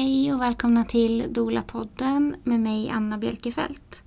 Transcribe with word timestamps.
Hej 0.00 0.34
och 0.34 0.40
välkomna 0.40 0.84
till 0.84 1.32
Dola-podden 1.32 2.36
med 2.44 2.60
mig 2.60 2.90
Anna 2.90 3.18
Bjelkefelt. 3.18 4.02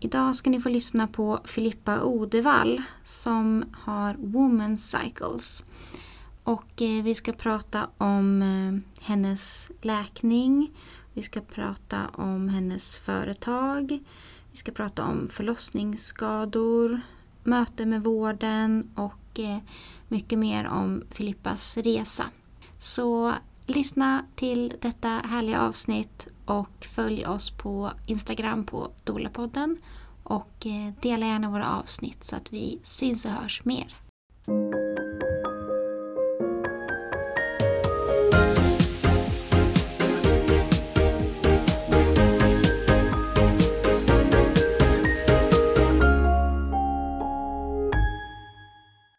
Idag 0.00 0.36
ska 0.36 0.50
ni 0.50 0.60
få 0.60 0.68
lyssna 0.68 1.06
på 1.06 1.40
Filippa 1.44 2.02
Odevall 2.02 2.82
som 3.02 3.64
har 3.72 4.14
Woman 4.14 4.76
Cycles. 4.76 5.62
Och 6.42 6.82
eh, 6.82 7.02
vi 7.02 7.14
ska 7.14 7.32
prata 7.32 7.88
om 7.98 8.42
eh, 8.42 9.04
hennes 9.04 9.70
läkning, 9.82 10.70
vi 11.12 11.22
ska 11.22 11.40
prata 11.40 12.08
om 12.12 12.48
hennes 12.48 12.96
företag, 12.96 13.98
vi 14.50 14.56
ska 14.56 14.72
prata 14.72 15.04
om 15.04 15.28
förlossningsskador, 15.32 17.00
möte 17.44 17.86
med 17.86 18.04
vården 18.04 18.90
och 18.94 19.40
eh, 19.40 19.58
mycket 20.08 20.38
mer 20.38 20.66
om 20.66 21.02
Filippas 21.10 21.76
resa. 21.76 22.24
Så 22.78 23.34
lyssna 23.66 24.24
till 24.34 24.74
detta 24.80 25.08
härliga 25.08 25.60
avsnitt 25.60 26.28
och 26.44 26.84
följ 26.84 27.26
oss 27.26 27.50
på 27.50 27.90
Instagram 28.06 28.66
på 28.66 28.90
Dolapodden 29.04 29.76
och 30.22 30.66
eh, 30.66 30.92
dela 31.02 31.26
gärna 31.26 31.50
våra 31.50 31.70
avsnitt 31.76 32.24
så 32.24 32.36
att 32.36 32.52
vi 32.52 32.80
syns 32.82 33.24
och 33.24 33.30
hörs 33.30 33.64
mer. 33.64 33.96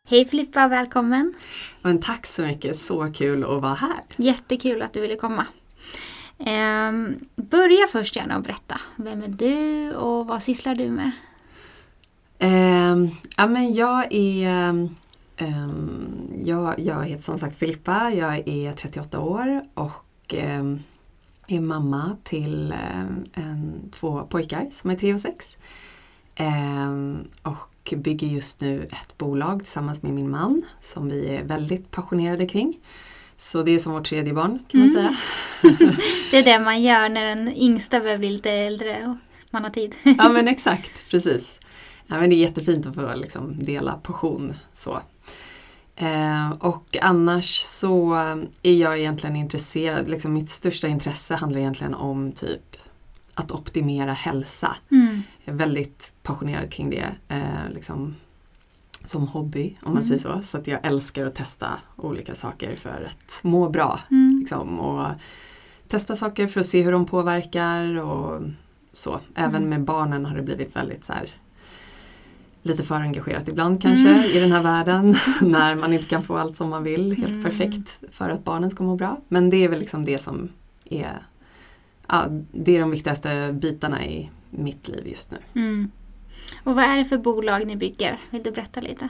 Hej 0.07 0.25
Filippa, 0.25 0.67
välkommen! 0.67 1.33
Men 1.81 2.01
tack 2.01 2.25
så 2.25 2.41
mycket, 2.41 2.77
så 2.77 3.11
kul 3.13 3.43
att 3.43 3.61
vara 3.61 3.73
här. 3.73 3.99
Jättekul 4.15 4.81
att 4.81 4.93
du 4.93 5.01
ville 5.01 5.15
komma. 5.15 5.45
Ehm, 6.39 7.15
börja 7.35 7.87
först 7.91 8.15
gärna 8.15 8.37
och 8.37 8.43
berätta. 8.43 8.81
Vem 8.95 9.23
är 9.23 9.27
du 9.27 9.95
och 9.95 10.27
vad 10.27 10.43
sysslar 10.43 10.75
du 10.75 10.89
med? 10.89 11.11
Ehm, 12.39 13.09
ja, 13.37 13.47
men 13.47 13.73
jag 13.73 14.13
är 14.13 14.47
ehm, 15.37 16.25
jag, 16.43 16.79
jag 16.79 17.03
heter 17.05 17.23
som 17.23 17.37
sagt 17.37 17.55
Filippa, 17.55 18.11
jag 18.11 18.47
är 18.47 18.73
38 18.73 19.19
år 19.19 19.61
och 19.73 20.33
ehm, 20.33 20.79
är 21.47 21.59
mamma 21.59 22.17
till 22.23 22.71
ehm, 22.71 23.23
en, 23.33 23.91
två 23.91 24.27
pojkar 24.29 24.67
som 24.71 24.89
är 24.89 24.95
3 24.95 25.13
och 25.13 25.21
6. 25.21 25.57
Ehm, 26.35 27.27
och 27.91 27.97
bygger 27.99 28.27
just 28.27 28.61
nu 28.61 28.83
ett 28.83 29.17
bolag 29.17 29.59
tillsammans 29.59 30.03
med 30.03 30.13
min 30.13 30.29
man 30.29 30.61
som 30.79 31.09
vi 31.09 31.29
är 31.35 31.43
väldigt 31.43 31.91
passionerade 31.91 32.45
kring. 32.47 32.79
Så 33.37 33.63
det 33.63 33.71
är 33.71 33.79
som 33.79 33.93
vårt 33.93 34.05
tredje 34.05 34.33
barn 34.33 34.59
kan 34.67 34.79
man 34.79 34.89
Mm. 34.89 34.95
säga. 34.95 35.17
Det 36.31 36.37
är 36.37 36.43
det 36.43 36.59
man 36.59 36.81
gör 36.83 37.09
när 37.09 37.25
den 37.35 37.53
yngsta 37.55 37.99
börjar 37.99 38.17
bli 38.17 38.29
lite 38.29 38.51
äldre 38.51 39.05
och 39.07 39.15
man 39.51 39.63
har 39.63 39.69
tid. 39.71 39.95
Ja 40.17 40.29
men 40.29 40.47
exakt, 40.47 41.09
precis. 41.11 41.59
Ja, 42.07 42.19
men 42.19 42.29
det 42.29 42.35
är 42.35 42.37
jättefint 42.37 42.85
att 42.85 42.95
få 42.95 43.11
liksom, 43.15 43.63
dela 43.63 43.91
passion 43.93 44.53
så. 44.73 44.99
Eh, 45.95 46.51
och 46.51 46.97
annars 47.01 47.59
så 47.61 48.13
är 48.63 48.73
jag 48.73 48.99
egentligen 48.99 49.35
intresserad, 49.35 50.09
liksom, 50.09 50.33
mitt 50.33 50.49
största 50.49 50.87
intresse 50.87 51.35
handlar 51.35 51.59
egentligen 51.59 51.93
om 51.93 52.31
typ 52.31 52.77
att 53.35 53.51
optimera 53.51 54.13
hälsa. 54.13 54.75
Mm. 54.91 55.21
Jag 55.43 55.53
är 55.53 55.57
väldigt 55.57 56.13
passionerad 56.23 56.71
kring 56.71 56.89
det 56.89 57.05
eh, 57.27 57.69
liksom, 57.73 58.15
som 59.03 59.27
hobby 59.27 59.75
om 59.83 59.93
man 59.93 60.03
Mm. 60.03 60.19
säger 60.19 60.35
så. 60.35 60.41
Så 60.47 60.57
att 60.57 60.67
jag 60.67 60.79
älskar 60.85 61.25
att 61.25 61.35
testa 61.35 61.67
olika 61.95 62.35
saker 62.35 62.73
för 62.73 63.07
att 63.09 63.39
må 63.43 63.69
bra. 63.69 63.99
Mm. 64.11 64.37
Liksom, 64.39 64.79
och 64.79 65.07
testa 65.87 66.15
saker 66.15 66.47
för 66.47 66.59
att 66.59 66.65
se 66.65 66.81
hur 66.81 66.91
de 66.91 67.05
påverkar 67.05 67.99
och 68.01 68.41
så. 68.93 69.19
Även 69.35 69.55
Mm. 69.55 69.69
med 69.69 69.83
barnen 69.83 70.25
har 70.25 70.35
det 70.35 70.41
blivit 70.43 70.75
väldigt 70.75 71.03
så 71.03 71.13
här 71.13 71.29
lite 72.61 72.83
för 72.83 72.95
engagerat 72.95 73.47
ibland 73.47 73.81
kanske 73.81 74.09
Mm. 74.09 74.23
i 74.23 74.39
den 74.39 74.51
här 74.51 74.63
världen 74.63 75.15
när 75.41 75.75
man 75.75 75.93
inte 75.93 76.05
kan 76.05 76.23
få 76.23 76.37
allt 76.37 76.55
som 76.55 76.69
man 76.69 76.83
vill 76.83 77.17
helt 77.17 77.31
Mm. 77.31 77.43
perfekt 77.43 77.99
för 78.11 78.29
att 78.29 78.43
barnen 78.43 78.71
ska 78.71 78.83
må 78.83 78.95
bra. 78.95 79.21
Men 79.27 79.49
det 79.49 79.57
är 79.57 79.69
väl 79.69 79.79
liksom 79.79 80.05
det 80.05 80.19
som 80.19 80.49
är 80.85 81.25
ja, 82.09 82.25
det 82.51 82.75
är 82.75 82.79
de 82.79 82.91
viktigaste 82.91 83.55
bitarna 83.61 84.05
i 84.05 84.29
mitt 84.49 84.87
liv 84.87 85.07
just 85.07 85.31
nu. 85.31 85.37
Mm. 85.61 85.91
Och 86.63 86.75
vad 86.75 86.83
är 86.85 86.97
det 86.97 87.05
för 87.05 87.17
bolag 87.17 87.67
ni 87.67 87.75
bygger? 87.75 88.19
Vill 88.29 88.43
du 88.43 88.51
berätta 88.51 88.81
lite? 88.81 89.09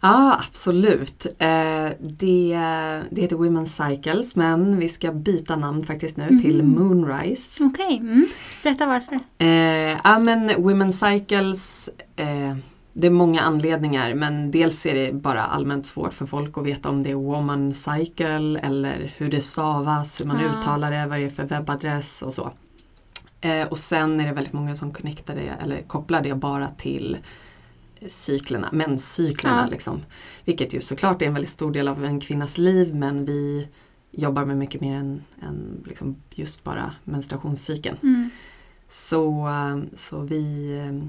Ja, 0.00 0.40
absolut. 0.48 1.26
Eh, 1.38 1.88
det, 2.00 2.58
det 3.10 3.20
heter 3.20 3.36
Women's 3.36 3.88
Cycles 3.88 4.36
men 4.36 4.78
vi 4.78 4.88
ska 4.88 5.12
byta 5.12 5.56
namn 5.56 5.82
faktiskt 5.82 6.16
nu 6.16 6.28
till 6.42 6.62
Mhm. 6.62 6.72
Moonrise. 6.82 7.64
Okej, 7.64 7.96
mm. 7.98 8.26
berätta 8.62 8.86
varför. 8.86 9.18
Eh, 9.38 9.98
ja 10.04 10.18
men 10.18 10.50
Women's 10.50 11.12
Cycles, 11.12 11.90
eh, 12.16 12.56
det 12.96 13.06
är 13.06 13.10
många 13.10 13.40
anledningar 13.40 14.14
men 14.14 14.50
dels 14.50 14.86
är 14.86 14.94
det 14.94 15.12
bara 15.12 15.42
allmänt 15.42 15.86
svårt 15.86 16.12
för 16.14 16.26
folk 16.26 16.58
att 16.58 16.66
veta 16.66 16.88
om 16.88 17.02
det 17.02 17.10
är 17.10 17.14
Woman 17.14 17.74
Cycle 17.74 18.58
eller 18.58 19.12
hur 19.16 19.30
det 19.30 19.40
stavas, 19.40 20.20
hur 20.20 20.26
man 20.26 20.40
Ja. 20.40 20.58
uttalar 20.60 20.90
det, 20.90 21.06
vad 21.06 21.18
det 21.18 21.24
är 21.24 21.30
för 21.30 21.44
webbadress 21.44 22.22
och 22.22 22.34
så. 22.34 22.52
Eh, 23.40 23.68
och 23.68 23.78
sen 23.78 24.20
är 24.20 24.26
det 24.26 24.32
väldigt 24.32 24.52
många 24.52 24.74
som 24.74 24.92
connectar 24.92 25.34
det 25.34 25.52
eller 25.62 25.82
kopplar 25.82 26.22
det 26.22 26.34
bara 26.34 26.68
till 26.68 27.18
cyklerna, 28.08 28.68
menscyklerna. 28.72 29.62
Ja. 29.64 29.70
Liksom. 29.70 30.00
Vilket 30.44 30.74
ju 30.74 30.80
såklart 30.80 31.22
är 31.22 31.26
en 31.26 31.34
väldigt 31.34 31.50
stor 31.50 31.72
del 31.72 31.88
av 31.88 32.04
en 32.04 32.20
kvinnas 32.20 32.58
liv 32.58 32.94
men 32.94 33.24
vi 33.24 33.68
jobbar 34.10 34.44
med 34.44 34.56
mycket 34.56 34.80
mer 34.80 34.94
än, 34.94 35.24
än 35.42 35.84
liksom 35.86 36.16
just 36.30 36.64
bara 36.64 36.90
menstruationscykeln. 37.04 37.96
Mm. 38.02 38.30
Så, 38.88 39.48
eh, 39.48 39.96
så 39.96 40.20
vi 40.20 40.72
eh, 40.78 41.08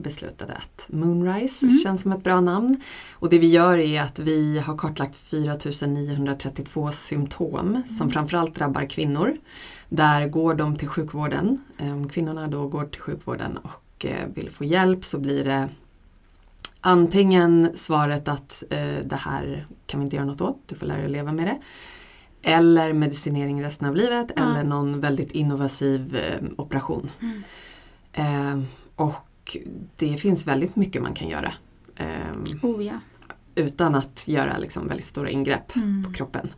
beslutade 0.00 0.52
att 0.52 0.86
Moonrise 0.88 1.66
Mm. 1.66 1.78
känns 1.78 2.02
som 2.02 2.12
ett 2.12 2.24
bra 2.24 2.40
namn. 2.40 2.80
Och 3.12 3.30
det 3.30 3.38
vi 3.38 3.46
gör 3.46 3.78
är 3.78 4.02
att 4.02 4.18
vi 4.18 4.58
har 4.58 4.78
kartlagt 4.78 5.16
4932 5.16 6.92
symptom 6.92 7.82
som 7.86 8.04
Mm. 8.04 8.12
framförallt 8.12 8.54
drabbar 8.54 8.90
kvinnor. 8.90 9.36
Där 9.88 10.28
går 10.28 10.54
de 10.54 10.76
till 10.76 10.88
sjukvården. 10.88 11.58
Om 11.78 12.08
kvinnorna 12.08 12.46
då 12.48 12.68
går 12.68 12.84
till 12.84 13.00
sjukvården 13.00 13.56
och 13.56 14.06
eh, 14.06 14.28
vill 14.34 14.50
få 14.50 14.64
hjälp 14.64 15.04
så 15.04 15.18
blir 15.18 15.44
det 15.44 15.68
antingen 16.80 17.70
svaret 17.74 18.28
att 18.28 18.62
eh, 18.70 19.04
det 19.04 19.16
här 19.16 19.66
kan 19.86 20.00
vi 20.00 20.04
inte 20.04 20.16
göra 20.16 20.26
något 20.26 20.40
åt, 20.40 20.62
du 20.66 20.74
får 20.74 20.86
lära 20.86 20.96
dig 20.96 21.06
att 21.06 21.10
leva 21.12 21.32
med 21.32 21.46
det. 21.46 21.58
Eller 22.42 22.92
medicinering 22.92 23.62
resten 23.62 23.88
av 23.88 23.96
livet 23.96 24.32
Ja. 24.36 24.42
eller 24.42 24.64
någon 24.64 25.00
väldigt 25.00 25.32
innovativ 25.32 26.16
eh, 26.16 26.42
operation. 26.58 27.10
Mm. 27.20 27.42
Eh, 28.12 28.64
och 28.96 29.14
det 29.96 30.16
finns 30.16 30.46
väldigt 30.46 30.76
mycket 30.76 31.02
man 31.02 31.14
kan 31.14 31.28
göra. 31.28 31.52
Eh, 31.96 32.06
Oh 32.62 32.84
ja. 32.84 32.94
utan 33.54 33.94
att 33.94 34.28
göra 34.28 34.58
liksom 34.58 34.88
väldigt 34.88 35.06
stora 35.06 35.30
ingrepp 35.30 35.76
Mm. 35.76 36.04
på 36.04 36.12
kroppen. 36.12 36.48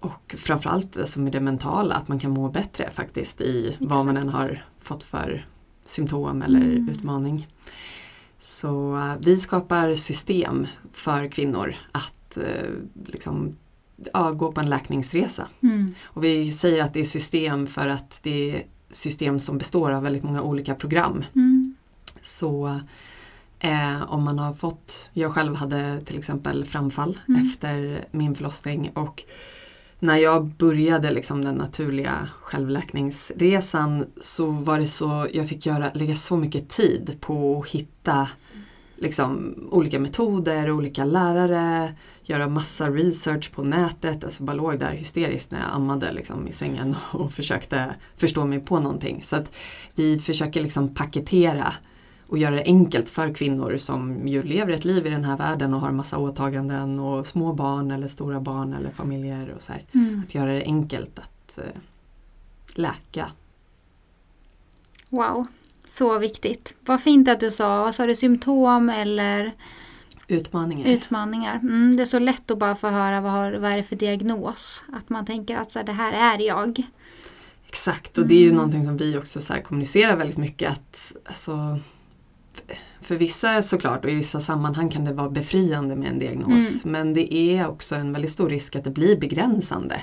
Och 0.00 0.34
framförallt 0.38 0.96
alltså 0.98 1.20
med 1.20 1.32
det 1.32 1.40
mentala, 1.40 1.94
att 1.94 2.08
man 2.08 2.18
kan 2.18 2.30
må 2.30 2.48
bättre 2.48 2.90
faktiskt 2.90 3.40
i 3.40 3.76
vad 3.80 4.06
man 4.06 4.16
än 4.16 4.28
har 4.28 4.64
fått 4.80 5.02
för 5.02 5.46
symptom 5.84 6.42
eller 6.42 6.60
Mm. 6.60 6.88
utmaning. 6.88 7.46
Så 8.42 8.96
eh, 8.96 9.14
vi 9.20 9.36
skapar 9.36 9.94
system 9.94 10.66
för 10.92 11.28
kvinnor 11.28 11.74
att 11.92 12.36
eh, 12.36 12.70
liksom, 13.06 13.56
ja, 14.12 14.30
gå 14.30 14.52
på 14.52 14.60
en 14.60 14.70
läkningsresa. 14.70 15.48
Mm. 15.62 15.94
Och 16.04 16.24
vi 16.24 16.52
säger 16.52 16.82
att 16.82 16.94
det 16.94 17.00
är 17.00 17.04
system 17.04 17.66
för 17.66 17.86
att 17.88 18.20
det 18.22 18.50
är 18.50 18.62
system 18.90 19.40
som 19.40 19.58
består 19.58 19.90
av 19.92 20.02
väldigt 20.02 20.22
många 20.22 20.42
olika 20.42 20.74
program. 20.74 21.24
Mm. 21.34 21.74
Så 22.26 22.80
eh, 23.58 24.12
om 24.12 24.24
man 24.24 24.38
har 24.38 24.54
fått, 24.54 25.10
jag 25.12 25.32
själv 25.32 25.54
hade 25.54 26.00
till 26.00 26.18
exempel 26.18 26.64
framfall 26.64 27.18
Mm. 27.28 27.50
efter 27.50 28.04
min 28.10 28.34
förlossning 28.34 28.90
och 28.94 29.24
när 29.98 30.16
jag 30.16 30.46
började 30.46 31.10
liksom 31.10 31.44
den 31.44 31.54
naturliga 31.54 32.28
självläkningsresan 32.40 34.04
så 34.20 34.50
var 34.50 34.78
det 34.78 34.86
så, 34.86 35.26
jag 35.32 35.48
fick 35.48 35.66
göra, 35.66 35.90
lägga 35.94 36.14
så 36.14 36.36
mycket 36.36 36.68
tid 36.68 37.16
på 37.20 37.60
att 37.60 37.70
hitta 37.70 38.28
liksom, 38.96 39.54
olika 39.70 39.98
metoder, 40.00 40.70
olika 40.70 41.04
lärare, 41.04 41.94
göra 42.22 42.48
massa 42.48 42.90
research 42.90 43.52
på 43.52 43.62
nätet. 43.64 44.24
Alltså 44.24 44.44
bara 44.44 44.56
låg 44.56 44.78
där 44.78 44.92
hysteriskt 44.92 45.50
när 45.50 45.60
jag 45.60 45.70
ammade 45.72 46.12
liksom, 46.12 46.48
i 46.48 46.52
sängen 46.52 46.96
och 47.12 47.32
försökte 47.32 47.94
förstå 48.16 48.44
mig 48.44 48.60
på 48.60 48.80
någonting. 48.80 49.22
Så 49.22 49.36
att 49.36 49.50
vi 49.94 50.18
försöker 50.18 50.62
liksom 50.62 50.94
paketera 50.94 51.74
och 52.28 52.38
göra 52.38 52.54
det 52.54 52.62
enkelt 52.62 53.08
för 53.08 53.34
kvinnor 53.34 53.76
som 53.76 54.28
ju 54.28 54.42
lever 54.42 54.72
ett 54.72 54.84
liv 54.84 55.06
i 55.06 55.10
den 55.10 55.24
här 55.24 55.36
världen 55.36 55.74
och 55.74 55.80
har 55.80 55.92
massa 55.92 56.18
åtaganden 56.18 56.98
och 56.98 57.26
små 57.26 57.52
barn 57.52 57.90
eller 57.90 58.08
stora 58.08 58.40
barn 58.40 58.72
eller 58.72 58.90
familjer 58.90 59.52
och 59.56 59.62
så 59.62 59.72
här. 59.72 59.84
Mm. 59.92 60.22
Att 60.26 60.34
göra 60.34 60.52
det 60.52 60.62
enkelt 60.62 61.18
att 61.18 61.58
eh, 61.58 61.80
läka. 62.74 63.30
Wow, 65.08 65.46
så 65.88 66.18
viktigt. 66.18 66.74
Vad 66.80 67.02
fint 67.02 67.28
att 67.28 67.40
du 67.40 67.50
sa, 67.50 67.82
vad 67.82 67.94
sa 67.94 68.06
du, 68.06 68.14
symptom 68.14 68.88
eller? 68.88 69.52
Utmaningar. 70.28 70.88
Utmaningar. 70.88 71.54
Mm, 71.54 71.96
det 71.96 72.02
är 72.02 72.06
så 72.06 72.18
lätt 72.18 72.50
att 72.50 72.58
bara 72.58 72.74
få 72.74 72.88
höra 72.88 73.20
vad, 73.20 73.32
har, 73.32 73.52
vad 73.52 73.70
är 73.70 73.76
det 73.76 73.82
för 73.82 73.96
diagnos. 73.96 74.84
Att 74.92 75.08
man 75.08 75.26
tänker 75.26 75.56
att 75.56 75.72
så 75.72 75.78
här, 75.78 75.86
det 75.86 75.92
här 75.92 76.12
är 76.12 76.46
jag. 76.46 76.82
Exakt 77.66 78.18
och 78.18 78.26
det 78.26 78.34
är 78.34 78.40
ju 78.40 78.52
någonting 78.52 78.84
som 78.84 78.96
vi 78.96 79.16
också 79.16 79.40
så 79.40 79.54
kommunicerar 79.54 80.16
väldigt 80.16 80.36
mycket 80.36 80.70
att 80.70 81.16
alltså, 81.24 81.78
för 83.06 83.16
vissa 83.16 83.62
såklart 83.62 84.04
och 84.04 84.10
i 84.10 84.14
vissa 84.14 84.40
sammanhang 84.40 84.88
kan 84.88 85.04
det 85.04 85.12
vara 85.12 85.30
befriande 85.30 85.96
med 85.96 86.08
en 86.10 86.18
diagnos 86.18 86.84
men 86.84 87.14
det 87.14 87.34
är 87.34 87.68
också 87.68 87.94
en 87.94 88.12
väldigt 88.12 88.30
stor 88.30 88.48
risk 88.48 88.76
att 88.76 88.84
det 88.84 88.90
blir 88.90 89.20
begränsande. 89.20 90.00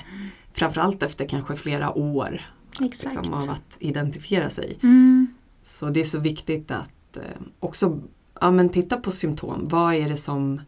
Framförallt 0.52 1.02
efter 1.02 1.28
kanske 1.28 1.56
flera 1.56 1.98
år 1.98 2.40
Exakt. 2.80 3.14
liksom, 3.14 3.34
av 3.34 3.50
att 3.50 3.76
identifiera 3.78 4.50
sig. 4.50 4.78
Mm. 4.82 5.26
Så 5.62 5.90
det 5.90 6.00
är 6.00 6.04
så 6.04 6.18
viktigt 6.18 6.70
att 6.70 7.16
eh, 7.16 7.22
också 7.60 8.00
ja, 8.40 8.50
men 8.50 8.68
titta 8.68 8.96
på 8.96 9.10
symptom. 9.10 9.68
Vad 9.68 9.94
är 9.94 10.08
det 10.08 10.16
som 10.16 10.60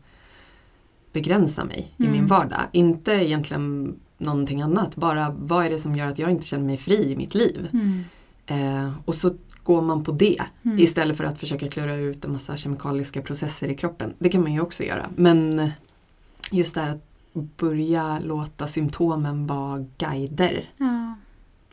begränsar 1.12 1.64
mig 1.64 1.94
i 1.96 2.02
Mm. 2.02 2.12
min 2.16 2.26
vardag? 2.26 2.60
Inte 2.72 3.12
egentligen 3.12 3.94
någonting 4.18 4.62
annat. 4.62 4.96
Bara 4.96 5.34
vad 5.38 5.66
är 5.66 5.70
det 5.70 5.78
som 5.78 5.96
gör 5.96 6.06
att 6.06 6.18
jag 6.18 6.30
inte 6.30 6.46
känner 6.46 6.64
mig 6.64 6.76
fri 6.76 7.10
i 7.12 7.16
mitt 7.16 7.34
liv? 7.34 7.68
Mm. 7.72 8.04
Eh, 8.46 8.92
och 9.04 9.14
så 9.14 9.30
går 9.66 9.82
man 9.82 10.04
på 10.04 10.12
det 10.12 10.42
Mm. 10.62 10.78
istället 10.78 11.16
för 11.16 11.24
att 11.24 11.38
försöka 11.38 11.68
klura 11.68 11.94
ut 11.96 12.24
en 12.24 12.32
massa 12.32 12.56
kemikaliska 12.56 13.22
processer 13.22 13.68
i 13.68 13.74
kroppen. 13.74 14.14
Det 14.18 14.28
kan 14.28 14.42
man 14.42 14.52
ju 14.52 14.60
också 14.60 14.84
göra. 14.84 15.10
Men 15.16 15.70
just 16.50 16.74
det 16.74 16.80
här 16.80 16.88
att 16.90 17.02
börja 17.56 18.18
låta 18.18 18.66
symptomen 18.66 19.46
vara 19.46 19.84
guider 19.98 20.64
Ja. 20.76 21.14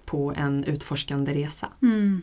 på 0.06 0.34
en 0.38 0.64
utforskande 0.64 1.34
resa. 1.34 1.68
Mm. 1.82 2.22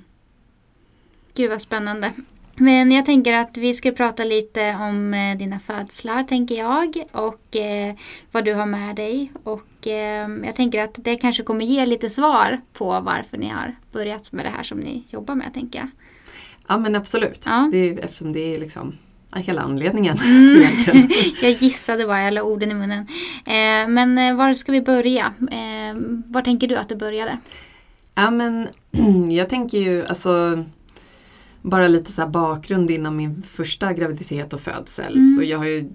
Gud 1.35 1.51
vad 1.51 1.63
spännande. 1.63 2.13
Men 2.61 2.93
jag 2.93 3.07
tänker 3.07 3.33
att 3.33 3.57
vi 3.57 3.75
ska 3.75 3.93
prata 3.93 4.25
lite 4.25 4.77
om 4.81 5.15
eh, 5.15 5.39
dina 5.39 5.59
födslar, 5.61 6.23
tänker 6.23 6.55
jag. 6.55 7.05
Och 7.13 7.57
eh, 7.57 7.95
vad 8.33 8.45
du 8.45 8.55
har 8.55 8.67
med 8.67 8.97
dig. 8.97 9.33
Och 9.43 9.87
eh, 9.87 10.29
jag 10.45 10.57
tänker 10.57 10.83
att 10.83 10.95
det 10.99 11.17
kanske 11.17 11.43
kommer 11.43 11.65
ge 11.65 11.87
lite 11.87 12.11
svar 12.11 12.61
på 12.73 13.01
varför 13.01 13.39
ni 13.39 13.49
har 13.49 13.77
börjat 13.93 14.33
med 14.33 14.45
det 14.45 14.51
här 14.51 14.63
som 14.63 14.79
ni 14.79 15.05
jobbar 15.09 15.35
med, 15.35 15.55
tänker 15.55 15.79
jag. 15.79 15.89
Ja 16.69 16.79
men 16.79 16.95
absolut. 16.95 17.43
Ja. 17.47 17.69
Det 17.73 17.79
är, 17.79 18.05
eftersom 18.05 18.33
det 18.33 18.55
är 18.55 18.61
liksom 18.61 18.93
hela 19.35 19.63
anledningen 19.63 20.19
Mm. 20.19 20.63
jag 21.43 21.51
gissade 21.51 22.07
bara, 22.07 22.23
jag 22.23 22.35
la 22.35 22.43
orden 22.43 22.71
i 22.71 22.75
munnen. 22.75 23.07
Eh, 23.47 23.89
men 23.89 24.19
eh, 24.19 24.35
var 24.35 24.55
ska 24.55 24.73
vi 24.73 24.81
börja? 24.81 25.35
Eh, 25.51 25.97
var 26.27 26.43
tänker 26.43 26.69
du 26.69 26.77
att 26.77 26.89
det 26.89 26.97
började? 26.97 27.39
Ja 28.15 28.31
men 28.31 28.69
jag 29.31 29.49
tänker 29.49 29.79
ju 29.79 30.07
alltså 30.07 30.65
bara 31.63 31.89
lite 31.89 32.13
så 32.13 32.27
bakgrund 32.27 32.91
innan 32.91 33.17
min 33.17 33.43
första 33.43 33.93
graviditet 33.93 34.53
och 34.53 34.61
födsel. 34.61 35.15
Mm. 35.15 35.35
Så 35.35 35.43
jag 35.43 35.59
har 35.59 35.67
ju 35.67 35.91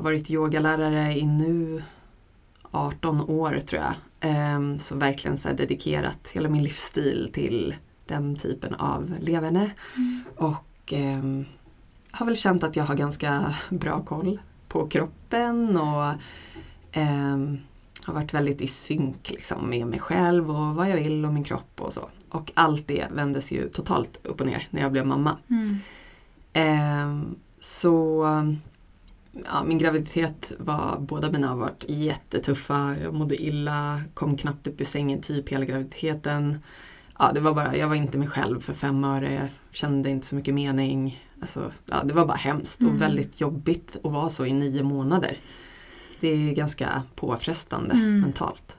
varit 0.00 0.30
yogalärare 0.30 1.18
i 1.18 1.26
nu 1.26 1.82
18 2.70 3.20
år 3.20 3.60
tror 3.60 3.82
jag. 3.82 3.94
Ehm, 4.20 4.78
så 4.78 4.96
verkligen 4.96 5.38
så 5.38 5.48
dedikerat 5.48 6.30
hela 6.34 6.48
min 6.48 6.62
livsstil 6.62 7.30
till 7.32 7.74
den 8.06 8.36
typen 8.36 8.74
av 8.74 9.14
leverne. 9.20 9.70
Mm. 9.96 10.24
Och 10.36 10.92
ehm, 10.92 11.44
har 12.10 12.26
väl 12.26 12.36
känt 12.36 12.62
att 12.64 12.76
jag 12.76 12.84
har 12.84 12.94
ganska 12.94 13.54
bra 13.70 14.02
koll 14.02 14.40
på 14.68 14.88
kroppen 14.88 15.76
och 15.76 16.12
ehm, 16.92 17.58
har 18.04 18.14
varit 18.14 18.34
väldigt 18.34 18.60
i 18.60 18.66
synk 18.66 19.30
liksom, 19.30 19.70
med 19.70 19.86
mig 19.86 20.00
själv 20.00 20.50
och 20.50 20.74
vad 20.74 20.90
jag 20.90 20.96
vill 20.96 21.24
och 21.24 21.32
min 21.32 21.44
kropp 21.44 21.80
och 21.80 21.92
så. 21.92 22.08
Och 22.30 22.52
allt 22.54 22.88
det 22.88 23.06
vändes 23.12 23.52
ju 23.52 23.68
totalt 23.68 24.20
upp 24.22 24.40
och 24.40 24.46
ner 24.46 24.68
när 24.70 24.82
jag 24.82 24.92
blev 24.92 25.06
mamma. 25.06 25.36
Mm. 25.50 25.76
Ehm, 26.52 27.36
så 27.60 28.24
ja, 29.44 29.64
min 29.64 29.78
graviditet 29.78 30.52
var, 30.58 30.96
båda 31.00 31.30
mina 31.30 31.48
har 31.48 31.56
varit 31.56 31.84
jättetuffa. 31.88 32.94
Jag 33.02 33.14
mådde 33.14 33.42
illa, 33.42 34.00
kom 34.14 34.36
knappt 34.36 34.66
upp 34.66 34.80
ur 34.80 34.84
sängen 34.84 35.20
typ 35.20 35.48
hela 35.48 35.64
graviditeten. 35.64 36.58
Ja, 37.18 37.30
det 37.34 37.40
var 37.40 37.54
bara, 37.54 37.76
jag 37.76 37.88
var 37.88 37.94
inte 37.94 38.18
mig 38.18 38.28
själv 38.28 38.60
för 38.60 38.72
fem 38.74 39.04
öre, 39.04 39.48
kände 39.70 40.10
inte 40.10 40.26
så 40.26 40.36
mycket 40.36 40.54
mening. 40.54 41.24
Alltså, 41.40 41.72
ja, 41.90 41.96
det 42.04 42.14
var 42.14 42.26
bara 42.26 42.36
hemskt 42.36 42.80
Mm. 42.80 42.94
och 42.94 43.02
väldigt 43.02 43.40
jobbigt 43.40 43.96
att 44.04 44.12
vara 44.12 44.30
så 44.30 44.46
i 44.46 44.52
nio 44.52 44.82
månader. 44.82 45.36
Det 46.20 46.28
är 46.28 46.52
ganska 46.54 47.02
påfrestande 47.14 47.94
Mm. 47.94 48.20
mentalt. 48.20 48.76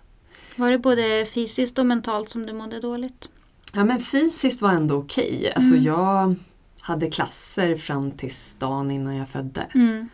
Var 0.55 0.71
det 0.71 0.79
både 0.79 1.25
fysiskt 1.33 1.79
och 1.79 1.85
mentalt 1.85 2.29
som 2.29 2.45
du 2.45 2.53
mådde 2.53 2.79
dåligt? 2.79 3.29
Ja 3.73 3.83
men 3.85 3.99
fysiskt 3.99 4.61
var 4.61 4.71
ändå 4.71 4.95
okej. 4.95 5.51
Alltså 5.55 5.73
Mm. 5.73 5.83
jag 5.85 6.35
hade 6.79 7.09
klasser 7.09 7.75
fram 7.75 8.11
tills 8.11 8.55
dagen 8.59 8.91
innan 8.91 9.15
jag 9.15 9.29
födde. 9.29 9.61
Mm. 9.75 10.09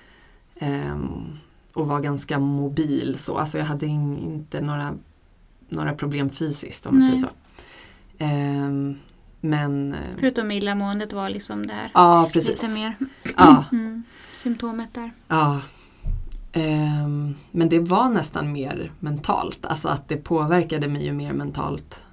Ehm, 0.60 1.38
och 1.74 1.88
var 1.88 2.00
ganska 2.00 2.40
mobil 2.40 3.16
så. 3.20 3.38
Alltså 3.38 3.58
jag 3.58 3.66
hade 3.66 3.86
in, 3.86 4.18
inte 4.18 4.62
några, 4.62 4.94
några 5.70 5.94
problem 5.94 6.30
fysiskt 6.30 6.86
om 6.86 6.96
man 7.00 7.08
Nej. 7.08 7.18
säger 7.18 7.28
så. 7.28 7.34
Ehm, 8.18 8.98
men 9.42 9.94
eh, 9.94 10.00
Förutom 10.20 10.52
illamåendet 10.52 11.14
var 11.14 11.30
liksom 11.30 11.68
där 11.68 11.92
ja 11.94 12.30
precis. 12.34 12.62
lite 12.64 12.74
mer 12.74 12.96
Ja, 13.38 13.66
mm, 13.72 14.04
symptomet 14.44 14.94
där. 14.94 15.12
ja. 15.28 15.62
Ehm, 16.54 17.36
men 17.52 17.70
det 17.70 17.80
var 17.80 18.10
nästan 18.10 18.52
mer 18.52 18.92
mentalt. 19.00 19.66
Alltså 19.66 19.88
att 19.88 20.08
det 20.08 20.18
påverkade 20.18 20.88
mig 20.88 21.06
ju 21.06 21.12
mer 21.14 21.34
mentalt. 21.34 22.05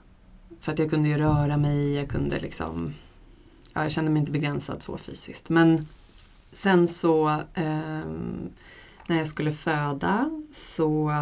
För 0.62 0.72
att 0.72 0.78
jag 0.78 0.90
kunde 0.90 1.08
ju 1.08 1.18
röra 1.18 1.56
mig, 1.56 1.94
jag 1.94 2.08
kunde 2.08 2.40
liksom 2.40 2.94
ja, 3.72 3.82
jag 3.82 3.92
kände 3.92 4.10
mig 4.10 4.20
inte 4.20 4.32
begränsad 4.32 4.82
så 4.82 4.96
fysiskt. 4.96 5.48
Men 5.48 5.88
sen 6.52 6.88
så 6.88 7.28
ehm, 7.54 8.50
när 9.06 9.18
jag 9.18 9.28
skulle 9.28 9.52
föda 9.52 10.30
så 10.52 11.12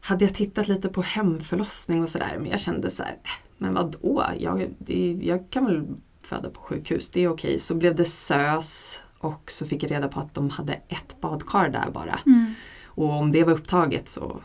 hade 0.00 0.24
jag 0.24 0.34
tittat 0.34 0.68
lite 0.68 0.88
på 0.88 1.02
hemförlossning 1.02 2.02
och 2.02 2.08
sådär 2.08 2.36
men 2.38 2.50
jag 2.50 2.60
kände 2.60 2.90
så 2.90 3.02
här, 3.02 3.12
äh, 3.12 3.30
men 3.58 3.74
vadå, 3.74 4.24
jag, 4.38 4.74
det, 4.78 5.18
jag 5.22 5.50
kan 5.50 5.66
väl 5.66 5.86
föda 6.22 6.50
på 6.50 6.60
sjukhus, 6.60 7.08
det 7.08 7.24
är 7.24 7.28
okej. 7.28 7.58
Så 7.58 7.74
blev 7.74 7.94
det 7.94 8.04
SÖS 8.04 9.00
och 9.18 9.50
så 9.50 9.66
fick 9.66 9.82
jag 9.82 9.90
reda 9.90 10.08
på 10.08 10.20
att 10.20 10.34
de 10.34 10.50
hade 10.50 10.72
ett 10.72 11.20
badkar 11.20 11.68
där 11.68 11.90
bara. 11.90 12.20
Mm. 12.26 12.54
Och 12.84 13.10
om 13.10 13.32
det 13.32 13.44
var 13.44 13.52
upptaget 13.52 14.08
så, 14.08 14.40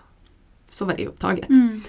så 0.69 0.85
var 0.85 0.95
det 0.95 1.07
upptaget. 1.07 1.49
Mm. 1.49 1.81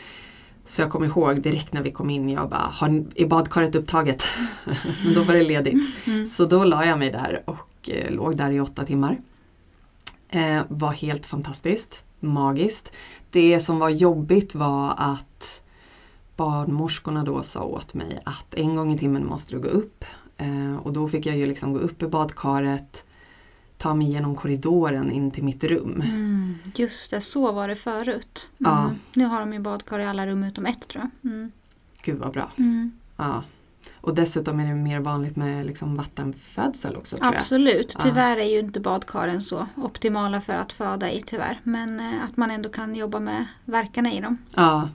Så 0.64 0.82
jag 0.82 0.90
kommer 0.90 1.06
ihåg 1.06 1.42
direkt 1.42 1.72
när 1.72 1.82
vi 1.82 1.90
kom 1.90 2.10
in, 2.10 2.28
jag 2.28 2.48
bara, 2.48 2.70
har, 2.72 3.04
är 3.14 3.26
badkaret 3.26 3.74
upptaget? 3.74 4.24
Men 5.04 5.14
då 5.14 5.22
var 5.22 5.34
det 5.34 5.42
ledigt. 5.42 6.06
Mm. 6.06 6.26
Så 6.26 6.46
då 6.46 6.64
la 6.64 6.84
jag 6.84 6.98
mig 6.98 7.10
där 7.10 7.42
och 7.44 7.90
eh, 7.90 8.10
låg 8.10 8.36
där 8.36 8.50
i 8.50 8.60
åtta 8.60 8.84
timmar. 8.84 9.20
Eh, 10.28 10.62
var 10.68 10.92
helt 10.92 11.26
fantastiskt, 11.26 12.04
magiskt. 12.20 12.92
Det 13.30 13.60
som 13.60 13.78
var 13.78 13.88
jobbigt 13.88 14.54
var 14.54 14.94
att 14.96 15.62
barnmorskorna 16.36 17.24
då 17.24 17.42
sa 17.42 17.64
åt 17.64 17.94
mig 17.94 18.20
att 18.24 18.54
en 18.54 18.76
gång 18.76 18.92
i 18.92 18.98
timmen 18.98 19.26
måste 19.26 19.54
du 19.54 19.60
gå 19.60 19.68
upp. 19.68 20.04
Eh, 20.36 20.76
och 20.82 20.92
då 20.92 21.08
fick 21.08 21.26
jag 21.26 21.36
ju 21.36 21.46
liksom 21.46 21.72
gå 21.72 21.78
upp 21.78 22.02
i 22.02 22.06
badkaret, 22.06 23.04
ta 23.82 23.94
mig 23.94 24.06
igenom 24.08 24.34
korridoren 24.34 25.10
in 25.10 25.30
till 25.30 25.44
mitt 25.44 25.64
rum. 25.64 26.00
Mm. 26.04 26.54
Just 26.74 27.10
det, 27.10 27.20
så 27.20 27.52
var 27.52 27.68
det 27.68 27.76
förut. 27.76 28.48
Mm. 28.60 28.72
Ja. 28.72 28.90
Nu 29.14 29.24
har 29.24 29.40
de 29.40 29.52
ju 29.52 29.58
badkar 29.58 29.98
i 29.98 30.04
alla 30.06 30.26
rum 30.26 30.44
utom 30.44 30.66
ett 30.66 30.88
tror 30.88 31.04
jag. 31.22 31.32
Mm. 31.32 31.52
Gud 32.02 32.18
vad 32.18 32.32
bra. 32.32 32.50
Mm. 32.58 32.92
Ja. 33.16 33.42
Och 34.00 34.14
dessutom 34.14 34.60
är 34.60 34.66
det 34.66 34.74
mer 34.74 35.00
vanligt 35.00 35.36
med 35.36 35.66
liksom 35.66 35.96
vattenfödsel 35.96 36.96
också 36.96 37.16
tror 37.16 37.32
jag. 37.32 37.40
Absolut, 37.40 37.94
Ja. 37.98 38.04
tyvärr 38.04 38.36
är 38.36 38.44
ju 38.50 38.58
inte 38.58 38.80
badkaren 38.80 39.42
så 39.42 39.66
optimala 39.76 40.40
för 40.40 40.52
att 40.52 40.72
föda 40.72 41.10
i 41.12 41.22
tyvärr. 41.26 41.60
Men 41.62 42.00
eh, 42.00 42.24
att 42.24 42.36
man 42.36 42.50
ändå 42.50 42.68
kan 42.68 42.94
jobba 42.94 43.20
med 43.20 43.46
verkarna 43.64 44.12
i 44.12 44.20
dem. 44.20 44.38
Ja, 44.56 44.88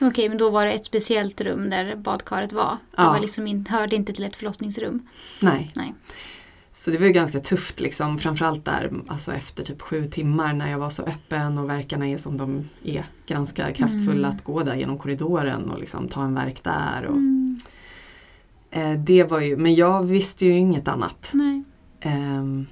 Okej, 0.00 0.28
men 0.28 0.38
då 0.38 0.50
var 0.50 0.66
det 0.66 0.72
ett 0.72 0.84
speciellt 0.84 1.40
rum 1.40 1.70
där 1.70 1.96
badkaret 1.96 2.52
var. 2.52 2.76
Det 2.90 3.02
Ja. 3.02 3.10
var 3.12 3.20
liksom 3.20 3.46
in, 3.46 3.66
hörde 3.66 3.96
inte 3.96 4.12
till 4.12 4.24
ett 4.24 4.36
förlossningsrum. 4.36 5.06
nej. 5.40 5.72
Nej. 5.74 5.94
Så 6.80 6.90
det 6.90 6.98
var 6.98 7.06
ju 7.06 7.12
ganska 7.12 7.40
tufft 7.40 7.80
liksom, 7.80 8.18
framförallt 8.18 8.64
där 8.64 8.92
alltså 9.08 9.32
efter 9.32 9.64
typ 9.64 9.82
sju 9.82 10.06
timmar 10.06 10.52
när 10.54 10.70
jag 10.70 10.78
var 10.78 10.90
så 10.90 11.02
öppen 11.02 11.58
och 11.58 11.70
verkarna 11.70 12.06
är 12.08 12.16
som 12.16 12.36
de 12.36 12.68
är. 12.84 13.04
Ganska 13.26 13.72
kraftfulla 13.72 14.28
Mm. 14.28 14.36
att 14.36 14.44
gå 14.44 14.62
där 14.62 14.74
genom 14.76 14.98
korridoren 14.98 15.70
och 15.70 15.78
liksom 15.80 16.08
ta 16.08 16.24
en 16.24 16.34
verk 16.34 16.62
där. 16.64 17.04
Och, 17.06 17.16
Mm. 17.16 17.58
eh, 18.70 18.92
det 18.92 19.24
var 19.24 19.40
ju, 19.40 19.56
men 19.56 19.74
jag 19.74 20.02
visste 20.02 20.46
ju 20.46 20.52
inget 20.52 20.88
annat. 20.88 21.32
Ehm, 22.00 22.66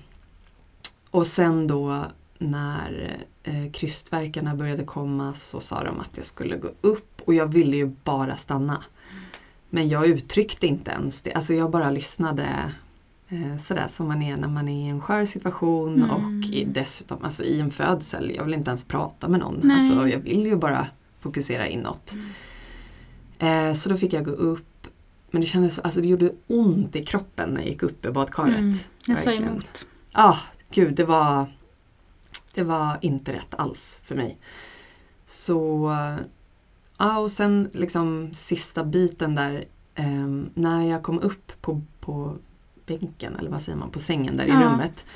och 1.11 1.27
sen 1.27 1.67
då 1.67 2.05
när 2.39 3.17
eh, 3.45 3.71
krystverkarna 3.73 4.55
började 4.55 4.85
komma 4.85 5.35
så 5.35 5.61
sa 5.61 5.85
de 5.85 6.01
att 6.01 6.11
jag 6.17 6.27
skulle 6.27 6.57
gå 6.57 6.69
upp 6.81 7.23
och 7.25 7.35
jag 7.35 7.47
ville 7.47 7.77
ju 7.77 7.87
bara 8.05 8.37
stanna. 8.37 8.85
Men 9.71 9.89
jag 9.89 10.07
uttryckte 10.07 10.67
inte 10.67 10.91
ens 10.91 11.23
det, 11.23 11.33
alltså 11.33 11.55
jag 11.55 11.71
bara 11.71 11.91
lyssnade 11.91 12.43
eh, 12.43 12.71
sådär 13.61 13.89
som 13.89 14.09
man 14.09 14.23
är 14.23 14.37
när 14.37 14.49
man 14.49 14.69
är 14.69 14.87
i 14.87 14.89
en 14.89 15.01
skör 15.01 15.25
situation 15.25 16.03
Mm. 16.03 16.11
och 16.11 16.23
dessutom 16.67 17.25
alltså, 17.25 17.45
i 17.45 17.61
en 17.61 17.71
födsel. 17.71 18.33
Jag 18.37 18.45
vill 18.45 18.55
inte 18.55 18.71
ens 18.71 18.85
prata 18.85 19.29
med 19.29 19.41
någon, 19.41 19.61
Nej. 19.63 19.77
alltså, 19.77 20.09
jag 20.09 20.19
vill 20.19 20.47
ju 20.47 20.57
bara 20.57 20.87
fokusera 21.21 21.67
inåt. 21.67 22.15
Eh, 23.39 23.73
så 23.73 23.89
då 23.89 23.97
fick 23.97 24.13
jag 24.13 24.25
gå 24.25 24.31
upp 24.31 24.89
men 25.31 25.41
det 25.41 25.47
kändes, 25.47 25.79
alltså 25.79 26.01
det 26.01 26.09
gjorde 26.09 26.33
ont 26.47 26.97
i 26.97 27.05
kroppen 27.05 27.51
när 27.51 27.61
jag 27.61 27.69
gick 27.69 27.83
upp 27.83 28.05
i 28.07 28.11
badkaret. 28.11 28.59
Mm. 28.59 28.77
Jag 29.07 29.19
sa 29.19 29.33
emot. 29.33 29.87
Ja, 30.13 30.37
gud 30.71 30.95
det 30.95 31.05
var, 31.05 31.47
det 32.55 32.63
var 32.63 32.99
inte 33.01 33.33
rätt 33.33 33.55
alls 33.55 34.01
för 34.05 34.15
mig. 34.15 34.39
Så, 35.27 35.91
ja 36.99 37.19
och 37.19 37.31
sen 37.31 37.71
liksom 37.73 38.31
sista 38.33 38.85
biten 38.85 39.35
där 39.35 39.65
eh, 39.95 40.27
när 40.55 40.83
jag 40.91 41.03
kom 41.03 41.19
upp 41.21 41.53
på, 41.61 41.83
på 42.01 42.37
bänken 42.87 43.37
eller 43.37 43.51
vad 43.51 43.61
säger 43.63 43.79
man, 43.79 43.91
på 43.91 43.99
sängen 43.99 44.37
där 44.37 44.47
Ja. 44.47 44.61
i 44.61 44.65
rummet 44.65 45.07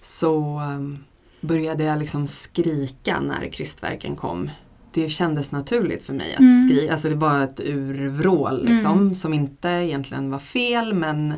så 0.00 0.56
eh, 0.60 0.98
började 1.40 1.84
jag 1.84 1.98
liksom 1.98 2.26
skrika 2.26 3.20
när 3.20 3.48
krystvärken 3.52 4.16
kom. 4.16 4.50
Det 4.92 5.08
kändes 5.08 5.52
naturligt 5.52 6.02
för 6.02 6.14
mig 6.14 6.34
att 6.34 6.40
Mm. 6.40 6.68
skrika, 6.68 6.92
alltså 6.92 7.08
det 7.08 7.14
var 7.14 7.42
ett 7.42 7.60
urvrål 7.64 8.64
liksom 8.66 8.98
Mm. 8.98 9.14
som 9.14 9.32
inte 9.34 9.68
egentligen 9.68 10.30
var 10.30 10.38
fel 10.38 10.94
men 10.94 11.34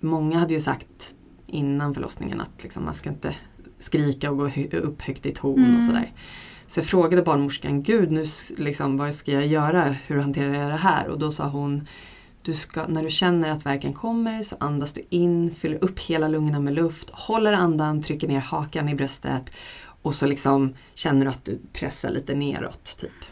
många 0.00 0.38
hade 0.38 0.54
ju 0.54 0.60
sagt 0.60 1.14
innan 1.46 1.94
förlossningen 1.94 2.40
att 2.40 2.62
liksom, 2.62 2.84
man 2.84 2.94
ska 2.94 3.10
inte 3.10 3.34
skrika 3.78 4.30
och 4.30 4.36
gå 4.36 4.50
upp 4.78 5.02
högt 5.02 5.26
i 5.26 5.32
ton 5.32 5.58
Mm. 5.64 5.76
och 5.76 5.84
sådär. 5.84 6.12
Så 6.66 6.80
jag 6.80 6.86
frågade 6.86 7.22
barnmorskan, 7.22 7.82
gud 7.82 8.10
nu 8.12 8.24
liksom, 8.56 8.96
vad 8.96 9.14
ska 9.14 9.32
jag 9.32 9.46
göra, 9.46 9.94
hur 10.06 10.18
hanterar 10.18 10.54
jag 10.54 10.70
det 10.70 10.76
här? 10.76 11.08
Och 11.08 11.18
då 11.18 11.32
sa 11.32 11.48
hon, 11.48 11.88
du 12.46 12.52
ska, 12.52 12.86
när 12.86 13.02
du 13.02 13.10
känner 13.10 13.50
att 13.50 13.66
verken 13.66 13.92
kommer 13.92 14.42
så 14.42 14.56
andas 14.60 14.92
du 14.92 15.02
in, 15.10 15.50
fyller 15.50 15.84
upp 15.84 15.98
hela 15.98 16.28
lungorna 16.28 16.60
med 16.60 16.74
luft, 16.74 17.10
håller 17.10 17.52
andan, 17.52 18.02
trycker 18.02 18.28
ner 18.28 18.40
hakan 18.40 18.88
i 18.88 18.94
bröstet 18.94 19.50
och 20.02 20.14
så 20.14 20.26
liksom 20.26 20.74
känner 20.94 21.24
du 21.24 21.30
att 21.30 21.44
du 21.44 21.58
pressar 21.72 22.10
lite 22.10 22.34
neråt. 22.34 22.96
Typ. 22.98 23.24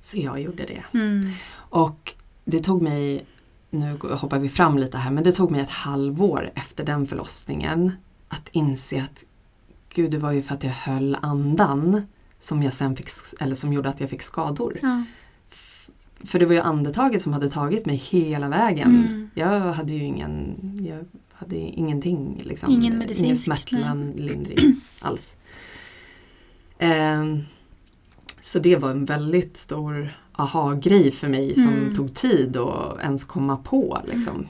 Så 0.00 0.18
jag 0.18 0.40
gjorde 0.40 0.66
det. 0.66 0.84
Mm. 0.98 1.32
Och 1.52 2.14
det 2.44 2.60
tog 2.60 2.82
mig, 2.82 3.26
nu 3.70 3.98
hoppar 4.02 4.38
vi 4.38 4.48
fram 4.48 4.78
lite 4.78 4.98
här, 4.98 5.10
men 5.10 5.24
det 5.24 5.32
tog 5.32 5.50
mig 5.50 5.60
ett 5.60 5.70
halvår 5.70 6.52
efter 6.54 6.84
den 6.84 7.06
förlossningen 7.06 7.92
att 8.28 8.48
inse 8.52 9.02
att 9.02 9.24
gud, 9.94 10.10
det 10.10 10.18
var 10.18 10.32
ju 10.32 10.42
för 10.42 10.54
att 10.54 10.64
jag 10.64 10.72
höll 10.72 11.16
andan 11.22 12.02
som 12.38 12.62
jag 12.62 12.72
sen 12.72 12.96
fick, 12.96 13.08
eller 13.40 13.54
som 13.54 13.72
gjorde 13.72 13.88
att 13.88 14.00
jag 14.00 14.10
fick 14.10 14.22
skador. 14.22 14.78
Ja. 14.82 15.04
För 16.24 16.38
det 16.38 16.46
var 16.46 16.54
ju 16.54 16.60
andetaget 16.60 17.22
som 17.22 17.32
hade 17.32 17.48
tagit 17.50 17.86
mig 17.86 17.96
hela 17.96 18.48
vägen. 18.48 18.88
Mm. 19.08 19.30
Jag 19.34 19.60
hade 19.72 19.92
ju 19.92 20.02
ingen, 20.04 20.56
jag 20.88 21.04
hade 21.32 21.56
ingenting, 21.56 22.40
liksom, 22.44 22.70
Ingen 22.70 22.84
ingen 22.84 22.98
medicinsk, 22.98 23.44
smärtlindring 23.44 24.80
alls. 25.00 25.36
Ehm, 26.78 27.40
så 28.40 28.58
det 28.58 28.76
var 28.76 28.90
en 28.90 29.04
väldigt 29.04 29.56
stor 29.56 30.10
aha-grej 30.32 31.10
för 31.10 31.28
mig 31.28 31.54
som 31.54 31.72
Mm. 31.74 31.94
tog 31.94 32.14
tid 32.14 32.56
att 32.56 33.00
ens 33.02 33.24
komma 33.24 33.56
på. 33.56 34.02
Liksom. 34.06 34.46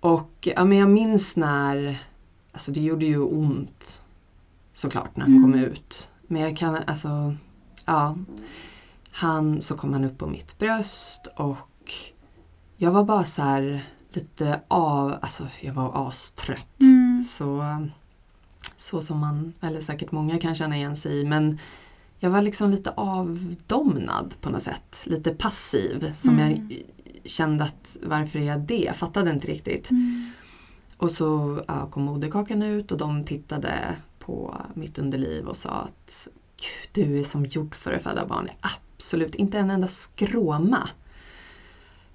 Och 0.00 0.48
ja, 0.56 0.64
men 0.64 0.78
jag 0.78 0.90
minns 0.90 1.36
när, 1.36 1.98
alltså 2.52 2.72
det 2.72 2.80
gjorde 2.80 3.06
ju 3.06 3.18
ont 3.20 4.02
såklart 4.72 5.16
när 5.16 5.24
han 5.24 5.36
Mm. 5.36 5.42
kom 5.52 5.60
ut. 5.60 6.10
Men 6.26 6.42
jag 6.42 6.56
kan, 6.56 6.76
alltså, 6.86 7.34
ja. 7.84 8.16
Han, 9.12 9.62
så 9.62 9.76
kom 9.76 9.92
han 9.92 10.04
upp 10.04 10.18
på 10.18 10.26
mitt 10.26 10.58
bröst 10.58 11.28
och 11.36 11.92
jag 12.76 12.90
var 12.90 13.04
bara 13.04 13.24
så 13.24 13.42
här 13.42 13.84
lite 14.12 14.60
av, 14.68 15.14
alltså 15.22 15.46
jag 15.60 15.74
var 15.74 16.08
astrött. 16.08 16.80
Mm. 16.80 17.24
Så, 17.24 17.64
så 18.76 19.02
som 19.02 19.18
man, 19.18 19.52
eller 19.60 19.80
säkert 19.80 20.12
många 20.12 20.38
kan 20.38 20.54
känna 20.54 20.76
igen 20.76 20.96
sig 20.96 21.20
i. 21.20 21.24
Men 21.24 21.58
jag 22.18 22.30
var 22.30 22.42
liksom 22.42 22.70
lite 22.70 22.90
avdomnad 22.90 24.34
på 24.40 24.50
något 24.50 24.62
sätt. 24.62 25.02
Lite 25.04 25.30
passiv. 25.30 26.12
Som 26.12 26.38
Mm. 26.38 26.68
jag 26.70 26.82
kände 27.24 27.64
att 27.64 27.96
varför 28.02 28.38
är 28.38 28.42
jag 28.42 28.60
det? 28.60 28.78
Jag 28.84 28.96
fattade 28.96 29.30
inte 29.30 29.46
riktigt. 29.46 29.90
Mm. 29.90 30.30
Och 30.96 31.10
så 31.10 31.60
ja, 31.68 31.86
kom 31.90 32.02
moderkakan 32.02 32.62
ut 32.62 32.92
och 32.92 32.98
de 32.98 33.24
tittade 33.24 33.96
på 34.18 34.56
mitt 34.74 34.98
underliv 34.98 35.46
och 35.46 35.56
sa 35.56 35.70
att 35.70 36.28
Gud, 36.56 37.06
du 37.06 37.20
är 37.20 37.24
som 37.24 37.46
gjord 37.46 37.74
för 37.74 37.92
att 37.92 38.02
föda 38.02 38.26
barn. 38.26 38.48
Absolut 39.00 39.34
inte 39.34 39.58
en 39.58 39.70
enda 39.70 39.88
skråma. 39.88 40.88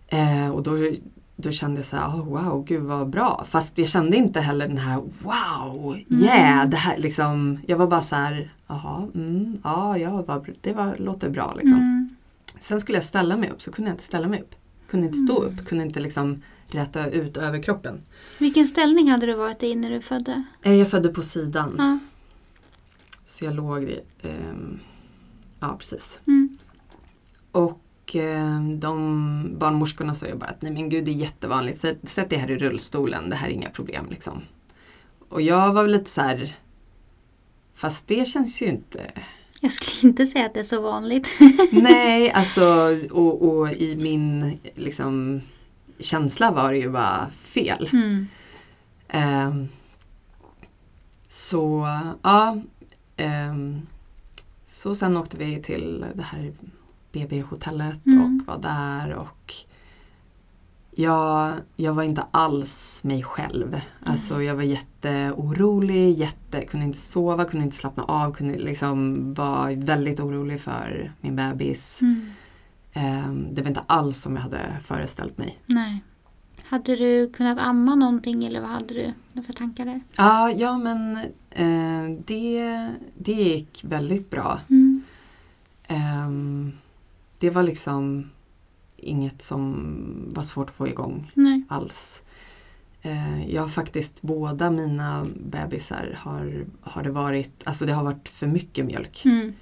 Eh, 0.08 0.50
och 0.50 0.64
då, 0.64 0.72
då 1.36 1.52
kände 1.52 1.80
jag 1.80 1.86
så 1.86 1.96
här, 1.98 2.08
oh, 2.08 2.26
wow, 2.26 2.64
gud 2.66 2.84
vad 2.84 3.10
bra. 3.10 3.46
Fast 3.50 3.78
jag 3.78 3.90
kände 3.90 4.18
inte 4.18 4.42
heller 4.42 4.68
den 4.68 4.78
här 4.78 4.96
wow, 5.20 5.98
yeah, 6.10 6.56
Mm. 6.58 6.70
det 6.70 6.78
här 6.78 6.98
liksom. 6.98 7.60
Jag 7.68 7.78
var 7.78 7.88
bara 7.88 8.02
så 8.02 8.16
här, 8.16 8.54
jaha, 8.68 9.08
mm, 9.16 9.58
ja, 9.64 9.98
ja 9.98 10.22
vad, 10.22 10.50
det 10.62 10.74
var, 10.74 10.96
låter 11.00 11.30
bra 11.30 11.54
liksom. 11.58 11.78
Mm. 11.78 12.16
Sen 12.60 12.80
skulle 12.80 12.98
jag 12.98 13.06
ställa 13.06 13.38
mig 13.38 13.50
upp 13.50 13.62
så 13.62 13.72
kunde 13.72 13.90
jag 13.90 13.94
inte 13.94 14.04
ställa 14.04 14.28
mig 14.28 14.42
upp. 14.42 14.56
Kunde 14.90 15.08
inte 15.08 15.18
stå 15.18 15.42
Mm. 15.44 15.54
upp, 15.60 15.66
kunde 15.68 15.84
inte 15.84 16.00
liksom 16.00 16.42
räta 16.68 17.10
ut 17.10 17.38
över 17.38 17.64
kroppen. 17.64 18.02
Vilken 18.38 18.68
ställning 18.68 19.10
hade 19.12 19.26
du 19.26 19.34
varit 19.34 19.64
i 19.64 19.76
när 19.76 19.90
du 19.90 20.02
födde? 20.02 20.44
Eh, 20.62 20.74
Jag 20.74 20.90
födde 20.92 21.10
på 21.10 21.22
sidan. 21.22 21.76
Ja. 21.78 22.00
Så 23.24 23.46
jag 23.46 23.56
låg 23.56 23.84
i, 23.84 24.00
ehm, 24.22 24.80
ja 25.60 25.76
precis. 25.80 26.20
Mm. 26.28 26.55
Och 27.56 28.16
ehm, 28.16 28.80
de 28.80 29.56
barnmorskorna 29.58 30.16
sa 30.16 30.26
ju 30.26 30.36
bara 30.36 30.50
att 30.50 30.62
nej 30.62 30.72
men 30.72 30.90
gud 30.90 31.06
det 31.06 31.12
är 31.12 31.16
jättevanligt, 31.16 31.82
sätt, 31.82 31.98
sätt 32.04 32.30
dig 32.30 32.40
här 32.40 32.52
i 32.52 32.58
rullstolen, 32.58 33.30
det 33.30 33.36
här 33.36 33.48
är 33.48 33.52
inga 33.52 33.70
problem 33.70 34.06
liksom. 34.10 34.42
Och 35.30 35.42
jag 35.42 35.74
var 35.74 35.84
väl 35.84 35.92
lite 35.92 36.10
så 36.10 36.22
här, 36.22 36.56
fast 37.76 38.08
det 38.08 38.28
känns 38.28 38.62
ju 38.62 38.66
inte, 38.66 39.12
Jag 39.62 39.72
skulle 39.72 40.12
inte 40.12 40.26
säga 40.26 40.46
att 40.46 40.54
det 40.54 40.60
är 40.60 40.64
så 40.64 40.82
vanligt. 40.82 41.30
nej 41.72 42.32
alltså 42.32 42.98
och, 43.12 43.48
och 43.48 43.72
i 43.72 43.96
min 43.96 44.60
liksom 44.74 45.42
känsla 46.00 46.52
var 46.52 46.72
det 46.72 46.78
ju 46.78 46.90
bara 46.90 47.30
fel. 47.30 47.90
Mm. 47.94 48.28
Ehm, 49.08 49.68
så 51.28 51.88
ja, 52.22 52.62
ehm, 53.18 53.82
så 54.66 54.96
sen 54.96 55.18
åkte 55.18 55.38
vi 55.38 55.62
till 55.62 56.06
det 56.14 56.24
här 56.24 56.54
BB-hotellet 57.16 58.06
Mm. 58.06 58.22
och 58.42 58.48
var 58.48 58.62
där 58.62 59.14
och 59.16 59.54
jag, 60.98 61.54
jag 61.76 61.94
var 61.94 62.04
inte 62.04 62.26
alls 62.32 63.04
mig 63.04 63.24
själv. 63.24 63.82
Alltså 64.04 64.42
jag 64.44 64.56
var 64.56 64.64
jätteorolig, 64.64 66.12
jätte, 66.18 66.62
kunde 66.62 66.86
inte 66.86 66.98
sova, 66.98 67.46
kunde 67.46 67.64
inte 67.66 67.76
slappna 67.78 68.04
av, 68.04 68.32
kunde 68.34 68.60
liksom 68.60 69.34
var 69.34 69.86
väldigt 69.86 70.20
orolig 70.20 70.62
för 70.62 71.14
min 71.22 71.36
bebis. 71.36 72.02
Mm. 72.02 72.30
Ehm, 72.94 73.48
det 73.54 73.62
var 73.62 73.68
inte 73.70 73.84
alls 73.88 74.22
som 74.22 74.36
jag 74.36 74.44
hade 74.44 74.78
föreställt 74.84 75.38
mig. 75.38 75.60
Nej. 75.66 76.04
Hade 76.64 76.96
du 76.96 77.30
kunnat 77.30 77.60
amma 77.60 77.96
någonting 77.96 78.46
eller 78.46 78.62
vad 78.62 78.70
hade 78.70 79.14
du 79.34 79.42
för 79.44 79.54
tankar 79.54 79.86
där? 79.86 80.02
Ja, 80.18 80.52
ja 80.52 80.78
men 80.78 81.18
eh, 81.50 82.18
det, 82.26 82.90
det 83.18 83.32
gick 83.32 83.84
väldigt 83.84 84.30
bra. 84.30 84.60
Mm. 84.70 85.04
Ehm, 85.88 86.72
det 87.46 87.52
var 87.52 87.64
liksom 87.64 88.30
inget 88.98 89.42
som 89.42 89.86
var 90.36 90.44
svårt 90.44 90.70
att 90.70 90.76
få 90.76 90.88
igång 90.88 91.32
Nej. 91.34 91.64
alls. 91.70 92.24
Eh, 93.02 93.50
jag 93.54 93.62
har 93.62 93.70
faktiskt, 93.70 94.22
båda 94.22 94.72
mina 94.72 95.28
bebisar 95.40 96.16
har, 96.18 96.66
har 96.82 97.04
det 97.04 97.12
varit, 97.12 97.52
alltså 97.64 97.86
det 97.86 97.94
har 97.94 98.04
varit 98.04 98.30
för 98.30 98.48
mycket 98.48 98.86
mjölk. 98.86 99.26
Mm. 99.26 99.54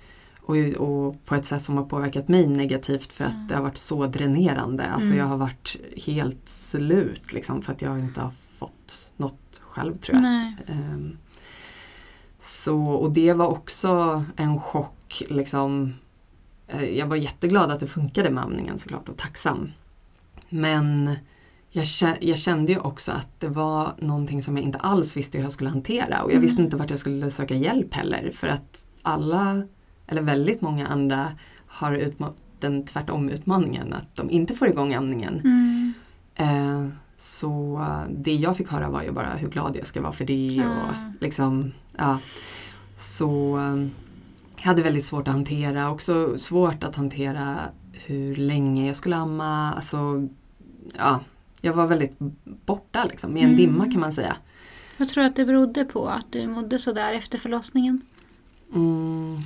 Och, 0.42 0.56
och 0.58 1.26
på 1.26 1.36
ett 1.36 1.46
sätt 1.46 1.62
som 1.62 1.78
har 1.78 1.84
påverkat 1.86 2.28
mig 2.28 2.48
negativt 2.48 3.14
för 3.14 3.26
att 3.26 3.34
Mm. 3.34 3.48
det 3.48 3.56
har 3.56 3.62
varit 3.64 3.78
så 3.78 4.08
dränerande. 4.08 4.86
Alltså 4.86 5.08
Mm. 5.08 5.20
jag 5.20 5.26
har 5.26 5.38
varit 5.38 5.76
helt 6.06 6.50
slut 6.50 7.34
liksom 7.34 7.62
för 7.62 7.74
att 7.74 7.82
jag 7.82 8.00
inte 8.00 8.22
har 8.22 8.32
fått 8.58 9.14
något 9.18 9.62
själv 9.62 9.98
tror 9.98 10.16
jag. 10.16 10.22
Nej. 10.24 10.56
Ehm, 10.68 11.18
Så, 12.40 12.78
och 12.86 13.12
det 13.12 13.34
var 13.34 13.48
också 13.48 14.24
en 14.36 14.60
chock. 14.60 15.24
Liksom. 15.30 15.94
Eh, 16.74 16.98
Jag 16.98 17.08
var 17.08 17.16
jätteglad 17.16 17.72
att 17.72 17.80
det 17.80 17.88
funkade 17.88 18.30
med 18.30 18.44
amningen 18.44 18.78
såklart 18.78 19.10
och 19.10 19.18
tacksam. 19.18 19.72
Men 20.50 21.16
jag, 21.72 21.84
kä- 21.84 22.18
jag 22.22 22.38
kände 22.40 22.72
ju 22.72 22.80
också 22.80 23.12
att 23.12 23.40
det 23.40 23.48
var 23.48 23.94
någonting 24.00 24.42
som 24.44 24.58
jag 24.58 24.64
inte 24.66 24.78
alls 24.78 25.18
visste 25.18 25.38
hur 25.38 25.46
jag 25.46 25.52
skulle 25.54 25.70
hantera. 25.70 26.22
Och 26.24 26.32
jag 26.34 26.40
visste 26.40 26.56
Mm. 26.58 26.66
inte 26.66 26.78
vart 26.78 26.90
jag 26.90 27.00
skulle 27.00 27.32
söka 27.32 27.56
hjälp 27.56 27.94
heller. 27.94 28.32
För 28.34 28.48
att 28.48 28.88
alla, 29.02 29.64
eller 30.08 30.22
väldigt 30.22 30.62
många 30.62 30.88
andra, 30.88 31.32
har 31.68 31.92
utma- 31.92 32.34
den 32.60 32.86
tvärtom 32.86 33.30
utmaningen 33.30 33.94
att 33.94 34.16
de 34.16 34.30
inte 34.30 34.54
får 34.56 34.68
igång 34.68 34.94
amningen. 34.94 35.40
Mm. 35.44 35.94
Eh, 36.36 36.88
så 37.18 37.86
det 38.10 38.36
jag 38.36 38.58
fick 38.58 38.70
höra 38.72 38.90
var 38.90 39.04
ju 39.04 39.12
bara 39.12 39.30
hur 39.36 39.48
glad 39.50 39.76
jag 39.76 39.88
ska 39.88 40.02
vara 40.02 40.12
för 40.14 40.26
det. 40.26 40.64
Ah. 40.66 40.88
Och 40.90 40.96
liksom, 41.22 41.72
ja. 41.98 42.20
Så 42.96 43.58
eh, 43.58 43.88
hade 44.64 44.82
väldigt 44.82 45.06
svårt 45.06 45.28
att 45.28 45.34
hantera. 45.34 45.92
Också 45.92 46.38
svårt 46.38 46.84
att 46.84 46.96
hantera 46.96 47.58
hur 47.94 48.36
länge 48.36 48.88
jag 48.88 48.96
skulle 48.96 49.16
amma. 49.16 49.74
Alltså, 49.74 50.28
ja, 50.98 51.20
jag 51.62 51.74
var 51.74 51.88
väldigt 51.88 52.16
borta 52.66 53.04
liksom, 53.04 53.38
i 53.38 53.40
en 53.40 53.46
Mm. 53.46 53.58
dimma 53.58 53.92
kan 53.92 54.00
man 54.00 54.14
säga. 54.14 54.36
Vad 54.98 55.10
tror 55.10 55.24
du 55.24 55.30
att 55.30 55.36
det 55.36 55.46
berodde 55.46 55.86
på 55.86 56.08
att 56.08 56.32
du 56.32 56.48
mådde 56.48 56.80
så 56.80 56.94
där 56.94 57.14
efter 57.14 57.38
förlossningen? 57.38 58.02
Mm, 58.74 59.38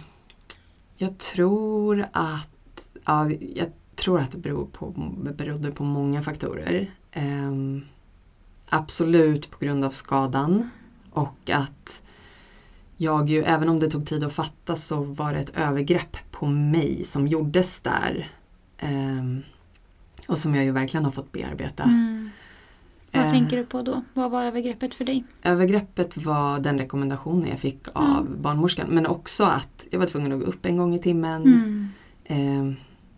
jag 0.98 1.18
tror 1.18 2.08
att 2.12 2.90
ja, 3.06 3.30
jag 3.56 3.68
tror 3.96 4.20
att 4.20 4.32
det 4.32 4.38
beror 4.38 4.66
på, 4.66 4.94
berodde 5.38 5.72
på 5.72 5.84
många 5.84 6.22
faktorer. 6.22 6.92
Ehm, 7.12 7.86
absolut 8.70 9.50
på 9.52 9.66
grund 9.66 9.86
av 9.86 9.90
skadan 9.90 10.70
och 11.12 11.50
att 11.50 12.04
jag 12.98 13.30
ju, 13.30 13.44
även 13.44 13.70
om 13.70 13.80
det 13.80 13.90
tog 13.90 14.06
tid 14.06 14.24
att 14.24 14.34
fatta 14.34 14.76
så 14.76 15.04
var 15.04 15.34
det 15.34 15.40
ett 15.40 15.58
övergrepp 15.58 16.18
på 16.32 16.46
mig 16.48 17.04
som 17.04 17.28
gjordes 17.28 17.82
där. 17.82 18.28
Um, 18.84 19.44
och 20.28 20.38
som 20.40 20.56
jag 20.56 20.66
ju 20.66 20.72
verkligen 20.72 21.04
har 21.06 21.12
fått 21.12 21.32
bearbeta. 21.32 21.84
Mm. 21.84 22.30
Vad 23.12 23.26
Eh. 23.26 23.32
tänker 23.32 23.58
du 23.58 23.66
på 23.66 23.82
då? 23.82 24.02
Vad 24.14 24.32
var 24.32 24.44
övergreppet 24.44 24.96
för 24.96 25.06
dig? 25.06 25.24
Övergreppet 25.44 26.18
var 26.18 26.60
den 26.60 26.78
rekommendationen 26.80 27.48
jag 27.50 27.60
fick 27.60 27.88
av 27.94 28.20
Mm. 28.28 28.42
barnmorskan 28.42 28.88
men 28.90 29.08
också 29.08 29.44
att 29.44 29.88
jag 29.92 30.00
var 30.00 30.06
tvungen 30.06 30.32
att 30.32 30.40
gå 30.40 30.46
upp 30.46 30.66
en 30.66 30.78
gång 30.78 30.96
i 30.96 31.00
timmen. 31.00 31.44
Mm. 32.30 32.76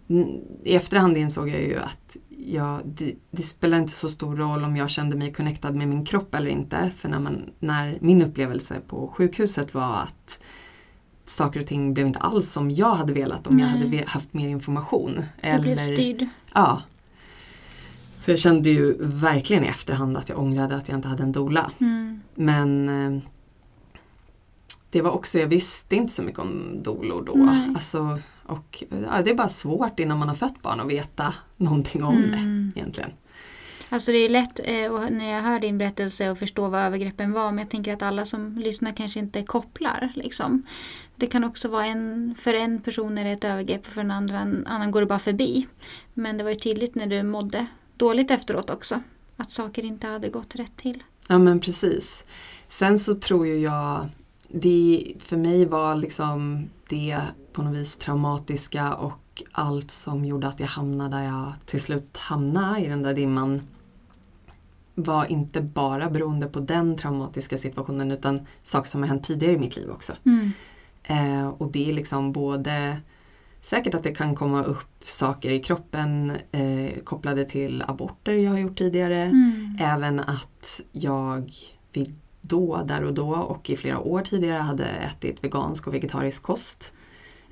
N- 0.09 0.41
I 0.63 0.75
efterhand 0.75 1.17
insåg 1.17 1.49
jag 1.49 1.61
ju 1.61 1.77
att 1.79 2.17
jag, 2.45 2.81
det, 2.85 3.15
det 3.31 3.41
spelar 3.41 3.77
inte 3.77 3.91
så 3.91 4.09
stor 4.09 4.35
roll 4.35 4.63
om 4.63 4.77
jag 4.77 4.89
kände 4.89 5.15
mig 5.15 5.33
connectad 5.33 5.75
med 5.75 5.87
min 5.87 6.05
kropp 6.05 6.35
eller 6.35 6.49
inte. 6.49 6.91
För 6.95 7.09
när, 7.09 7.19
man, 7.19 7.49
när 7.59 7.97
min 8.01 8.21
upplevelse 8.21 8.75
på 8.87 9.07
sjukhuset 9.07 9.73
var 9.73 9.95
att 9.95 10.39
saker 11.25 11.59
och 11.59 11.67
ting 11.67 11.93
blev 11.93 12.07
inte 12.07 12.19
alls 12.19 12.51
som 12.51 12.71
jag 12.71 12.95
hade 12.95 13.13
velat 13.13 13.47
om 13.47 13.59
jag 13.59 13.65
Nej. 13.67 13.77
hade 13.77 13.89
ve- 13.89 14.05
haft 14.07 14.33
mer 14.33 14.47
information. 14.47 15.23
Du 15.41 15.59
blev 15.59 15.77
styrd. 15.77 16.27
Ja. 16.53 16.81
Så 18.13 18.31
jag 18.31 18.39
kände 18.39 18.69
ju 18.69 18.97
verkligen 18.99 19.63
i 19.63 19.67
efterhand 19.67 20.17
att 20.17 20.29
jag 20.29 20.39
ångrade 20.39 20.75
att 20.75 20.87
jag 20.89 20.97
inte 20.97 21.07
hade 21.07 21.23
en 21.23 21.31
doula. 21.31 21.71
Mm. 21.79 22.21
Men 22.35 22.89
eh, 22.89 23.21
det 24.89 25.01
var 25.01 25.11
också, 25.11 25.39
jag 25.39 25.47
visste 25.47 25.95
inte 25.95 26.13
så 26.13 26.23
mycket 26.23 26.39
om 26.39 26.83
dolor 26.83 27.23
då. 27.25 27.33
Nej. 27.33 27.69
Alltså, 27.75 28.19
och, 28.49 28.83
ja, 28.89 29.21
det 29.23 29.29
är 29.29 29.35
bara 29.35 29.49
svårt 29.49 29.99
innan 29.99 30.17
man 30.19 30.27
har 30.27 30.35
fött 30.35 30.61
barn 30.61 30.79
att 30.79 30.87
veta 30.87 31.33
någonting 31.57 32.03
om 32.03 32.17
Mm. 32.17 32.71
det 32.73 32.79
egentligen. 32.79 33.11
Alltså 33.91 34.11
det 34.11 34.17
är 34.17 34.29
lätt 34.29 34.59
eh, 34.63 35.09
när 35.09 35.31
jag 35.31 35.41
hör 35.41 35.59
din 35.59 35.77
berättelse 35.77 36.29
och 36.29 36.37
förstå 36.39 36.67
vad 36.67 36.81
övergreppen 36.81 37.31
var 37.31 37.51
men 37.51 37.57
jag 37.59 37.69
tänker 37.69 37.93
att 37.93 38.01
alla 38.01 38.25
som 38.25 38.57
lyssnar 38.57 38.91
kanske 38.91 39.19
inte 39.19 39.43
kopplar. 39.43 40.11
Liksom. 40.15 40.63
Det 41.15 41.27
kan 41.27 41.43
också 41.43 41.67
vara 41.69 41.85
en, 41.85 42.35
för 42.39 42.53
en 42.53 42.81
person 42.81 43.17
är 43.17 43.23
det 43.23 43.31
ett 43.31 43.43
övergrepp 43.43 43.87
och 43.87 43.93
för 43.93 44.01
en 44.01 44.11
annan, 44.11 44.67
annan 44.67 44.91
går 44.91 44.99
det 44.99 45.05
bara 45.07 45.19
förbi. 45.19 45.67
Men 46.13 46.37
det 46.37 46.43
var 46.43 46.51
ju 46.51 46.55
tydligt 46.55 46.95
när 46.95 47.07
du 47.07 47.23
mådde 47.23 47.65
dåligt 47.97 48.31
efteråt 48.31 48.69
också. 48.69 49.01
Att 49.37 49.51
saker 49.51 49.85
inte 49.85 50.07
hade 50.07 50.29
gått 50.29 50.55
rätt 50.55 50.77
till. 50.77 51.03
Ja 51.27 51.37
men 51.37 51.59
precis. 51.59 52.25
Sen 52.67 52.99
så 52.99 53.13
tror 53.15 53.47
ju 53.47 53.55
jag, 53.59 54.07
det 54.47 55.13
för 55.19 55.37
mig 55.37 55.65
var 55.65 55.95
liksom 55.95 56.69
det 56.89 57.17
på 57.59 57.65
något 57.65 57.77
vis 57.77 57.97
traumatiska 57.97 58.93
och 58.93 59.43
allt 59.51 59.91
som 59.91 60.25
gjorde 60.25 60.47
att 60.47 60.59
jag 60.59 60.67
hamnade 60.67 61.17
där 61.17 61.23
jag 61.23 61.53
till 61.65 61.81
slut 61.81 62.17
hamnade 62.17 62.79
i 62.79 62.87
den 62.87 63.03
där 63.03 63.13
dimman 63.13 63.61
var 64.95 65.25
inte 65.25 65.61
bara 65.61 66.09
beroende 66.09 66.47
på 66.47 66.59
den 66.59 66.97
traumatiska 66.97 67.57
situationen 67.57 68.11
utan 68.11 68.45
saker 68.63 68.89
som 68.89 69.01
har 69.01 69.07
hänt 69.07 69.23
tidigare 69.23 69.53
i 69.53 69.57
mitt 69.57 69.75
liv 69.75 69.89
också. 69.89 70.13
Mm. 70.25 70.51
Eh, 71.03 71.47
och 71.47 71.71
det 71.71 71.89
är 71.89 71.93
liksom 71.93 72.31
både 72.31 72.97
säkert 73.61 73.93
att 73.93 74.03
det 74.03 74.15
kan 74.15 74.35
komma 74.35 74.63
upp 74.63 75.03
saker 75.03 75.49
i 75.49 75.59
kroppen 75.59 76.31
eh, 76.51 76.99
kopplade 77.03 77.45
till 77.45 77.83
aborter 77.87 78.33
jag 78.33 78.51
har 78.51 78.59
gjort 78.59 78.77
tidigare. 78.77 79.21
Mm. 79.21 79.77
Även 79.79 80.19
att 80.19 80.81
jag 80.91 81.53
vid 81.93 82.15
då, 82.41 82.83
där 82.85 83.03
och 83.03 83.13
då 83.13 83.31
och 83.31 83.69
i 83.69 83.75
flera 83.75 83.99
år 83.99 84.21
tidigare 84.21 84.61
hade 84.61 84.85
ätit 84.85 85.43
vegansk 85.43 85.87
och 85.87 85.93
vegetarisk 85.93 86.43
kost. 86.43 86.93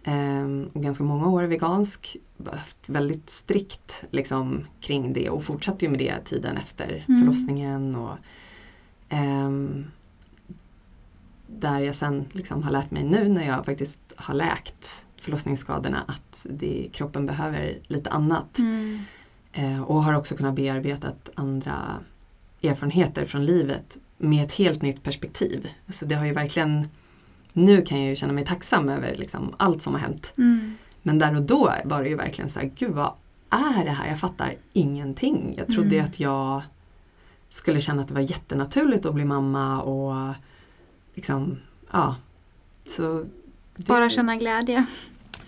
Ehm, 0.07 0.69
och 0.73 0.83
ganska 0.83 1.03
många 1.03 1.27
år 1.27 1.43
vegansk. 1.43 2.17
Haft 2.51 2.89
väldigt 2.89 3.29
strikt 3.29 4.03
liksom, 4.11 4.65
kring 4.81 5.13
det 5.13 5.29
och 5.29 5.43
fortsatte 5.43 5.85
ju 5.85 5.91
med 5.91 5.99
det 5.99 6.19
tiden 6.25 6.57
efter 6.57 7.03
Mm. 7.07 7.21
förlossningen. 7.21 7.95
Och, 7.95 8.17
ehm, 9.09 9.85
där 11.47 11.79
jag 11.79 11.95
sen 11.95 12.25
liksom 12.31 12.63
har 12.63 12.71
lärt 12.71 12.91
mig 12.91 13.03
nu 13.03 13.29
när 13.29 13.47
jag 13.47 13.65
faktiskt 13.65 13.99
har 14.15 14.33
läkt 14.33 15.03
förlossningsskadorna 15.21 16.03
att 16.07 16.39
det, 16.43 16.89
kroppen 16.93 17.25
behöver 17.25 17.79
lite 17.87 18.09
annat. 18.09 18.57
Mm. 18.59 18.99
Eh, 19.53 19.81
och 19.81 20.03
har 20.03 20.13
också 20.13 20.35
kunnat 20.35 20.55
bearbeta 20.55 21.11
andra 21.35 21.75
erfarenheter 22.63 23.25
från 23.25 23.45
livet 23.45 23.97
med 24.17 24.45
ett 24.45 24.51
helt 24.53 24.81
nytt 24.81 25.03
perspektiv. 25.03 25.67
Alltså 25.87 26.05
det 26.05 26.15
har 26.15 26.25
ju 26.25 26.33
verkligen, 26.33 26.87
nu 27.57 27.81
kan 27.81 27.99
jag 27.99 28.09
ju 28.09 28.15
känna 28.15 28.33
mig 28.33 28.45
tacksam 28.45 28.89
över 28.89 29.15
liksom 29.15 29.53
allt 29.57 29.81
som 29.81 29.93
har 29.93 30.01
hänt. 30.01 30.33
Mm. 30.37 30.75
Men 31.01 31.19
där 31.19 31.35
och 31.35 31.41
då 31.41 31.73
var 31.85 32.03
det 32.03 32.09
ju 32.09 32.15
verkligen 32.15 32.49
så 32.49 32.59
här, 32.59 32.71
gud 32.77 32.91
vad 32.91 33.11
är 33.49 33.85
det 33.85 33.91
här? 33.91 34.07
Jag 34.09 34.19
fattar 34.19 34.55
ingenting. 34.73 35.53
Jag 35.57 35.67
trodde 35.67 35.95
Mm. 35.95 36.05
att 36.05 36.19
jag 36.19 36.61
skulle 37.49 37.81
känna 37.81 38.01
att 38.01 38.07
det 38.07 38.13
var 38.13 38.21
jättenaturligt 38.21 39.05
att 39.05 39.13
bli 39.13 39.25
mamma 39.25 39.81
och 39.81 40.33
liksom, 41.15 41.57
ja. 41.91 42.15
Så 42.85 43.25
det, 43.75 43.87
Bara 43.87 44.09
känna 44.09 44.35
glädje. 44.35 44.85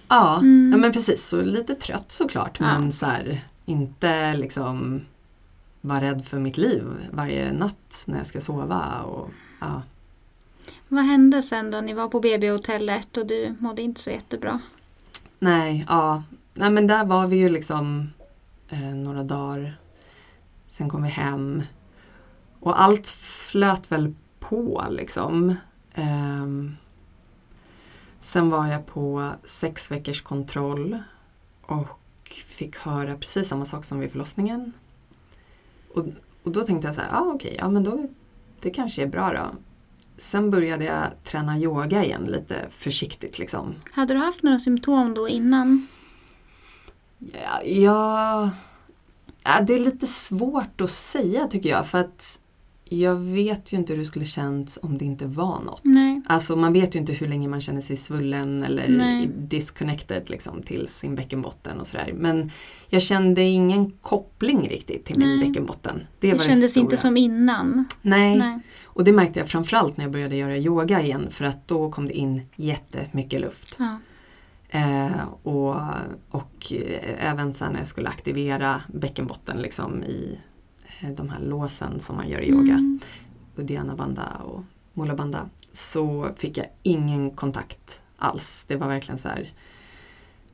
Ja, 0.08 0.38
Mm. 0.38 0.70
ja 0.72 0.78
men 0.78 0.92
precis. 0.92 1.28
Så 1.28 1.42
lite 1.42 1.76
trött 1.76 2.12
såklart 2.12 2.58
Ja. 2.60 2.66
men 2.80 2.92
så 2.92 3.06
här, 3.06 3.42
inte 3.66 4.34
liksom 4.34 5.02
vara 5.82 6.02
rädd 6.02 6.26
för 6.26 6.40
mitt 6.40 6.58
liv 6.58 6.84
varje 7.12 7.54
natt 7.54 8.04
när 8.08 8.18
jag 8.18 8.28
ska 8.28 8.42
sova. 8.42 9.02
Och, 9.02 9.30
ja. 9.62 9.82
Vad 10.92 11.04
hände 11.04 11.42
sen 11.42 11.72
då? 11.72 11.82
Ni 11.82 11.94
var 11.94 12.08
på 12.08 12.20
BB-hotellet 12.20 13.18
och 13.18 13.26
du 13.26 13.56
mådde 13.60 13.82
inte 13.82 14.02
så 14.02 14.10
jättebra. 14.10 14.60
Nej, 15.40 15.86
ja. 15.88 16.24
Nej 16.54 16.70
men 16.70 16.88
där 16.88 17.06
var 17.06 17.28
vi 17.28 17.36
ju 17.36 17.50
liksom 17.50 18.10
eh, 18.70 18.80
några 18.80 19.24
dagar. 19.24 19.78
Sen 20.68 20.90
kom 20.90 21.04
vi 21.04 21.10
hem. 21.10 21.64
Och 22.60 22.82
allt 22.82 23.08
flöt 23.08 23.92
väl 23.92 24.14
på 24.40 24.86
liksom. 24.90 25.56
Eh, 25.94 26.48
sen 28.20 28.50
var 28.50 28.68
jag 28.68 28.86
på 28.86 29.32
sex 29.44 29.92
veckors 29.92 30.22
kontroll 30.22 31.00
och 31.62 32.00
fick 32.46 32.78
höra 32.78 33.16
precis 33.16 33.48
samma 33.48 33.66
sak 33.66 33.84
som 33.84 34.00
vid 34.00 34.12
förlossningen. 34.12 34.74
Och, 35.94 36.06
och 36.44 36.52
då 36.52 36.64
tänkte 36.64 36.88
jag 36.88 36.96
så 36.96 37.02
här, 37.02 37.10
ja 37.12 37.20
ah, 37.20 37.32
okej, 37.34 37.56
ja 37.60 37.70
men 37.70 37.84
då, 37.84 38.08
det 38.60 38.70
kanske 38.70 39.02
är 39.02 39.08
bra 39.08 39.34
då. 39.34 39.58
Sen 40.20 40.50
började 40.50 40.86
jag 40.86 41.24
träna 41.24 41.60
yoga 41.60 42.06
igen 42.06 42.24
lite 42.24 42.56
försiktigt 42.70 43.40
liksom. 43.40 43.76
Hade 43.92 44.14
du 44.14 44.20
haft 44.20 44.44
några 44.44 44.60
symptom 44.60 45.14
då 45.14 45.30
innan? 45.30 45.88
Ja, 47.18 47.64
ja, 47.64 48.50
ja, 49.44 49.62
det 49.62 49.74
är 49.74 49.80
lite 49.80 50.08
svårt 50.08 50.82
att 50.82 50.92
säga 50.92 51.48
tycker 51.48 51.70
jag 51.70 51.88
för 51.88 51.98
att 51.98 52.42
jag 52.84 53.16
vet 53.16 53.74
ju 53.74 53.78
inte 53.78 53.94
hur 53.94 54.00
det 54.00 54.06
skulle 54.06 54.26
känts 54.26 54.80
om 54.82 54.98
det 54.98 55.06
inte 55.06 55.26
var 55.26 55.60
något. 55.60 55.82
Nej. 55.84 56.09
Alltså 56.28 56.56
man 56.56 56.74
vet 56.74 56.96
ju 56.96 57.00
inte 57.00 57.14
hur 57.14 57.28
länge 57.28 57.48
man 57.48 57.62
känner 57.62 57.82
sig 57.82 57.96
svullen 57.96 58.64
eller 58.64 58.88
Nej. 58.88 59.30
disconnected 59.38 60.30
liksom, 60.30 60.62
till 60.62 60.88
sin 60.88 61.16
bäckenbotten 61.16 61.80
och 61.80 61.88
sådär. 61.88 62.14
Men 62.18 62.52
jag 62.88 63.02
kände 63.02 63.42
ingen 63.42 63.92
koppling 63.92 64.70
riktigt 64.70 65.06
till 65.06 65.18
min 65.20 65.38
Nej. 65.38 65.48
bäckenbotten. 65.48 66.02
Det, 66.20 66.34
var 66.34 66.40
kändes 66.40 66.72
stora. 66.72 66.84
inte 66.84 66.98
som 66.98 67.18
innan. 67.18 67.86
Nej. 68.02 68.38
Nej. 68.40 68.60
och 68.86 69.04
det 69.04 69.12
märkte 69.12 69.40
jag 69.40 69.50
framförallt 69.50 69.98
när 69.98 70.06
jag 70.06 70.12
började 70.12 70.36
göra 70.36 70.58
yoga 70.58 71.02
igen 71.02 71.28
för 71.30 71.46
att 71.46 71.68
då 71.68 71.92
kom 71.92 72.08
det 72.08 72.14
in 72.14 72.42
jättemycket 72.56 73.42
luft. 73.42 73.76
Ja. 73.80 73.98
Eh, 74.72 75.28
och 75.44 75.76
och 76.30 76.74
eh, 76.74 77.30
även 77.32 77.54
sen 77.54 77.72
när 77.72 77.80
jag 77.80 77.88
skulle 77.88 78.10
aktivera 78.10 78.82
bäckenbotten 78.88 79.58
liksom 79.58 80.04
i 80.04 80.40
eh, 81.02 81.10
de 81.10 81.30
här 81.30 81.40
låsen 81.40 82.00
som 82.00 82.16
man 82.16 82.30
gör 82.30 82.42
i 82.42 82.50
yoga, 82.50 82.74
Mm. 82.74 83.00
Uddiyana 83.56 83.96
Bandha 83.96 84.38
och 84.44 84.64
Mula 84.94 85.16
Bandha, 85.16 85.50
så 85.74 86.30
fick 86.38 86.58
jag 86.58 86.66
ingen 86.84 87.32
kontakt 87.32 88.02
alls. 88.18 88.66
Det 88.68 88.76
var 88.76 88.88
verkligen 88.88 89.20
så 89.20 89.28
här. 89.28 89.54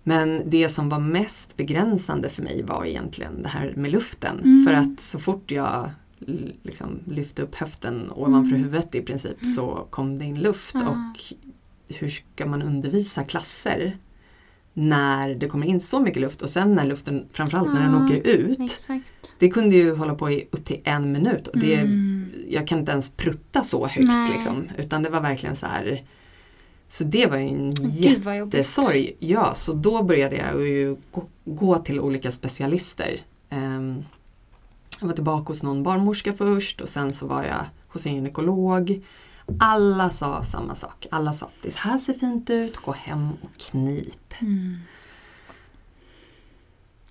Men 0.03 0.49
det 0.49 0.69
som 0.69 0.89
var 0.89 0.99
mest 0.99 1.57
begränsande 1.57 2.29
för 2.29 2.43
mig 2.43 2.63
var 2.63 2.85
egentligen 2.85 3.41
det 3.43 3.49
här 3.49 3.73
med 3.75 3.91
luften. 3.91 4.39
Mm. 4.39 4.65
För 4.65 4.73
att 4.73 4.99
så 4.99 5.19
fort 5.19 5.51
jag 5.51 5.89
liksom 6.63 6.99
lyfte 7.07 7.41
upp 7.41 7.55
höften 7.55 8.11
ovanför 8.11 8.55
Mm. 8.55 8.63
huvudet 8.63 8.95
i 8.95 9.01
princip 9.01 9.45
så 9.55 9.87
kom 9.89 10.19
det 10.19 10.25
in 10.25 10.39
luft. 10.41 10.75
Ah. 10.75 10.89
Och 10.89 11.19
hur 11.87 12.09
ska 12.09 12.45
man 12.45 12.61
undervisa 12.61 13.23
klasser 13.23 13.97
när 14.77 15.35
det 15.35 15.47
kommer 15.47 15.67
in 15.67 15.79
så 15.79 15.99
mycket 15.99 16.21
luft 16.21 16.41
och 16.41 16.49
sen 16.49 16.75
när 16.75 16.85
luften, 16.85 17.25
framförallt 17.31 17.73
när 17.73 17.81
den 17.81 17.95
åker 18.05 18.27
ut. 18.27 18.59
Exakt. 18.59 19.05
Det 19.39 19.49
kunde 19.49 19.75
ju 19.75 19.95
hålla 19.95 20.15
på 20.15 20.31
i 20.31 20.47
upp 20.51 20.65
till 20.65 20.81
en 20.83 21.11
minut 21.11 21.47
och 21.47 21.59
det, 21.59 21.75
Mm. 21.75 22.25
jag 22.49 22.67
kan 22.67 22.79
inte 22.79 22.91
ens 22.91 23.11
prutta 23.11 23.63
så 23.63 23.87
högt 23.87 24.29
liksom. 24.33 24.67
Utan 24.77 25.03
det 25.03 25.09
var 25.09 25.21
verkligen 25.21 25.55
så 25.55 25.65
här 25.65 26.03
Så 26.87 27.03
det 27.03 27.25
var 27.27 27.37
ju 27.37 27.47
en 27.47 27.71
jättesorg. 27.71 29.15
Ja, 29.19 29.53
så 29.53 29.73
då 29.73 30.03
började 30.03 30.35
jag 30.35 30.67
ju 30.67 30.95
gå, 31.11 31.25
gå 31.45 31.77
till 31.77 31.99
olika 31.99 32.31
specialister. 32.31 33.21
Ehm, 33.49 34.03
jag 34.99 35.07
var 35.07 35.13
tillbaka 35.13 35.45
hos 35.47 35.63
någon 35.63 35.83
barnmorska 35.83 36.33
först 36.33 36.81
och 36.81 36.89
sen 36.89 37.13
så 37.13 37.27
var 37.27 37.43
jag 37.43 37.65
hos 37.87 38.05
en 38.05 38.15
gynekolog. 38.15 39.01
Alla 39.59 40.09
sa 40.09 40.43
samma 40.43 40.75
sak. 40.75 41.07
Alla 41.11 41.33
sa 41.33 41.45
att 41.45 41.53
det 41.61 41.75
här 41.75 41.99
ser 41.99 42.13
fint 42.13 42.49
ut, 42.49 42.77
gå 42.77 42.91
hem 42.91 43.29
och 43.41 43.49
knip. 43.57 44.33
Mm. 44.41 44.77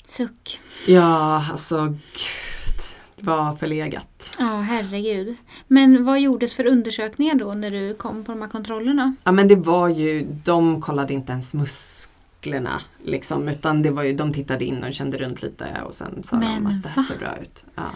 Suck. 0.06 0.60
Ja, 0.86 1.44
alltså 1.52 1.86
gud. 1.86 2.80
Det 3.16 3.26
var 3.26 3.54
förlegat. 3.54 4.36
Ja, 4.38 4.60
herregud. 4.60 5.36
Men 5.66 6.04
vad 6.04 6.20
gjordes 6.20 6.54
för 6.54 6.66
undersökningar 6.66 7.34
då 7.34 7.54
när 7.54 7.70
du 7.70 7.94
kom 7.94 8.24
på 8.24 8.32
de 8.32 8.40
här 8.42 8.48
kontrollerna? 8.48 9.14
Ja 9.24 9.32
men 9.32 9.48
det 9.48 9.56
var 9.56 9.88
ju, 9.88 10.26
de 10.44 10.80
kollade 10.80 11.14
inte 11.14 11.32
ens 11.32 11.54
musklerna 11.54 12.80
liksom 13.04 13.48
utan 13.48 13.82
det 13.82 13.90
var 13.90 14.02
ju, 14.02 14.12
de 14.12 14.32
tittade 14.32 14.64
in 14.64 14.84
och 14.84 14.92
kände 14.94 15.18
runt 15.18 15.42
lite 15.42 15.66
och 15.86 15.94
sen 15.94 16.22
sa 16.22 16.36
Men 16.36 16.64
de 16.64 16.70
att 16.70 16.82
det 16.82 16.88
här 16.88 16.96
va? 16.96 17.08
ser 17.08 17.18
bra 17.18 17.36
ut. 17.36 17.66
Ja. 17.74 17.90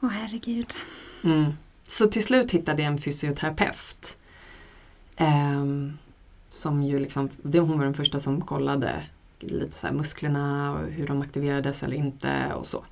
Åh 0.00 0.08
herregud. 0.08 0.72
Mm. 1.24 1.52
Så 1.90 2.06
till 2.06 2.24
slut 2.24 2.50
hittade 2.50 2.82
jag 2.82 2.92
en 2.92 2.98
fysioterapeut. 2.98 4.16
ehm, 5.16 5.98
som 6.48 6.82
ju 6.82 7.00
liksom, 7.00 7.28
hon 7.42 7.78
var 7.78 7.84
den 7.84 7.94
första 7.94 8.20
som 8.20 8.40
kollade 8.40 9.02
lite 9.40 9.78
så 9.78 9.94
musklerna 9.94 10.72
och 10.72 10.86
hur 10.86 11.06
de 11.06 11.22
aktiverades 11.22 11.82
eller 11.82 11.96
inte 11.96 12.52
och 12.54 12.66
så. 12.66 12.84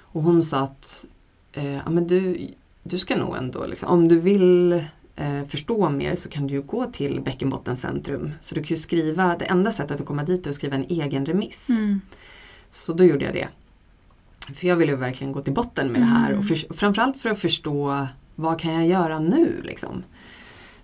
Och 0.00 0.22
hon 0.22 0.42
sa 0.42 0.58
att 0.58 1.06
eh, 1.52 1.74
ja, 1.74 1.90
men 1.90 2.06
du, 2.06 2.48
du 2.82 2.98
ska 2.98 3.16
nog 3.16 3.36
ändå, 3.36 3.66
liksom, 3.66 3.88
om 3.88 4.08
du 4.08 4.20
vill 4.20 4.72
eh, 5.16 5.44
förstå 5.48 5.90
mer 5.90 6.14
så 6.14 6.28
kan 6.28 6.46
du 6.46 6.54
ju 6.54 6.62
gå 6.62 6.86
till 6.86 7.20
Bäckenbottencentrum. 7.20 8.32
Så 8.40 8.54
du 8.54 8.62
kan 8.62 8.68
ju 8.68 8.82
skriva, 8.82 9.36
det 9.36 9.44
enda 9.44 9.72
sättet 9.72 10.00
att 10.00 10.06
komma 10.06 10.24
dit 10.24 10.46
är 10.46 10.50
att 10.50 10.56
skriva 10.56 10.74
en 10.76 10.86
egen 10.88 11.26
remiss. 11.26 11.68
Mm. 11.68 12.00
Så 12.70 12.92
då 12.92 13.04
gjorde 13.04 13.24
jag 13.24 13.34
det. 13.34 13.48
För 14.54 14.66
jag 14.66 14.76
ville 14.76 14.96
verkligen 14.96 15.32
gå 15.32 15.40
till 15.40 15.52
botten 15.54 15.92
med 15.92 16.00
det 16.00 16.06
här 16.06 16.26
Mm. 16.26 16.38
och 16.38 16.46
för, 16.46 16.74
framförallt 16.74 17.16
för 17.20 17.30
att 17.30 17.38
förstå 17.38 18.06
vad 18.36 18.60
kan 18.60 18.72
jag 18.72 18.86
göra 18.86 19.18
nu 19.18 19.60
liksom. 19.64 20.02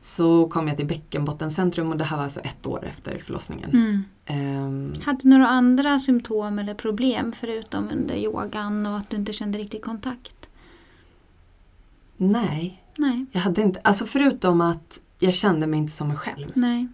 Så 0.01 0.49
kom 0.49 0.69
jag 0.69 0.77
till 0.77 0.87
Bäckenbottencentrum 0.87 1.91
och 1.91 1.97
det 1.97 2.05
här 2.05 2.17
var 2.17 2.25
alltså 2.25 2.41
ett 2.41 2.67
år 2.67 2.85
efter 2.89 3.19
förlossningen. 3.19 3.71
Mm. 3.71 4.05
Ehm, 4.27 4.95
Hade 5.05 5.19
du 5.23 5.29
några 5.29 5.49
andra 5.49 5.99
symptom 5.99 6.59
eller 6.59 6.75
problem 6.75 7.33
förutom 7.33 7.91
under 7.93 8.15
yogan 8.15 8.87
och 8.87 8.97
att 8.99 9.11
du 9.11 9.17
inte 9.17 9.33
kände 9.33 9.59
riktig 9.59 9.83
kontakt? 9.83 10.35
nej, 12.17 12.83
Nej. 12.97 13.27
jag 13.33 13.41
hade 13.41 13.63
inte, 13.63 13.81
alltså 13.85 14.07
förutom 14.07 14.61
att 14.61 15.01
jag 15.19 15.35
kände 15.35 15.67
mig 15.67 15.79
inte 15.81 15.93
som 15.93 16.09
mig 16.09 16.17
själv. 16.17 16.49
Nej. 16.55 16.89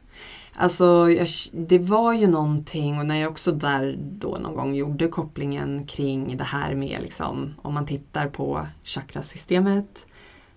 Alltså 0.55 1.11
jag, 1.11 1.29
det 1.53 1.79
var 1.79 2.12
ju 2.12 2.27
någonting 2.27 2.99
och 2.99 3.07
när 3.07 3.16
jag 3.16 3.31
också 3.31 3.53
där 3.53 3.97
då 4.01 4.38
någon 4.42 4.55
gång 4.55 4.75
gjorde 4.75 5.09
kopplingen 5.09 5.87
kring 5.87 6.37
det 6.37 6.44
här 6.44 6.75
med 6.75 6.99
liksom 7.03 7.55
om 7.62 7.75
man 7.75 7.87
tittar 7.87 8.29
på 8.29 8.66
chakrasystemet, 8.85 10.07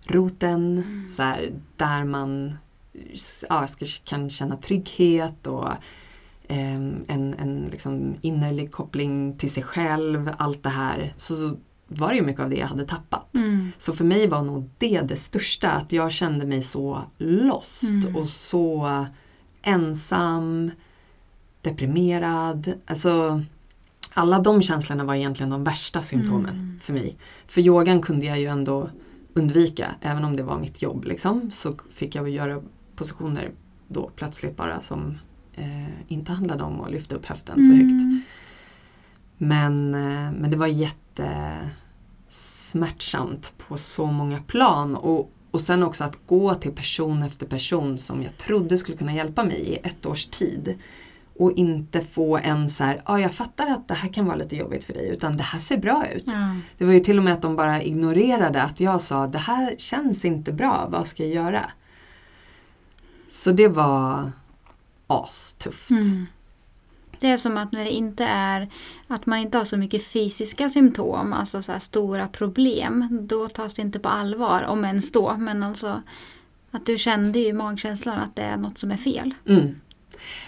roten, 0.08 0.84
så 1.10 1.22
här, 1.22 1.52
där 1.78 2.04
man 2.04 2.58
ja, 3.50 3.68
ska, 3.68 3.86
kan 4.04 4.30
känna 4.30 4.58
trygghet 4.58 5.48
och 5.48 5.70
ehm, 6.48 7.06
en, 7.08 7.34
en 7.34 7.66
liksom 7.72 8.16
innerlig 8.22 8.72
koppling 8.72 9.38
till 9.38 9.52
sig 9.52 9.64
själv, 9.64 10.32
allt 10.38 10.64
det 10.64 10.70
här. 10.70 11.14
Så, 11.16 11.36
så 11.36 11.58
var 11.88 12.10
det 12.10 12.16
ju 12.16 12.22
mycket 12.22 12.42
av 12.42 12.50
det 12.50 12.56
jag 12.56 12.68
hade 12.68 12.86
tappat. 12.86 13.36
Mm. 13.36 13.72
Så 13.78 13.94
för 13.94 14.04
mig 14.06 14.28
var 14.28 14.44
nog 14.44 14.70
det 14.78 15.02
det 15.02 15.16
största, 15.18 15.70
att 15.72 15.92
jag 15.92 16.12
kände 16.12 16.46
mig 16.46 16.62
så 16.62 17.02
lost 17.18 17.84
Mm. 17.84 18.16
och 18.16 18.30
så 18.30 19.06
ensam, 19.62 20.72
deprimerad. 21.62 22.74
Alltså, 22.86 23.44
alla 24.14 24.40
de 24.40 24.62
känslorna 24.62 25.04
var 25.04 25.16
egentligen 25.16 25.50
de 25.50 25.64
värsta 25.64 26.02
symptomen 26.02 26.56
Mm. 26.56 26.80
för 26.82 26.94
mig. 26.94 27.16
För 27.48 27.62
yogan 27.62 28.02
kunde 28.02 28.26
jag 28.26 28.40
ju 28.40 28.46
ändå 28.48 28.90
undvika, 29.34 29.96
även 30.02 30.24
om 30.24 30.36
det 30.36 30.44
var 30.44 30.60
mitt 30.60 30.82
jobb. 30.82 31.06
Liksom, 31.06 31.52
så 31.52 31.76
fick 31.90 32.16
jag 32.16 32.30
göra 32.30 32.62
positioner 32.96 33.52
då 33.88 34.12
plötsligt 34.16 34.58
bara 34.58 34.82
som 34.82 35.18
eh, 35.54 35.88
inte 36.08 36.32
handlade 36.32 36.64
om 36.64 36.82
att 36.82 36.92
lyfta 36.92 37.16
upp 37.16 37.26
höften 37.26 37.64
så 37.64 37.74
högt. 37.74 37.92
Mm. 37.92 38.22
Men, 39.38 39.94
eh, 39.94 40.32
men 40.32 40.52
det 40.52 40.58
var 40.58 40.68
jättesmärtsamt 40.68 43.54
på 43.58 43.78
så 43.78 44.06
många 44.06 44.40
plan. 44.40 44.96
Och, 44.96 45.32
och 45.52 45.62
sen 45.62 45.84
också 45.84 46.04
att 46.04 46.20
gå 46.26 46.56
till 46.56 46.72
person 46.72 47.24
efter 47.24 47.46
person 47.46 47.98
som 47.98 48.24
jag 48.24 48.38
trodde 48.38 48.78
skulle 48.78 48.98
kunna 48.98 49.14
hjälpa 49.14 49.44
mig 49.44 49.60
i 49.60 49.76
ett 49.76 50.06
års 50.06 50.26
tid. 50.26 50.76
Och 51.42 51.52
inte 51.52 52.02
få 52.02 52.38
en 52.38 52.70
så 52.70 52.84
här, 52.84 53.02
ja 53.06 53.20
jag 53.20 53.34
fattar 53.34 53.68
att 53.68 53.88
det 53.88 53.94
här 53.94 54.10
kan 54.10 54.26
vara 54.26 54.36
lite 54.36 54.56
jobbigt 54.56 54.84
för 54.84 54.94
dig 54.94 55.10
utan 55.10 55.38
det 55.38 55.44
här 55.44 55.60
ser 55.60 55.78
bra 55.78 56.08
ut. 56.08 56.24
Ja. 56.28 56.56
Det 56.78 56.86
var 56.86 56.94
ju 56.94 57.00
till 57.00 57.18
och 57.18 57.24
med 57.24 57.34
att 57.34 57.42
de 57.42 57.56
bara 57.56 57.82
ignorerade 57.82 58.62
att 58.62 58.80
jag 58.80 59.02
sa 59.02 59.28
det 59.28 59.38
här 59.38 59.76
känns 59.78 60.26
inte 60.26 60.52
bra, 60.52 60.88
vad 60.90 61.08
ska 61.08 61.24
jag 61.26 61.34
göra? 61.34 61.72
Så 63.30 63.52
det 63.52 63.68
var 63.68 64.32
astufft. 65.08 65.90
Mm. 65.90 66.26
Det 67.20 67.28
är 67.28 67.38
som 67.38 67.58
att 67.58 67.72
när 67.72 67.86
det 67.86 67.92
inte 67.92 68.26
är 68.26 68.70
att 69.08 69.26
man 69.26 69.40
inte 69.40 69.58
har 69.58 69.66
så 69.66 69.78
mycket 69.78 70.06
fysiska 70.06 70.70
symptom, 70.70 71.34
alltså 71.34 71.62
så 71.62 71.80
stora 71.80 72.28
problem, 72.28 73.08
då 73.22 73.50
tas 73.50 73.76
det 73.76 73.82
inte 73.82 74.00
på 74.00 74.10
allvar, 74.10 74.64
om 74.64 74.86
ens 74.86 75.12
då. 75.12 75.36
Men 75.38 75.64
alltså 75.64 76.02
att 76.72 76.86
du 76.86 76.98
kände 76.98 77.40
ju 77.40 77.48
i 77.48 77.54
magkänslan 77.54 78.20
att 78.20 78.36
det 78.36 78.44
är 78.44 78.58
något 78.58 78.78
som 78.78 78.92
är 78.92 78.98
fel. 78.98 79.34
Mm. 79.48 79.76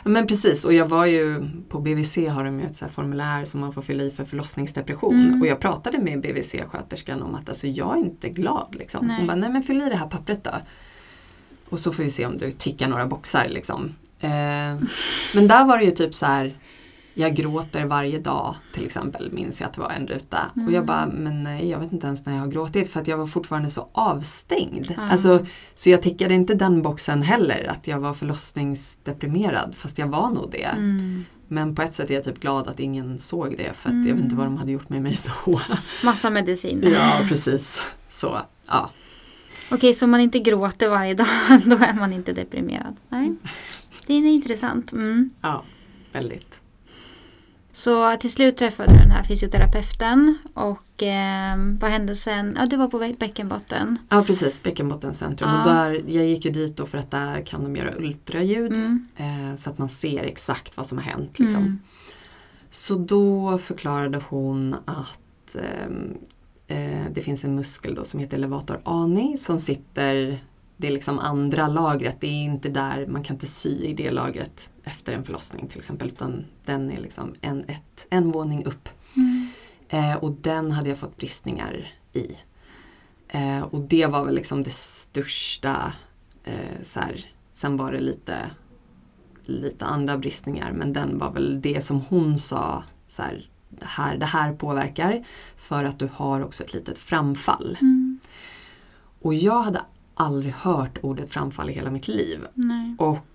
Men 0.04 0.28
precis, 0.28 0.66
och 0.66 0.74
jag 0.74 0.88
var 0.88 1.06
ju 1.06 1.46
på 1.70 1.80
BVC 1.80 2.18
har 2.18 2.44
de 2.44 2.60
ju 2.60 2.66
ett 2.66 2.76
så 2.76 2.88
formulär 2.88 3.46
som 3.46 3.62
man 3.62 3.74
får 3.74 3.82
fylla 3.82 4.04
i 4.04 4.12
för 4.12 4.26
förlossningsdepression. 4.26 5.28
Mm. 5.28 5.42
Och 5.42 5.48
jag 5.48 5.60
pratade 5.60 6.00
med 6.00 6.22
BVC-sköterskan 6.22 7.22
om 7.22 7.36
att 7.36 7.50
alltså, 7.50 7.68
jag 7.68 7.98
är 7.98 8.00
inte 8.00 8.30
glad. 8.30 8.76
Liksom. 8.80 9.08
Nej. 9.08 9.18
Hon 9.18 9.28
bara, 9.28 9.36
nej 9.36 9.50
men 9.50 9.64
fyll 9.64 9.82
i 9.82 9.90
det 9.90 9.96
här 9.96 10.08
pappret 10.08 10.44
då. 10.44 10.52
Och 11.70 11.80
så 11.80 11.92
får 11.92 12.04
vi 12.04 12.10
se 12.10 12.26
om 12.26 12.38
du 12.38 12.52
tickar 12.52 12.88
några 12.88 13.06
boxar. 13.06 13.48
Liksom. 13.50 13.96
Eh, 14.20 14.30
men 15.34 15.48
där 15.48 15.66
var 15.66 15.78
det 15.78 15.84
ju 15.84 15.92
typ 15.92 16.14
så 16.14 16.26
här, 16.26 16.56
jag 17.14 17.36
gråter 17.36 17.86
varje 17.86 18.20
dag 18.20 18.56
till 18.74 18.86
exempel, 18.86 19.32
minns 19.32 19.62
jag 19.62 19.68
att 19.68 19.74
det 19.74 19.82
var 19.82 19.90
en 19.90 20.08
ruta. 20.08 20.38
Och 20.52 20.58
Mm. 20.58 20.74
jag 20.74 20.86
bara, 20.86 21.08
men 21.08 21.44
nej, 21.44 21.70
jag 21.70 21.80
vet 21.80 21.92
inte 21.94 22.08
ens 22.08 22.26
när 22.26 22.34
jag 22.34 22.40
har 22.40 22.48
gråtit 22.48 22.92
för 22.92 23.00
att 23.02 23.08
jag 23.08 23.18
var 23.18 23.28
fortfarande 23.28 23.70
så 23.70 23.90
avstängd. 23.92 24.94
Ja. 24.98 25.02
Alltså, 25.10 25.46
så 25.76 25.90
jag 25.90 26.02
tickade 26.02 26.34
inte 26.34 26.54
den 26.54 26.82
boxen 26.82 27.22
heller, 27.22 27.68
att 27.70 27.88
jag 27.88 28.00
var 28.00 28.14
förlossningsdeprimerad, 28.14 29.76
fast 29.76 29.98
jag 29.98 30.08
var 30.08 30.30
nog 30.30 30.52
det. 30.52 30.64
Mm. 30.64 31.26
Men 31.48 31.76
på 31.76 31.82
ett 31.82 31.94
sätt 31.94 32.10
är 32.10 32.14
jag 32.14 32.24
typ 32.24 32.40
glad 32.40 32.68
att 32.68 32.80
ingen 32.80 33.20
såg 33.20 33.58
det, 33.58 33.74
för 33.74 33.90
att 33.90 33.96
jag 33.96 34.06
Mm. 34.06 34.16
vet 34.16 34.24
inte 34.24 34.36
vad 34.36 34.46
de 34.46 34.58
hade 34.58 34.72
gjort 34.72 34.90
med 34.90 35.02
mig 35.02 35.18
då. 35.46 35.60
Massa 36.04 36.30
medicin. 36.30 36.82
ja, 36.94 37.20
precis. 37.30 37.82
Så, 38.10 38.38
ja. 38.68 38.90
Okej, 39.72 39.94
så 39.94 40.06
om 40.06 40.12
man 40.12 40.20
inte 40.20 40.40
gråter 40.40 40.88
varje 40.90 41.14
dag, 41.14 41.28
då 41.66 41.76
är 41.76 41.94
man 41.94 42.14
inte 42.14 42.34
deprimerad. 42.34 42.96
Nej, 43.10 43.36
det 44.08 44.14
är 44.14 44.18
intressant. 44.28 44.92
Mm. 44.92 45.30
ja, 45.42 45.64
väldigt. 46.12 46.62
Så 47.76 48.18
till 48.18 48.32
slut 48.32 48.58
träffade 48.58 48.92
du 48.94 48.98
den 48.98 49.12
här 49.12 49.24
fysioterapeuten 49.24 50.38
och 50.54 51.04
eh, 51.04 51.58
vad 51.80 51.92
hände 51.92 52.16
sen? 52.16 52.56
Ja, 52.60 52.66
du 52.66 52.78
var 52.78 52.88
på 52.88 53.00
bä- 53.00 53.20
bäckenbotten. 53.20 53.98
Ja, 54.10 54.24
precis, 54.24 54.64
Bäckenbottencentrum. 54.64 55.50
Ja. 55.50 55.60
Och 55.60 55.68
där, 55.68 56.02
jag 56.08 56.26
gick 56.26 56.46
ju 56.46 56.52
dit 56.52 56.78
då 56.78 56.86
för 56.86 56.98
att 56.98 57.12
där 57.12 57.42
kan 57.42 57.64
de 57.64 57.76
göra 57.76 57.94
ultraljud. 57.98 58.74
Mm. 58.74 59.08
Eh, 59.18 59.56
så 59.56 59.70
att 59.70 59.78
man 59.78 59.90
ser 59.90 60.24
exakt 60.24 60.78
vad 60.78 60.86
som 60.86 60.98
har 60.98 61.06
hänt. 61.06 61.40
Liksom. 61.40 61.62
Mm. 61.62 61.80
Så 62.70 62.96
då 62.96 63.58
förklarade 63.58 64.22
hon 64.30 64.76
att 64.86 65.56
ehm, 65.56 66.18
eh, 66.68 67.06
det 67.12 67.22
finns 67.22 67.44
en 67.44 67.56
muskel 67.56 67.96
då 67.96 68.04
som 68.06 68.20
heter 68.20 68.38
levator 68.38 68.80
ani 68.86 69.38
som 69.38 69.60
sitter, 69.60 70.40
det 70.84 70.88
är 70.88 70.92
liksom 70.92 71.20
andra 71.20 71.68
lagret, 71.68 72.22
det 72.22 72.28
är 72.28 72.44
inte 72.44 72.70
där, 72.70 73.08
man 73.08 73.24
kan 73.24 73.36
inte 73.36 73.46
sy 73.46 73.86
i 73.86 73.94
det 73.94 74.12
lagret 74.12 74.74
efter 74.84 75.14
en 75.14 75.24
förlossning 75.24 75.68
till 75.68 75.78
exempel 75.78 76.08
utan 76.08 76.46
den 76.66 76.92
är 76.92 77.02
liksom 77.02 77.34
en, 77.42 77.64
ett, 77.64 78.08
en 78.10 78.32
våning 78.32 78.66
upp. 78.66 78.90
Mm. 79.16 79.48
Eh, 79.90 80.16
och 80.16 80.32
den 80.32 80.72
hade 80.72 80.90
jag 80.90 80.98
fått 80.98 81.18
bristningar 81.18 81.92
i. 82.14 82.36
Eh, 83.28 83.62
och 83.62 83.82
det 83.82 84.06
var 84.06 84.26
väl 84.26 84.36
liksom 84.36 84.64
det 84.64 84.74
största. 84.74 85.94
Eh, 86.44 86.82
så 86.82 87.00
här. 87.00 87.26
Sen 87.52 87.78
var 87.78 87.92
det 87.92 88.00
lite, 88.00 88.50
lite 89.46 89.86
andra 89.86 90.18
bristningar 90.18 90.72
men 90.72 90.94
den 90.94 91.18
var 91.18 91.32
väl 91.32 91.62
det 91.62 91.82
som 91.84 92.02
hon 92.02 92.40
sa. 92.40 92.84
Så 93.08 93.22
här, 93.22 93.50
det, 93.70 93.86
här, 93.86 94.18
det 94.18 94.26
här 94.26 94.54
påverkar 94.54 95.26
för 95.58 95.84
att 95.84 96.00
du 96.00 96.10
har 96.14 96.44
också 96.44 96.64
ett 96.64 96.74
litet 96.74 96.98
framfall. 96.98 97.78
Mm. 97.82 98.20
Och 99.22 99.34
jag 99.34 99.64
hade 99.64 99.82
aldrig 100.16 100.54
hört 100.54 100.98
ordet 101.02 101.30
framfall 101.30 101.70
i 101.70 101.74
hela 101.74 101.92
mitt 101.92 102.08
liv. 102.08 102.40
Nej. 102.54 102.96
Och 103.00 103.26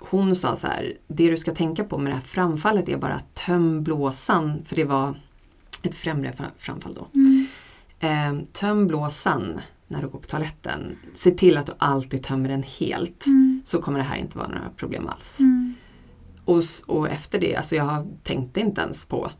hon 0.00 0.34
sa 0.36 0.56
så 0.56 0.66
här, 0.66 0.92
det 1.08 1.30
du 1.30 1.36
ska 1.36 1.54
tänka 1.54 1.84
på 1.84 1.98
med 1.98 2.10
det 2.12 2.14
här 2.14 2.22
framfallet 2.22 2.88
är 2.88 2.96
bara 2.96 3.14
att 3.14 3.34
töm 3.34 3.82
blåsan, 3.84 4.62
för 4.64 4.76
det 4.76 4.84
var 4.84 5.20
ett 5.82 5.94
främre 5.94 6.32
fra- 6.32 6.50
framfall 6.56 6.94
då. 6.94 7.06
Mm. 7.14 7.46
Eh, 8.00 8.46
töm 8.52 8.86
blåsan 8.86 9.60
när 9.86 10.02
du 10.02 10.08
går 10.08 10.18
på 10.18 10.26
toaletten. 10.28 10.96
Se 11.14 11.30
till 11.30 11.56
att 11.58 11.66
du 11.66 11.72
alltid 11.78 12.22
tömmer 12.22 12.48
den 12.48 12.62
helt. 12.62 13.26
Mm. 13.26 13.62
Så 13.64 13.82
kommer 13.82 13.98
det 13.98 14.04
här 14.04 14.16
inte 14.16 14.38
vara 14.38 14.48
några 14.48 14.70
problem 14.76 15.06
alls. 15.06 15.40
Mm. 15.40 15.74
Och, 16.44 16.62
och 16.86 17.08
efter 17.08 17.40
det, 17.40 17.56
alltså 17.56 17.76
jag 17.76 17.84
har- 17.84 18.06
tänkte 18.22 18.60
inte 18.60 18.80
ens 18.80 19.06
på 19.06 19.30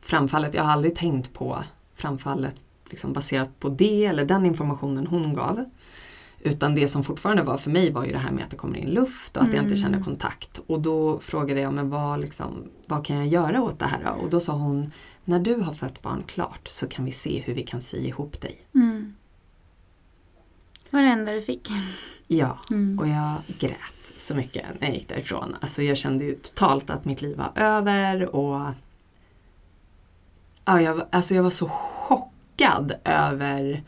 framfallet. 0.00 0.54
Jag 0.54 0.62
har 0.64 0.72
aldrig 0.72 0.96
tänkt 0.96 1.32
på 1.32 1.64
framfallet 1.94 2.54
liksom 2.90 3.12
baserat 3.12 3.60
på 3.60 3.68
det 3.68 4.04
eller 4.06 4.24
den 4.24 4.46
informationen 4.46 5.06
hon 5.06 5.34
gav. 5.34 5.64
Utan 6.40 6.74
det 6.74 6.88
som 6.88 7.04
fortfarande 7.04 7.42
var 7.42 7.56
för 7.56 7.70
mig 7.70 7.90
var 7.92 8.04
ju 8.04 8.12
det 8.12 8.18
här 8.18 8.30
med 8.32 8.44
att 8.44 8.50
det 8.50 8.56
kommer 8.56 8.76
in 8.78 8.88
luft 8.90 9.36
och 9.36 9.42
att 9.42 9.48
jag 9.54 9.64
inte 9.64 9.74
Mm. 9.74 9.82
känner 9.82 10.00
kontakt. 10.04 10.60
Och 10.66 10.80
då 10.80 11.18
frågade 11.20 11.60
jag 11.60 11.74
men 11.74 11.90
vad, 11.90 12.20
liksom, 12.20 12.64
vad 12.86 13.04
kan 13.06 13.16
jag 13.16 13.26
göra 13.26 13.62
åt 13.62 13.78
det 13.78 13.86
här 13.86 14.04
då? 14.04 14.24
Och 14.24 14.30
då 14.30 14.40
sa 14.40 14.52
hon 14.52 14.92
när 15.24 15.40
du 15.40 15.54
har 15.54 15.72
fött 15.72 16.02
barn 16.02 16.22
klart 16.26 16.68
så 16.68 16.86
kan 16.88 17.04
vi 17.04 17.12
se 17.12 17.40
hur 17.40 17.54
vi 17.54 17.62
kan 17.62 17.80
sy 17.80 17.96
ihop 18.06 18.40
dig. 18.40 18.60
Mm. 18.74 19.14
Var 20.90 21.02
det 21.02 21.08
enda 21.08 21.32
du 21.32 21.42
fick? 21.42 21.68
Ja, 22.26 22.58
Mm. 22.70 22.98
och 22.98 23.08
jag 23.08 23.34
grät 23.58 24.12
så 24.16 24.34
mycket 24.34 24.66
när 24.80 24.86
jag 24.88 24.96
gick 24.96 25.08
därifrån. 25.08 25.56
Alltså 25.60 25.82
jag 25.82 25.96
kände 25.96 26.24
ju 26.24 26.34
totalt 26.34 26.90
att 26.90 27.04
mitt 27.04 27.22
liv 27.22 27.36
var 27.36 27.52
över 27.54 28.34
och 28.36 28.60
ja, 30.64 30.80
jag, 30.80 31.02
alltså 31.12 31.34
jag 31.34 31.42
var 31.42 31.50
så 31.50 31.68
chockad 31.68 32.30
över 33.04 33.82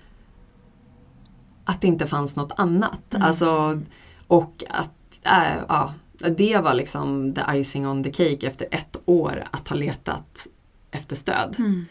att 1.64 1.80
det 1.80 1.86
inte 1.86 2.06
fanns 2.06 2.36
något 2.36 2.52
annat. 2.56 3.14
Mm. 3.14 3.26
Alltså, 3.26 3.80
och 4.26 4.64
att 4.70 4.92
äh, 5.22 5.62
ja, 5.68 5.94
det 6.36 6.58
var 6.58 6.74
liksom 6.74 7.34
the 7.34 7.42
icing 7.52 7.86
on 7.86 8.04
the 8.04 8.12
cake 8.12 8.46
efter 8.46 8.68
ett 8.70 8.96
år 9.04 9.44
att 9.50 9.68
ha 9.68 9.76
letat 9.76 10.46
efter 10.90 11.16
stöd. 11.16 11.56
Mm. 11.58 11.84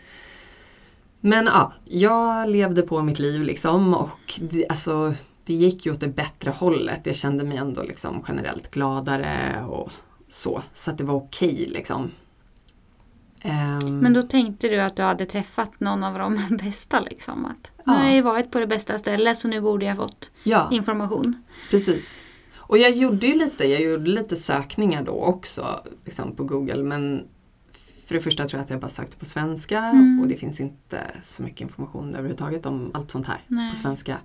Men 1.20 1.46
ja, 1.46 1.74
jag 1.86 2.50
levde 2.50 2.82
på 2.82 3.02
mitt 3.02 3.20
liv 3.20 3.42
liksom 3.42 3.94
och 3.94 4.40
det, 4.42 4.68
alltså, 4.70 5.14
det 5.46 5.54
gick 5.54 5.86
ju 5.86 5.92
åt 5.92 6.00
det 6.00 6.08
bättre 6.08 6.52
hållet. 6.52 7.02
Jag 7.04 7.16
kände 7.16 7.44
mig 7.44 7.58
ändå 7.58 7.84
liksom 7.84 8.24
generellt 8.28 8.72
gladare 8.72 9.66
och 9.68 9.92
så. 10.28 10.62
Så 10.74 10.92
att 10.92 10.98
det 10.98 11.04
var 11.04 11.16
okej 11.16 11.70
liksom. 11.74 12.12
Ehm, 13.42 14.00
Men 14.00 14.14
då 14.14 14.24
tänkte 14.24 14.68
du 14.68 14.82
att 14.82 14.96
du 14.96 15.02
hade 15.04 15.26
träffat 15.26 15.80
någon 15.80 16.04
av 16.04 16.18
de 16.20 16.58
bästa 16.64 17.00
liksom? 17.00 17.46
Att 17.46 17.72
nu 17.78 17.84
Ja. 17.86 17.92
har 17.94 18.04
jag 18.06 18.14
ju 18.14 18.22
varit 18.22 18.52
på 18.52 18.60
det 18.60 18.68
bästa 18.68 18.98
stället 18.98 19.38
så 19.38 19.48
nu 19.48 19.62
borde 19.62 19.86
jag 19.86 19.98
fått 19.98 20.32
Ja, 20.44 20.70
information. 20.72 21.44
precis. 21.72 22.22
Och 22.56 22.78
jag 22.78 22.92
gjorde 22.92 23.28
ju 23.28 23.34
lite, 23.34 23.68
jag 23.68 23.82
gjorde 23.82 24.10
lite 24.10 24.36
sökningar 24.36 25.04
då 25.04 25.12
också 25.12 25.84
liksom 26.06 26.36
på 26.36 26.44
Google 26.44 26.84
men 26.84 27.24
för 28.06 28.16
det 28.16 28.22
första 28.22 28.48
tror 28.48 28.58
jag 28.60 28.64
att 28.64 28.70
jag 28.70 28.80
bara 28.80 28.90
sökte 28.90 29.18
på 29.18 29.26
svenska 29.26 29.80
Mm. 29.80 30.20
och 30.22 30.28
det 30.28 30.36
finns 30.36 30.60
inte 30.60 31.02
så 31.24 31.44
mycket 31.44 31.62
information 31.62 32.10
överhuvudtaget 32.14 32.66
om 32.66 32.92
allt 32.94 33.12
sånt 33.12 33.28
här. 33.28 33.38
Nej. 33.48 33.70
på 33.70 33.76
svenska. 33.76 34.18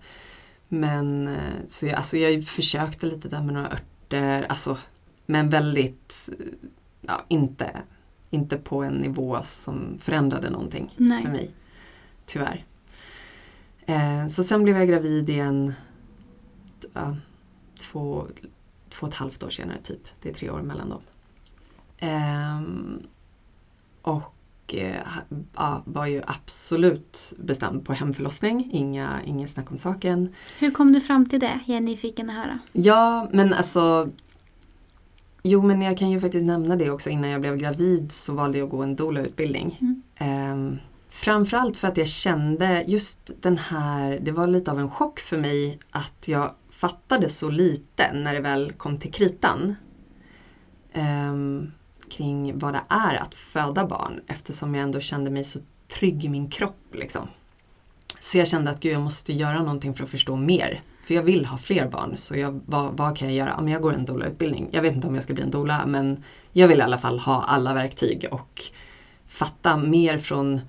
Men 0.68 1.28
eh, 1.28 1.34
så 1.66 1.86
jag, 1.86 1.94
alltså 1.94 2.16
jag 2.16 2.44
försökte 2.44 3.06
lite 3.06 3.28
där 3.28 3.42
med 3.42 3.54
några 3.54 3.66
örter, 3.70 4.46
alltså, 4.48 4.76
men 5.26 5.48
väldigt, 5.48 6.30
ja, 7.00 7.24
inte, 7.28 7.70
inte 8.32 8.56
på 8.56 8.82
en 8.82 8.94
nivå 8.94 9.38
som 9.42 9.98
förändrade 9.98 10.50
någonting 10.50 10.94
Nej. 10.96 11.22
för 11.22 11.30
mig. 11.30 11.50
Tyvärr. 12.26 12.64
Eh, 13.86 14.28
så 14.28 14.44
sen 14.44 14.62
blev 14.64 14.76
jag 14.76 14.88
gravid 14.88 15.30
igen 15.30 15.74
två, 17.78 18.26
två 18.88 19.06
och 19.06 19.08
ett 19.08 19.14
halvt 19.14 19.42
år 19.42 19.50
senare 19.50 19.78
typ. 19.82 20.08
Det 20.22 20.28
är 20.28 20.34
tre 20.34 20.50
år 20.50 20.62
mellan 20.62 20.90
dem. 20.90 21.00
Ehm, 21.98 23.02
och 24.02 24.34
eh, 24.74 25.06
ja, 25.56 25.82
var 25.84 26.06
ju 26.06 26.22
absolut 26.26 27.34
bestämd 27.38 27.84
på 27.84 27.92
hemförlossning. 27.92 28.70
Inga, 28.72 29.22
inget 29.22 29.50
snack 29.50 29.70
om 29.70 29.78
saken. 29.78 30.34
Hur 30.58 30.70
kom 30.70 30.92
du 30.92 31.00
fram 31.00 31.28
till 31.28 31.40
det? 31.40 31.60
Jag 31.66 31.76
är 31.76 31.80
nyfiken 31.80 32.30
att 32.30 32.36
höra. 32.36 32.58
Ja, 32.72 33.28
men 33.32 33.52
alltså 33.52 34.10
Jo, 35.42 35.62
men 35.62 35.82
jag 35.82 35.98
kan 35.98 36.10
ju 36.10 36.20
faktiskt 36.20 36.44
nämna 36.44 36.76
det 36.76 36.90
också. 36.90 37.10
Innan 37.10 37.30
jag 37.30 37.40
blev 37.40 37.56
gravid 37.56 38.12
så 38.12 38.34
valde 38.34 38.58
jag 38.58 38.64
att 38.64 38.70
gå 38.70 38.82
en 38.82 38.96
doula-utbildning. 38.96 39.78
Mm. 39.80 40.02
Ehm, 40.16 40.78
framförallt 41.08 41.76
för 41.76 41.88
att 41.88 41.96
jag 41.96 42.08
kände 42.08 42.84
just 42.86 43.30
den 43.40 43.58
här, 43.58 44.18
det 44.22 44.32
var 44.32 44.46
lite 44.46 44.70
av 44.70 44.78
en 44.78 44.90
chock 44.90 45.20
för 45.20 45.38
mig 45.38 45.78
att 45.90 46.28
jag 46.28 46.54
fattade 46.70 47.28
så 47.28 47.50
lite 47.50 48.12
när 48.12 48.34
det 48.34 48.40
väl 48.40 48.72
kom 48.72 48.98
till 48.98 49.12
kritan. 49.12 49.74
Ehm, 50.92 51.72
kring 52.10 52.58
vad 52.58 52.72
det 52.74 52.82
är 52.88 53.14
att 53.14 53.34
föda 53.34 53.86
barn 53.86 54.20
eftersom 54.26 54.74
jag 54.74 54.84
ändå 54.84 55.00
kände 55.00 55.30
mig 55.30 55.44
så 55.44 55.58
trygg 55.88 56.24
i 56.24 56.28
min 56.28 56.50
kropp. 56.50 56.86
Liksom. 56.92 57.28
Så 58.18 58.38
jag 58.38 58.48
kände 58.48 58.70
att 58.70 58.80
gud, 58.80 58.92
jag 58.92 59.02
måste 59.02 59.32
göra 59.32 59.58
någonting 59.58 59.94
för 59.94 60.04
att 60.04 60.10
förstå 60.10 60.36
mer. 60.36 60.80
För 61.12 61.16
jag 61.16 61.22
vill 61.22 61.46
ha 61.46 61.58
fler 61.58 61.88
barn, 61.88 62.16
så 62.16 62.36
jag, 62.36 62.60
vad, 62.66 62.96
vad 62.96 63.16
kan 63.16 63.28
jag 63.28 63.36
göra? 63.36 63.60
Men 63.60 63.72
jag 63.72 63.82
går 63.82 63.92
en 63.92 64.04
doula-utbildning. 64.04 64.68
Jag 64.72 64.82
vet 64.82 64.94
inte 64.94 65.08
om 65.08 65.14
jag 65.14 65.24
ska 65.24 65.34
bli 65.34 65.42
en 65.42 65.50
doula, 65.50 65.86
men 65.86 66.22
jag 66.52 66.68
vill 66.68 66.78
i 66.78 66.82
alla 66.82 66.98
fall 66.98 67.18
ha 67.18 67.42
alla 67.42 67.74
verktyg 67.74 68.28
och 68.30 68.62
fatta 69.26 69.76
mer 69.76 70.18
från 70.18 70.60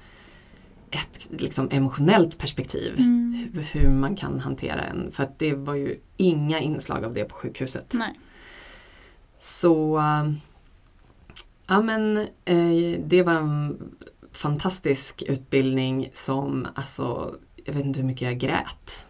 ett 0.91 1.29
liksom, 1.29 1.67
emotionellt 1.71 2.37
perspektiv 2.37 2.95
Mm. 2.97 3.49
hur, 3.53 3.63
hur 3.63 3.89
man 3.89 4.15
kan 4.15 4.39
hantera 4.39 4.81
en. 4.81 5.11
För 5.11 5.23
att 5.23 5.39
det 5.39 5.53
var 5.53 5.75
ju 5.75 5.99
inga 6.17 6.59
inslag 6.59 7.03
av 7.03 7.13
det 7.13 7.25
på 7.25 7.35
sjukhuset. 7.35 7.93
Nej. 7.93 8.19
Så 9.39 10.01
ja 11.67 11.81
men 11.81 12.17
eh, 12.45 12.99
det 13.05 13.23
var 13.23 13.33
en 13.33 13.77
fantastisk 14.31 15.23
utbildning 15.27 16.09
som 16.13 16.67
alltså 16.75 17.35
jag 17.65 17.73
vet 17.73 17.85
inte 17.85 17.99
hur 17.99 18.07
mycket 18.07 18.21
jag 18.21 18.37
grät. 18.37 19.05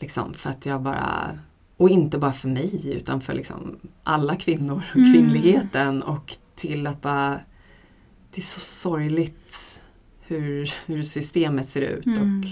Liksom 0.00 0.34
för 0.34 0.50
att 0.50 0.66
jag 0.66 0.82
bara 0.82 1.38
och 1.76 1.88
inte 1.90 2.18
bara 2.18 2.32
för 2.32 2.48
mig 2.48 2.92
utan 2.96 3.20
för 3.20 3.34
liksom 3.34 3.76
alla 4.02 4.36
kvinnor 4.36 4.82
och 4.90 4.96
Mm. 4.96 5.12
kvinnligheten 5.12 6.02
och 6.02 6.36
till 6.56 6.86
att 6.86 7.00
bara 7.02 7.40
det 8.34 8.40
är 8.40 8.42
så 8.42 8.60
sorgligt 8.60 9.80
hur, 10.20 10.72
hur 10.86 11.02
systemet 11.02 11.68
ser 11.68 11.80
ut 11.80 12.06
Mm. 12.06 12.40
och 12.40 12.46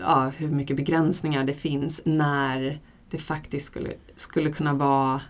ja, 0.00 0.32
hur 0.36 0.48
mycket 0.50 0.76
begränsningar 0.76 1.44
det 1.44 1.54
finns 1.54 2.00
när 2.04 2.80
det 3.10 3.18
faktiskt 3.18 3.66
skulle, 3.66 3.92
skulle 4.16 4.52
kunna 4.52 4.74
vara 4.74 5.20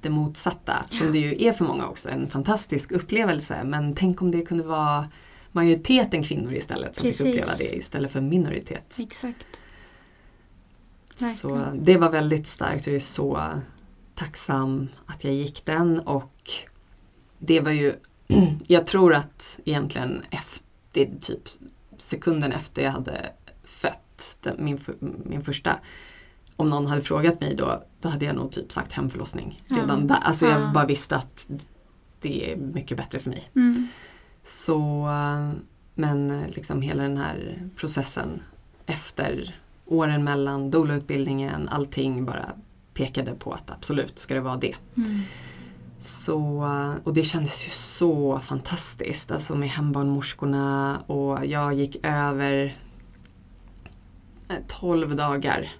det 0.00 0.10
motsatta. 0.10 0.84
Som 0.88 1.06
Ja. 1.06 1.12
det 1.12 1.18
ju 1.18 1.44
är 1.48 1.52
för 1.52 1.64
många 1.64 1.86
också, 1.86 2.08
en 2.08 2.28
fantastisk 2.30 2.92
upplevelse. 2.92 3.64
Men 3.64 3.94
tänk 3.94 4.22
om 4.22 4.30
det 4.30 4.42
kunde 4.42 4.64
vara 4.64 5.08
majoriteten 5.52 6.22
kvinnor 6.22 6.52
istället 6.54 6.94
som 6.96 7.02
Precis. 7.06 7.18
fick 7.22 7.28
uppleva 7.28 7.52
det 7.58 7.76
istället 7.76 8.10
för 8.10 8.20
minoritet. 8.20 8.96
Exakt. 8.98 9.46
Så 11.26 11.64
det 11.74 11.98
var 11.98 12.10
väldigt 12.10 12.46
starkt 12.46 12.86
och 12.86 12.88
jag 12.92 12.96
är 12.96 13.00
så 13.00 13.40
tacksam 14.14 14.88
att 15.06 15.24
jag 15.24 15.34
gick 15.34 15.64
den 15.64 16.00
och 16.00 16.50
det 17.38 17.60
var 17.60 17.70
ju, 17.70 17.94
jag 18.66 18.86
tror 18.86 19.14
att 19.14 19.60
egentligen 19.64 20.22
efter, 20.30 21.10
typ 21.20 21.42
sekunden 21.96 22.52
efter 22.52 22.82
jag 22.82 22.90
hade 22.90 23.32
fött 23.64 24.38
den, 24.42 24.64
min, 24.64 24.78
min 25.24 25.42
första, 25.42 25.78
om 26.56 26.70
någon 26.70 26.86
hade 26.86 27.02
frågat 27.02 27.40
mig 27.40 27.54
då, 27.54 27.84
då 28.00 28.08
hade 28.08 28.24
jag 28.24 28.36
nog 28.36 28.52
typ 28.52 28.72
sagt 28.72 28.92
hemförlossning 28.92 29.62
redan 29.66 30.00
Ja. 30.00 30.06
där. 30.06 30.14
Alltså 30.22 30.46
jag 30.46 30.60
Ja. 30.60 30.70
bara 30.74 30.86
visste 30.86 31.16
att 31.16 31.46
det 32.20 32.52
är 32.52 32.56
mycket 32.56 32.96
bättre 32.96 33.18
för 33.18 33.30
mig. 33.30 33.50
Mm. 33.56 33.88
Så, 34.44 35.08
men 35.94 36.42
liksom 36.48 36.82
hela 36.82 37.02
den 37.02 37.16
här 37.16 37.68
processen 37.76 38.42
efter 38.86 39.54
åren 39.92 40.24
mellan 40.24 40.70
doula-utbildningen, 40.70 41.68
allting 41.68 42.24
bara 42.24 42.50
pekade 42.94 43.34
på 43.34 43.52
att 43.52 43.70
absolut 43.70 44.18
ska 44.18 44.34
det 44.34 44.40
vara 44.40 44.56
det. 44.56 44.74
Mm. 44.96 45.20
Så, 46.00 46.64
eh, 46.64 46.94
och 47.04 47.14
det 47.14 47.22
kändes 47.22 47.66
ju 47.66 47.70
så 47.70 48.38
fantastiskt, 48.38 49.30
alltså 49.30 49.54
med 49.54 49.68
hembarnmorskorna 49.68 51.00
och 51.06 51.46
jag 51.46 51.74
gick 51.74 51.96
över 52.02 52.76
eh, 54.48 54.56
12 54.68 55.16
dagar. 55.16 55.72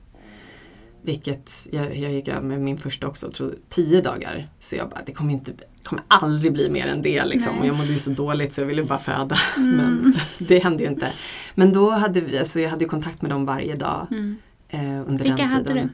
Vilket 1.02 1.68
jag, 1.70 1.96
jag 1.96 2.12
gick 2.12 2.28
över 2.28 2.42
med 2.42 2.60
min 2.60 2.78
första 2.78 3.06
också, 3.06 3.30
tror 3.30 3.54
10 3.68 4.00
dagar. 4.00 4.48
Så 4.58 4.76
jag 4.76 4.90
bara, 4.90 5.00
det 5.06 5.12
kommer, 5.12 5.32
inte, 5.32 5.52
kommer 5.84 6.04
aldrig 6.08 6.52
bli 6.52 6.70
mer 6.70 6.86
än 6.86 7.02
det 7.02 7.24
liksom. 7.24 7.52
Nej. 7.52 7.60
Och 7.60 7.66
jag 7.66 7.76
mådde 7.76 7.92
ju 7.92 7.98
så 7.98 8.10
dåligt 8.10 8.52
så 8.52 8.60
jag 8.60 8.66
ville 8.66 8.82
bara 8.84 8.98
föda. 8.98 9.36
Mm. 9.56 9.76
Men 9.76 10.14
det 10.38 10.58
hände 10.58 10.82
ju 10.84 10.90
inte. 10.90 11.12
Men 11.54 11.72
då 11.72 11.90
hade 11.90 12.20
vi, 12.20 12.38
alltså 12.38 12.60
jag 12.60 12.70
hade 12.70 12.84
kontakt 12.84 13.22
med 13.22 13.30
dem 13.30 13.46
varje 13.46 13.76
dag 13.76 14.06
Mm. 14.10 14.36
eh, 14.68 14.80
under 15.08 15.24
Vilka 15.24 15.36
den 15.36 15.48
hade 15.48 15.64
tiden. 15.64 15.90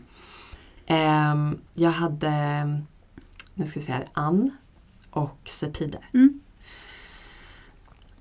Ehm, 0.86 1.58
jag 1.74 1.90
hade, 1.90 2.30
nu 3.54 3.66
ska 3.66 3.80
vi 3.80 3.86
se 3.86 3.92
här, 3.92 4.06
Ann 4.12 4.50
och 5.10 5.38
Sepide. 5.44 5.98
Mm. 6.14 6.40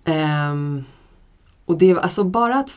Ehm, 0.06 0.84
och 1.68 1.78
det 1.78 1.94
var 1.94 2.02
alltså 2.02 2.24
bara 2.24 2.56
att 2.56 2.72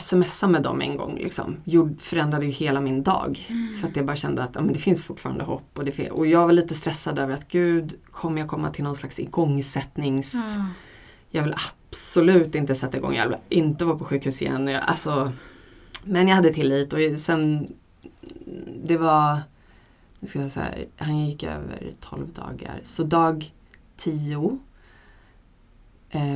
smsa 0.00 0.48
med 0.48 0.62
dem 0.62 0.80
en 0.80 0.96
gång 0.96 1.16
liksom, 1.16 1.56
gjorde, 1.64 1.94
förändrade 1.98 2.46
ju 2.46 2.52
hela 2.52 2.80
min 2.80 3.02
dag. 3.02 3.46
Mm. 3.48 3.74
För 3.74 3.88
att 3.88 3.96
jag 3.96 4.06
bara 4.06 4.16
kände 4.16 4.42
att 4.42 4.50
ja, 4.54 4.60
men 4.60 4.72
det 4.72 4.78
finns 4.78 5.02
fortfarande 5.02 5.44
hopp. 5.44 5.78
Och, 5.78 5.84
det, 5.84 6.10
och 6.10 6.26
jag 6.26 6.46
var 6.46 6.52
lite 6.52 6.74
stressad 6.74 7.18
över 7.18 7.34
att 7.34 7.48
gud, 7.48 7.94
kommer 8.10 8.40
jag 8.40 8.48
komma 8.48 8.70
till 8.70 8.84
någon 8.84 8.96
slags 8.96 9.20
igångsättnings... 9.20 10.34
Ja. 10.34 10.66
Jag 11.34 11.42
vill 11.42 11.54
absolut 11.88 12.54
inte 12.54 12.74
sätta 12.74 12.98
igång, 12.98 13.14
jag 13.14 13.28
vill 13.28 13.36
inte 13.48 13.84
vara 13.84 13.98
på 13.98 14.04
sjukhus 14.04 14.42
igen. 14.42 14.68
Jag, 14.68 14.82
alltså, 14.86 15.32
men 16.04 16.28
jag 16.28 16.36
hade 16.36 16.52
tillit 16.52 16.92
och 16.92 16.98
sen 17.16 17.72
det 18.84 18.96
var, 18.96 19.38
nu 20.20 20.28
ska 20.28 20.40
jag 20.40 20.52
säga, 20.52 20.66
så 20.66 20.76
här, 20.76 20.86
han 20.96 21.26
gick 21.26 21.42
över 21.42 21.92
12 22.00 22.28
dagar. 22.32 22.80
Så 22.82 23.04
dag 23.04 23.52
10 23.96 24.36
eh, 24.36 24.52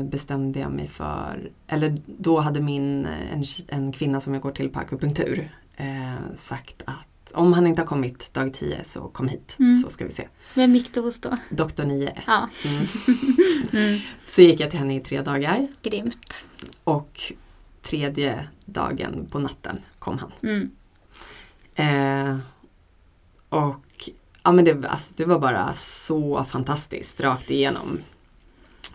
bestämde 0.04 0.60
jag 0.60 0.72
mig 0.72 0.88
för, 0.88 1.50
eller 1.66 1.96
då 2.06 2.40
hade 2.40 2.60
min, 2.60 3.06
eh, 3.06 3.32
en, 3.32 3.44
en 3.68 3.92
kvinna 3.92 4.20
som 4.20 4.34
jag 4.34 4.42
går 4.42 4.50
till 4.52 4.68
på 4.68 4.78
akupunktur 4.78 5.56
eh, 5.76 6.34
sagt 6.34 6.82
att 6.84 7.08
om 7.34 7.52
han 7.52 7.66
inte 7.66 7.82
har 7.82 7.86
kommit 7.86 8.30
dag 8.34 8.52
10 8.52 8.84
så 8.84 9.00
kom 9.08 9.28
hit 9.28 9.56
Mm. 9.58 9.74
så 9.74 9.90
ska 9.90 10.04
vi 10.04 10.10
se. 10.12 10.28
Vem 10.54 10.76
gick 10.76 10.94
du 10.94 11.00
hos 11.00 11.20
då? 11.20 11.36
Doktor 11.50 11.84
9. 11.84 12.22
Ja, 12.26 12.48
Mm. 12.64 12.86
mm. 13.88 14.00
Så 14.26 14.42
gick 14.42 14.60
jag 14.60 14.70
till 14.70 14.78
henne 14.78 14.96
i 14.96 15.00
tre 15.00 15.22
dagar. 15.22 15.68
grymt. 15.82 16.46
Och 16.84 17.32
tredje 17.82 18.48
dagen 18.66 19.26
på 19.30 19.38
natten 19.38 19.78
kom 19.98 20.18
han. 20.18 20.32
Mm. 20.42 20.70
Eh, 21.74 22.38
och 23.48 24.10
ja, 24.42 24.52
men 24.52 24.64
det, 24.64 24.88
alltså, 24.88 25.14
det 25.16 25.24
var 25.24 25.38
bara 25.38 25.72
så 25.74 26.44
fantastiskt 26.44 27.20
rakt 27.20 27.50
igenom. 27.50 27.98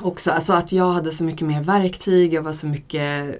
Också 0.03 0.31
alltså 0.31 0.53
att 0.53 0.71
jag 0.71 0.91
hade 0.91 1.11
så 1.11 1.23
mycket 1.23 1.47
mer 1.47 1.63
verktyg, 1.63 2.33
jag 2.33 2.41
var 2.41 2.53
så 2.53 2.67
mycket 2.67 3.35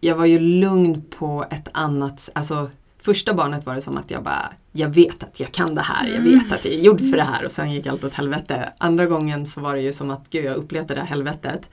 Jag 0.00 0.16
var 0.16 0.24
ju 0.26 0.38
lugn 0.38 1.02
på 1.18 1.44
ett 1.50 1.68
annat, 1.72 2.30
alltså 2.34 2.70
Första 3.00 3.34
barnet 3.34 3.66
var 3.66 3.74
det 3.74 3.80
som 3.80 3.96
att 3.98 4.10
jag 4.10 4.22
bara, 4.22 4.52
jag 4.72 4.88
vet 4.88 5.22
att 5.22 5.40
jag 5.40 5.52
kan 5.52 5.74
det 5.74 5.80
här, 5.80 6.06
jag 6.06 6.16
Mm. 6.16 6.38
vet 6.38 6.52
att 6.52 6.64
jag 6.64 6.74
är 6.74 6.78
gjord 6.78 7.00
för 7.10 7.16
det 7.16 7.22
här 7.22 7.44
och 7.44 7.52
sen 7.52 7.70
gick 7.72 7.86
allt 7.86 8.04
åt 8.04 8.14
helvete. 8.14 8.72
Andra 8.78 9.06
gången 9.06 9.46
så 9.46 9.60
var 9.60 9.74
det 9.74 9.80
ju 9.80 9.92
som 9.92 10.10
att, 10.10 10.30
gud 10.30 10.44
jag 10.44 10.56
upplevde 10.56 10.94
det 10.94 11.00
här 11.00 11.06
helvetet. 11.06 11.70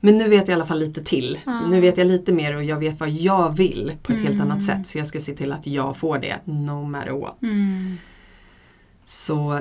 Men 0.00 0.18
nu 0.18 0.28
vet 0.28 0.40
jag 0.40 0.48
i 0.48 0.52
alla 0.52 0.66
fall 0.66 0.78
lite 0.78 1.04
till. 1.04 1.38
Ja. 1.46 1.60
Nu 1.68 1.80
vet 1.80 1.98
jag 1.98 2.06
lite 2.06 2.32
mer 2.32 2.56
och 2.56 2.64
jag 2.64 2.76
vet 2.78 3.00
vad 3.00 3.08
jag 3.10 3.56
vill 3.56 3.92
på 4.02 4.12
ett 4.12 4.18
helt 4.18 4.34
Mm. 4.34 4.50
annat 4.50 4.62
sätt. 4.64 4.86
Så 4.86 4.98
jag 4.98 5.06
ska 5.06 5.20
se 5.20 5.34
till 5.34 5.52
att 5.52 5.66
jag 5.66 5.96
får 5.96 6.18
det, 6.18 6.36
no 6.44 6.82
matter 6.84 7.10
what. 7.10 7.42
Mm. 7.42 7.96
Så 9.06 9.60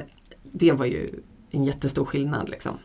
det 0.51 0.71
var 0.71 0.85
ju 0.85 1.09
en 1.51 1.63
jättestor 1.63 2.05
skillnad 2.05 2.49
liksom. 2.49 2.77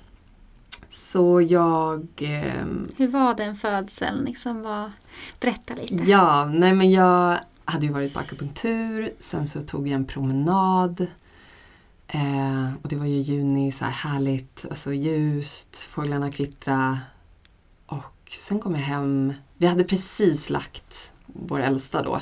Så 0.90 1.40
jag 1.40 2.08
ehm, 2.20 2.92
Hur 2.96 3.08
var 3.08 3.34
den 3.34 3.56
födseln? 3.56 4.24
Liksom 4.24 4.62
var... 4.62 4.92
Berätta 5.40 5.74
lite. 5.74 5.94
Ja, 5.94 6.44
nej 6.44 6.72
men 6.72 6.90
jag 6.90 7.38
hade 7.64 7.86
ju 7.86 7.92
varit 7.92 8.12
på 8.12 8.18
akupunktur, 8.18 9.12
sen 9.18 9.46
så 9.46 9.60
tog 9.60 9.88
jag 9.88 9.94
en 9.94 10.04
promenad. 10.04 11.06
Eh, 12.06 12.74
och 12.82 12.88
det 12.88 12.96
var 12.96 13.06
ju 13.06 13.18
juni, 13.18 13.72
så 13.72 13.84
här 13.84 13.92
härligt, 13.92 14.66
alltså 14.70 14.92
ljust, 14.92 15.76
fåglarna 15.76 16.30
kvittra. 16.30 16.98
Och 17.86 18.30
sen 18.30 18.60
kom 18.60 18.74
jag 18.74 18.82
hem, 18.82 19.32
vi 19.56 19.66
hade 19.66 19.84
precis 19.84 20.50
lagt 20.50 21.12
vår 21.26 21.60
äldsta 21.60 22.02
då, 22.02 22.20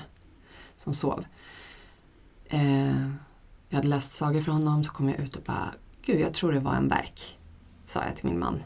som 0.77 0.95
sov. 0.95 1.25
Eh, 2.47 3.11
jag 3.69 3.77
hade 3.77 3.89
läst 3.89 4.13
sagor 4.13 4.41
för 4.41 4.53
honom, 4.53 4.85
så 4.85 4.93
kom 4.93 5.09
jag 5.09 5.19
ut 5.19 5.37
och 5.37 5.43
bara, 5.43 5.73
gud 6.03 6.21
jag 6.21 6.35
tror 6.35 6.53
det 6.53 6.61
var 6.61 6.75
en 6.75 6.89
verk, 6.89 7.38
sa 7.89 8.05
jag 8.07 8.17
till 8.17 8.27
min 8.27 8.39
man. 8.39 8.63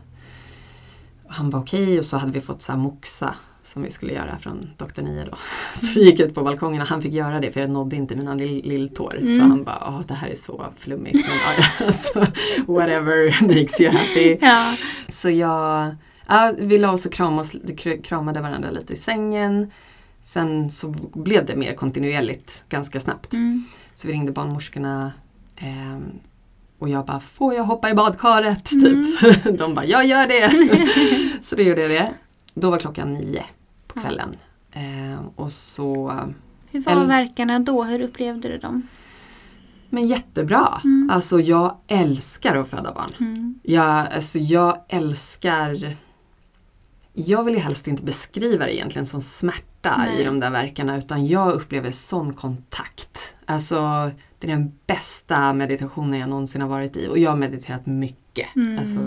Och 1.25 1.35
han 1.35 1.51
var 1.51 1.61
okej 1.61 1.99
och 1.99 2.05
så 2.05 2.17
hade 2.17 2.33
vi 2.33 2.41
fått 2.41 2.63
så 2.63 2.73
här 2.73 2.79
moxa 2.79 3.35
som 3.63 3.83
vi 3.83 3.91
skulle 3.91 4.13
göra 4.13 4.39
från 4.39 4.71
Dr. 4.77 5.03
Nia 5.03 5.25
då. 5.25 5.37
Så 5.75 6.01
vi 6.01 6.05
gick 6.07 6.21
ut 6.21 6.35
på 6.35 6.43
balkongen 6.43 6.83
och 6.83 6.89
han 6.89 7.03
fick 7.03 7.13
göra 7.13 7.41
det 7.41 7.53
för 7.53 7.61
jag 7.61 7.71
nådde 7.71 7.97
inte 7.97 8.17
mina 8.17 8.35
lill- 8.35 8.63
lilltår. 8.69 9.19
Så 9.21 9.27
Mm. 9.27 9.51
han 9.51 9.65
bara, 9.65 9.85
Åh, 9.89 10.01
det 10.09 10.15
här 10.15 10.29
är 10.29 10.35
så 10.35 10.65
flummigt. 10.77 11.19
Men, 11.29 11.65
alltså, 11.87 12.27
whatever 12.67 13.43
makes 13.43 13.81
you 13.81 13.91
happy. 13.93 14.39
Ja. 14.41 14.77
Så 15.09 15.31
jag, 15.31 15.95
ja, 16.29 16.53
vi 16.59 16.79
la 16.79 16.93
oss 16.93 17.07
och 17.07 17.13
kramade, 18.03 18.41
varandra 18.41 18.71
lite 18.71 18.93
i 18.93 18.97
sängen. 18.97 19.71
Sen 20.25 20.71
så 20.71 20.89
blev 21.15 21.47
det 21.47 21.57
mer 21.57 21.75
kontinuerligt 21.75 22.65
ganska 22.69 23.01
snabbt. 23.01 23.33
Mm. 23.33 23.65
Så 23.95 24.09
vi 24.09 24.13
ringde 24.15 24.33
barnmorskorna 24.33 25.13
ehm, 25.57 26.03
och 26.83 26.89
jag 26.89 27.07
bara, 27.07 27.21
får 27.21 27.55
jag 27.55 27.65
hoppa 27.65 27.91
i 27.91 27.95
badkaret? 27.95 28.71
Mm. 28.83 29.17
Typ. 29.21 29.59
De 29.59 29.75
bara, 29.75 29.85
jag 29.85 30.07
gör 30.07 30.27
det! 30.27 30.51
så 31.43 31.57
då 31.57 31.63
gjorde 31.63 31.81
jag 31.81 31.91
det. 31.91 32.13
Då 32.55 32.71
var 32.71 32.79
klockan 32.79 33.13
nio 33.13 33.45
på 33.87 34.01
kvällen. 34.01 34.37
Ehm, 34.73 35.19
och 35.37 35.53
så, 35.53 36.13
Hur 36.71 36.81
var 36.83 36.93
Eller- 36.93 37.07
verkarna 37.07 37.59
då? 37.59 37.83
Hur 37.83 38.01
upplevde 38.01 38.49
du 38.49 38.59
dem? 38.59 38.89
men 39.91 40.09
jättebra! 40.09 40.81
Mm. 40.85 41.11
Alltså 41.13 41.41
jag 41.41 41.77
älskar 41.87 42.57
att 42.57 42.69
föda 42.71 42.93
barn. 42.93 43.11
Mm. 43.21 43.61
Jag, 43.63 44.13
alltså 44.15 44.39
jag 44.39 44.79
älskar 44.89 45.97
jag 47.13 47.45
vill 47.45 47.55
ju 47.55 47.61
helst 47.61 47.89
inte 47.89 48.03
beskriva 48.03 48.65
det 48.65 48.77
egentligen 48.77 49.07
som 49.07 49.23
smärta 49.23 49.97
Nej. 49.99 50.21
i 50.21 50.25
de 50.25 50.41
där 50.41 50.51
verkarna 50.51 50.99
utan 50.99 51.27
jag 51.27 51.53
upplever 51.53 51.91
sån 51.91 52.35
kontakt. 52.35 53.35
Alltså 53.47 54.11
det 54.43 54.53
är 54.53 54.57
den 54.57 54.73
bästa 54.87 55.53
meditationen 55.53 56.21
jag 56.21 56.29
någonsin 56.29 56.63
har 56.63 56.69
varit 56.69 56.97
i 56.97 57.09
och 57.09 57.19
jag 57.19 57.31
har 57.31 57.37
mediterat 57.37 57.87
mycket. 57.87 58.57
Mm. 58.57 58.79
Alltså 58.79 58.99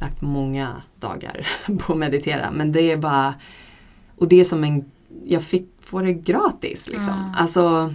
lagt 0.00 0.20
många 0.20 0.82
dagar 1.00 1.46
på 1.78 1.92
att 1.92 1.98
meditera 1.98 2.50
men 2.50 2.72
det 2.72 2.92
är 2.92 2.96
bara 2.96 3.34
och 4.16 4.28
det 4.28 4.40
är 4.40 4.44
som 4.44 4.64
en, 4.64 4.90
jag 5.24 5.42
fick 5.42 5.68
få 5.80 6.00
det 6.00 6.12
gratis 6.12 6.88
liksom. 6.88 7.32
Ah. 7.36 7.40
Alltså 7.40 7.94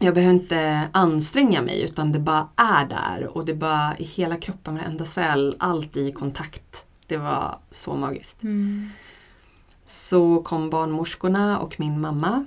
jag 0.00 0.14
behöver 0.14 0.34
inte 0.34 0.88
anstränga 0.92 1.62
mig 1.62 1.82
utan 1.82 2.12
det 2.12 2.18
bara 2.18 2.48
är 2.56 2.86
där 2.86 3.36
och 3.36 3.44
det 3.44 3.54
bara 3.54 3.98
i 3.98 4.04
hela 4.04 4.36
kroppen, 4.36 4.74
varenda 4.74 5.04
cell, 5.04 5.56
allt 5.58 5.96
i 5.96 6.12
kontakt. 6.12 6.84
Det 7.06 7.16
var 7.16 7.58
så 7.70 7.94
magiskt. 7.94 8.42
Mm. 8.42 8.90
Så 9.86 10.42
kom 10.42 10.70
barnmorskorna 10.70 11.58
och 11.58 11.80
min 11.80 12.00
mamma. 12.00 12.44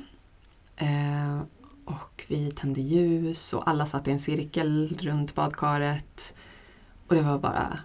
Eh, 0.75 1.41
och 1.87 2.25
vi 2.27 2.51
tände 2.51 2.81
ljus 2.81 3.53
och 3.53 3.69
alla 3.69 3.85
satt 3.85 4.07
i 4.07 4.11
en 4.11 4.19
cirkel 4.19 4.97
runt 5.01 5.35
badkaret. 5.35 6.35
Och 7.07 7.15
det 7.15 7.21
var 7.21 7.39
bara 7.39 7.79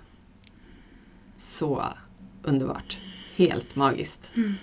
så 1.37 1.85
underbart. 2.43 2.99
Helt 3.37 3.77
magiskt. 3.77 4.31
Mm. 4.37 4.55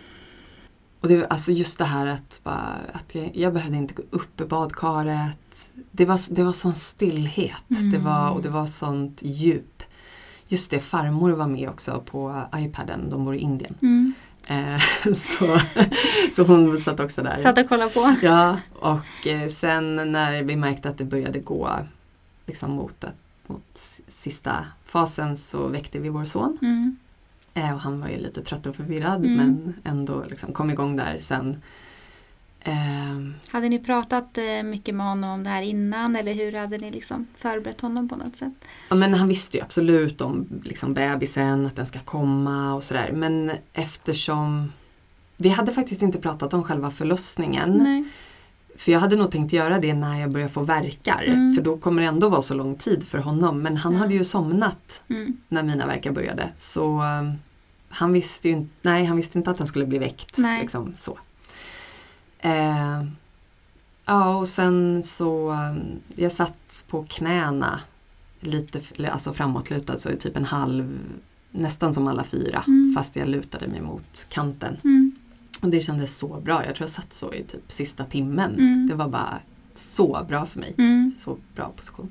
Och 0.99 1.07
det 1.07 1.27
alltså 1.27 1.51
just 1.51 1.77
det 1.77 1.85
här 1.85 2.07
att, 2.07 2.39
bara, 2.43 2.75
att 2.93 3.15
jag, 3.15 3.31
jag 3.33 3.53
behövde 3.53 3.77
inte 3.77 3.93
gå 3.93 4.03
upp 4.09 4.41
i 4.41 4.45
badkaret. 4.45 5.71
Det 5.91 6.05
var, 6.05 6.35
det 6.35 6.43
var 6.43 6.53
sån 6.53 6.75
stillhet. 6.75 7.69
Mm. 7.69 7.91
Det 7.91 7.97
var, 7.97 8.29
och 8.29 8.41
det 8.41 8.49
var 8.49 8.65
sånt 8.65 9.21
djup. 9.23 9.83
Just 10.47 10.71
det, 10.71 10.79
farmor 10.79 11.31
var 11.31 11.47
med 11.47 11.69
också 11.69 12.03
på 12.05 12.43
iPaden. 12.55 13.09
De 13.09 13.25
bor 13.25 13.35
i 13.35 13.39
Indien. 13.39 13.75
Mm. 13.81 14.13
Eh, 14.49 14.79
så, 15.13 15.59
så 16.31 16.43
hon 16.43 16.79
satt 16.79 16.99
också 16.99 17.21
där. 17.23 17.37
Satt 17.37 17.57
och 17.57 17.69
kollade 17.69 17.89
på. 17.91 18.15
Ja, 18.21 18.57
och 18.73 19.27
eh, 19.27 19.47
sen 19.47 19.95
när 20.11 20.43
vi 20.43 20.55
märkte 20.55 20.89
att 20.89 20.97
det 20.97 21.05
började 21.05 21.39
gå 21.39 21.69
liksom 22.45 22.71
mot, 22.71 23.05
mot 23.47 23.77
sista 24.07 24.65
fasen 24.85 25.37
så 25.37 25.67
väckte 25.67 25.99
vi 25.99 26.09
vår 26.09 26.25
son. 26.25 26.57
Mm. 26.61 26.97
Eh, 27.53 27.73
och 27.75 27.81
han 27.81 28.01
var 28.01 28.07
ju 28.07 28.17
lite 28.17 28.41
trött 28.41 28.65
och 28.67 28.75
förvirrad 28.75 29.25
Mm. 29.25 29.37
men 29.37 29.73
ändå 29.83 30.23
liksom 30.27 30.53
kom 30.53 30.69
igång 30.69 30.95
där 30.95 31.17
sen. 31.19 31.61
Ehm, 32.69 33.33
Hade 33.51 33.69
ni 33.69 33.79
pratat 33.79 34.37
eh, 34.37 34.63
mycket 34.63 34.95
med 34.95 35.05
honom 35.05 35.29
om 35.29 35.43
det 35.43 35.49
här 35.49 35.61
innan 35.61 36.15
eller 36.15 36.33
hur 36.33 36.51
hade 36.51 36.77
ni 36.77 36.91
liksom 36.91 37.27
förberett 37.37 37.81
honom 37.81 38.09
på 38.09 38.15
något 38.15 38.35
sätt? 38.35 38.53
ja, 38.89 38.95
men 38.95 39.13
han 39.13 39.27
visste 39.27 39.57
ju 39.57 39.63
absolut 39.63 40.21
om 40.21 40.47
liksom 40.63 40.93
bebisen, 40.93 41.65
att 41.65 41.75
den 41.75 41.85
ska 41.85 41.99
komma 41.99 42.73
och 42.73 42.83
sådär. 42.83 43.11
Men 43.13 43.51
eftersom 43.73 44.71
vi 45.37 45.49
hade 45.49 45.71
faktiskt 45.71 46.01
inte 46.01 46.19
pratat 46.19 46.53
om 46.53 46.63
själva 46.63 46.91
förlossningen. 46.91 47.71
Nej. 47.83 48.03
För 48.77 48.91
jag 48.91 48.99
hade 48.99 49.15
nog 49.15 49.31
tänkt 49.31 49.53
göra 49.53 49.79
det 49.79 49.93
när 49.93 50.19
jag 50.19 50.31
börjar 50.31 50.47
få 50.47 50.61
verkar. 50.63 51.23
Mm. 51.27 51.55
För 51.55 51.61
då 51.61 51.77
kommer 51.77 52.01
det 52.01 52.07
ändå 52.07 52.29
vara 52.29 52.41
så 52.41 52.53
lång 52.53 52.75
tid 52.75 53.03
för 53.03 53.17
honom. 53.17 53.61
Men 53.61 53.77
han 53.77 53.93
Ja. 53.93 53.99
hade 53.99 54.13
ju 54.13 54.23
somnat 54.23 55.03
Mm. 55.09 55.37
när 55.47 55.63
mina 55.63 55.87
verkar 55.87 56.11
började. 56.11 56.49
Så 56.57 57.01
um, 57.01 57.33
han 57.89 58.13
visste 58.13 58.47
ju 58.49 58.53
inte, 58.53 58.71
nej, 58.81 59.05
han 59.05 59.17
visste 59.17 59.37
inte 59.37 59.51
att 59.51 59.57
han 59.57 59.67
skulle 59.67 59.85
bli 59.85 59.97
väckt. 59.99 60.37
Nej. 60.37 60.61
Liksom, 60.61 60.93
så. 60.97 61.17
Eh, 62.39 63.03
ja, 64.05 64.35
och 64.35 64.47
sen 64.47 65.03
så 65.03 65.51
um, 65.51 65.99
jag 66.15 66.31
satt 66.31 66.83
på 66.87 67.03
knäna 67.03 67.79
lite 68.39 69.09
alltså 69.11 69.33
framåtlutad, 69.33 69.97
så 69.97 70.09
typ 70.09 70.37
en 70.37 70.45
halv, 70.45 70.99
nästan 71.51 71.93
som 71.93 72.07
alla 72.07 72.23
fyra. 72.23 72.63
Mm. 72.67 72.93
Fast 72.95 73.15
jag 73.15 73.27
lutade 73.27 73.67
mig 73.67 73.81
mot 73.81 74.25
kanten. 74.29 74.77
Mm. 74.83 75.11
Och 75.61 75.69
det 75.69 75.81
kändes 75.81 76.17
så 76.17 76.39
bra. 76.39 76.65
Jag 76.65 76.75
tror 76.75 76.85
jag 76.85 76.89
satt 76.89 77.13
så 77.13 77.33
i 77.33 77.43
typ 77.43 77.71
sista 77.71 78.03
timmen. 78.03 78.53
Mm. 78.53 78.87
Det 78.87 78.95
var 78.95 79.07
bara 79.07 79.39
så 79.73 80.25
bra 80.27 80.45
för 80.45 80.59
mig. 80.59 80.73
Mm. 80.77 81.09
Så 81.09 81.37
bra 81.55 81.71
position. 81.75 82.09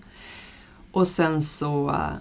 Och 0.92 1.08
sen 1.08 1.42
så 1.42 1.88
uh, 1.88 2.12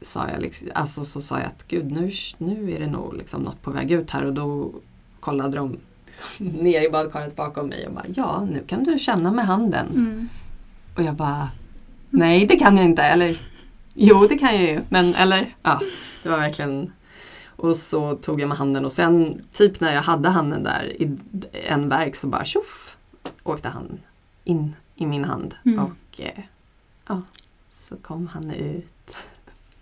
sa 0.00 0.28
jag 0.28 0.42
liksom, 0.42 0.68
alltså 0.74 1.04
så 1.04 1.20
sa 1.20 1.38
jag 1.38 1.46
att 1.46 1.68
gud 1.68 1.90
nu, 1.90 2.10
nu 2.38 2.72
är 2.72 2.80
det 2.80 2.86
nog 2.86 3.14
liksom 3.14 3.42
något 3.42 3.62
på 3.62 3.70
väg 3.70 3.90
ut 3.90 4.10
här 4.10 4.24
och 4.24 4.32
då 4.32 4.72
kollade 5.20 5.56
de 5.56 5.76
liksom 6.08 6.46
ner 6.64 6.82
i 6.86 6.90
badkaret 6.90 7.36
bakom 7.36 7.66
mig 7.68 7.86
och 7.86 7.92
bara 7.92 8.04
ja 8.16 8.44
nu 8.50 8.64
kan 8.66 8.84
du 8.84 8.98
känna 8.98 9.32
med 9.32 9.46
handen. 9.46 9.86
Mm. 9.94 10.28
Och 10.96 11.02
jag 11.02 11.14
bara 11.14 11.48
nej 12.10 12.46
det 12.46 12.56
kan 12.56 12.76
jag 12.76 12.84
inte 12.84 13.02
eller 13.02 13.36
jo 13.94 14.26
det 14.28 14.38
kan 14.38 14.54
jag 14.54 14.62
ju 14.64 14.80
men 14.88 15.14
eller 15.14 15.54
ja 15.62 15.80
det 16.22 16.28
var 16.28 16.38
verkligen 16.38 16.92
och 17.56 17.76
så 17.76 18.14
tog 18.16 18.40
jag 18.40 18.48
med 18.48 18.58
handen 18.58 18.84
och 18.84 18.92
sen 18.92 19.42
typ 19.52 19.80
när 19.80 19.94
jag 19.94 20.02
hade 20.02 20.28
handen 20.28 20.62
där 20.62 21.02
i 21.02 21.16
en 21.68 21.88
verk 21.88 22.16
så 22.16 22.26
bara 22.26 22.44
tjoff 22.44 22.96
åkte 23.42 23.68
han 23.68 23.98
in 24.44 24.74
i 24.96 25.06
min 25.06 25.24
hand 25.24 25.54
Mm. 25.64 25.78
och 25.84 26.20
eh, 26.20 26.44
ja 27.08 27.22
så 27.70 27.96
kom 27.96 28.26
han 28.26 28.50
ut. 28.50 29.16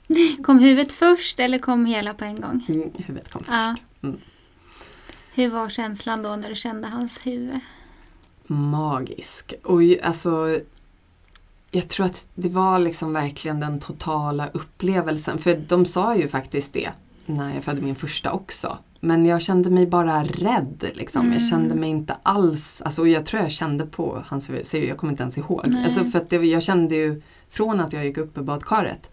Kom 0.43 0.59
huvudet 0.59 0.93
först 0.93 1.41
eller 1.41 1.59
kom 1.59 1.87
hela 1.87 2.15
på 2.15 2.25
en 2.25 2.41
gång? 2.41 2.65
Mm, 2.69 2.91
Huvudet 2.97 3.31
kom 3.33 3.41
först. 3.45 3.51
Ja. 3.53 3.77
Mm. 4.03 4.17
Hur 5.37 5.51
var 5.51 5.69
känslan 5.69 6.23
då 6.23 6.37
när 6.37 6.49
du 6.49 6.55
kände 6.55 6.89
hans 6.89 7.27
huvud? 7.27 7.61
Magisk. 8.47 9.55
Och 9.65 9.81
alltså 10.03 10.61
jag 11.71 11.89
tror 11.89 12.07
att 12.07 12.27
det 12.35 12.49
var 12.49 12.79
liksom 12.79 13.13
verkligen 13.13 13.61
den 13.61 13.81
totala 13.81 14.49
upplevelsen. 14.53 15.39
För 15.39 15.65
de 15.69 15.85
sa 15.85 16.17
ju 16.17 16.29
faktiskt 16.29 16.73
det. 16.73 16.91
när 17.27 17.55
jag 17.55 17.65
födde 17.65 17.83
min 17.83 17.95
första 17.95 18.33
också. 18.33 18.79
Men 19.01 19.27
jag 19.27 19.43
kände 19.43 19.71
mig 19.71 19.87
bara 19.87 20.25
rädd. 20.25 20.85
Liksom. 20.95 21.21
Mm. 21.21 21.33
Jag 21.33 21.43
kände 21.43 21.75
mig 21.75 21.91
inte 21.91 22.17
alls, 22.23 22.83
alltså, 22.85 23.07
jag 23.07 23.27
tror 23.27 23.43
jag 23.43 23.53
kände 23.53 23.87
på 23.87 24.23
hans 24.27 24.51
huvud, 24.51 24.67
jag 24.73 24.97
kommer 24.97 25.13
inte 25.13 25.23
ens 25.23 25.39
ihåg. 25.39 25.63
Nej. 25.67 25.85
Alltså, 25.85 26.05
för 26.05 26.19
att 26.19 26.31
det, 26.31 26.37
jag 26.37 26.63
kände 26.63 26.95
ju 26.95 27.23
från 27.49 27.81
att 27.81 27.93
jag 27.93 28.05
gick 28.05 28.17
upp 28.17 28.39
i 28.39 28.41
badkaret 28.41 29.11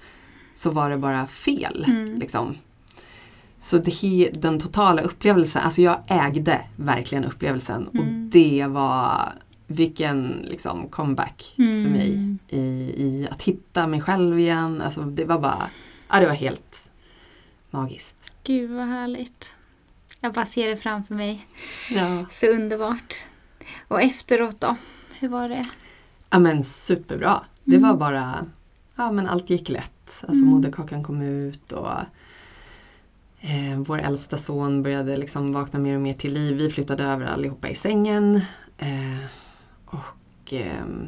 så 0.53 0.71
var 0.71 0.89
det 0.89 0.97
bara 0.97 1.27
fel. 1.27 1.85
Mm. 1.87 2.19
Liksom. 2.19 2.55
Så 3.63 3.77
det, 3.77 4.29
den 4.33 4.59
totala 4.59 5.01
upplevelsen, 5.01 5.61
alltså 5.61 5.81
jag 5.81 5.99
ägde 6.07 6.61
verkligen 6.75 7.23
upplevelsen 7.25 7.87
Mm. 7.93 7.99
och 7.99 8.29
det 8.31 8.65
var 8.69 9.33
vilken 9.67 10.45
liksom, 10.49 10.87
comeback 10.89 11.55
Mm. 11.57 11.83
för 11.83 11.89
mig 11.91 12.35
i, 12.47 12.59
i 12.97 13.27
att 13.31 13.41
hitta 13.41 13.87
mig 13.87 14.01
själv 14.01 14.39
igen. 14.39 14.81
Alltså, 14.81 15.01
det 15.01 15.25
var 15.25 15.39
bara, 15.39 15.69
ja, 16.09 16.19
det 16.19 16.25
var 16.27 16.33
helt 16.33 16.89
magiskt. 17.71 18.31
Gud 18.43 18.71
vad 18.71 18.85
härligt. 18.85 19.51
Jag 20.21 20.33
bara 20.33 20.45
ser 20.45 20.67
det 20.67 20.77
framför 20.77 21.15
mig. 21.15 21.47
Ja. 21.91 22.25
Så 22.31 22.47
underbart. 22.47 23.13
Och 23.87 24.01
efteråt 24.01 24.59
då? 24.59 24.75
Hur 25.19 25.27
var 25.29 25.47
det? 25.47 25.63
ja 26.29 26.39
men 26.39 26.63
superbra. 26.63 27.41
Det 27.63 27.75
Mm. 27.75 27.89
var 27.89 27.97
bara, 27.97 28.45
ja 28.95 29.11
men 29.11 29.27
allt 29.27 29.49
gick 29.49 29.69
lätt. 29.69 30.23
Alltså 30.27 30.43
Mm. 30.43 30.47
moderkakan 30.49 31.03
kom 31.03 31.21
ut 31.21 31.71
och 31.71 31.89
eh, 33.43 33.79
vår 33.79 33.99
äldsta 33.99 34.37
son 34.37 34.83
började 34.83 35.17
liksom 35.17 35.53
vakna 35.53 35.79
mer 35.79 35.95
och 35.95 36.01
mer 36.01 36.13
till 36.13 36.33
liv. 36.33 36.55
Vi 36.57 36.69
flyttade 36.69 37.03
över 37.03 37.25
allihopa 37.25 37.69
i 37.69 37.75
sängen. 37.75 38.35
Eh, 38.77 39.25
och 39.85 40.53
ehm, 40.53 41.07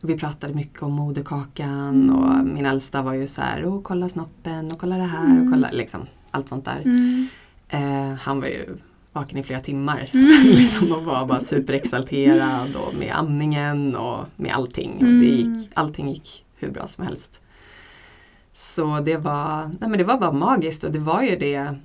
vi 0.00 0.18
pratade 0.18 0.54
mycket 0.54 0.82
om 0.82 0.92
moderkakan 0.92 1.88
Mm. 2.10 2.16
och 2.16 2.44
min 2.46 2.66
äldsta 2.66 3.02
var 3.02 3.12
ju 3.14 3.26
så 3.26 3.40
här, 3.42 3.64
oh, 3.64 3.82
kolla 3.82 4.08
snoppen 4.08 4.66
och 4.66 4.78
kolla 4.78 4.96
det 4.96 5.02
här 5.02 5.24
Mm. 5.24 5.42
och 5.46 5.52
kolla 5.52 5.68
liksom 5.72 6.00
allt 6.30 6.48
sånt 6.48 6.64
där. 6.64 6.80
Mm. 6.84 7.28
Eh, 7.68 8.14
han 8.20 8.40
var 8.40 8.46
ju 8.46 8.76
vaken 9.12 9.38
i 9.38 9.42
flera 9.42 9.60
timmar 9.60 10.10
Mm. 10.12 10.26
sen 10.42 10.46
liksom, 10.50 10.92
och 10.92 11.04
var 11.04 11.26
bara 11.26 11.40
superexalterad 11.40 12.76
och 12.76 12.94
med 12.98 13.12
amningen 13.16 13.96
och 13.96 14.24
med 14.36 14.52
allting. 14.54 14.90
Och 14.92 15.04
det 15.04 15.40
Mm. 15.42 15.54
gick, 15.54 15.70
allting 15.74 16.08
gick 16.10 16.44
hur 16.56 16.70
bra 16.70 16.86
som 16.86 17.04
helst. 17.06 17.40
Så 18.54 19.00
det 19.00 19.16
var, 19.16 19.70
nej 19.80 19.90
men 19.90 19.98
det 19.98 20.04
var 20.04 20.18
bara 20.18 20.32
magiskt 20.32 20.84
och 20.84 20.92
det 20.92 20.98
var 20.98 21.22
ju 21.22 21.36
det 21.36 21.76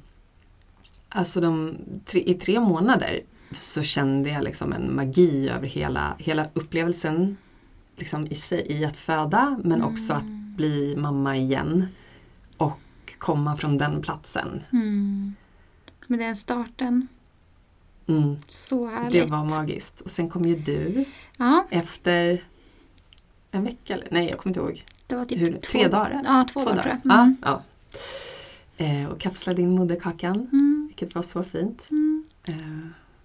Alltså 1.09 1.41
de, 1.41 1.77
tre, 2.05 2.23
i 2.25 2.33
tre 2.33 2.59
månader 2.59 3.21
så 3.51 3.83
kände 3.83 4.29
jag 4.29 4.43
liksom 4.43 4.73
en 4.73 4.95
magi 4.95 5.49
över 5.49 5.67
hela, 5.67 6.15
hela 6.19 6.47
upplevelsen 6.53 7.37
liksom 7.95 8.27
i, 8.27 8.35
sig, 8.35 8.65
i 8.69 8.85
att 8.85 8.97
föda 8.97 9.59
men 9.63 9.83
också 9.83 10.13
att 10.13 10.25
bli 10.57 10.95
mamma 10.97 11.37
igen 11.37 11.87
och 12.57 12.79
komma 13.17 13.57
från 13.57 13.77
den 13.77 14.01
platsen. 14.01 14.61
Mm. 14.71 15.35
Med 16.07 16.19
den 16.19 16.35
starten. 16.35 17.07
Mm. 18.07 18.37
Så 18.47 18.87
härligt. 18.87 19.11
Det 19.11 19.25
var 19.25 19.45
magiskt. 19.45 20.01
Och 20.01 20.09
sen 20.09 20.29
kom 20.29 20.45
ju 20.45 20.55
du 20.55 21.05
Ja, 21.37 21.67
efter 21.69 22.43
en 23.51 23.63
vecka, 23.63 23.93
eller 23.93 24.07
nej 24.11 24.29
jag 24.29 24.37
kommer 24.37 24.49
inte 24.51 24.59
ihåg. 24.59 24.85
det 25.07 25.15
var 25.15 25.25
typ 25.25 25.39
Hur, 25.41 25.51
två, 25.51 25.59
tre 25.71 25.87
dagar? 25.87 26.21
Ja, 26.25 26.45
två, 26.53 26.65
dagar 26.65 26.75
tror 26.83 26.87
jag. 27.03 27.11
Ja, 27.13 27.21
Mm. 27.21 27.35
ja. 27.41 27.61
Eh, 28.77 29.05
och 29.11 29.19
kapslade 29.19 29.61
in 29.61 29.69
moderkakan, 29.75 30.35
Mm. 30.35 30.85
vilket 30.87 31.15
var 31.15 31.21
så 31.21 31.43
fint. 31.43 31.87
Mm. 31.91 32.23
Eh, 32.47 32.55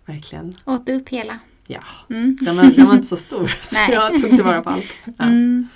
verkligen. 0.07 0.57
Åt 0.65 0.87
du 0.87 0.95
upp 0.95 1.09
hela? 1.09 1.39
Ja, 1.67 1.81
Mm. 2.11 2.37
den 2.41 2.57
var, 2.57 2.65
den 2.65 2.87
var 2.87 2.95
inte 2.95 3.07
så 3.07 3.17
stor 3.29 3.47
så 3.47 3.77
jag 3.93 4.11
tog 4.23 4.31
tillvara 4.31 4.63
på 4.63 4.71
allt. 4.71 4.93
Ja. 5.05 5.25
Mm. 5.25 5.69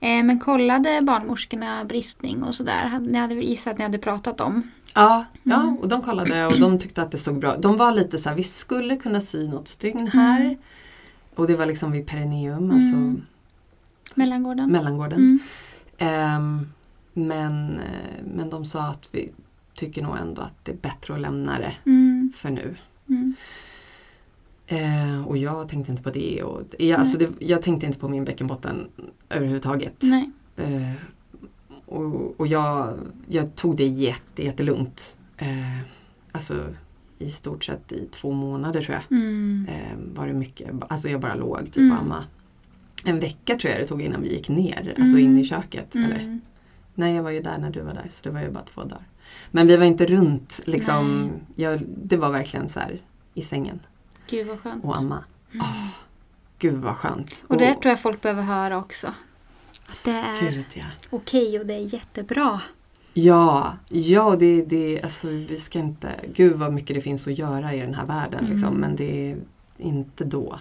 Eh, 0.00 0.24
men 0.24 0.40
kollade 0.40 1.00
barnmorskorna 1.02 1.84
bristning 1.84 2.42
och 2.42 2.54
sådär? 2.54 2.98
Ni 3.00 3.18
hade 3.18 3.34
gissat 3.34 3.72
att 3.72 3.78
ni 3.78 3.84
hade 3.84 3.98
pratat 3.98 4.40
om? 4.40 4.62
Ja, 4.94 5.24
ja, 5.42 5.60
Mm. 5.62 5.76
och 5.76 5.88
de 5.88 6.02
kollade 6.02 6.46
och 6.46 6.60
de 6.60 6.78
tyckte 6.78 7.02
att 7.02 7.10
det 7.10 7.18
såg 7.18 7.38
bra 7.38 7.56
De 7.56 7.76
var 7.76 7.92
lite 7.92 8.18
så 8.18 8.28
här, 8.28 8.36
vi 8.36 8.42
skulle 8.42 8.96
kunna 8.96 9.20
sy 9.20 9.48
något 9.48 9.68
stygn 9.68 10.06
här. 10.08 10.40
Mm. 10.40 10.56
Och 11.34 11.46
det 11.46 11.56
var 11.56 11.66
liksom 11.66 11.92
vid 11.92 12.06
perineum, 12.06 12.70
alltså. 12.70 12.96
Mellangården? 14.14 14.70
mellangården. 14.72 15.18
Mm. 15.20 15.38
Ehm, 15.98 16.66
men, 17.12 17.80
men 18.34 18.50
de 18.50 18.64
sa 18.64 18.82
att 18.82 19.08
vi 19.12 19.32
tycker 19.74 20.02
nog 20.02 20.16
ändå 20.18 20.42
att 20.42 20.64
det 20.64 20.72
är 20.72 20.76
bättre 20.76 21.14
att 21.14 21.20
lämna 21.20 21.58
det 21.58 21.72
Mm. 21.86 22.32
för 22.36 22.50
nu. 22.50 22.74
Mm. 23.08 23.34
Eh, 24.66 25.26
och 25.28 25.36
jag 25.36 25.68
tänkte 25.68 25.90
inte 25.92 26.02
på 26.02 26.10
det. 26.10 26.42
Och, 26.42 26.62
jag, 26.78 27.00
alltså 27.00 27.18
det 27.18 27.28
jag 27.38 27.62
tänkte 27.62 27.86
inte 27.86 27.98
på 27.98 28.08
min 28.08 28.24
bäckenbotten 28.24 28.88
överhuvudtaget. 29.28 30.02
Eh, 30.56 30.92
och 31.86 32.40
och 32.40 32.46
jag, 32.46 32.98
jag 33.28 33.54
tog 33.56 33.76
det 33.76 33.86
jätte, 33.86 34.44
jättelugnt. 34.44 35.18
Eh, 35.36 35.78
alltså 36.32 36.64
i 37.18 37.30
stort 37.30 37.64
sett 37.64 37.92
i 37.92 38.08
två 38.12 38.32
månader 38.32 38.82
tror 38.82 38.94
jag. 39.08 39.18
Mm. 39.18 39.66
Eh, 39.68 40.14
var 40.14 40.26
det 40.26 40.32
mycket, 40.32 40.70
alltså 40.88 41.08
jag 41.08 41.20
bara 41.20 41.34
låg 41.34 41.64
typ 41.66 41.76
Mm. 41.76 41.92
amma. 41.98 42.24
En 43.04 43.20
vecka 43.20 43.56
tror 43.56 43.72
jag 43.72 43.80
det 43.82 43.86
tog 43.86 44.02
innan 44.02 44.22
vi 44.22 44.32
gick 44.32 44.48
ner, 44.48 44.94
alltså 44.98 45.18
in 45.18 45.38
i 45.38 45.44
köket. 45.44 45.94
Eller? 45.96 46.18
Mm. 46.18 46.40
Nej, 46.94 47.14
jag 47.14 47.22
var 47.22 47.30
ju 47.30 47.40
där 47.40 47.58
när 47.58 47.70
du 47.70 47.80
var 47.80 47.94
där 47.94 48.06
så 48.08 48.22
det 48.22 48.30
var 48.30 48.40
ju 48.40 48.50
bara 48.50 48.64
två 48.64 48.84
dagar. 48.84 49.06
Men 49.50 49.66
vi 49.66 49.76
var 49.76 49.84
inte 49.84 50.06
runt 50.06 50.60
liksom. 50.66 51.30
Jag, 51.56 51.82
det 51.88 52.16
var 52.16 52.30
verkligen 52.30 52.68
så 52.68 52.80
här 52.80 53.00
i 53.34 53.42
sängen 53.42 53.80
Gud 54.30 54.46
vad 54.46 54.60
skönt. 54.60 54.84
och 54.84 54.96
amma. 54.98 55.24
Åh, 55.54 55.86
gud 56.58 56.74
vad 56.74 56.96
skönt. 56.96 57.44
Och 57.48 57.56
det 57.56 57.74
tror 57.74 57.86
jag 57.90 58.00
folk 58.00 58.20
behöver 58.22 58.42
höra 58.42 58.78
också. 58.78 59.14
det 60.04 60.10
är- 60.10 60.50
Gud 60.50 60.64
ja. 60.74 60.84
Okej 61.10 61.60
och 61.60 61.66
det 61.66 61.74
är 61.74 61.94
jättebra. 61.94 62.60
Ja, 63.14 63.72
ja 63.88 64.36
det, 64.38 64.64
det, 64.64 65.02
alltså 65.02 65.28
vi 65.28 65.56
ska 65.58 65.78
inte, 65.78 66.08
gud 66.34 66.56
vad 66.56 66.72
mycket 66.72 66.96
det 66.96 67.00
finns 67.00 67.28
att 67.28 67.38
göra 67.38 67.74
i 67.74 67.80
den 67.80 67.94
här 67.94 68.06
världen 68.06 68.44
liksom, 68.44 68.68
Mm. 68.68 68.80
men 68.80 68.96
det 68.96 69.30
är 69.30 69.36
inte 69.78 70.24
då. 70.24 70.58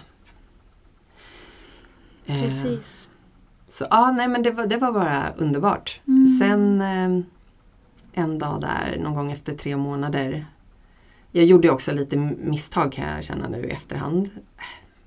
Eh, 2.26 2.41
Precis. 2.41 3.07
Så 3.67 3.88
ja, 3.89 4.11
nej 4.11 4.28
men 4.28 4.43
det 4.43 4.51
var, 4.51 4.65
det 4.65 4.78
var 4.78 4.91
bara 4.91 5.34
underbart. 5.38 6.01
Mm. 6.07 6.28
Sen 6.28 6.82
eh, 6.82 7.26
en 8.13 8.39
dag 8.39 8.61
där, 8.61 8.97
någon 8.99 9.13
gång 9.13 9.32
efter 9.32 9.55
tre 9.55 9.78
månader. 9.78 10.45
Jag 11.32 11.45
gjorde 11.45 11.69
också 11.69 11.91
lite 11.91 12.17
misstag 12.17 12.91
kan 12.91 13.09
jag 13.15 13.24
känna 13.24 13.47
nu 13.47 13.65
i 13.65 13.69
efterhand. 13.69 14.30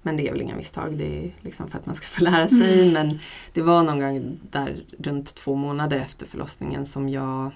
Men 0.02 0.16
det 0.16 0.28
är 0.28 0.32
väl 0.32 0.42
inga 0.42 0.56
misstag, 0.56 0.98
det 0.98 1.24
är 1.24 1.34
liksom 1.40 1.68
för 1.68 1.78
att 1.78 1.86
man 1.86 1.94
ska 1.94 2.06
få 2.06 2.24
lära 2.24 2.48
sig. 2.48 2.88
Mm. 2.88 2.92
Men 2.92 3.18
det 3.52 3.62
var 3.62 3.82
någon 3.82 4.00
gång 4.00 4.38
där 4.50 4.84
runt 4.98 5.34
två 5.34 5.54
månader 5.54 5.98
efter 5.98 6.26
förlossningen 6.26 6.86
som 6.86 7.08
jag 7.08 7.50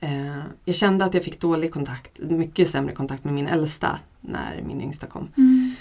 eh, 0.00 0.38
Jag 0.64 0.74
kände 0.76 1.04
att 1.04 1.14
jag 1.14 1.24
fick 1.24 1.40
dålig 1.40 1.72
kontakt, 1.72 2.20
mycket 2.20 2.70
sämre 2.70 2.94
kontakt 2.94 3.24
med 3.24 3.34
min 3.34 3.46
äldsta 3.46 3.98
när 4.20 4.62
min 4.66 4.80
yngsta 4.80 5.06
kom. 5.06 5.28
Mm. 5.36 5.74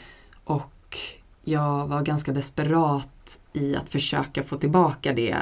Och 0.43 0.97
jag 1.47 1.87
var 1.87 2.01
ganska 2.01 2.31
desperat 2.31 3.39
i 3.53 3.75
att 3.75 3.89
försöka 3.89 4.43
få 4.43 4.55
tillbaka 4.57 5.13
det 5.13 5.35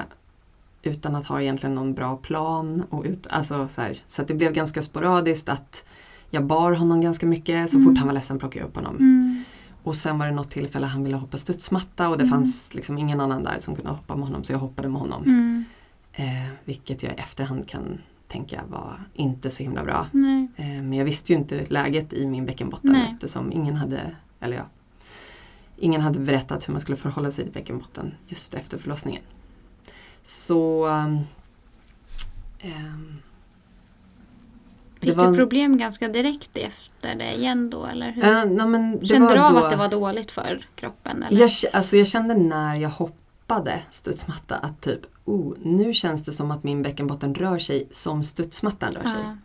utan 0.84 1.16
att 1.16 1.26
ha 1.28 1.42
egentligen 1.42 1.76
någon 1.76 1.94
bra 1.94 2.18
plan. 2.18 2.84
Och 2.90 3.04
ut, 3.06 3.28
alltså 3.30 3.68
så, 3.68 3.82
här, 3.82 3.98
så 4.08 4.24
det 4.24 4.34
blev 4.34 4.54
ganska 4.54 4.82
sporadiskt 4.82 5.50
att 5.50 5.84
jag 6.30 6.46
bar 6.46 6.72
honom 6.72 7.02
ganska 7.02 7.26
mycket. 7.26 7.70
Så 7.70 7.78
Mm. 7.78 7.90
fort 7.90 7.98
han 7.98 8.08
var 8.08 8.14
ledsen 8.14 8.40
plockade 8.40 8.60
jag 8.64 8.68
upp 8.70 8.76
honom. 8.76 8.96
Mm. 8.96 9.44
Och 9.84 9.96
sen 9.96 10.20
var 10.20 10.26
det 10.26 10.32
något 10.32 10.50
tillfälle 10.52 10.86
han 10.86 11.04
ville 11.04 11.18
hoppa 11.18 11.38
studsmatta 11.38 12.10
och 12.10 12.18
det 12.18 12.24
Mm. 12.24 12.32
fanns 12.34 12.74
liksom 12.74 12.98
ingen 12.98 13.22
annan 13.22 13.44
där 13.44 13.60
som 13.60 13.76
kunde 13.76 13.92
hoppa 13.92 14.16
med 14.16 14.26
honom 14.28 14.44
så 14.44 14.54
jag 14.54 14.60
hoppade 14.60 14.90
med 14.90 15.02
honom. 15.02 15.24
Mm. 15.24 15.66
Eh, 16.14 16.50
vilket 16.66 17.04
jag 17.04 17.12
i 17.14 17.16
efterhand 17.16 17.68
kan 17.68 17.98
tänka 18.28 18.62
var 18.70 19.00
inte 19.14 19.50
så 19.50 19.64
himla 19.64 19.84
bra. 19.84 20.08
Eh, 20.56 20.66
Men 20.66 20.94
jag 20.94 21.06
visste 21.06 21.34
ju 21.34 21.40
inte 21.40 21.66
läget 21.70 22.14
i 22.14 22.26
min 22.26 22.46
bäckenbotten 22.46 22.92
Nej. 22.92 23.10
eftersom 23.14 23.52
ingen 23.52 23.76
hade, 23.76 24.16
eller 24.40 24.56
ja, 24.58 24.64
ingen 25.78 26.02
hade 26.02 26.20
berättat 26.20 26.68
hur 26.68 26.72
man 26.72 26.82
skulle 26.82 26.96
förhålla 26.96 27.32
sig 27.32 27.44
till 27.44 27.54
bäckenbotten 27.54 28.16
just 28.28 28.54
efter 28.54 28.78
förlossningen. 28.78 29.22
Så 30.24 30.88
det 35.00 35.08
Fick 35.08 35.18
var 35.18 35.32
du 35.32 35.38
problem 35.38 35.78
ganska 35.78 36.08
direkt 36.08 36.58
efter 36.58 37.16
det 37.16 37.34
igen 37.34 37.70
då 37.70 37.86
eller 37.86 38.12
hur? 38.12 38.24
eh, 38.24 38.46
nej, 38.46 38.68
men 38.68 39.00
det 39.00 39.06
Kände 39.06 39.34
du 39.34 39.40
av 39.40 39.54
då, 39.54 39.58
att 39.60 39.70
det 39.70 39.76
var 39.76 39.88
dåligt 39.88 40.32
för 40.32 40.68
kroppen? 40.76 41.24
Eller? 41.24 41.40
jag, 41.40 41.50
alltså 41.74 41.98
jag 41.98 42.08
kände 42.08 42.34
när 42.34 42.76
jag 42.76 42.90
hoppade 42.90 43.82
studsmatta 43.92 44.56
att 44.56 44.82
typ, 44.82 45.00
oh, 45.26 45.54
nu 45.62 45.94
känns 45.94 46.24
det 46.24 46.32
som 46.32 46.52
att 46.52 46.64
min 46.64 46.82
bäckenbotten 46.82 47.36
rör 47.36 47.60
sig 47.60 47.88
som 47.92 48.24
studsmattan 48.24 48.94
rör 48.94 49.04
sig. 49.04 49.22
Ja. 49.24 49.38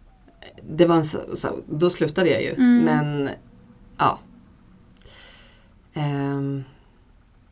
det 0.71 0.87
var 0.87 0.97
en 0.97 1.05
så, 1.05 1.19
så, 1.35 1.49
då 1.67 1.91
slutade 1.91 2.31
jag 2.31 2.43
ju. 2.43 2.55
Mm. 2.55 2.85
Men 2.85 3.31
ja. 3.99 4.19
Ehm, 5.95 6.65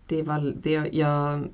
det, 0.07 0.23
var, 0.23 0.55
det, 0.63 0.71
jag, 0.93 1.49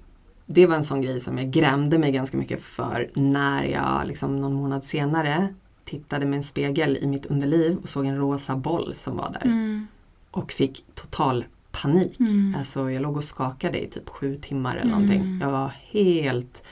det 0.47 0.66
var 0.66 0.76
en 0.76 0.85
sån 0.85 1.01
grej 1.03 1.20
som 1.20 1.39
jag 1.39 1.51
grämde 1.51 1.99
mig 1.99 2.12
ganska 2.12 2.37
mycket 2.37 2.62
för 2.62 3.11
när 3.14 3.64
jag 3.64 4.07
liksom 4.07 4.41
någon 4.41 4.55
månad 4.55 4.85
senare 4.85 5.55
tittade 5.85 6.26
med 6.26 6.37
en 6.37 6.43
spegel 6.43 6.99
i 7.01 7.07
mitt 7.07 7.26
underliv 7.26 7.76
och 7.82 7.89
såg 7.89 8.07
en 8.07 8.16
rosa 8.16 8.57
boll 8.57 8.95
som 8.95 9.16
var 9.16 9.30
där. 9.32 9.45
Mm. 9.45 9.87
Och 10.30 10.53
fick 10.53 10.85
total 10.95 11.45
panik. 11.72 12.20
Mm. 12.20 12.55
Alltså 12.59 12.91
jag 12.91 13.03
låg 13.03 13.16
och 13.16 13.24
skakade 13.24 13.85
i 13.85 13.89
typ 13.89 14.09
sju 14.09 14.39
timmar 14.43 14.76
eller 14.76 14.93
Mm. 14.93 15.03
någonting. 15.03 15.39
Jag 15.43 15.51
var 15.51 15.72
helt, 15.91 16.62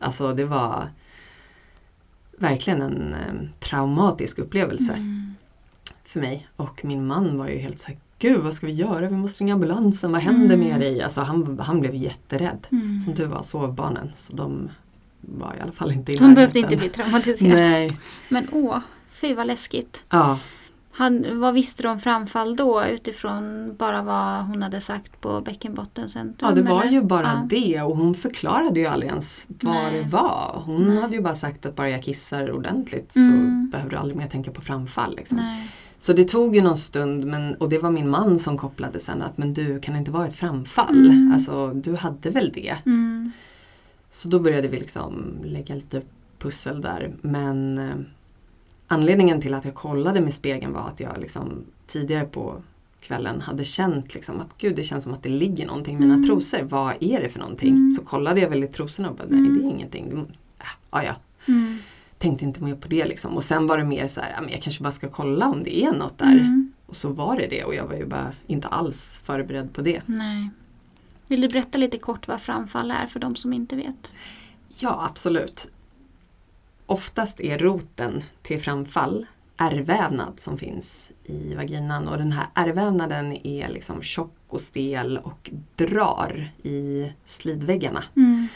alltså 0.00 0.32
det 0.32 0.44
var 0.44 0.88
verkligen 2.38 2.82
en 2.82 3.14
eh, 3.14 3.48
traumatisk 3.60 4.38
upplevelse 4.38 4.92
Mm. 4.92 5.34
för 6.04 6.20
mig. 6.20 6.48
Och 6.56 6.84
min 6.84 7.06
man 7.06 7.38
var 7.38 7.48
ju 7.48 7.58
helt 7.58 7.78
såhär, 7.78 7.98
gud 8.28 8.40
vad 8.40 8.54
ska 8.54 8.66
vi 8.66 8.72
göra? 8.72 9.08
Vi 9.08 9.16
måste 9.16 9.44
ringa 9.44 9.54
ambulansen, 9.54 10.12
vad 10.12 10.20
händer 10.20 10.54
Mm. 10.54 10.68
med 10.68 10.80
dig? 10.80 11.02
Alltså 11.02 11.20
han, 11.20 11.58
han 11.62 11.80
blev 11.80 11.94
jätterädd. 11.94 12.66
Mm. 12.72 13.00
Som 13.00 13.14
tur 13.14 13.26
var 13.26 13.42
sov 13.42 13.74
barnen 13.74 14.10
så 14.14 14.32
de 14.36 14.68
var 15.20 15.54
i 15.58 15.60
alla 15.62 15.72
fall 15.72 15.92
inte 15.92 16.12
i 16.12 16.16
Hon 16.16 16.34
behövde 16.34 16.60
närheten. 16.60 16.72
inte 16.72 16.76
bli 16.96 17.02
traumatiserad. 17.04 17.52
Nej. 17.58 17.98
Men 18.28 18.46
åh, 18.52 18.78
fy 19.14 19.34
vad 19.34 19.46
läskigt. 19.46 20.04
Ja, 20.10 20.38
Han, 20.96 21.40
vad 21.40 21.54
visste 21.54 21.82
du 21.82 21.88
om 21.88 22.00
framfall 22.00 22.56
då 22.56 22.84
utifrån 22.84 23.74
bara 23.78 24.02
vad 24.02 24.44
hon 24.46 24.62
hade 24.62 24.80
sagt 24.80 25.20
på 25.20 25.40
bäckenbottencentrum? 25.40 26.48
ja, 26.48 26.54
det 26.54 26.62
var 26.62 26.80
eller? 26.82 26.92
ju 26.92 27.02
bara 27.02 27.22
Ja. 27.26 27.46
det 27.50 27.82
och 27.82 27.96
hon 27.96 28.14
förklarade 28.14 28.80
ju 28.80 28.86
aldrig 28.86 29.10
ens 29.10 29.46
vad 29.48 29.74
Nej. 29.74 29.92
det 30.02 30.08
var. 30.08 30.62
Hon 30.66 30.86
Nej. 30.86 31.00
hade 31.02 31.16
ju 31.16 31.22
bara 31.22 31.34
sagt 31.34 31.66
att 31.66 31.76
bara 31.76 31.90
jag 31.90 32.02
kissar 32.02 32.52
ordentligt 32.52 33.16
Mm. 33.16 33.30
så 33.66 33.70
behöver 33.72 33.90
du 33.90 33.96
aldrig 33.96 34.16
mer 34.16 34.26
tänka 34.26 34.50
på 34.50 34.60
framfall. 34.60 35.16
Liksom. 35.16 35.36
Nej. 35.38 35.70
Så 36.04 36.12
det 36.12 36.24
tog 36.24 36.56
ju 36.56 36.62
någon 36.62 36.76
stund 36.76 37.24
men, 37.26 37.54
och 37.54 37.68
det 37.68 37.78
var 37.78 37.90
min 37.90 38.08
man 38.10 38.38
som 38.38 38.58
kopplade 38.58 39.00
sen 39.00 39.22
att 39.22 39.38
men 39.38 39.54
du 39.54 39.80
kan 39.80 39.94
det 39.94 39.98
inte 39.98 40.10
vara 40.10 40.26
ett 40.26 40.34
framfall? 40.34 41.06
Mm. 41.10 41.32
Alltså 41.32 41.70
du 41.74 41.94
hade 41.94 42.30
väl 42.30 42.50
det? 42.54 42.76
Mm. 42.86 43.30
Så 44.10 44.28
då 44.28 44.38
började 44.38 44.68
vi 44.68 44.76
liksom 44.78 45.38
lägga 45.44 45.74
lite 45.74 46.02
pussel 46.38 46.80
där. 46.80 47.12
Men 47.20 47.78
eh, 47.78 47.94
anledningen 48.86 49.40
till 49.40 49.54
att 49.54 49.64
jag 49.64 49.74
kollade 49.74 50.20
med 50.20 50.34
spegeln 50.34 50.72
var 50.72 50.80
att 50.88 51.00
jag 51.00 51.20
liksom 51.20 51.64
tidigare 51.86 52.24
på 52.24 52.62
kvällen 53.00 53.40
hade 53.40 53.64
känt 53.64 54.14
liksom 54.14 54.40
att 54.40 54.58
gud 54.58 54.76
det 54.76 54.82
känns 54.84 55.04
som 55.04 55.14
att 55.14 55.22
det 55.22 55.28
ligger 55.28 55.66
någonting 55.66 55.96
i 55.96 56.00
mina 56.00 56.14
Mm. 56.14 56.26
trosor. 56.26 56.62
Vad 56.62 56.94
är 57.00 57.20
det 57.20 57.28
för 57.28 57.40
någonting? 57.40 57.68
Mm. 57.74 57.90
Så 57.90 58.02
kollade 58.04 58.40
jag 58.40 58.50
väl 58.50 58.64
i 58.64 58.68
trosorna 58.68 59.10
och 59.10 59.16
bara 59.16 59.26
nej 59.30 59.38
Mm. 59.38 59.58
det 59.58 59.64
är 59.64 59.70
ingenting. 59.70 60.08
Det, 60.10 60.16
äh, 60.16 60.24
ja, 60.90 61.02
ja. 61.04 61.14
Mm. 61.48 61.78
Tänkte 62.24 62.44
inte 62.44 62.62
mer 62.62 62.74
på 62.74 62.88
det 62.88 63.04
liksom. 63.04 63.36
Och 63.36 63.44
sen 63.44 63.66
var 63.66 63.78
det 63.78 63.84
mer 63.84 64.08
så 64.08 64.20
här, 64.20 64.46
jag 64.50 64.62
kanske 64.62 64.82
bara 64.82 64.92
ska 64.92 65.08
kolla 65.08 65.46
om 65.46 65.62
det 65.62 65.84
är 65.84 65.92
något 65.92 66.18
där. 66.18 66.32
Mm. 66.32 66.72
Och 66.86 66.96
så 66.96 67.08
var 67.08 67.36
det 67.36 67.46
det 67.46 67.64
och 67.64 67.74
jag 67.74 67.86
var 67.86 67.94
ju 67.94 68.06
bara 68.06 68.32
inte 68.46 68.68
alls 68.68 69.22
förberedd 69.24 69.72
på 69.72 69.82
det. 69.82 70.02
Nej. 70.06 70.50
Vill 71.26 71.40
du 71.40 71.48
berätta 71.48 71.78
lite 71.78 71.98
kort 71.98 72.28
vad 72.28 72.40
framfall 72.40 72.90
är 72.90 73.06
för 73.06 73.20
de 73.20 73.36
som 73.36 73.52
inte 73.52 73.76
vet? 73.76 74.12
Ja, 74.78 75.06
absolut. 75.10 75.70
Oftast 76.86 77.40
är 77.40 77.58
roten 77.58 78.24
till 78.42 78.60
framfall 78.60 79.26
ärrvävnad 79.56 80.40
som 80.40 80.58
finns 80.58 81.10
i 81.24 81.54
vaginan 81.54 82.08
och 82.08 82.18
den 82.18 82.32
här 82.32 82.46
ärrvävnaden 82.54 83.46
är 83.46 83.68
liksom 83.68 84.02
tjock 84.02 84.36
och 84.48 84.60
stel 84.60 85.18
och 85.18 85.50
drar 85.76 86.50
i 86.62 87.12
slidväggarna. 87.24 88.04
Mm. 88.16 88.48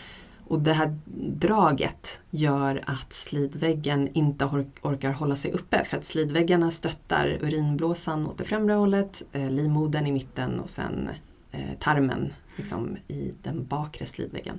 Och 0.49 0.61
det 0.61 0.73
här 0.73 0.97
draget 1.17 2.21
gör 2.31 2.83
att 2.87 3.13
slidväggen 3.13 4.09
inte 4.13 4.45
orkar 4.83 5.13
hålla 5.13 5.37
sig 5.37 5.53
uppe 5.53 5.85
för 5.85 5.97
att 5.97 6.05
slidväggarna 6.05 6.71
stöttar 6.71 7.39
urinblåsan 7.43 8.27
åt 8.27 8.39
det 8.39 8.45
främre 8.45 8.75
hållet, 8.75 9.23
eh, 9.33 9.51
livmodern 9.51 10.07
i 10.07 10.13
mitten 10.13 10.61
och 10.61 10.71
sen 10.71 11.11
eh, 11.51 11.79
tarmen 11.79 12.33
liksom, 12.57 12.97
i 13.09 13.33
den 13.43 13.67
bakre 13.67 14.07
slidväggen. 14.07 14.59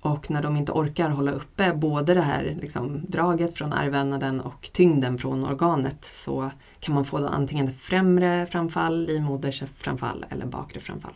Och 0.00 0.30
när 0.30 0.42
de 0.42 0.56
inte 0.56 0.72
orkar 0.72 1.10
hålla 1.10 1.32
uppe 1.32 1.72
både 1.72 2.14
det 2.14 2.20
här 2.20 2.58
liksom, 2.60 3.00
draget 3.08 3.58
från 3.58 3.72
ärrvävnaden 3.72 4.40
och 4.40 4.70
tyngden 4.72 5.18
från 5.18 5.44
organet 5.44 6.04
så 6.04 6.50
kan 6.80 6.94
man 6.94 7.04
få 7.04 7.18
då 7.18 7.26
antingen 7.28 7.72
främre 7.72 8.46
framfall, 8.46 9.06
livmodersframfall 9.06 10.24
eller 10.28 10.46
bakre 10.46 10.80
framfall. 10.80 11.14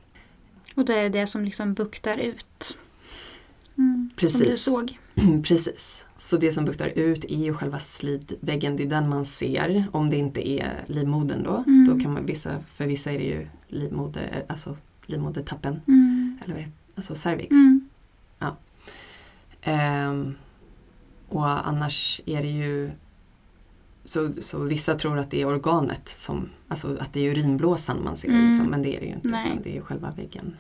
Och 0.75 0.85
då 0.85 0.93
är 0.93 1.03
det 1.03 1.09
det 1.09 1.27
som 1.27 1.45
liksom 1.45 1.75
buktar 1.75 2.19
ut. 2.19 2.77
Mm. 3.81 4.11
Som 4.11 4.17
Precis. 4.17 4.41
du 4.43 4.57
såg. 4.59 4.99
Precis. 5.45 6.05
Så 6.17 6.37
det 6.37 6.53
som 6.53 6.65
buktar 6.65 6.87
ut 6.87 7.25
är 7.25 7.45
ju 7.45 7.55
själva 7.55 7.79
slidväggen, 7.79 8.77
det 8.77 8.83
är 8.83 8.87
den 8.87 9.09
man 9.09 9.27
ser. 9.27 9.85
Om 9.93 10.11
det 10.11 10.17
inte 10.17 10.49
är 10.51 10.85
livmodern 10.87 11.43
då. 11.43 11.65
Mm. 11.67 11.85
då 11.89 12.01
kan 12.01 12.13
man, 12.13 12.27
vissa, 12.27 12.51
för 12.73 12.87
vissa 12.87 13.13
är 13.13 13.19
det 13.19 13.25
ju 13.25 13.47
livmoder, 13.69 14.45
alltså 14.49 14.77
livmodertappen, 15.07 15.81
Mm. 15.89 16.39
eller 16.45 16.55
vad 16.55 16.65
alltså 16.95 17.15
cervix. 17.15 17.51
Mm. 17.51 17.89
Ehm, 19.63 20.35
och 21.29 21.69
annars 21.69 22.21
är 22.27 22.43
det 22.43 22.49
ju 22.51 22.91
så, 24.05 24.33
så 24.41 24.59
vissa 24.59 24.95
tror 24.95 25.19
att 25.19 25.31
det 25.31 25.41
är 25.41 25.47
organet, 25.47 26.09
som, 26.09 26.49
alltså 26.69 26.97
att 27.01 27.13
det 27.13 27.21
är 27.21 27.31
urinblåsan 27.31 28.05
man 28.05 28.17
ser, 28.17 28.29
Mm. 28.29 28.49
liksom, 28.49 28.67
men 28.67 28.83
det 28.83 28.97
är 28.97 29.01
det 29.01 29.07
ju 29.07 29.13
inte. 29.13 29.29
Nej. 29.29 29.45
Utan 29.47 29.63
det 29.63 29.77
är 29.77 29.81
själva 29.83 30.11
väggen. 30.11 30.57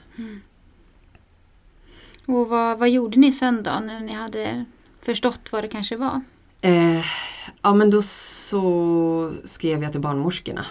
Och 2.35 2.49
vad, 2.49 2.79
vad 2.79 2.91
gjorde 2.91 3.19
ni 3.19 3.33
sen 3.33 3.63
då 3.63 3.71
när 3.71 4.01
ni 4.01 4.13
hade 4.13 4.65
förstått 5.03 5.53
vad 5.53 5.65
det 5.65 5.69
kanske 5.69 5.97
var? 5.97 6.21
Eh, 6.61 7.05
ja 7.63 7.75
men 7.75 7.91
då 7.91 8.03
så 8.03 9.33
skrev 9.45 9.83
jag 9.83 9.93
till 9.93 10.01
barnmorskorna 10.01 10.67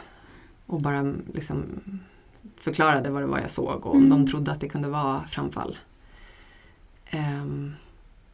och 0.66 0.82
bara 0.82 1.14
liksom 1.34 1.66
förklarade 2.60 3.10
vad 3.10 3.22
det 3.22 3.28
var 3.28 3.39
jag 3.39 3.49
såg 3.51 3.86
och 3.86 3.95
om 3.95 3.97
Mm. 4.05 4.10
de 4.10 4.28
trodde 4.32 4.51
att 4.51 4.60
det 4.62 4.70
kunde 4.70 4.88
vara 4.88 5.24
framfall. 5.28 5.78
Ehm, 7.10 7.74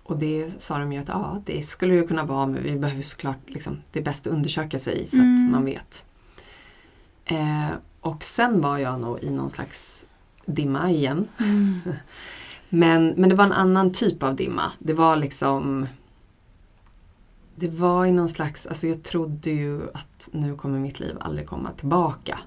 och 0.03 0.17
det 0.17 0.61
sa 0.61 0.77
de 0.77 0.93
ju 0.93 0.99
att 1.01 1.07
ja, 1.07 1.41
det 1.45 1.63
skulle 1.63 1.93
ju 1.93 2.07
kunna 2.07 2.23
vara 2.23 2.47
men 2.47 2.63
vi 2.63 2.75
behöver 2.75 3.01
såklart, 3.01 3.37
liksom, 3.47 3.81
det 3.91 3.99
är 3.99 4.03
bäst 4.03 4.27
att 4.27 4.33
undersöka 4.33 4.79
sig 4.79 5.07
så 5.07 5.17
Mm. 5.17 5.45
att 5.45 5.51
man 5.51 5.65
vet. 5.65 6.05
Eh, 7.25 7.69
och 8.01 8.23
sen 8.23 8.61
var 8.61 8.77
jag 8.77 8.99
nog 8.99 9.23
i 9.23 9.31
någon 9.31 9.49
slags 9.49 10.05
dimma 10.45 10.91
igen. 10.91 11.27
Men, 12.75 13.07
men 13.17 13.29
det 13.29 13.35
var 13.35 13.45
en 13.45 13.51
annan 13.51 13.91
typ 13.91 14.23
av 14.23 14.35
dimma. 14.35 14.71
Det 14.79 14.93
var 14.93 15.15
liksom 15.15 15.87
Det 17.55 17.67
var 17.69 18.05
i 18.05 18.11
någon 18.11 18.29
slags, 18.29 18.67
alltså 18.67 18.87
jag 18.87 19.03
trodde 19.03 19.49
ju 19.49 19.81
att 19.93 20.29
nu 20.31 20.55
kommer 20.55 20.79
mitt 20.79 20.99
liv 20.99 21.17
aldrig 21.19 21.47
komma 21.47 21.71
tillbaka. 21.71 22.39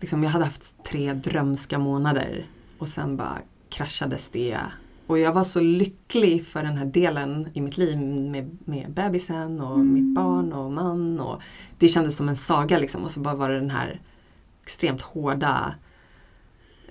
Liksom 0.00 0.22
jag 0.22 0.30
hade 0.30 0.44
haft 0.44 0.84
tre 0.84 1.12
drömska 1.12 1.78
månader 1.78 2.46
och 2.78 2.88
sen 2.88 3.16
bara 3.16 3.38
kraschades 3.68 4.28
det. 4.30 4.58
Och 5.06 5.18
jag 5.18 5.32
var 5.32 5.44
så 5.44 5.60
lycklig 5.60 6.46
för 6.46 6.62
den 6.62 6.76
här 6.76 6.84
delen 6.86 7.48
i 7.54 7.60
mitt 7.60 7.78
liv 7.78 7.98
med, 7.98 8.58
med 8.64 8.90
bebisen 8.90 9.60
och 9.60 9.74
Mm. 9.74 9.92
mitt 9.94 10.14
barn 10.14 10.52
och 10.52 10.72
man. 10.72 11.20
Och 11.20 11.42
det 11.78 11.88
kändes 11.88 12.16
som 12.16 12.28
en 12.28 12.36
saga 12.36 12.78
liksom 12.78 13.04
och 13.04 13.10
så 13.10 13.20
bara 13.20 13.34
var 13.34 13.48
det 13.48 13.60
den 13.60 13.70
här 13.70 14.00
extremt 14.62 15.02
hårda 15.02 15.74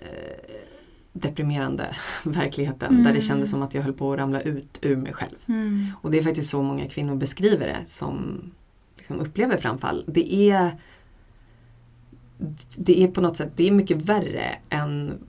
eh, 0.01 0.76
deprimerande 1.22 1.95
verkligheten 2.24 2.95
där 2.95 3.03
det 3.03 3.09
Mm. 3.09 3.22
kändes 3.22 3.49
som 3.51 3.61
att 3.61 3.74
jag 3.74 3.82
höll 3.84 3.93
på 3.93 4.13
att 4.13 4.20
ramla 4.20 4.41
ut 4.41 4.80
ur 4.82 4.95
mig 4.95 5.13
själv. 5.13 5.36
Mm. 5.47 5.86
Och 6.01 6.11
det 6.11 6.18
är 6.18 6.24
faktiskt 6.24 6.49
så 6.49 6.61
många 6.61 6.88
kvinnor 6.89 7.15
beskriver 7.15 7.68
det 7.68 7.80
som 7.86 8.41
liksom 8.97 9.20
upplever 9.20 9.57
framfall. 9.57 10.03
Det 10.07 10.34
är 10.51 10.72
det 12.76 13.03
är 13.03 13.07
på 13.07 13.22
något 13.22 13.38
sätt 13.38 13.51
det 13.55 13.68
är 13.68 13.72
mycket 13.72 13.97
värre 13.97 14.55
än, 14.70 15.20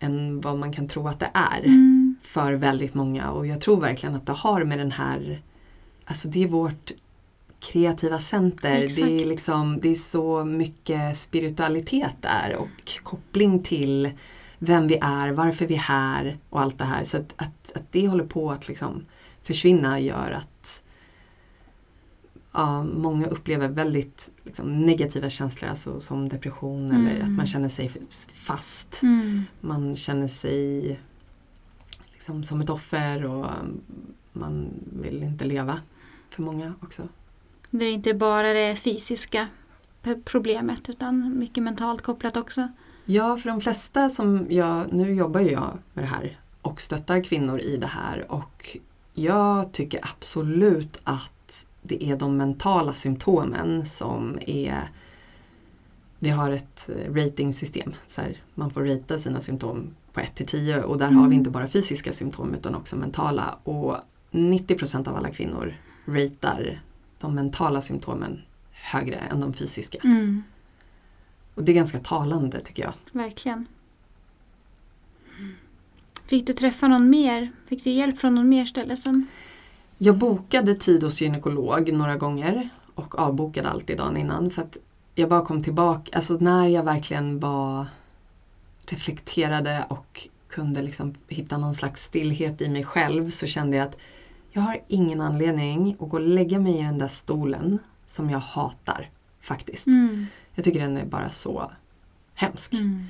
än 0.00 0.40
vad 0.40 0.58
man 0.58 0.72
kan 0.72 0.88
tro 0.88 1.08
att 1.08 1.20
det 1.20 1.30
är 1.34 1.64
Mm. 1.64 2.16
för 2.22 2.52
väldigt 2.52 2.94
många 2.94 3.30
och 3.30 3.46
jag 3.46 3.60
tror 3.60 3.80
verkligen 3.80 4.14
att 4.14 4.26
det 4.26 4.32
har 4.32 4.64
med 4.64 4.78
den 4.78 4.92
här 4.92 5.42
Alltså 6.04 6.28
det 6.28 6.42
är 6.44 6.48
vårt 6.48 6.90
kreativa 7.60 8.18
center. 8.18 8.74
Det 8.78 8.84
Exakt. 8.84 9.08
är, 9.08 9.24
liksom, 9.24 9.78
det 9.82 9.88
är 9.88 9.94
så 9.94 10.44
mycket 10.44 11.18
spiritualitet 11.18 12.14
där 12.20 12.56
och 12.58 12.92
koppling 13.02 13.62
till 13.62 14.10
vem 14.58 14.86
vi 14.86 14.98
är, 15.00 15.32
varför 15.32 15.66
vi 15.66 15.74
är 15.74 15.78
här 15.78 16.38
och 16.50 16.60
allt 16.60 16.78
det 16.78 16.84
här. 16.84 17.04
Så 17.04 17.16
att, 17.16 17.34
att, 17.36 17.72
att 17.74 17.92
det 17.92 18.08
håller 18.08 18.24
på 18.24 18.50
att 18.50 18.68
liksom 18.68 19.06
försvinna 19.42 20.00
gör 20.00 20.30
att 20.30 20.82
ja, 22.52 22.82
många 22.82 23.26
upplever 23.26 23.68
väldigt 23.68 24.30
liksom, 24.44 24.80
negativa 24.86 25.30
känslor 25.30 25.70
alltså, 25.70 26.00
som 26.00 26.28
depression 26.28 26.92
eller 26.92 27.10
Mm. 27.14 27.22
att 27.22 27.36
man 27.36 27.46
känner 27.46 27.68
sig 27.68 27.92
fast. 28.32 29.02
Mm. 29.02 29.44
Man 29.60 29.96
känner 29.96 30.28
sig 30.28 31.00
liksom, 32.12 32.44
som 32.44 32.60
ett 32.60 32.70
offer 32.70 33.24
och 33.24 33.46
man 34.32 34.68
vill 35.02 35.22
inte 35.22 35.44
leva 35.44 35.80
för 36.30 36.42
många 36.42 36.74
också. 36.80 37.08
Det 37.70 37.84
är 37.84 37.92
inte 37.92 38.14
bara 38.14 38.52
det 38.52 38.76
fysiska 38.76 39.48
problemet 40.24 40.88
utan 40.88 41.38
mycket 41.38 41.64
mentalt 41.64 42.02
kopplat 42.02 42.36
också. 42.36 42.68
Ja, 43.10 43.36
för 43.36 43.48
de 43.48 43.60
flesta 43.60 44.10
som 44.10 44.46
jag, 44.50 44.92
nu 44.92 45.14
jobbar 45.14 45.40
ju 45.40 45.50
jag 45.50 45.78
med 45.94 46.04
det 46.04 46.08
här 46.08 46.38
och 46.62 46.80
stöttar 46.80 47.24
kvinnor 47.24 47.60
i 47.60 47.76
det 47.76 47.86
här 47.86 48.32
och 48.32 48.76
jag 49.14 49.72
tycker 49.72 50.00
absolut 50.02 51.00
att 51.04 51.66
det 51.82 52.04
är 52.04 52.16
de 52.16 52.36
mentala 52.36 52.92
symptomen 52.92 53.86
som 53.86 54.38
är 54.46 54.88
vi 56.18 56.30
har 56.30 56.50
ett 56.50 56.88
eh, 56.88 57.14
ratingsystem. 57.14 57.94
Så 58.06 58.20
här, 58.20 58.36
man 58.54 58.70
får 58.70 58.84
rata 58.84 59.18
sina 59.18 59.40
symptom 59.40 59.94
på 60.12 60.20
1 60.20 60.34
till 60.34 60.46
10 60.46 60.82
och 60.82 60.98
där 60.98 61.06
har 61.06 61.12
Mm. 61.12 61.30
vi 61.30 61.36
inte 61.36 61.50
bara 61.50 61.66
fysiska 61.68 62.12
symptom 62.12 62.54
utan 62.54 62.74
också 62.74 62.96
mentala. 62.96 63.58
Och 63.62 63.96
90% 64.30 65.08
av 65.08 65.16
alla 65.16 65.30
kvinnor 65.30 65.74
ratar 66.06 66.80
de 67.18 67.34
mentala 67.34 67.80
symptomen 67.80 68.40
högre 68.70 69.16
än 69.16 69.40
de 69.40 69.52
fysiska. 69.52 69.98
Mm. 70.04 70.42
Och 71.58 71.64
det 71.64 71.72
är 71.72 71.76
ganska 71.76 71.98
talande 71.98 72.60
tycker 72.60 72.82
jag. 72.82 72.92
Verkligen. 73.12 73.66
Fick 76.26 76.46
du 76.46 76.52
träffa 76.52 76.88
någon 76.88 77.10
mer? 77.10 77.52
Fick 77.68 77.84
du 77.84 77.90
hjälp 77.90 78.18
från 78.18 78.34
någon 78.34 78.48
mer 78.48 78.64
ställe 78.64 78.96
sen? 78.96 79.26
Jag 79.98 80.18
bokade 80.18 80.74
tid 80.74 81.02
hos 81.02 81.20
gynekolog 81.20 81.92
några 81.92 82.16
gånger 82.16 82.68
och 82.94 83.18
avbokade 83.18 83.68
alltid 83.68 83.98
dagen 83.98 84.16
innan 84.16 84.50
för 84.50 84.62
att 84.62 84.76
jag 85.14 85.28
bara 85.28 85.44
kom 85.44 85.62
tillbaka, 85.62 86.16
alltså 86.16 86.34
när 86.40 86.68
jag 86.68 86.82
verkligen 86.82 87.40
var 87.40 87.86
reflekterade 88.86 89.86
och 89.88 90.28
kunde 90.48 90.82
liksom 90.82 91.14
hitta 91.28 91.58
någon 91.58 91.74
slags 91.74 92.04
stillhet 92.04 92.60
i 92.60 92.68
mig 92.68 92.84
själv 92.84 93.30
så 93.30 93.46
kände 93.46 93.76
jag 93.76 93.86
att 93.86 93.96
jag 94.50 94.62
har 94.62 94.80
ingen 94.88 95.20
anledning 95.20 95.96
att 96.00 96.08
gå 96.08 96.16
och 96.16 96.28
lägga 96.28 96.58
mig 96.58 96.78
i 96.78 96.82
den 96.82 96.98
där 96.98 97.08
stolen 97.08 97.78
som 98.06 98.30
jag 98.30 98.38
hatar 98.38 99.10
faktiskt. 99.40 99.86
Mm. 99.86 100.26
Jag 100.58 100.64
tycker 100.64 100.80
den 100.80 100.96
är 100.96 101.04
bara 101.04 101.30
så 101.30 101.70
hemsk. 102.34 102.72
Mm. 102.72 103.04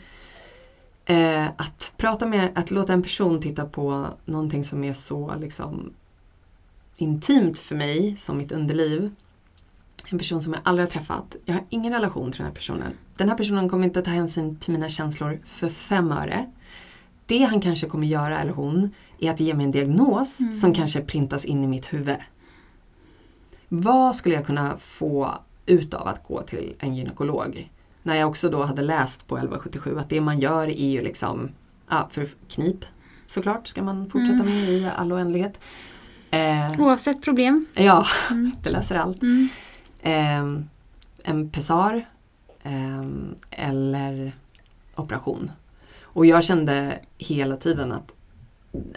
Eh, 1.04 1.50
att 1.56 1.92
prata 1.96 2.26
med, 2.26 2.50
att 2.54 2.70
låta 2.70 2.92
en 2.92 3.02
person 3.02 3.40
titta 3.40 3.64
på 3.66 4.06
någonting 4.24 4.64
som 4.64 4.84
är 4.84 4.92
så 4.92 5.34
liksom 5.38 5.92
intimt 6.96 7.58
för 7.58 7.74
mig 7.74 8.16
som 8.16 8.38
mitt 8.38 8.52
underliv. 8.52 9.14
En 10.10 10.18
person 10.18 10.42
som 10.42 10.52
jag 10.52 10.62
aldrig 10.64 10.86
har 10.86 10.90
träffat. 10.90 11.36
Jag 11.44 11.54
har 11.54 11.64
ingen 11.68 11.92
relation 11.92 12.32
till 12.32 12.38
den 12.38 12.46
här 12.46 12.54
personen. 12.54 12.92
Den 13.16 13.28
här 13.28 13.36
personen 13.36 13.68
kommer 13.68 13.84
inte 13.84 14.02
ta 14.02 14.10
hänsyn 14.10 14.58
till 14.58 14.72
mina 14.72 14.88
känslor 14.88 15.40
för 15.44 15.68
fem 15.68 16.12
öre. 16.12 16.52
Det 17.26 17.44
han 17.44 17.60
kanske 17.60 17.86
kommer 17.86 18.06
göra, 18.06 18.38
eller 18.38 18.52
hon, 18.52 18.90
är 19.18 19.30
att 19.30 19.40
ge 19.40 19.54
mig 19.54 19.64
en 19.64 19.70
diagnos 19.70 20.40
Mm. 20.40 20.52
som 20.52 20.74
kanske 20.74 21.00
printas 21.00 21.44
in 21.44 21.64
i 21.64 21.66
mitt 21.66 21.92
huvud. 21.92 22.16
Vad 23.68 24.16
skulle 24.16 24.34
jag 24.34 24.46
kunna 24.46 24.76
få 24.76 25.38
ut 25.68 25.94
av 25.94 26.06
att 26.08 26.24
gå 26.24 26.42
till 26.42 26.74
en 26.78 26.94
gynekolog? 26.96 27.70
När 28.02 28.14
jag 28.16 28.28
också 28.28 28.48
då 28.50 28.62
hade 28.64 28.82
läst 28.82 29.26
på 29.26 29.36
1177 29.36 29.98
att 29.98 30.08
det 30.08 30.20
man 30.20 30.38
gör 30.38 30.66
är 30.68 30.88
ju 30.90 31.02
liksom, 31.02 31.48
ja, 31.88 32.08
för 32.10 32.28
knip 32.48 32.84
såklart 33.26 33.66
ska 33.66 33.82
man 33.82 34.10
fortsätta 34.10 34.32
Mm. 34.42 34.46
med 34.46 34.68
i 34.68 34.90
all 34.96 35.12
oändlighet. 35.12 35.60
Eh, 36.30 36.80
Oavsett 36.80 37.22
problem. 37.22 37.66
ja, 37.74 38.06
Mm. 38.30 38.52
det 38.62 38.70
löser 38.70 38.94
allt. 38.96 39.22
Mm. 39.22 39.48
Eh, 40.02 40.62
en 41.22 41.50
pessar 41.50 42.08
eh, 42.62 43.04
eller 43.50 44.32
operation. 44.94 45.50
Och 46.02 46.26
jag 46.26 46.44
kände 46.44 46.98
hela 47.18 47.56
tiden 47.56 47.92
att 47.92 48.14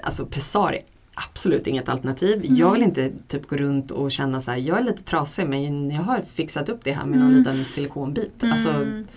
alltså 0.04 0.26
pessar 0.26 0.72
är 0.74 0.82
absolut 1.14 1.68
inget 1.68 1.90
alternativ. 1.90 2.46
Mm. 2.46 2.56
Jag 2.56 2.72
vill 2.72 2.84
inte 2.84 3.12
typ 3.28 3.48
gå 3.48 3.56
runt 3.56 3.92
och 3.92 4.12
känna 4.12 4.42
så 4.42 4.52
här, 4.52 4.58
jag 4.58 4.78
är 4.78 4.84
lite 4.84 5.04
trasig 5.04 5.48
men 5.48 5.90
jag 5.92 6.02
har 6.04 6.22
fixat 6.22 6.70
upp 6.70 6.80
det 6.84 6.92
här 6.92 7.06
med 7.06 7.20
någon 7.20 7.28
Mm. 7.28 7.40
liten 7.40 7.66
silikonbit. 7.66 8.44
Alltså, 8.44 8.70
Mm. 8.70 9.08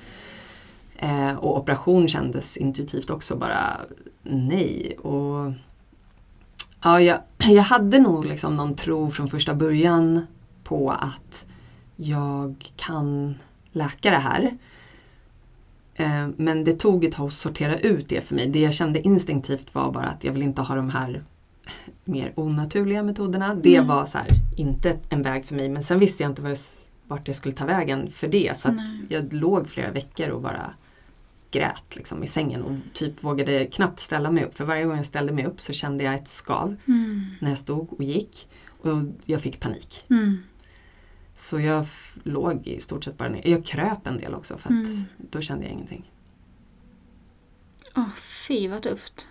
Eh, 0.97 1.35
och 1.35 1.59
operation 1.59 2.09
kändes 2.09 2.57
intuitivt 2.57 3.11
också 3.11 3.37
bara 3.37 3.59
nej. 4.23 4.97
Och, 4.99 5.53
ja, 6.83 7.01
jag, 7.01 7.19
jag 7.39 7.63
hade 7.63 7.99
nog 7.99 8.25
liksom 8.27 8.57
någon 8.57 8.75
tro 8.75 9.11
från 9.11 9.29
första 9.29 9.55
början 9.55 10.27
på 10.65 10.91
att 10.91 11.47
jag 11.97 12.71
kan 12.77 13.35
läka 13.73 14.11
det 14.11 14.17
här. 14.17 14.59
Eh, 15.95 16.29
men 16.37 16.65
det 16.65 16.73
tog 16.73 17.05
ett 17.05 17.13
tag 17.13 17.27
att 17.27 17.33
sortera 17.33 17.79
ut 17.79 18.09
det 18.09 18.21
för 18.21 18.35
mig. 18.35 18.47
Det 18.49 18.61
jag 18.61 18.75
kände 18.75 19.01
instinktivt 19.01 19.75
var 19.75 19.93
bara 19.93 20.07
att 20.07 20.25
jag 20.25 20.33
vill 20.33 20.43
inte 20.43 20.63
ha 20.63 20.75
de 20.75 20.91
här 20.91 21.23
mer 22.05 22.33
onaturliga 22.37 23.03
metoderna. 23.03 23.55
Det 23.55 23.77
Mm. 23.77 23.89
var 23.89 24.07
så 24.07 24.19
här, 24.19 24.29
inte 24.57 24.99
en 25.09 25.23
väg 25.23 25.45
för 25.45 25.55
mig 25.55 25.69
men 25.69 25.85
sen 25.85 25.99
visste 26.01 26.23
jag 26.23 26.31
inte 26.33 26.43
vad 26.43 26.51
jag, 26.51 26.59
vart 27.07 27.29
jag 27.29 27.37
skulle 27.37 27.55
ta 27.55 27.65
vägen 27.67 28.11
för 28.11 28.29
det. 28.29 28.57
Så 28.57 28.69
jag 29.09 29.33
låg 29.33 29.69
flera 29.69 29.91
veckor 29.91 30.29
och 30.29 30.41
bara 30.43 30.75
grät 31.51 31.97
liksom 31.97 32.25
i 32.25 32.27
sängen 32.27 32.63
och 32.63 32.73
typ 32.93 33.25
vågade 33.25 33.65
knappt 33.67 33.99
ställa 34.01 34.31
mig 34.31 34.45
upp. 34.45 34.55
För 34.55 34.65
varje 34.65 34.85
gång 34.85 34.97
jag 34.97 35.07
ställde 35.07 35.33
mig 35.33 35.47
upp 35.47 35.61
så 35.61 35.73
kände 35.73 36.05
jag 36.05 36.15
ett 36.15 36.29
skav 36.29 36.77
Mm. 36.89 37.27
när 37.41 37.49
jag 37.49 37.59
stod 37.59 37.93
och 37.93 38.05
gick. 38.05 38.49
Och 38.81 38.91
jag 39.25 39.41
fick 39.41 39.61
panik. 39.61 40.05
Mm. 40.11 40.39
Så 41.37 41.61
jag 41.61 41.87
låg 42.23 42.67
i 42.67 42.81
stort 42.81 43.05
sett 43.05 43.19
bara 43.19 43.29
ner. 43.29 43.49
Jag 43.49 43.65
kröp 43.65 44.07
en 44.07 44.19
del 44.19 44.35
också 44.35 44.59
för 44.59 44.69
att 44.69 44.87
Mm. 44.89 45.05
då 45.31 45.41
kände 45.41 45.65
jag 45.65 45.73
ingenting. 45.73 46.11
Åh, 47.97 48.09
fy 48.49 48.69
vad 48.69 48.83
tufft. 48.83 49.27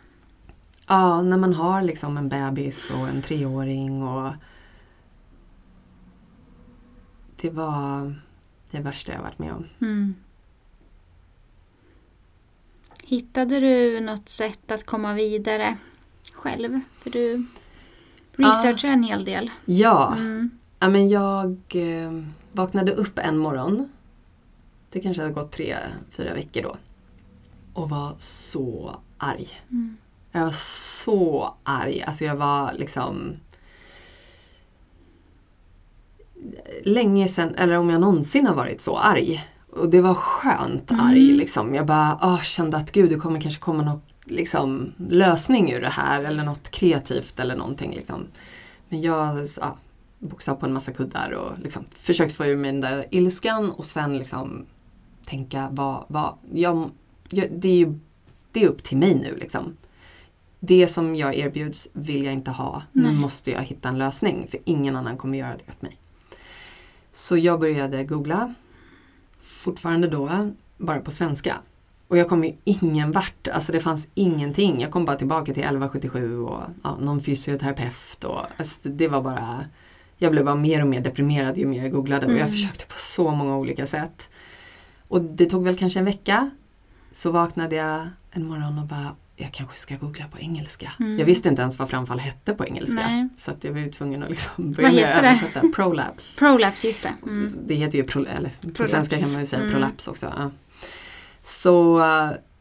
Ja, 0.94 1.22
när 1.22 1.38
man 1.38 1.54
har 1.54 1.82
liksom 1.82 2.18
en 2.18 2.30
bebis 2.30 2.90
och 2.92 3.08
en 3.08 3.22
treåring 3.22 4.04
och 4.04 4.34
det 7.42 7.50
var 7.50 8.16
det 8.72 8.80
värsta 8.80 9.14
jag 9.14 9.22
varit 9.22 9.40
med 9.40 9.54
om. 9.54 9.66
Mm. 9.82 10.16
Hittade 13.04 13.60
du 13.60 14.00
något 14.00 14.30
sätt 14.30 14.72
att 14.72 14.86
komma 14.86 15.14
vidare 15.14 15.78
själv? 16.34 16.80
För 16.98 17.10
du 17.10 17.46
researchar 18.32 18.90
en 18.90 19.04
hel 19.04 19.26
del. 19.26 19.52
Ja, 19.66 20.14
Mm. 20.18 20.50
ja 20.80 20.90
men 20.90 21.10
jag 21.10 21.58
eh, 21.76 22.24
vaknade 22.52 22.92
upp 22.94 23.20
en 23.20 23.38
morgon. 23.38 23.90
Det 24.90 25.00
kanske 25.00 25.22
hade 25.22 25.34
gått 25.34 25.52
tre, 25.52 25.76
fyra 26.10 26.34
veckor 26.34 26.62
då. 26.62 26.78
Och 27.74 27.90
var 27.90 28.16
så 28.18 28.96
arg. 29.18 29.48
Mm. 29.72 29.98
Jag 30.36 30.44
var 30.44 30.52
så 30.52 31.56
arg. 31.64 32.04
Alltså 32.08 32.26
jag 32.26 32.36
var 32.36 32.74
liksom 32.74 33.36
länge 36.84 37.28
sedan, 37.28 37.56
eller 37.56 37.78
om 37.78 37.90
jag 37.90 38.02
någonsin 38.02 38.48
har 38.48 38.56
varit 38.56 38.82
så 38.82 38.98
arg. 38.98 39.46
Och 39.72 39.90
det 39.90 40.02
var 40.02 40.14
skönt 40.14 40.92
Mm. 40.92 41.06
arg 41.06 41.32
liksom. 41.32 41.76
Jag 41.76 41.86
bara 41.86 42.18
ah, 42.22 42.38
kände 42.38 42.78
att 42.78 42.92
gud 42.92 43.10
det 43.10 43.16
kommer 43.16 43.42
kanske 43.42 43.62
komma 43.62 43.84
någon 43.84 44.02
liksom, 44.26 44.94
lösning 45.10 45.72
ur 45.72 45.82
det 45.82 45.90
här 45.90 46.24
eller 46.24 46.44
något 46.44 46.70
kreativt 46.72 47.40
eller 47.40 47.56
någonting. 47.56 47.94
Liksom. 47.96 48.26
Men 48.90 49.02
jag 49.02 49.48
ja, 49.62 49.78
boxade 50.20 50.60
på 50.60 50.66
en 50.66 50.74
massa 50.74 50.92
kuddar 50.92 51.32
och 51.32 51.60
liksom, 51.60 51.86
försökte 51.96 52.36
få 52.36 52.46
ur 52.46 52.58
mig 52.58 52.72
den 52.72 52.82
där 52.82 53.06
ilskan 53.12 53.72
och 53.72 53.86
sen 53.86 54.18
liksom 54.18 54.66
tänka 55.26 55.68
vad, 55.72 56.06
vad 56.08 56.38
jag, 56.54 56.90
jag, 57.30 57.48
det 57.52 57.68
är 57.68 57.76
ju 57.78 58.00
det 58.52 58.64
är 58.64 58.68
upp 58.68 58.84
till 58.84 58.98
mig 58.98 59.16
nu 59.16 59.36
liksom. 59.36 59.78
Det 60.66 60.88
som 60.88 61.16
jag 61.16 61.36
erbjuds 61.36 61.90
vill 61.94 62.24
jag 62.24 62.34
inte 62.34 62.52
ha. 62.52 62.84
Nu 62.92 63.02
Nej. 63.04 63.12
måste 63.14 63.52
jag 63.52 63.62
hitta 63.62 63.90
en 63.90 63.98
lösning 63.98 64.48
för 64.52 64.60
ingen 64.66 64.96
annan 64.96 65.18
kommer 65.18 65.38
göra 65.38 65.58
det 65.58 65.72
åt 65.72 65.82
mig. 65.82 65.98
Så 67.12 67.38
jag 67.38 67.60
började 67.60 68.04
googla. 68.04 68.54
Fortfarande 69.42 70.08
då 70.08 70.52
bara 70.78 71.00
på 71.00 71.12
svenska. 71.12 71.56
Och 72.08 72.18
jag 72.18 72.30
kom 72.30 72.44
ju 72.44 72.54
ingen 72.64 73.12
vart. 73.12 73.48
Alltså 73.48 73.72
det 73.72 73.80
fanns 73.80 74.08
ingenting. 74.14 74.82
Jag 74.82 74.92
kom 74.92 75.06
bara 75.06 75.18
tillbaka 75.18 75.54
till 75.54 75.64
1177 75.64 76.40
och 76.40 76.62
ja, 76.84 76.98
någon 77.02 77.22
fysioterapeut. 77.22 78.24
Och, 78.24 78.40
alltså 78.58 78.90
det 78.90 79.08
var 79.08 79.22
bara 79.22 79.66
jag 80.18 80.32
blev 80.32 80.46
bara 80.46 80.56
mer 80.56 80.82
och 80.82 80.88
mer 80.88 81.02
deprimerad 81.02 81.58
ju 81.58 81.66
mer 81.66 81.82
jag 81.84 81.92
googlade 81.92 82.26
och 82.26 82.32
jag 82.32 82.40
Mm. 82.40 82.52
försökte 82.52 82.86
på 82.86 82.98
så 82.98 83.32
många 83.32 83.58
olika 83.58 83.88
sätt. 83.88 84.30
Och 85.08 85.22
det 85.22 85.46
tog 85.46 85.64
väl 85.64 85.76
kanske 85.78 86.00
en 86.00 86.06
vecka. 86.06 86.50
Så 87.12 87.32
vaknade 87.32 87.76
jag 87.76 88.08
en 88.32 88.48
morgon 88.48 88.80
och 88.80 88.86
bara, 88.86 89.16
jag 89.36 89.52
kanske 89.52 89.78
ska 89.78 89.96
googla 89.96 90.26
på 90.28 90.40
engelska. 90.40 90.92
Mm. 91.00 91.20
Jag 91.20 91.26
visste 91.26 91.50
inte 91.50 91.62
ens 91.62 91.80
vad 91.80 91.90
framfall 91.90 92.20
hette 92.20 92.54
på 92.54 92.66
engelska. 92.66 92.96
Nej. 93.08 93.30
Så 93.38 93.52
att 93.52 93.64
jag 93.64 93.72
var 93.72 93.80
ju 93.80 93.92
tvungen 93.92 94.24
att 94.24 94.30
liksom 94.30 94.72
börja 94.72 94.88
Vad 94.90 94.96
med 94.96 95.04
att 95.04 95.10
heter 95.10 95.22
det? 95.22 95.28
översätta. 95.28 95.68
Prolapse. 95.76 96.40
Prolapse, 96.40 96.88
just 96.88 97.04
det. 97.04 97.14
Mm. 97.32 97.54
Det 97.66 97.76
heter 97.76 97.98
ju, 97.98 98.04
pro, 98.04 98.26
eller 98.26 98.50
på 98.50 98.62
Prolapse. 98.62 98.86
svenska 98.86 99.18
kan 99.18 99.32
man 99.32 99.40
ju 99.40 99.46
säga 99.46 99.62
Mm. 99.62 99.74
prolaps 99.74 100.08
också. 100.08 100.34
Ja. 100.38 100.52
Så 101.44 102.00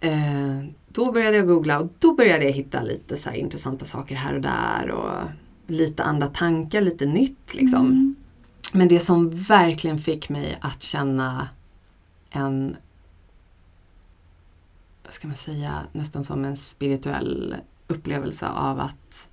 eh, 0.00 0.60
då 0.88 1.12
började 1.12 1.36
jag 1.36 1.46
googla 1.46 1.80
och 1.80 1.92
då 1.98 2.14
började 2.14 2.44
jag 2.44 2.52
hitta 2.52 2.82
lite 2.82 3.16
så 3.16 3.30
här 3.30 3.36
intressanta 3.36 3.84
saker 3.84 4.14
här 4.14 4.34
och 4.34 4.40
där. 4.40 4.90
Och 4.90 5.20
lite 5.66 6.02
andra 6.04 6.26
tankar, 6.26 6.80
lite 6.80 7.06
nytt 7.06 7.54
liksom. 7.54 7.86
Mm. 7.86 8.14
Men 8.72 8.88
det 8.88 9.00
som 9.00 9.30
verkligen 9.30 9.98
fick 9.98 10.28
mig 10.28 10.58
att 10.60 10.82
känna 10.82 11.48
en, 12.30 12.76
vad 15.12 15.16
ska 15.16 15.28
man 15.28 15.36
säga, 15.36 15.82
nästan 15.92 16.24
som 16.24 16.44
en 16.44 16.56
spirituell 16.56 17.56
upplevelse 17.86 18.48
av 18.48 18.80
att 18.80 19.28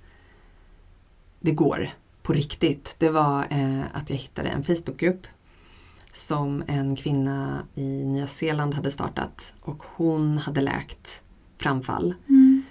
det 1.40 1.52
går 1.52 1.90
på 2.22 2.32
riktigt. 2.32 2.94
Det 2.98 3.08
var 3.08 3.46
eh, 3.50 3.80
att 3.92 4.10
jag 4.10 4.16
hittade 4.16 4.48
en 4.48 4.62
Facebookgrupp 4.62 5.26
som 6.12 6.62
en 6.66 6.96
kvinna 6.96 7.62
i 7.74 8.04
Nya 8.06 8.26
Zeeland 8.26 8.74
hade 8.74 8.90
startat 8.90 9.54
och 9.60 9.82
hon 9.96 10.38
hade 10.38 10.60
läkt 10.60 11.22
framfall 11.58 12.14
Mm. 12.28 12.62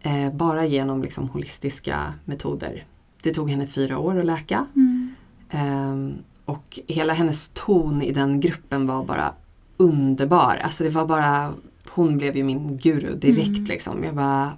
eh, 0.00 0.32
bara 0.32 0.66
genom 0.66 1.02
liksom 1.02 1.28
holistiska 1.28 2.14
metoder. 2.24 2.86
Det 3.22 3.34
tog 3.34 3.50
henne 3.50 3.66
fyra 3.66 3.98
år 3.98 4.18
att 4.18 4.24
läka 4.24 4.66
Mm. 4.76 5.14
Ehm, 5.50 6.14
och 6.44 6.80
hela 6.86 7.12
hennes 7.12 7.48
ton 7.54 8.02
i 8.02 8.12
den 8.12 8.40
gruppen 8.40 8.86
var 8.86 9.04
bara 9.04 9.34
underbar. 9.76 10.58
Alltså 10.62 10.84
det 10.84 10.90
var 10.90 11.06
bara, 11.06 11.54
hon 11.94 12.16
blev 12.18 12.36
ju 12.36 12.44
min 12.44 12.76
guru 12.78 13.14
direkt 13.14 13.48
Mm. 13.48 13.64
liksom. 13.64 14.04
Jag 14.04 14.14
bara 14.14 14.50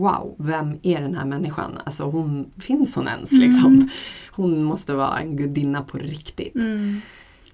wow, 0.00 0.34
vem 0.38 0.78
är 0.82 1.00
den 1.00 1.14
här 1.14 1.24
människan? 1.24 1.78
Alltså 1.84 2.04
hon, 2.04 2.50
finns 2.58 2.94
hon 2.94 3.08
ens 3.08 3.32
Mm. 3.32 3.44
liksom? 3.44 3.88
Hon 4.30 4.64
måste 4.64 4.92
vara 4.94 5.18
en 5.18 5.36
gudinna 5.36 5.82
på 5.82 5.98
riktigt. 5.98 6.54
Mm. 6.54 7.00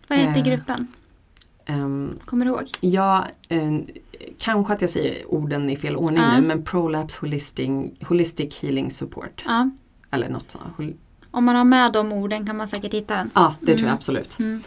Vad 0.08 0.18
heter 0.18 0.36
Eh. 0.40 0.44
gruppen? 0.44 0.86
Ehm, 1.66 2.18
Kommer 2.24 2.44
du 2.44 2.50
ihåg? 2.50 2.70
ja, 2.80 3.24
eh, 3.48 3.72
kanske 4.38 4.72
att 4.72 4.80
jag 4.80 4.90
säger 4.90 5.34
orden 5.34 5.70
i 5.70 5.76
fel 5.76 5.96
ordning 5.96 6.22
nu 6.36 6.42
men 6.46 6.62
Prolapse 6.64 7.18
Holistic, 7.20 7.68
Holistic 8.08 8.62
Healing 8.62 8.90
Support. 8.90 9.42
Ja. 9.46 9.70
Eller 10.10 10.28
något 10.28 10.50
sånt. 10.50 10.96
Om 11.30 11.44
man 11.44 11.56
har 11.56 11.64
med 11.64 11.92
de 11.92 12.12
orden 12.12 12.46
kan 12.46 12.56
man 12.56 12.68
säkert 12.68 12.94
hitta 12.94 13.16
den. 13.16 13.30
Ja, 13.34 13.54
det 13.60 13.66
tror 13.66 13.76
jag 13.78 13.82
Mm. 13.82 13.94
absolut. 13.94 14.38
Mm. 14.38 14.62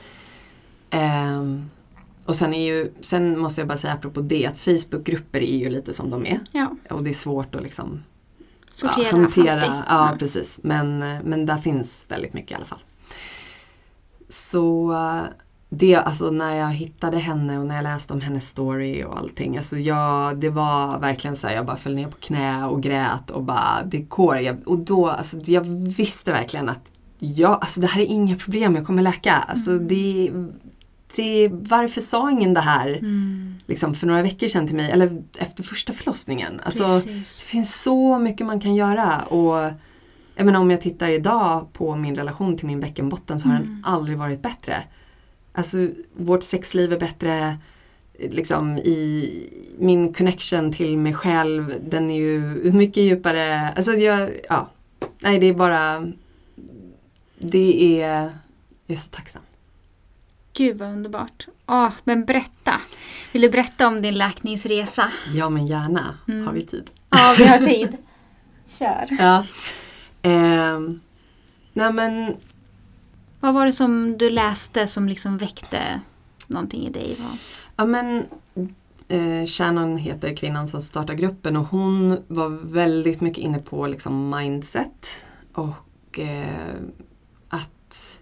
Och 2.26 2.36
sen, 2.36 2.54
är 2.54 2.66
ju, 2.74 2.92
sen 3.02 3.40
måste 3.40 3.62
jag 3.62 3.68
bara 3.68 3.78
säga 3.78 3.94
apropå 3.94 4.22
det 4.22 4.46
att 4.46 4.58
Facebookgrupper 4.58 5.40
är 5.40 5.58
ju 5.58 5.70
lite 5.70 5.94
som 5.94 6.10
de 6.10 6.26
är. 6.26 6.40
Ja, 6.52 6.76
Och 6.90 7.04
det 7.04 7.10
är 7.10 7.14
svårt 7.14 7.56
att 7.56 7.62
liksom 7.64 8.04
sortera 8.72 9.06
ja, 9.12 9.18
hantera. 9.18 9.84
Ja, 9.90 10.06
Mm. 10.08 10.18
precis. 10.20 10.60
Men, 10.64 11.00
men 11.00 11.46
där 11.46 11.58
finns 11.58 12.06
väldigt 12.10 12.34
mycket 12.34 12.52
i 12.52 12.56
alla 12.56 12.66
fall. 12.66 12.80
Så 14.30 14.94
det, 15.70 15.96
alltså 15.96 16.32
när 16.32 16.56
jag 16.56 16.68
hittade 16.74 17.18
henne 17.18 17.60
och 17.60 17.66
när 17.66 17.76
jag 17.76 17.84
läste 17.84 18.14
om 18.14 18.22
hennes 18.22 18.50
story 18.50 19.04
och 19.04 19.18
allting. 19.20 19.58
Alltså 19.58 19.78
jag, 19.78 20.38
det 20.40 20.50
var 20.50 21.00
verkligen 21.00 21.36
så 21.36 21.48
här, 21.48 21.56
jag 21.56 21.66
bara 21.66 21.78
föll 21.78 21.96
ner 21.96 22.08
på 22.08 22.18
knä 22.20 22.66
och 22.66 22.84
grät 22.84 23.30
och 23.32 23.44
bara, 23.44 23.84
det 23.86 24.00
går. 24.00 24.38
Jag, 24.38 24.68
och 24.68 24.78
då, 24.80 25.08
alltså 25.10 25.38
jag 25.46 25.62
visste 25.98 26.32
verkligen 26.32 26.70
att 26.70 26.92
ja, 27.20 27.48
alltså 27.56 27.82
det 27.82 27.88
här 27.88 28.02
är 28.02 28.06
inga 28.06 28.36
problem, 28.36 28.76
jag 28.76 28.86
kommer 28.86 29.04
läka. 29.04 29.34
Alltså 29.34 29.72
Mm. 29.72 29.88
det, 29.88 30.32
det, 31.16 31.50
varför 31.52 32.02
sa 32.02 32.32
ingen 32.32 32.54
det 32.54 32.62
här 32.62 32.88
Mm. 32.88 33.56
liksom 33.66 33.94
för 33.94 34.08
några 34.08 34.22
veckor 34.22 34.48
sedan 34.48 34.68
till 34.68 34.76
mig, 34.76 34.92
eller 34.92 35.24
efter 35.38 35.64
första 35.64 35.94
förlossningen? 35.94 36.62
Alltså, 36.64 36.84
Precis. 36.84 37.40
det 37.40 37.46
finns 37.46 37.82
så 37.82 38.20
mycket 38.20 38.48
man 38.48 38.60
kan 38.60 38.76
göra 38.76 39.20
och 39.22 39.72
jag 40.36 40.46
menar 40.46 40.60
om 40.60 40.72
jag 40.72 40.82
tittar 40.82 41.10
idag 41.10 41.74
på 41.74 41.96
min 41.96 42.16
relation 42.16 42.58
till 42.58 42.68
min 42.68 42.80
bäckenbotten 42.80 43.40
så 43.40 43.48
har 43.48 43.56
Mm. 43.56 43.70
den 43.70 43.82
aldrig 43.86 44.18
varit 44.18 44.42
bättre. 44.42 44.84
Alltså 45.54 45.78
vårt 46.18 46.44
sexliv 46.44 46.94
är 46.94 47.00
bättre, 47.00 47.58
liksom 48.30 48.78
i 48.78 49.30
min 49.80 50.14
connection 50.14 50.74
till 50.74 50.98
mig 50.98 51.14
själv, 51.14 51.74
den 51.90 52.10
är 52.10 52.16
ju 52.20 52.72
mycket 52.72 53.04
djupare. 53.04 53.70
Alltså 53.76 53.92
jag, 53.92 54.30
ja, 54.50 54.70
nej 55.22 55.40
det 55.40 55.48
är 55.48 55.54
bara, 55.54 56.08
det 57.40 58.02
är, 58.02 58.22
jag 58.88 58.96
är 58.96 58.96
så 58.96 59.10
tacksam. 59.10 59.42
Gud 60.58 60.78
vad 60.78 60.90
underbart. 60.90 61.48
Ja, 61.66 61.92
men 62.04 62.26
berätta. 62.26 62.82
Vill 63.32 63.42
du 63.42 63.50
berätta 63.50 63.88
om 63.88 64.02
din 64.02 64.14
läkningsresa? 64.18 65.12
Ja 65.34 65.50
men 65.50 65.68
gärna, 65.68 66.16
Mm. 66.28 66.46
har 66.46 66.54
vi 66.54 66.66
tid. 66.66 66.92
Ja, 67.10 67.36
vi 67.38 67.48
har 67.48 67.58
tid. 67.68 67.98
Kör. 68.80 69.08
Ja. 69.20 69.46
Ehm, 70.22 71.00
nej 71.74 71.94
men 71.94 72.36
Vad 73.40 73.54
var 73.54 73.66
det 73.66 73.74
som 73.74 74.18
du 74.18 74.30
läste 74.30 74.88
som 74.88 75.10
liksom 75.10 75.38
väckte 75.38 76.02
någonting 76.48 76.88
i 76.88 76.92
dig? 76.92 77.18
Vad? 77.20 77.38
Ja 77.76 77.86
men 77.86 78.26
eh, 79.08 79.46
Shannon 79.48 79.98
heter 79.98 80.36
kvinnan 80.36 80.68
som 80.68 80.82
startar 80.82 81.14
gruppen 81.14 81.58
och 81.58 81.66
hon 81.68 82.18
var 82.28 82.50
väldigt 82.50 83.22
mycket 83.22 83.44
inne 83.44 83.60
på 83.60 83.88
liksom 83.88 84.30
mindset 84.30 85.08
och 85.54 86.20
eh, 86.20 86.76
att 87.50 88.22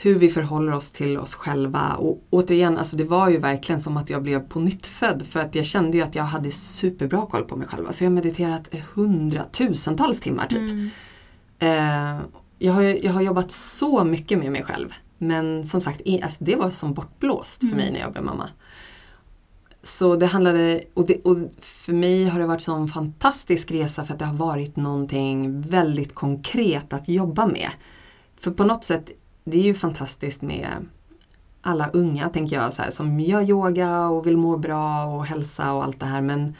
hur 0.00 0.18
vi 0.18 0.28
förhåller 0.28 0.72
oss 0.72 0.90
till 0.92 1.18
oss 1.18 1.34
själva. 1.34 1.94
Och 1.94 2.26
återigen, 2.30 2.78
alltså 2.78 2.96
det 2.96 3.04
var 3.04 3.28
ju 3.28 3.38
verkligen 3.38 3.80
som 3.80 3.96
att 3.96 4.10
jag 4.10 4.22
blev 4.22 4.40
på 4.48 4.60
nytt 4.60 4.86
född 4.86 5.22
för 5.26 5.40
att 5.40 5.54
jag 5.54 5.64
kände 5.64 5.96
ju 5.96 6.02
att 6.02 6.14
jag 6.14 6.22
hade 6.22 6.50
superbra 6.50 7.26
koll 7.26 7.44
på 7.44 7.56
mig 7.56 7.68
själv. 7.68 7.86
Alltså 7.86 8.04
jag 8.04 8.10
har 8.10 8.14
mediterat 8.14 8.74
hundratusentals 8.94 10.20
timmar 10.20 10.46
typ. 10.46 10.58
Mm. 10.58 10.90
Eh, 11.58 12.20
jag, 12.58 12.72
har, 12.72 12.82
jag 12.82 13.12
har 13.12 13.20
jobbat 13.20 13.50
så 13.50 14.04
mycket 14.04 14.38
med 14.38 14.52
mig 14.52 14.62
själv. 14.62 14.94
Men 15.18 15.64
som 15.64 15.80
sagt, 15.80 16.02
alltså 16.22 16.44
det 16.44 16.56
var 16.56 16.70
som 16.70 16.94
bortblåst 16.94 17.60
för 17.60 17.66
Mm. 17.66 17.76
mig 17.78 17.92
när 17.92 18.00
jag 18.00 18.12
blev 18.12 18.24
mamma. 18.24 18.48
Så 19.82 20.16
det 20.16 20.26
handlade, 20.26 20.82
och, 20.94 21.06
det, 21.06 21.20
och 21.24 21.36
för 21.60 21.92
mig 21.92 22.24
har 22.24 22.40
det 22.40 22.46
varit 22.46 22.68
en 22.68 22.88
fantastisk 22.88 23.70
resa 23.70 24.04
för 24.04 24.12
att 24.12 24.18
det 24.18 24.24
har 24.24 24.36
varit 24.36 24.76
någonting 24.76 25.60
väldigt 25.60 26.14
konkret 26.14 26.92
att 26.92 27.08
jobba 27.08 27.46
med. 27.46 27.68
För 28.36 28.50
på 28.50 28.64
något 28.64 28.84
sätt, 28.84 29.10
det 29.50 29.58
är 29.58 29.62
ju 29.62 29.74
fantastiskt 29.74 30.42
med 30.42 30.68
alla 31.62 31.90
unga 31.92 32.28
tänker 32.28 32.56
jag 32.56 32.72
så 32.72 32.82
här, 32.82 32.90
som 32.90 33.20
gör 33.20 33.42
yoga 33.42 34.08
och 34.08 34.26
vill 34.26 34.36
må 34.36 34.56
bra 34.56 35.04
och 35.04 35.26
hälsa 35.26 35.72
och 35.72 35.84
allt 35.84 36.00
det 36.00 36.06
här 36.06 36.20
men 36.20 36.54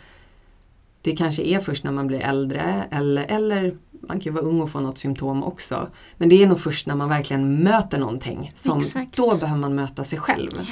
det 1.03 1.17
kanske 1.17 1.43
är 1.43 1.59
först 1.61 1.85
när 1.85 1.93
man 1.93 2.07
blir 2.07 2.21
äldre 2.21 2.85
eller, 2.91 3.27
eller 3.29 3.75
man 4.01 4.21
kan 4.21 4.21
ju 4.21 4.31
vara 4.31 4.45
ung 4.45 4.61
och 4.61 4.71
få 4.71 4.81
något 4.81 4.99
symptom 4.99 5.45
också. 5.45 5.89
Men 6.17 6.29
det 6.29 6.43
är 6.43 6.47
nog 6.47 6.61
först 6.61 6.87
när 6.87 6.95
man 6.95 7.09
verkligen 7.09 7.63
möter 7.63 7.99
någonting 7.99 8.53
som 8.55 8.79
Exakt. 8.79 9.17
då 9.17 9.37
behöver 9.37 9.61
man 9.61 9.75
möta 9.75 10.05
sig 10.05 10.19
själv 10.19 10.51
Ja. 10.59 10.65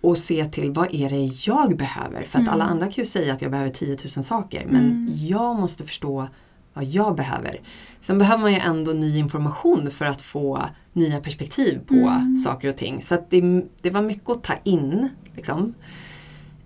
och 0.00 0.18
se 0.18 0.44
till 0.44 0.70
vad 0.70 0.94
är 0.94 1.10
det 1.10 1.50
jag 1.50 1.76
behöver. 1.76 2.22
För 2.22 2.38
att 2.38 2.42
Mm. 2.42 2.48
alla 2.54 2.64
andra 2.64 2.84
kan 2.86 2.94
ju 2.94 3.06
säga 3.06 3.32
att 3.34 3.42
jag 3.42 3.50
behöver 3.50 3.70
10 3.70 3.96
000 4.16 4.24
saker 4.24 4.66
men 4.66 4.80
Mm. 4.84 5.08
jag 5.16 5.56
måste 5.56 5.84
förstå 5.84 6.28
vad 6.74 6.84
jag 6.84 7.16
behöver. 7.16 7.60
Sen 8.00 8.18
behöver 8.18 8.42
man 8.42 8.52
ju 8.52 8.58
ändå 8.58 8.92
ny 8.92 9.18
information 9.18 9.90
för 9.90 10.04
att 10.04 10.22
få 10.22 10.62
nya 10.92 11.20
perspektiv 11.20 11.80
på 11.86 11.94
Mm. 11.94 12.36
saker 12.36 12.68
och 12.68 12.76
ting. 12.76 13.02
Så 13.02 13.24
det, 13.30 13.62
det 13.82 13.90
var 13.90 14.02
mycket 14.02 14.28
att 14.30 14.42
ta 14.42 14.54
in. 14.64 15.08
Liksom. 15.36 15.74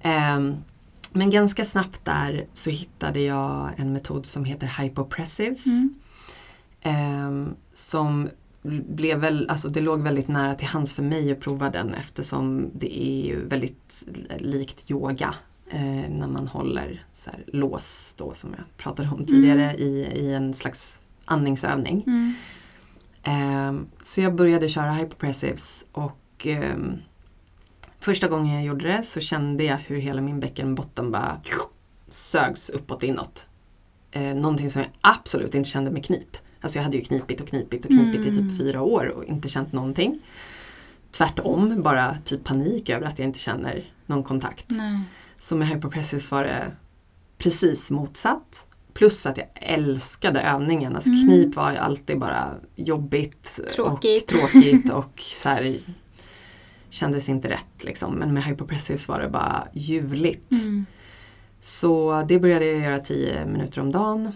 Ehm, 0.03 0.55
men 1.13 1.31
ganska 1.31 1.65
snabbt 1.65 2.05
där 2.05 2.47
så 2.53 2.71
hittade 2.71 3.21
jag 3.21 3.71
en 3.77 3.93
metod 3.93 4.27
som 4.27 4.45
heter 4.45 4.83
hypopressives. 4.83 5.67
Mm. 5.67 5.95
Ehm, 6.83 7.55
som 7.75 8.29
blev 8.89 9.19
väl, 9.19 9.49
alltså 9.49 9.69
det 9.69 9.81
låg 9.81 10.03
väldigt 10.03 10.29
nära 10.29 10.55
till 10.55 10.67
hands 10.67 10.93
för 10.93 11.03
mig 11.03 11.33
att 11.33 11.41
prova 11.41 11.71
den 11.71 11.95
eftersom 11.95 12.71
det 12.75 13.03
är 13.09 13.27
ju 13.27 13.49
väldigt 13.49 14.05
likt 14.39 14.91
yoga. 14.91 15.35
Eh, 15.75 16.11
när 16.11 16.29
man 16.29 16.47
håller 16.49 17.05
så 17.13 17.31
här 17.31 17.45
lås 17.47 18.15
då 18.19 18.35
som 18.35 18.51
jag 18.57 18.77
pratade 18.77 19.09
om 19.09 19.25
tidigare 19.27 19.75
i, 19.75 20.07
i 20.15 20.35
en 20.35 20.55
slags 20.55 21.01
andningsövning. 21.25 22.05
Mm. 22.07 22.35
Ehm, 23.23 23.87
så 24.03 24.21
jag 24.21 24.35
började 24.35 24.69
köra 24.69 24.93
hypopressives 24.93 25.85
och 25.93 26.47
ehm, 26.47 26.97
första 28.01 28.29
gången 28.29 28.55
jag 28.55 28.65
gjorde 28.65 28.89
det 28.89 29.03
så 29.03 29.21
kände 29.21 29.65
jag 29.65 29.77
hur 29.77 29.97
hela 29.97 30.21
min 30.21 30.41
bäckenbotten 30.41 31.11
bara 31.11 31.41
sögs 32.09 32.71
uppåt 32.71 33.03
inåt. 33.03 33.47
Eh, 34.11 34.35
någonting 34.35 34.71
som 34.71 34.81
jag 34.83 34.91
absolut 35.01 35.55
inte 35.55 35.69
kände 35.69 35.91
med 35.91 36.05
knip. 36.05 36.37
Alltså 36.61 36.79
jag 36.79 36.85
hade 36.85 36.97
ju 36.97 37.03
knipit 37.03 37.41
och 37.41 37.49
knipit 37.49 37.85
och 37.85 37.91
knipit 37.91 38.27
i 38.27 38.29
Mm. 38.29 38.49
typ 38.49 38.59
fyra 38.59 38.83
år 38.83 39.07
och 39.07 39.25
inte 39.25 39.49
känt 39.49 39.73
någonting. 39.73 40.21
Tvärtom, 41.11 41.83
bara 41.83 42.17
typ 42.25 42.45
panik 42.45 42.91
över 42.91 43.07
att 43.07 43.19
jag 43.19 43.29
inte 43.29 43.39
känner 43.39 43.85
någon 44.07 44.23
kontakt. 44.23 44.67
Nej. 44.69 45.01
Så 45.43 45.57
med 45.57 45.69
hypopressives 45.69 46.31
var 46.31 46.45
det 46.45 46.73
precis 47.39 47.91
motsatt. 47.91 48.67
Plus 48.95 49.27
att 49.27 49.37
jag 49.37 49.47
älskade 49.55 50.41
övningen. 50.41 50.95
Alltså 50.95 51.11
Mm. 51.11 51.25
knip 51.25 51.57
var 51.57 51.71
ju 51.73 51.77
alltid 51.77 52.19
bara 52.19 52.55
jobbigt 52.77 53.61
Tråkigt. 53.75 54.33
och 54.33 54.39
tråkigt 54.39 54.91
och 54.91 55.13
så 55.21 55.49
här, 55.49 55.79
kändes 56.91 57.29
inte 57.29 57.51
rätt 57.51 57.85
liksom. 57.85 58.15
Men 58.15 58.35
med 58.35 58.45
hypopressives 58.45 59.09
var 59.09 59.21
det 59.21 59.29
bara 59.29 59.69
ljuvligt. 59.73 60.53
Mm. 60.53 60.87
Så 61.61 62.23
det 62.29 62.39
började 62.39 62.67
jag 62.67 62.81
göra 62.81 62.99
10 62.99 63.47
minuter 63.47 63.81
om 63.81 63.93
dagen. 63.93 64.33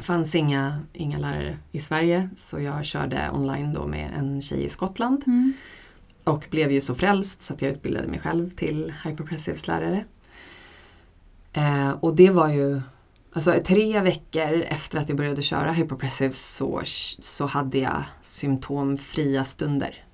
fanns 0.00 0.34
inga, 0.34 0.78
inga 0.92 1.18
lärare 1.18 1.58
i 1.72 1.78
Sverige 1.80 2.28
så 2.36 2.60
jag 2.60 2.84
körde 2.84 3.30
online 3.32 3.72
då 3.72 3.86
med 3.86 4.10
en 4.18 4.42
tjej 4.42 4.64
i 4.64 4.68
Skottland. 4.68 5.22
Mm. 5.26 5.52
Och 6.24 6.46
blev 6.50 6.72
ju 6.72 6.80
så 6.80 6.94
frälst 6.94 7.42
så 7.42 7.54
att 7.54 7.62
jag 7.62 7.70
utbildade 7.70 8.08
mig 8.08 8.18
själv 8.18 8.50
till 8.50 8.92
hyperpressives 9.04 9.66
lärare. 9.66 10.04
Eh, 11.52 11.90
och 11.90 12.16
det 12.16 12.30
var 12.30 12.48
ju, 12.48 12.80
alltså 13.32 13.54
tre 13.64 14.00
veckor 14.00 14.62
efter 14.62 14.98
att 14.98 15.08
jag 15.08 15.18
började 15.18 15.42
köra 15.42 15.72
hyperpressives 15.72 16.56
så, 16.56 16.82
så 17.18 17.46
hade 17.46 17.78
jag 17.78 18.02
symptomfria 18.20 19.44
stunder. 19.44 20.04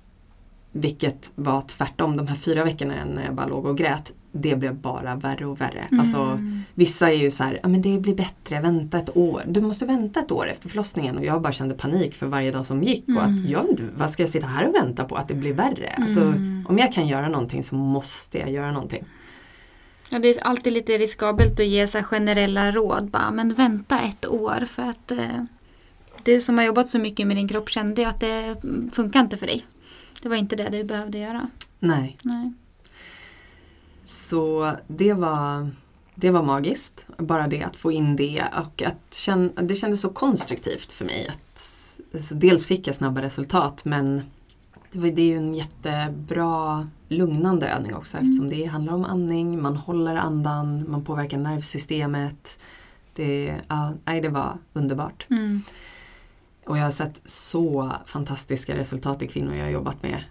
Vilket 0.71 1.31
var 1.35 1.61
tvärtom, 1.61 2.17
de 2.17 2.27
här 2.27 2.35
fyra 2.35 2.63
veckorna 2.63 3.05
när 3.05 3.25
jag 3.25 3.35
bara 3.35 3.47
låg 3.47 3.65
och 3.65 3.77
grät, 3.77 4.13
det 4.31 4.55
blev 4.55 4.75
bara 4.75 5.15
värre 5.15 5.45
och 5.45 5.61
värre. 5.61 5.87
Alltså, 5.91 6.17
Mm. 6.21 6.61
Vissa 6.73 7.09
är 7.11 7.15
ju 7.17 7.31
så 7.31 7.43
här, 7.43 7.59
ja 7.63 7.69
men 7.69 7.81
det 7.81 7.99
blir 7.99 8.15
bättre, 8.15 8.61
vänta 8.61 8.97
ett 8.99 9.17
år. 9.17 9.41
Du 9.47 9.61
måste 9.61 9.85
vänta 9.85 10.19
ett 10.19 10.31
år 10.31 10.47
efter 10.49 10.69
förlossningen 10.69 11.17
och 11.17 11.25
jag 11.25 11.41
bara 11.41 11.53
kände 11.53 11.75
panik 11.75 12.15
för 12.15 12.27
varje 12.27 12.51
dag 12.51 12.65
som 12.65 12.83
gick. 12.83 13.03
Och 13.07 13.09
Mm. 13.23 13.35
att 13.35 13.49
jag 13.49 13.61
vet 13.61 13.69
inte, 13.71 13.83
vad 13.97 14.09
ska 14.11 14.23
jag 14.23 14.29
sitta 14.29 14.47
här 14.47 14.67
och 14.67 14.75
vänta 14.75 15.03
på 15.05 15.15
att 15.15 15.27
det 15.27 15.33
blir 15.33 15.53
värre? 15.53 15.93
Alltså, 15.97 16.21
Mm. 16.21 16.65
om 16.69 16.77
jag 16.77 16.93
kan 16.93 17.07
göra 17.07 17.29
någonting 17.29 17.63
så 17.63 17.75
måste 17.75 18.37
jag 18.37 18.51
göra 18.51 18.71
någonting. 18.71 19.03
Ja, 20.09 20.19
det 20.19 20.27
är 20.29 20.43
alltid 20.47 20.73
lite 20.73 20.97
riskabelt 20.97 21.59
att 21.59 21.65
ge 21.67 21.87
så 21.87 22.03
generella 22.03 22.71
råd. 22.71 23.09
Bara, 23.09 23.31
men 23.31 23.53
vänta 23.53 23.99
ett 23.99 24.27
år 24.27 24.65
för 24.67 24.83
att 24.83 25.11
eh, 25.11 25.43
du 26.23 26.41
som 26.41 26.57
har 26.57 26.65
jobbat 26.65 26.89
så 26.89 26.99
mycket 26.99 27.27
med 27.27 27.37
din 27.37 27.47
kropp 27.47 27.69
kände 27.69 28.01
ju 28.01 28.07
att 28.07 28.19
det 28.19 28.55
funkar 28.91 29.19
inte 29.19 29.37
för 29.37 29.47
dig. 29.47 29.65
Det 30.21 30.29
var 30.29 30.35
inte 30.35 30.55
det 30.55 30.69
du 30.69 30.83
behövde 30.83 31.17
göra. 31.17 31.49
Nej. 31.79 32.17
Nej. 32.21 32.53
Så 34.09 34.71
det 34.87 35.13
var, 35.13 35.71
det 36.15 36.31
var 36.31 36.43
magiskt. 36.43 37.07
Bara 37.17 37.47
det 37.47 37.63
att 37.63 37.75
få 37.75 37.91
in 37.91 38.15
det 38.15 38.43
och 38.57 38.81
att 38.81 39.13
känna, 39.13 39.61
det 39.61 39.75
kändes 39.75 40.01
så 40.01 40.09
konstruktivt 40.09 40.91
för 40.91 41.05
mig. 41.05 41.27
Att, 41.27 41.69
alltså 42.13 42.35
dels 42.35 42.65
fick 42.65 42.87
jag 42.87 42.95
snabba 42.95 43.21
resultat 43.21 43.85
men 43.85 44.21
det, 44.91 44.99
var, 44.99 45.07
det 45.07 45.21
är 45.21 45.25
ju 45.25 45.37
en 45.37 45.53
jättebra 45.53 46.87
lugnande 47.07 47.69
övning 47.69 47.95
också 47.95 48.17
eftersom 48.17 48.49
det 48.49 48.65
handlar 48.65 48.93
om 48.93 49.05
andning, 49.05 49.61
man 49.61 49.75
håller 49.75 50.15
andan, 50.15 50.85
man 50.91 51.03
påverkar 51.03 51.37
nervsystemet. 51.37 52.59
Det, 53.13 53.55
ja, 53.67 53.93
nej, 54.05 54.21
det 54.21 54.29
var 54.29 54.57
underbart. 54.73 55.27
Mm. 55.29 55.61
Och 56.65 56.77
jag 56.77 56.83
har 56.83 56.91
sett 56.91 57.21
så 57.25 57.91
fantastiska 58.05 58.75
resultat 58.75 59.21
i 59.21 59.27
kvinnor 59.27 59.57
jag 59.57 59.63
har 59.63 59.71
jobbat 59.71 60.03
med 60.03 60.23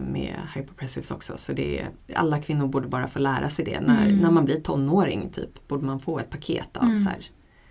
med 0.00 0.34
hyperpressives 0.54 1.10
också. 1.10 1.36
Så 1.36 1.52
det 1.52 1.80
är, 1.80 1.88
alla 2.14 2.38
kvinnor 2.42 2.66
borde 2.66 2.88
bara 2.88 3.08
få 3.08 3.18
lära 3.18 3.48
sig 3.50 3.64
det. 3.64 3.80
När, 3.80 4.06
Mm. 4.06 4.16
när 4.18 4.30
man 4.30 4.44
blir 4.44 4.60
tonåring 4.60 5.30
typ, 5.30 5.68
borde 5.68 5.84
man 5.86 6.00
få 6.00 6.18
ett 6.18 6.30
paket 6.30 6.76
av 6.76 6.84
Mm. 6.84 6.96
så 6.96 7.08
här. 7.08 7.30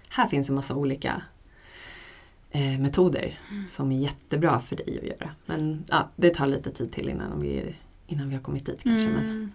Här 0.10 0.28
finns 0.28 0.50
en 0.50 0.56
massa 0.56 0.76
olika 0.76 1.22
eh, 2.52 2.80
metoder 2.80 3.40
Mm. 3.52 3.68
som 3.68 3.92
är 3.92 4.00
jättebra 4.00 4.60
för 4.60 4.76
dig 4.76 5.00
att 5.02 5.08
göra. 5.20 5.32
Men 5.46 5.84
ja, 5.90 6.10
det 6.16 6.34
tar 6.34 6.48
lite 6.48 6.72
tid 6.72 6.92
till 6.92 7.10
innan 7.10 7.40
vi, 7.42 7.76
innan 8.08 8.30
vi 8.30 8.36
har 8.36 8.42
kommit 8.42 8.66
dit 8.66 8.84
kanske. 8.84 9.08
Men, 9.10 9.30
Mm. 9.30 9.52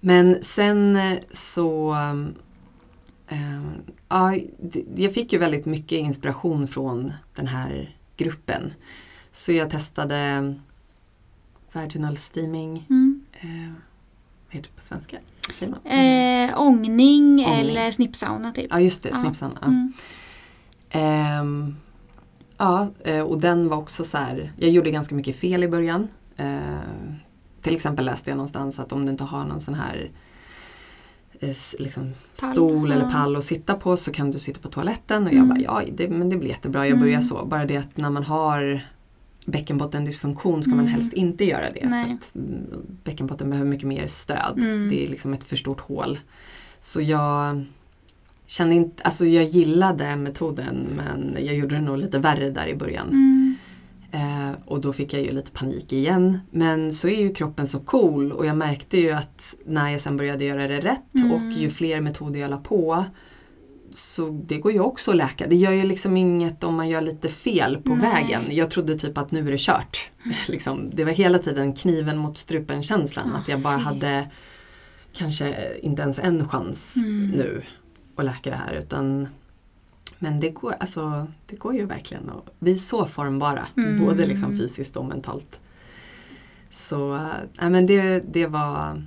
men 0.00 0.38
sen 0.42 0.96
eh, 0.96 1.18
så 1.32 1.92
eh, 3.28 3.62
ja, 4.08 4.36
jag 4.96 5.14
fick 5.14 5.32
ju 5.32 5.38
väldigt 5.38 5.66
mycket 5.66 5.98
inspiration 5.98 6.66
från 6.68 7.12
den 7.34 7.46
här 7.46 7.96
gruppen. 8.16 8.72
Så 9.30 9.52
jag 9.52 9.70
testade 9.70 10.54
vaginal 11.72 12.16
steaming. 12.16 12.86
Mm. 12.90 13.22
Eh, 13.40 13.48
vad 14.46 14.54
heter 14.54 14.68
det 14.70 14.76
på 14.76 14.82
svenska? 14.82 15.16
Säger 15.52 15.72
man? 15.72 15.86
Eh, 15.92 16.60
ångning, 16.60 17.24
Ångning. 17.24 17.44
eller 17.44 17.90
snippsauna 17.90 18.52
typ. 18.52 18.66
Ja 18.70 18.80
just 18.80 19.02
det, 19.02 19.08
Ja. 19.08 19.14
snipsan. 19.14 19.58
Ja. 19.60 19.66
Mm. 19.66 19.92
Ehm, 20.90 21.76
ja, 22.58 22.88
eh, 23.04 23.20
och 23.20 23.40
den 23.40 23.68
var 23.68 23.76
också 23.76 24.04
så 24.04 24.18
här, 24.18 24.52
jag 24.56 24.70
gjorde 24.70 24.90
ganska 24.90 25.14
mycket 25.14 25.36
fel 25.36 25.64
i 25.64 25.68
början. 25.68 26.08
Eh, 26.36 26.58
till 27.62 27.74
exempel 27.74 28.04
läste 28.04 28.30
jag 28.30 28.36
någonstans 28.36 28.78
att 28.78 28.92
om 28.92 29.04
du 29.06 29.12
inte 29.12 29.24
har 29.24 29.44
någon 29.44 29.60
sån 29.60 29.74
här 29.74 30.10
eh, 31.40 31.56
liksom, 31.78 32.12
stol 32.32 32.92
eller 32.92 33.02
ja. 33.04 33.10
pall 33.10 33.36
att 33.36 33.44
sitta 33.44 33.74
på 33.74 33.96
så 33.96 34.12
kan 34.12 34.30
du 34.30 34.38
sitta 34.38 34.60
på 34.60 34.68
toaletten. 34.68 35.22
Och 35.22 35.28
jag 35.32 35.36
Mm. 35.44 35.48
bara, 35.48 35.60
ja 35.60 35.82
det, 35.92 36.08
men 36.08 36.28
det 36.28 36.36
blir 36.36 36.48
jättebra, 36.48 36.80
jag 36.80 36.86
Mm. 36.96 37.00
börjar 37.00 37.20
så. 37.20 37.44
Bara 37.44 37.64
det 37.64 37.76
att 37.76 37.96
när 37.96 38.10
man 38.10 38.24
har 38.24 38.80
bäckenbottendysfunktion 39.50 40.62
ska 40.62 40.70
man 40.70 40.80
Mm. 40.80 40.92
helst 40.92 41.12
inte 41.12 41.44
göra 41.44 41.70
det. 41.72 41.86
Nej. 41.88 42.04
För 42.06 42.14
att 42.14 42.34
mm, 42.34 42.60
bäckenbotten 43.04 43.50
behöver 43.50 43.70
mycket 43.70 43.88
mer 43.88 44.06
stöd. 44.06 44.58
Mm. 44.58 44.88
Det 44.88 45.04
är 45.04 45.08
liksom 45.08 45.34
ett 45.34 45.44
för 45.44 45.56
stort 45.56 45.80
hål. 45.80 46.18
Så 46.80 47.00
jag 47.00 47.64
kände 48.46 48.74
inte, 48.74 49.02
alltså 49.02 49.26
jag 49.26 49.44
gillade 49.44 50.16
metoden 50.16 50.86
men 50.96 51.36
jag 51.44 51.54
gjorde 51.56 51.74
det 51.74 51.80
nog 51.80 51.98
lite 51.98 52.18
värre 52.18 52.50
där 52.50 52.66
i 52.66 52.76
början. 52.76 53.08
Mm. 53.08 53.54
Eh, 54.12 54.50
och 54.64 54.80
då 54.80 54.92
fick 54.92 55.12
jag 55.14 55.22
ju 55.22 55.32
lite 55.32 55.50
panik 55.50 55.92
igen. 55.92 56.38
Men 56.50 56.92
så 56.92 57.08
är 57.08 57.20
ju 57.20 57.34
kroppen 57.34 57.66
så 57.66 57.78
cool 57.78 58.32
och 58.32 58.46
jag 58.46 58.56
märkte 58.56 58.98
ju 58.98 59.10
att 59.10 59.54
när 59.66 59.90
jag 59.90 60.00
sen 60.00 60.16
började 60.16 60.44
göra 60.44 60.68
det 60.68 60.80
rätt 60.80 61.14
Mm. 61.14 61.32
och 61.32 61.52
ju 61.52 61.70
fler 61.70 62.00
metoder 62.00 62.40
jag 62.40 62.50
la 62.50 62.56
på 62.56 63.04
så 63.92 64.42
det 64.46 64.58
går 64.58 64.72
ju 64.72 64.80
också 64.80 65.10
att 65.10 65.16
läka. 65.16 65.46
Det 65.46 65.56
gör 65.56 65.72
ju 65.72 65.84
liksom 65.84 66.16
inget 66.16 66.64
om 66.64 66.74
man 66.74 66.88
gör 66.88 67.00
lite 67.00 67.28
fel 67.28 67.78
på 67.84 67.94
Nej. 67.94 68.00
vägen. 68.12 68.42
Jag 68.50 68.70
trodde 68.70 68.94
typ 68.94 69.18
att 69.18 69.30
nu 69.30 69.46
är 69.46 69.50
det 69.52 69.60
kört. 69.60 70.10
liksom, 70.48 70.90
det 70.92 71.04
var 71.04 71.12
hela 71.12 71.38
tiden 71.38 71.72
kniven 71.74 72.18
mot 72.18 72.36
strupen 72.38 72.82
känslan. 72.82 73.32
Ah, 73.34 73.38
att 73.38 73.48
jag 73.48 73.60
bara 73.60 73.78
fy. 73.78 73.84
hade 73.84 74.30
kanske 75.12 75.76
inte 75.82 76.02
ens 76.02 76.18
en 76.18 76.48
chans 76.48 76.96
Mm. 76.96 77.26
nu 77.26 77.62
att 78.16 78.24
läka 78.24 78.50
det 78.50 78.56
här. 78.56 78.72
Utan, 78.72 79.28
men 80.18 80.40
det 80.40 80.50
går, 80.50 80.74
alltså, 80.80 81.26
det 81.46 81.56
går 81.56 81.74
ju 81.74 81.86
verkligen. 81.86 82.28
Och 82.28 82.48
vi 82.58 82.72
är 82.72 82.76
så 82.76 83.04
formbara, 83.06 83.66
Mm. 83.76 84.06
både 84.06 84.26
liksom 84.26 84.58
fysiskt 84.58 84.96
och 84.96 85.04
mentalt. 85.04 85.60
Så 86.70 87.14
äh, 87.60 87.70
men 87.70 87.86
det, 87.86 88.20
det 88.32 88.46
var 88.46 89.02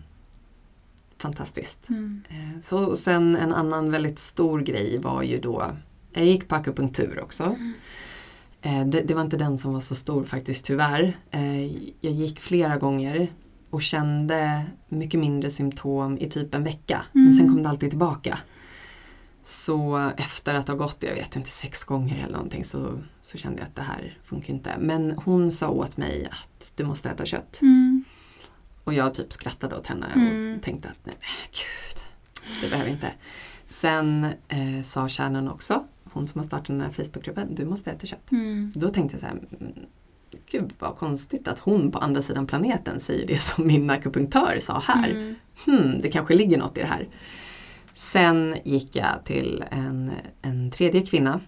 fantastiskt. 1.21 1.89
Mm. 1.89 2.23
Eh, 2.29 2.61
Så, 2.63 2.85
och 2.85 2.97
sen 2.99 3.35
en 3.35 3.53
annan 3.53 3.91
väldigt 3.91 4.19
stor 4.19 4.61
grej 4.61 4.97
var 4.99 5.23
ju 5.23 5.39
då, 5.39 5.71
jag 6.13 6.25
gick 6.25 6.47
på 6.47 6.55
akupunktur 6.55 7.19
också. 7.23 7.43
Mm. 7.43 7.73
Eh, 8.61 8.85
Det, 8.87 9.01
det 9.01 9.13
var 9.13 9.21
inte 9.21 9.37
den 9.37 9.57
som 9.57 9.73
var 9.73 9.81
så 9.81 9.95
stor 9.95 10.23
faktiskt 10.23 10.65
tyvärr. 10.65 11.17
Eh, 11.31 11.65
Jag 12.01 12.13
gick 12.13 12.39
flera 12.39 12.77
gånger 12.77 13.27
och 13.69 13.81
kände 13.81 14.63
mycket 14.89 15.19
mindre 15.19 15.49
symptom 15.51 16.17
i 16.17 16.29
typ 16.29 16.55
en 16.55 16.63
vecka. 16.63 17.01
Men 17.11 17.23
Mm. 17.23 17.33
sen 17.37 17.47
kom 17.47 17.63
det 17.63 17.69
alltid 17.69 17.89
tillbaka. 17.89 18.39
Så 19.43 20.11
efter 20.17 20.53
att 20.53 20.67
ha 20.67 20.75
gått, 20.75 20.97
jag 21.03 21.15
vet 21.15 21.35
inte, 21.35 21.49
sex 21.49 21.83
gånger 21.83 22.23
eller 22.23 22.33
någonting 22.33 22.63
så, 22.63 22.99
så 23.21 23.37
kände 23.37 23.59
jag 23.59 23.67
att 23.67 23.75
det 23.75 23.81
här 23.81 24.17
funkar 24.23 24.53
inte. 24.53 24.71
Men 24.79 25.11
hon 25.11 25.51
sa 25.51 25.69
åt 25.69 25.97
mig 25.97 26.27
att 26.31 26.73
du 26.75 26.83
måste 26.83 27.09
äta 27.09 27.25
kött. 27.25 27.59
Mm. 27.61 28.03
Och 28.83 28.93
jag 28.93 29.13
typ 29.13 29.33
skrattade 29.33 29.75
åt 29.75 29.87
henne 29.87 30.07
Mm. 30.15 30.55
och 30.55 30.61
tänkte 30.63 30.89
att 30.89 30.97
nej 31.03 31.15
men 31.19 31.29
gud, 31.51 32.03
det 32.61 32.69
behöver 32.69 32.91
inte. 32.91 33.11
Sen 33.65 34.23
eh, 34.47 34.81
sa 34.83 35.07
kärnan 35.09 35.47
också, 35.49 35.83
hon 36.13 36.27
som 36.27 36.39
har 36.39 36.45
startat 36.45 36.67
den 36.67 36.81
här 36.81 36.89
Facebookgruppen, 36.91 37.55
du 37.55 37.65
måste 37.65 37.91
äta 37.91 38.07
kött. 38.07 38.31
Mm. 38.31 38.71
Då 38.75 38.89
tänkte 38.89 39.13
jag 39.15 39.19
så 39.21 39.25
här, 39.27 39.35
mm, 39.59 39.73
gud 40.51 40.73
vad 40.79 40.95
konstigt 40.97 41.47
att 41.47 41.59
hon 41.59 41.91
på 41.91 41.99
andra 41.99 42.21
sidan 42.21 42.47
planeten 42.47 42.99
säger 42.99 43.27
det 43.27 43.39
som 43.41 43.67
min 43.67 43.89
akupunktör 43.89 44.57
sa 44.61 44.79
här. 44.79 45.09
Mm. 45.09 45.35
Hmm, 45.65 46.01
det 46.01 46.09
kanske 46.09 46.35
ligger 46.35 46.57
något 46.57 46.77
i 46.77 46.81
det 46.81 46.87
här. 46.87 47.07
Sen 47.93 48.57
gick 48.65 48.95
jag 48.95 49.23
till 49.25 49.63
en, 49.71 50.11
en 50.41 50.71
tredje 50.71 51.01
kvinna. 51.05 51.39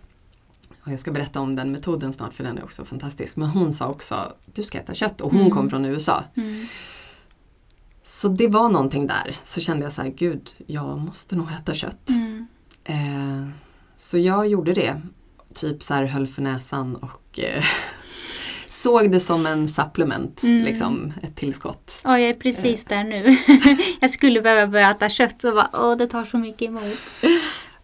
Och 0.85 0.91
jag 0.91 0.99
ska 0.99 1.11
berätta 1.11 1.39
om 1.39 1.55
den 1.55 1.71
metoden 1.71 2.13
snart 2.13 2.33
för 2.33 2.43
den 2.43 2.57
är 2.57 2.63
också 2.63 2.85
fantastisk. 2.85 3.37
Men 3.37 3.47
hon 3.49 3.73
sa 3.73 3.87
också, 3.87 4.33
du 4.53 4.63
ska 4.63 4.77
äta 4.77 4.93
kött 4.93 5.21
och 5.21 5.31
hon 5.31 5.39
Mm. 5.41 5.51
kom 5.51 5.69
från 5.69 5.85
USA. 5.85 6.23
Mm. 6.35 6.67
Så 8.03 8.27
det 8.27 8.47
var 8.47 8.69
någonting 8.69 9.07
där. 9.07 9.35
Så 9.43 9.61
kände 9.61 9.83
jag 9.85 9.93
så 9.93 10.01
här, 10.01 10.09
gud, 10.09 10.49
jag 10.67 10.99
måste 10.99 11.35
nog 11.35 11.47
äta 11.51 11.73
kött. 11.73 12.09
Mm. 12.09 12.47
Eh, 12.83 13.49
så 13.95 14.17
jag 14.17 14.47
gjorde 14.47 14.73
det. 14.73 15.01
Typ 15.53 15.83
så 15.83 15.93
här 15.93 16.03
höll 16.05 16.27
för 16.27 16.41
näsan 16.41 16.95
och 16.95 17.39
eh, 17.39 17.63
såg 18.67 19.11
det 19.11 19.19
som 19.19 19.45
en 19.45 19.67
supplement, 19.67 20.43
Mm. 20.43 20.63
liksom 20.63 21.13
ett 21.21 21.35
tillskott. 21.35 22.01
Ja, 22.03 22.19
jag 22.19 22.29
är 22.29 22.33
precis 22.33 22.85
där 22.85 23.03
nu. 23.03 23.37
jag 24.01 24.09
skulle 24.09 24.41
behöva 24.41 24.67
börja 24.67 24.91
äta 24.91 25.09
kött 25.09 25.43
och 25.43 25.53
bara, 25.53 25.69
åh 25.73 25.97
det 25.97 26.07
tar 26.07 26.25
så 26.25 26.37
mycket 26.37 26.61
emot. 26.67 26.97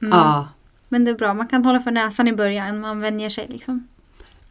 Mm. 0.02 0.18
Ja, 0.18 0.48
Men 0.90 1.06
det 1.06 1.12
är 1.12 1.16
bra, 1.16 1.34
man 1.34 1.48
kan 1.48 1.66
hålla 1.66 1.80
för 1.80 1.92
näsan 1.92 2.28
i 2.28 2.34
början, 2.34 2.80
man 2.80 3.00
vänjer 3.00 3.30
sig 3.30 3.48
liksom. 3.50 3.88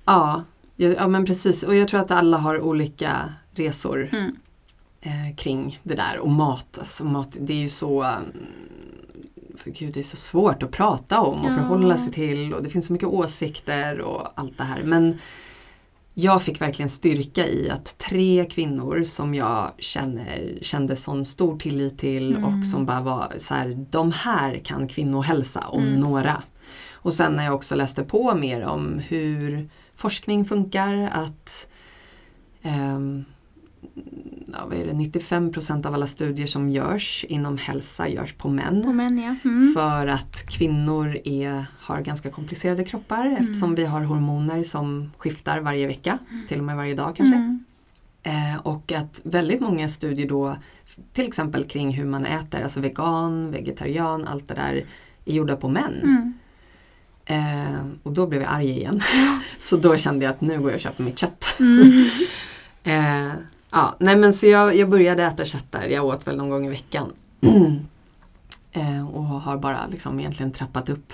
ja, 0.05 0.45
ja, 0.77 0.89
ja, 0.89 1.09
men 1.09 1.25
precis. 1.25 1.63
Och 1.63 1.75
jag 1.77 1.89
tror 1.89 2.01
att 2.01 2.11
alla 2.11 2.37
har 2.37 2.61
olika 2.61 3.33
resor 3.55 4.09
Mm. 4.13 4.37
Eh, 5.01 5.37
kring 5.37 5.81
det 5.83 5.95
där. 5.95 6.19
Och 6.19 6.31
mat, 6.31 6.79
alltså 6.81 7.05
mat, 7.05 7.37
det 7.41 7.53
är 7.53 7.59
ju 7.59 7.69
så 7.69 8.03
mm, 8.03 8.25
för 9.57 9.71
gud, 9.71 9.95
det 9.95 10.01
är 10.01 10.05
så 10.05 10.17
svårt 10.17 10.63
att 10.63 10.71
prata 10.71 11.21
om 11.21 11.41
och 11.45 11.51
Ja. 11.53 11.55
förhålla 11.57 11.97
sig 11.97 12.13
till 12.13 12.55
och 12.55 12.63
det 12.63 12.69
finns 12.69 12.87
så 12.87 12.93
mycket 12.93 13.09
åsikter 13.09 14.01
och 14.01 14.29
allt 14.41 14.59
det 14.59 14.65
här. 14.65 14.83
Men 14.83 15.19
jag 16.15 16.43
fick 16.43 16.61
verkligen 16.61 16.89
styrka 16.89 17.47
i 17.47 17.71
att 17.71 17.99
tre 17.99 18.45
kvinnor 18.45 19.03
som 19.05 19.35
jag 19.35 19.71
känner, 19.79 20.59
kände 20.63 20.97
sån 20.97 21.25
stor 21.25 21.59
tillit 21.59 21.99
till 21.99 22.37
Mm. 22.37 22.45
och 22.45 22.67
som 22.67 22.87
bara 22.87 23.01
var 23.01 23.33
så 23.37 23.55
här, 23.55 23.87
de 23.91 24.13
här 24.13 24.59
kan 24.65 24.89
kvinnohälsa 24.89 25.61
om 25.69 25.83
Mm. 25.83 26.01
några. 26.01 26.43
Och 26.93 27.15
sen 27.15 27.33
när 27.33 27.45
jag 27.45 27.55
också 27.55 27.75
läste 27.77 28.03
på 28.03 28.35
mer 28.35 28.63
om 28.65 28.99
hur 29.09 29.71
forskning 29.95 30.45
funkar, 30.45 31.11
att 31.13 31.69
ehm, 32.63 33.25
ja, 34.59 34.67
vad 34.67 34.79
är 34.79 34.87
det, 34.87 34.93
95% 34.93 35.87
av 35.87 35.95
alla 35.95 36.07
studier 36.07 36.47
som 36.47 36.71
görs 36.71 37.25
inom 37.29 37.59
hälsa 37.59 38.09
görs 38.09 38.33
på 38.33 38.49
män. 38.49 38.83
På 38.83 38.93
män 38.93 39.19
ja. 39.19 39.51
Mm. 39.51 39.75
För 39.75 40.07
att 40.07 40.47
kvinnor 40.49 41.19
är, 41.25 41.65
har 41.81 42.01
ganska 42.01 42.31
komplicerade 42.31 42.85
kroppar 42.85 43.37
eftersom 43.41 43.75
vi 43.75 43.85
har 43.85 44.01
hormoner 44.01 44.63
som 44.63 45.11
skiftar 45.19 45.61
varje 45.61 45.87
vecka, 45.87 46.19
till 46.49 46.59
och 46.59 46.65
med 46.65 46.77
varje 46.77 46.95
dag 46.95 47.17
kanske. 47.17 47.37
Mm. 47.37 47.65
Eh, 48.23 48.61
och 48.63 48.93
att 48.93 49.21
väldigt 49.25 49.61
många 49.61 49.89
studier 49.89 50.29
då, 50.29 50.57
till 51.13 51.27
exempel 51.27 51.65
kring 51.65 51.93
hur 51.93 52.07
man 52.07 52.27
äter, 52.27 52.63
alltså 52.63 52.81
vegan, 52.81 53.51
vegetarian, 53.51 54.27
allt 54.29 54.49
det 54.49 54.55
där, 54.55 54.85
är 55.25 55.33
gjorda 55.33 55.57
på 55.57 55.69
män. 55.69 56.01
Mm. 56.03 56.35
Eh, 57.25 57.87
och 58.03 58.13
då 58.13 58.27
blev 58.27 58.43
jag 58.43 58.53
arg 58.53 58.71
igen. 58.71 59.01
så 59.59 59.77
då 59.77 59.97
kände 59.97 60.25
jag 60.25 60.33
att 60.33 60.41
nu 60.41 60.61
går 60.61 60.71
jag 60.71 60.75
och 60.75 60.81
köper 60.81 61.05
mitt 61.05 61.19
kött. 61.19 61.57
Mm. 61.61 61.93
Eh, 62.85 63.33
ja, 63.73 63.97
nej 63.99 64.17
men 64.17 64.33
så 64.33 64.47
jag, 64.47 64.77
jag 64.77 64.91
började 64.91 65.23
äta 65.23 65.45
kött 65.45 65.73
där, 65.73 65.89
jag 65.89 66.05
åt 66.05 66.27
väl 66.27 66.37
någon 66.37 66.51
gång 66.51 66.67
i 66.67 66.69
veckan. 66.69 67.13
eh, 68.73 69.09
och 69.15 69.25
har 69.25 69.57
bara 69.57 69.87
liksom 69.87 70.21
egentligen 70.21 70.53
trappat 70.53 70.91
upp. 70.91 71.13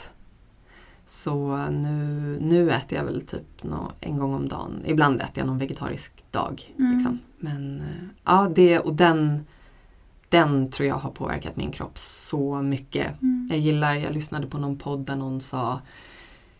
Så 1.06 1.56
nu, 1.56 2.38
nu 2.40 2.70
äter 2.70 2.98
jag 2.98 3.04
väl 3.04 3.22
typ 3.22 3.62
nå, 3.62 3.92
en 4.00 4.18
gång 4.18 4.34
om 4.34 4.48
dagen. 4.48 4.82
Ibland 4.84 5.20
äter 5.20 5.38
jag 5.38 5.46
någon 5.46 5.58
vegetarisk 5.58 6.12
dag. 6.30 6.72
Mm. 6.78 6.92
Liksom. 6.92 7.18
Men 7.38 7.80
eh, 7.80 8.08
ja, 8.24 8.50
det 8.54 8.78
och 8.78 8.94
den, 8.94 9.46
den 10.28 10.70
tror 10.70 10.88
jag 10.88 10.94
har 10.94 11.10
påverkat 11.10 11.56
min 11.56 11.72
kropp 11.72 11.98
så 11.98 12.62
mycket. 12.62 13.22
Mm. 13.22 13.48
Jag 13.50 13.58
gillar, 13.58 13.94
jag 13.94 14.12
lyssnade 14.12 14.46
på 14.46 14.58
någon 14.58 14.78
podd 14.78 15.00
där 15.00 15.16
någon 15.16 15.40
sa 15.40 15.80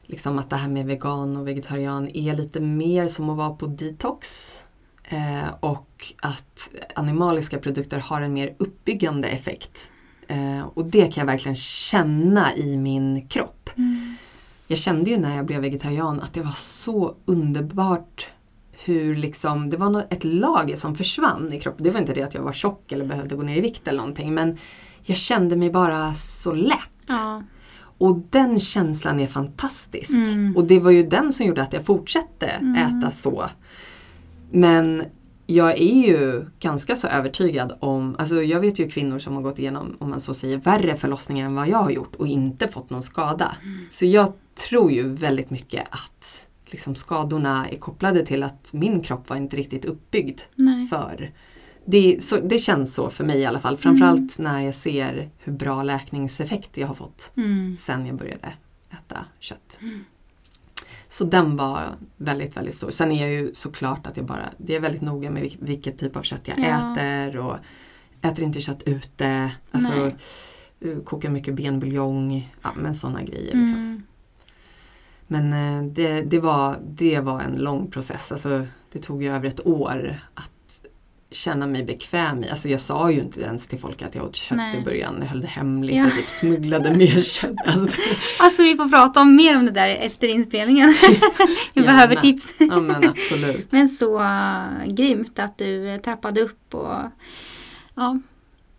liksom 0.03 0.39
att 0.39 0.51
det 0.51 0.57
här 0.57 0.69
med 0.69 0.87
vegan 0.87 1.37
och 1.37 1.49
vegetarian 1.49 2.09
är 2.15 2.35
lite 2.35 2.61
mer 2.61 3.09
som 3.09 3.31
att 3.31 3.37
vara 3.37 3.51
på 3.51 3.67
detox. 3.67 4.59
Eh, 5.05 5.55
och 5.61 6.15
att 6.21 6.75
animaliska 6.95 7.59
produkter 7.59 7.99
har 7.99 8.21
en 8.21 8.33
mer 8.33 8.55
uppbyggande 8.59 9.29
effekt. 9.29 9.91
Eh, 10.29 10.67
och 10.75 10.85
det 10.85 11.13
kan 11.13 11.21
jag 11.21 11.27
verkligen 11.27 11.57
känna 11.57 12.57
i 12.57 12.77
min 12.77 13.29
kropp. 13.29 13.71
Mm. 13.77 14.17
jag 14.67 14.79
kände 14.79 15.11
ju 15.11 15.17
när 15.17 15.37
jag 15.37 15.47
blev 15.47 15.61
vegetarian 15.61 16.21
att 16.21 16.35
det 16.35 16.43
var 16.43 16.57
så 16.57 17.15
underbart 17.25 18.29
hur 18.85 19.17
liksom, 19.17 19.71
det 19.71 19.77
var 19.77 20.07
ett 20.11 20.25
lager 20.25 20.77
som 20.77 20.95
försvann 20.95 21.53
i 21.53 21.61
kroppen. 21.61 21.85
Det 21.85 21.91
var 21.91 22.01
inte 22.01 22.15
det 22.15 22.23
att 22.23 22.35
jag 22.35 22.43
var 22.43 22.53
tjock 22.53 22.93
eller 22.93 23.05
behövde 23.05 23.37
gå 23.37 23.43
ner 23.43 23.57
i 23.57 23.61
vikt 23.61 23.89
eller 23.89 23.99
någonting 23.99 24.35
men 24.35 24.59
jag 25.03 25.17
kände 25.17 25.57
mig 25.57 25.71
bara 25.71 26.15
så 26.15 26.53
lätt. 26.53 26.91
Ja. 27.07 27.43
Och 27.99 28.17
den 28.31 28.61
känslan 28.61 29.21
är 29.21 29.27
fantastisk. 29.27 30.11
Mm. 30.11 30.57
Och 30.57 30.65
det 30.65 30.79
var 30.79 30.91
ju 30.91 31.07
den 31.07 31.33
som 31.33 31.47
gjorde 31.47 31.63
att 31.63 31.73
jag 31.73 31.87
fortsatte 31.87 32.47
äta 32.77 33.11
så. 33.11 33.49
Men 34.55 35.05
jag 35.47 35.71
är 35.71 36.07
ju 36.07 36.47
ganska 36.61 36.97
så 36.97 37.09
övertygad 37.09 37.77
om, 37.81 38.17
alltså 38.19 38.43
jag 38.43 38.61
vet 38.61 38.79
ju 38.79 38.89
kvinnor 38.89 39.19
som 39.19 39.35
har 39.35 39.43
gått 39.43 39.59
igenom, 39.59 39.97
om 39.99 40.11
man 40.11 40.21
så 40.21 40.35
säger, 40.35 40.57
värre 40.57 40.97
förlossningar 40.97 41.47
än 41.47 41.55
vad 41.55 41.69
jag 41.69 41.79
har 41.79 41.91
gjort 41.91 42.15
och 42.15 42.27
inte 42.27 42.69
fått 42.69 42.91
någon 42.91 43.03
skada. 43.03 43.57
Så 43.91 44.07
jag 44.07 44.33
tror 44.69 44.93
ju 44.93 45.09
väldigt 45.15 45.51
mycket 45.51 45.85
att 45.91 46.47
liksom, 46.67 46.95
skadorna 46.95 47.69
är 47.69 47.77
kopplade 47.77 48.27
till 48.27 48.43
att 48.43 48.73
min 48.73 49.01
kropp 49.01 49.29
var 49.31 49.37
inte 49.37 49.57
riktigt 49.57 49.85
uppbyggd 49.85 50.41
Nej. 50.55 50.87
för 50.87 51.33
det, 51.87 52.23
så, 52.23 52.37
det 52.41 52.59
känns 52.59 52.95
så 52.95 53.11
för 53.11 53.25
mig 53.25 53.39
i 53.39 53.47
alla 53.47 53.61
fall. 53.61 53.77
Framförallt 53.77 54.39
när 54.39 54.61
jag 54.61 54.75
ser 54.75 55.31
hur 55.39 55.53
bra 55.53 55.83
läkningseffekt 55.83 56.77
jag 56.77 56.87
har 56.87 56.95
fått 56.95 57.33
Mm. 57.37 57.77
sen 57.77 58.07
jag 58.07 58.17
började 58.17 58.53
äta 58.91 59.25
kött. 59.41 59.79
Så 61.15 61.25
den 61.25 61.57
var 61.57 61.83
väldigt, 62.17 62.57
väldigt 62.57 62.75
stor. 62.75 62.91
Sen 62.91 63.13
är 63.13 63.23
jag 63.23 63.31
ju 63.31 63.55
såklart 63.55 64.07
att 64.07 64.17
jag 64.17 64.27
bara, 64.27 64.51
det 64.59 64.77
är 64.77 64.81
väldigt 64.81 65.03
noga 65.03 65.31
med 65.31 65.43
vilk, 65.43 65.57
vilket 65.61 65.99
typ 65.99 66.17
av 66.17 66.23
kött 66.23 66.49
jag 66.49 66.59
Ja. 66.59 66.93
äter 66.93 67.39
och 67.41 67.57
äter 68.23 68.45
inte 68.45 68.61
kött 68.61 68.83
ute. 68.83 69.51
Alltså, 69.71 69.93
eh, 70.81 70.99
kokar 71.05 71.31
mycket 71.31 71.55
benbuljong, 71.55 72.53
ja 72.63 72.71
men 72.77 72.95
sådana 72.95 73.23
grejer. 73.23 73.55
Liksom. 73.55 73.79
Mm. 73.79 74.03
Men 75.27 75.53
eh, 75.53 75.93
det, 75.93 76.23
det, 76.23 76.39
var, 76.41 76.77
det 76.87 77.21
var 77.21 77.41
en 77.41 77.55
lång 77.55 77.91
process. 77.91 78.33
Alltså, 78.33 78.67
det 78.93 78.99
tog 78.99 79.23
ju 79.23 79.35
över 79.35 79.49
ett 79.49 79.67
år 79.67 80.17
att 80.35 80.51
känna 81.35 81.67
mig 81.67 81.85
bekväm 81.85 82.45
i. 82.45 82.51
Alltså 82.51 82.69
jag 82.69 82.81
sa 82.81 83.11
ju 83.11 83.21
inte 83.21 83.41
ens 83.41 83.67
till 83.67 83.79
folk 83.79 84.03
att 84.03 84.15
jag 84.15 84.25
åt 84.25 84.37
kött 84.37 84.57
Nej. 84.59 84.81
i 84.81 84.85
början. 84.85 85.15
Jag 85.21 85.27
höll 85.27 85.41
det 85.41 85.47
hemligt 85.47 85.97
Ja. 85.97 86.07
och 86.07 86.13
typ 86.13 86.31
smugglade 86.31 86.95
mer 86.97 87.23
kött. 87.23 87.55
Alltså, 87.67 87.97
Alltså 88.39 88.63
vi 88.63 88.77
får 88.77 88.89
prata 88.89 89.21
om 89.21 89.37
mer 89.37 89.57
om 89.57 89.65
det 89.67 89.73
där 89.73 89.89
efter 89.89 90.29
inspelningen. 90.29 90.89
Vi 91.75 91.81
Gärna. 91.81 91.93
behöver 91.93 92.17
tips. 92.17 92.55
ja 92.59 92.81
men 92.81 93.09
absolut. 93.09 93.73
Men 93.73 93.89
så 93.89 94.19
uh, 94.21 94.87
grymt 94.87 95.39
att 95.39 95.59
du 95.59 95.89
eh, 95.91 96.01
trappade 96.01 96.41
upp 96.41 96.75
och 96.75 96.97
ja, 97.95 98.19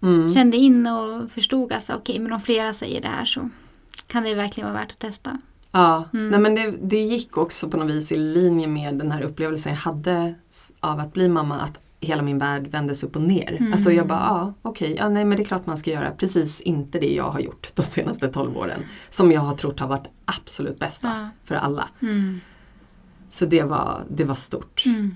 Mm. 0.02 0.34
kände 0.34 0.58
in 0.58 0.88
och 0.88 1.32
förstod 1.32 1.72
alltså 1.74 1.94
okej 1.94 2.20
men 2.20 2.34
om 2.34 2.42
flera 2.42 2.74
säger 2.74 3.02
det 3.02 3.08
här 3.08 3.26
så 3.26 3.50
kan 4.08 4.24
det 4.24 4.36
verkligen 4.36 4.70
vara 4.72 4.82
värt 4.82 4.92
att 4.92 5.00
testa. 5.00 5.38
Ja, 5.72 6.04
Mm. 6.14 6.30
nej 6.30 6.40
men 6.40 6.56
det, 6.56 6.72
det 6.82 7.00
gick 7.00 7.38
också 7.38 7.70
på 7.70 7.78
något 7.78 7.92
vis 7.92 8.12
i 8.12 8.18
linje 8.18 8.68
med 8.68 8.96
den 8.96 9.12
här 9.12 9.22
upplevelsen 9.22 9.72
jag 9.72 9.80
hade 9.80 10.36
av 10.80 11.00
att 11.00 11.14
bli 11.14 11.30
mamma. 11.30 11.56
Att 11.60 11.80
hela 12.06 12.22
min 12.24 12.38
värld 12.38 12.68
vändes 12.68 13.04
upp 13.04 13.16
och 13.16 13.22
ner. 13.22 13.58
Mm. 13.60 13.74
Alltså 13.74 13.92
jag 13.92 14.08
bara, 14.08 14.20
ja 14.20 14.54
okej, 14.62 14.96
ja, 15.00 15.10
nej 15.10 15.26
men 15.26 15.38
det 15.38 15.44
är 15.44 15.46
klart 15.46 15.66
man 15.66 15.78
ska 15.78 15.92
göra 15.92 16.12
precis 16.12 16.62
inte 16.62 17.00
det 17.00 17.14
jag 17.14 17.30
har 17.30 17.40
gjort 17.40 17.70
de 17.76 17.84
senaste 17.84 18.28
12 18.28 18.58
åren. 18.58 18.82
Som 19.10 19.32
jag 19.32 19.42
har 19.42 19.56
trott 19.56 19.80
har 19.80 19.88
varit 19.88 20.08
absolut 20.26 20.80
bästa 20.80 21.08
Ja. 21.08 21.30
för 21.44 21.56
alla. 21.56 21.90
Mm. 22.02 22.40
Så 23.30 23.46
det 23.46 23.64
var, 23.64 24.02
det 24.10 24.24
var 24.24 24.36
stort. 24.36 24.84
Mm. 24.86 25.16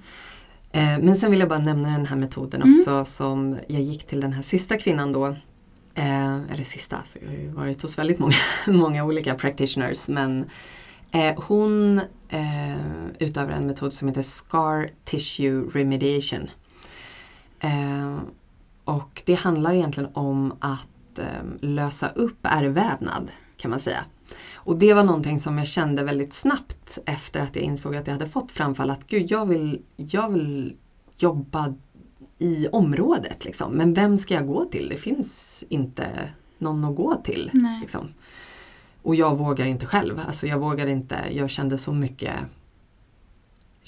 Eh, 0.72 1.06
men 1.06 1.16
sen 1.16 1.32
vill 1.32 1.40
jag 1.40 1.50
bara 1.50 1.60
nämna 1.60 1.90
den 1.90 2.06
här 2.06 2.16
metoden 2.16 2.62
Mm. 2.62 2.74
också 2.74 3.06
som 3.06 3.58
jag 3.68 3.82
gick 3.82 4.08
till 4.08 4.22
den 4.22 4.34
här 4.34 4.42
sista 4.42 4.78
kvinnan 4.78 5.12
då. 5.12 5.26
Eh, 5.96 6.36
eller 6.52 6.64
sista, 6.64 6.98
så 7.06 7.20
jag 7.22 7.28
har 7.30 7.36
ju 7.38 7.50
varit 7.50 7.82
hos 7.82 7.98
väldigt 8.00 8.20
många, 8.20 8.34
många 8.68 9.04
olika 9.04 9.36
practitioners. 9.36 10.08
Men 10.08 10.46
eh, 11.12 11.44
hon 11.44 12.02
eh, 12.30 12.76
utövar 13.20 13.52
en 13.52 13.68
metod 13.68 13.94
som 13.94 14.08
heter 14.08 14.22
Scar 14.22 14.90
Tissue 15.06 15.64
Remediation. 15.74 16.50
Eh, 17.60 18.18
och 18.84 19.22
det 19.26 19.34
handlar 19.34 19.74
egentligen 19.74 20.10
om 20.14 20.54
att 20.60 21.20
eh, 21.20 21.26
lösa 21.60 22.10
upp 22.10 22.40
ärrvävnad 22.42 23.32
kan 23.58 23.72
man 23.72 23.80
säga. 23.80 24.06
Och 24.54 24.78
det 24.78 24.94
var 24.94 25.04
någonting 25.04 25.40
som 25.40 25.58
jag 25.58 25.68
kände 25.68 26.04
väldigt 26.04 26.34
snabbt 26.34 26.98
efter 27.06 27.42
att 27.42 27.56
jag 27.56 27.66
insåg 27.66 27.96
att 27.96 28.08
jag 28.08 28.14
hade 28.14 28.30
fått 28.30 28.52
framfall. 28.52 28.90
Att 28.90 29.08
gud, 29.08 29.32
jag 29.32 29.46
vill, 29.46 29.82
jag 29.96 30.30
vill 30.30 30.76
jobba 31.18 31.74
i 32.38 32.68
området 32.68 33.46
liksom. 33.46 33.74
Men 33.74 33.94
vem 33.94 34.18
ska 34.18 34.34
jag 34.34 34.48
gå 34.48 34.66
till? 34.66 34.90
Det 34.90 34.96
finns 34.96 35.64
inte 35.70 36.08
någon 36.58 36.86
att 36.86 36.96
gå 36.96 37.16
till. 37.16 37.52
Liksom. 37.82 38.08
Och 39.02 39.16
jag 39.16 39.38
vågar 39.38 39.66
inte 39.66 39.86
själv. 39.86 40.22
Alltså 40.28 40.48
jag 40.48 40.60
vågar 40.60 40.88
inte. 40.88 41.18
Jag 41.32 41.50
kände 41.50 41.78
så 41.78 41.94
mycket 41.94 42.36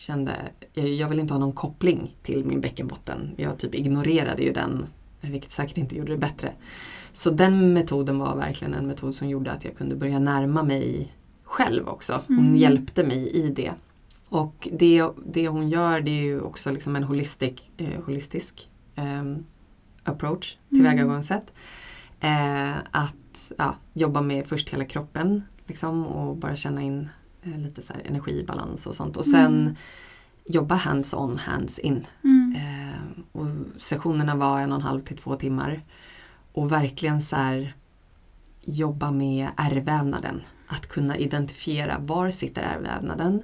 kände, 0.02 0.36
jag, 0.74 0.88
jag 0.88 1.10
vill 1.10 1.20
inte 1.20 1.34
ha 1.34 1.40
någon 1.40 1.52
koppling 1.52 2.16
till 2.22 2.46
min 2.46 2.62
bäckenbotten. 2.62 3.34
Jag 3.38 3.58
typ 3.58 3.76
ignorerade 3.76 4.44
ju 4.44 4.54
den, 4.54 4.86
vilket 5.22 5.52
säkert 5.52 5.78
inte 5.78 5.96
gjorde 5.96 6.12
det 6.12 6.18
bättre. 6.18 6.54
Så 7.14 7.32
den 7.32 7.74
metoden 7.74 8.20
var 8.20 8.36
verkligen 8.36 8.74
en 8.74 8.88
metod 8.88 9.16
som 9.16 9.30
gjorde 9.30 9.52
att 9.52 9.66
jag 9.66 9.78
kunde 9.78 9.96
börja 9.96 10.20
närma 10.20 10.64
mig 10.64 11.14
själv 11.44 11.88
också. 11.88 12.22
Hon 12.28 12.40
Mm. 12.40 12.58
hjälpte 12.58 13.04
mig 13.04 13.30
i 13.30 13.50
det. 13.50 13.72
Och 14.30 14.68
det, 14.72 15.04
det 15.26 15.48
hon 15.48 15.70
gör 15.70 16.02
det 16.02 16.12
är 16.12 16.24
ju 16.24 16.42
också 16.42 16.72
liksom 16.72 16.96
en 16.96 17.04
holistic, 17.04 17.54
eh, 17.78 18.02
holistisk 18.06 18.70
ehm, 18.96 19.46
approach, 20.04 20.58
tillvägagångssätt. 20.70 21.54
Eh, 22.20 22.78
att 22.92 23.52
ja, 23.58 23.76
jobba 23.94 24.22
med 24.22 24.48
först 24.48 24.70
hela 24.70 24.86
kroppen 24.86 25.44
liksom, 25.66 26.06
och 26.08 26.38
bara 26.38 26.56
känna 26.56 26.82
in 26.82 27.00
eh, 27.02 27.08
lite 27.44 27.82
så 27.82 27.94
energibalans 28.06 28.88
och 28.88 28.96
sånt. 28.96 29.18
Och 29.18 29.26
sen 29.26 29.62
Mm. 29.62 29.76
jobba 30.46 30.76
hands-on, 30.76 31.38
hands-in. 31.38 32.08
Mm. 32.24 32.56
Eh, 32.56 33.02
och 33.32 33.48
sessionerna 33.78 34.36
var 34.36 34.60
en 34.60 34.72
och 34.72 34.76
en 34.78 34.82
halv 34.86 35.02
till 35.02 35.18
två 35.18 35.36
timmar. 35.36 35.82
Och 36.54 36.72
verkligen 36.72 37.22
så 37.22 37.36
här 37.36 37.74
jobba 38.66 39.12
med 39.12 39.48
ärrvävnaden. 39.58 40.42
Att 40.68 40.88
kunna 40.88 41.18
identifiera 41.18 42.00
var 42.00 42.30
sitter 42.32 42.62
ärrvävnaden? 42.62 43.42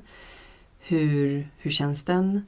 Hur, 0.79 1.49
hur 1.57 1.71
känns 1.71 2.03
den? 2.03 2.45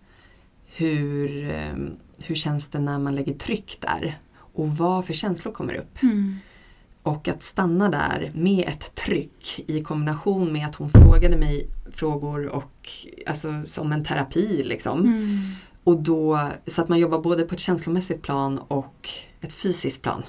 Hur, 0.66 1.50
eh, 1.50 1.76
hur 2.18 2.36
känns 2.36 2.68
det 2.68 2.80
när 2.80 3.00
man 3.00 3.16
lägger 3.16 3.34
tryck 3.34 3.78
där? 3.82 4.20
Och 4.54 4.78
vad 4.78 5.06
för 5.06 5.14
känslor 5.14 5.54
kommer 5.54 5.74
upp? 5.74 6.04
Mm. 6.04 6.36
Och 7.10 7.28
att 7.28 7.44
stanna 7.44 7.90
där 7.90 8.32
med 8.36 8.68
ett 8.68 8.96
tryck 8.96 9.64
i 9.68 9.82
kombination 9.82 10.54
med 10.54 10.66
att 10.66 10.76
hon 10.76 10.90
frågade 10.90 11.38
mig 11.38 11.68
frågor 11.92 12.48
och 12.48 12.90
alltså 13.28 13.62
som 13.66 13.92
en 13.92 14.04
terapi 14.06 14.64
liksom. 14.64 15.00
Mm. 15.00 15.52
Och 15.84 16.02
då, 16.02 16.50
så 16.68 16.82
att 16.82 16.90
man 16.90 17.00
jobbar 17.00 17.20
både 17.20 17.44
på 17.44 17.54
ett 17.54 17.60
känslomässigt 17.60 18.22
plan 18.22 18.60
och 18.68 19.10
ett 19.42 19.54
fysiskt 19.54 20.02
plan. 20.02 20.24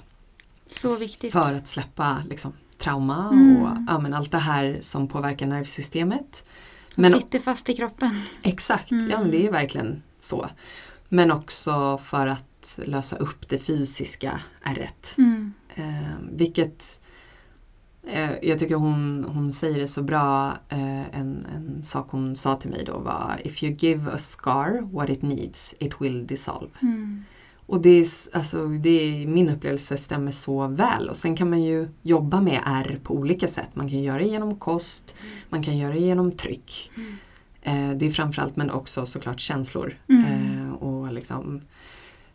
Så 0.70 0.97
viktigt. 0.97 1.33
För 1.33 1.55
att 1.55 1.68
släppa 1.68 2.22
liksom, 2.28 2.53
trauma 2.78 3.28
Mm. 3.33 3.62
och 3.62 3.76
ja, 3.89 3.99
men 3.99 4.14
allt 4.14 4.33
det 4.33 4.39
här 4.39 4.78
som 4.81 5.09
påverkar 5.09 5.47
nervsystemet. 5.47 6.45
Men 6.95 7.11
sitter 7.11 7.39
fast 7.39 7.68
i 7.68 7.76
kroppen. 7.76 8.22
exakt, 8.43 8.91
Mm. 8.91 9.11
ja 9.11 9.20
men 9.20 9.31
det 9.31 9.47
är 9.47 9.53
verkligen 9.53 10.03
så. 10.18 10.49
Men 11.09 11.31
också 11.31 11.99
för 11.99 12.26
att 12.26 12.78
lösa 12.85 13.16
upp 13.16 13.49
det 13.49 13.59
fysiska 13.59 14.41
ärret. 14.62 15.14
Mm. 15.18 15.53
Eh, 15.75 16.16
vilket 16.33 17.01
eh, 18.07 18.31
jag 18.43 18.59
tycker 18.59 18.75
hon, 18.75 19.25
hon 19.29 19.53
säger 19.53 19.79
det 19.79 19.89
så 19.89 20.03
bra. 20.03 20.53
Eh, 20.68 21.18
en, 21.18 21.47
en 21.55 21.83
sak 21.83 22.11
hon 22.11 22.37
sa 22.37 22.57
till 22.57 22.71
mig 22.71 22.85
då 22.87 22.99
var 22.99 23.41
If 23.45 23.62
you 23.62 23.77
give 23.79 24.11
a 24.12 24.18
scar 24.18 24.93
what 24.93 25.11
it 25.11 25.23
needs 25.23 25.75
it 25.79 26.01
will 26.01 26.27
dissolve. 26.27 26.71
Mm. 26.83 27.25
Och 27.66 27.83
det 27.83 27.91
är, 27.91 28.07
alltså, 28.33 28.66
det 28.66 28.91
är, 28.91 29.27
min 29.27 29.49
upplevelse 29.49 29.97
stämmer 29.97 30.31
så 30.31 30.66
väl. 30.66 31.09
Och 31.09 31.16
sen 31.16 31.37
kan 31.37 31.51
man 31.51 31.62
ju 31.62 31.89
jobba 32.03 32.41
med 32.41 32.61
ärr 32.64 33.01
på 33.03 33.14
olika 33.14 33.49
sätt. 33.49 33.68
Man 33.75 33.89
kan 33.89 34.03
göra 34.03 34.18
det 34.18 34.25
genom 34.25 34.57
kost, 34.57 35.14
man 35.49 35.62
kan 35.62 35.79
göra 35.79 35.95
det 35.95 36.01
genom 36.01 36.33
tryck. 36.33 36.91
Eh, 37.62 37.91
det 37.91 38.07
är 38.07 38.11
framförallt 38.11 38.57
men 38.57 38.71
också 38.71 39.07
såklart 39.07 39.41
känslor. 39.41 39.99
Mm. 40.09 40.25
Eh, 40.25 40.73
och, 40.73 41.12
liksom, 41.12 41.61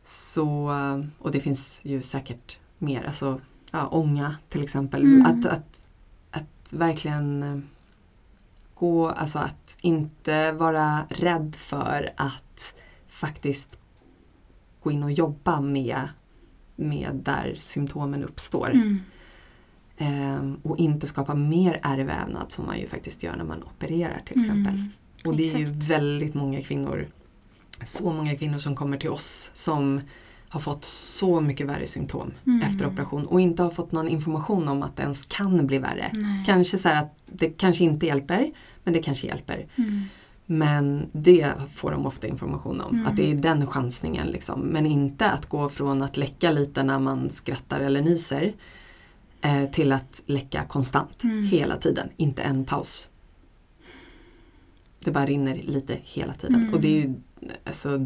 så, 0.04 0.72
och 1.18 1.32
det 1.32 1.40
finns 1.40 1.82
ju 1.84 2.02
säkert 2.02 2.60
mer. 2.86 3.04
Alltså, 3.04 3.40
ja, 3.72 3.88
ånga 3.88 4.36
till 4.50 4.64
exempel. 4.64 5.02
Mm. 5.02 5.26
Att, 5.26 5.46
att, 5.46 5.86
att 6.32 6.74
verkligen 6.74 7.44
eh, 7.44 7.60
gå, 8.74 9.10
alltså 9.10 9.40
att 9.40 9.78
inte 9.82 10.52
vara 10.52 11.06
rädd 11.10 11.56
för 11.56 12.14
att 12.16 12.76
faktiskt 13.08 13.80
gå 14.84 14.92
in 14.92 15.04
och 15.04 15.12
jobba 15.12 15.62
med, 15.62 16.08
med 16.76 17.22
där 17.24 17.56
symptomen 17.60 18.24
uppstår. 18.24 18.72
Mm. 18.72 19.00
Ehm, 19.98 20.60
och 20.64 20.78
inte 20.78 21.08
skapa 21.08 21.36
mer 21.36 21.80
ärrvävnad 21.84 22.52
som 22.52 22.66
man 22.66 22.80
ju 22.80 22.88
faktiskt 22.88 23.24
gör 23.24 23.36
när 23.36 23.44
man 23.44 23.64
opererar 23.64 24.22
till 24.26 24.42
exempel. 24.42 24.74
Mm. 24.74 24.90
Och 25.26 25.36
det 25.36 25.54
är 25.54 25.58
ju 25.58 25.64
Exakt. 25.64 25.90
väldigt 25.90 26.34
många 26.34 26.62
kvinnor, 26.62 27.08
så 27.84 28.12
många 28.14 28.36
kvinnor 28.36 28.58
som 28.58 28.76
kommer 28.76 28.98
till 28.98 29.10
oss 29.10 29.50
som 29.54 30.02
har 30.56 30.62
fått 30.62 30.84
så 30.84 31.42
mycket 31.42 31.68
värre 31.68 31.88
symptom 31.88 32.32
Mm. 32.48 32.62
efter 32.62 32.86
operation 32.88 33.26
och 33.26 33.42
inte 33.42 33.64
har 33.64 33.70
fått 33.70 33.92
någon 33.92 34.08
information 34.08 34.68
om 34.68 34.84
att 34.84 34.96
det 34.96 35.04
ens 35.04 35.26
kan 35.26 35.68
bli 35.68 35.78
värre. 35.80 36.12
Nej. 36.14 36.44
Kanske 36.46 36.78
så 36.78 36.90
här 36.90 37.02
att 37.04 37.18
det 37.26 37.50
kanske 37.50 37.84
inte 37.84 38.06
hjälper, 38.06 38.52
men 38.84 38.94
det 38.94 39.00
kanske 39.04 39.28
hjälper. 39.28 39.68
Mm. 39.76 40.02
Men 40.46 41.10
det 41.12 41.52
får 41.76 41.92
de 41.92 42.06
ofta 42.06 42.28
information 42.28 42.82
om, 42.82 42.96
Mm. 42.96 43.08
att 43.08 43.16
det 43.18 43.32
är 43.32 43.36
den 43.36 43.68
chansningen. 43.68 44.28
Liksom. 44.28 44.60
Men 44.62 44.86
inte 44.86 45.30
att 45.32 45.46
gå 45.46 45.70
från 45.70 46.02
att 46.02 46.18
läcka 46.18 46.52
lite 46.52 46.84
när 46.84 47.00
man 47.00 47.30
skrattar 47.30 47.80
eller 47.80 48.02
nyser 48.02 48.54
eh, 49.42 49.66
till 49.70 49.92
att 49.92 50.22
läcka 50.26 50.64
konstant 50.64 51.24
Mm. 51.24 51.44
hela 51.44 51.78
tiden, 51.78 52.10
inte 52.18 52.42
en 52.44 52.66
paus. 52.66 53.10
Det 55.04 55.12
bara 55.12 55.26
rinner 55.26 55.56
lite 55.64 55.98
hela 56.04 56.34
tiden 56.34 56.56
Mm. 56.62 56.74
och 56.74 56.82
det 56.82 56.88
är 56.88 57.02
ju 57.02 57.14
alltså, 57.66 58.06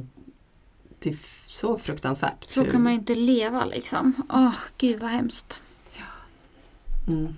det 1.00 1.10
är 1.10 1.18
så 1.46 1.78
fruktansvärt. 1.78 2.50
Så 2.50 2.66
kan 2.66 2.84
man 2.84 2.92
ju 2.92 3.00
inte 3.00 3.16
leva 3.16 3.66
liksom. 3.66 4.14
Åh, 4.30 4.56
gud 4.78 5.00
vad 5.00 5.10
hemskt. 5.10 5.60
mm. 7.08 7.34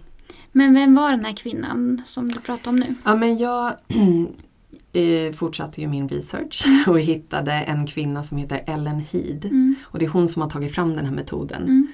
Men 0.52 0.74
vem 0.74 0.96
var 0.96 1.12
den 1.12 1.26
här 1.26 1.34
kvinnan 1.34 2.02
som 2.06 2.30
du 2.30 2.40
pratar 2.40 2.72
om 2.72 2.76
nu? 2.76 2.96
Ja 3.04 3.16
men 3.16 3.38
jag 3.38 3.74
eh, 4.94 5.32
fortsatte 5.34 5.82
ju 5.82 5.88
min 5.88 6.10
research 6.10 6.66
och 6.88 7.00
hittade 7.00 7.52
en 7.52 7.88
kvinna 7.88 8.24
som 8.24 8.38
heter 8.38 8.64
Ellen 8.68 9.00
Heed. 9.00 9.46
Mm. 9.46 9.76
Och 9.84 10.00
det 10.00 10.06
är 10.06 10.10
hon 10.10 10.28
som 10.28 10.42
har 10.42 10.50
tagit 10.50 10.76
fram 10.76 10.94
den 10.94 11.06
här 11.06 11.14
metoden. 11.14 11.64
Mm. 11.64 11.88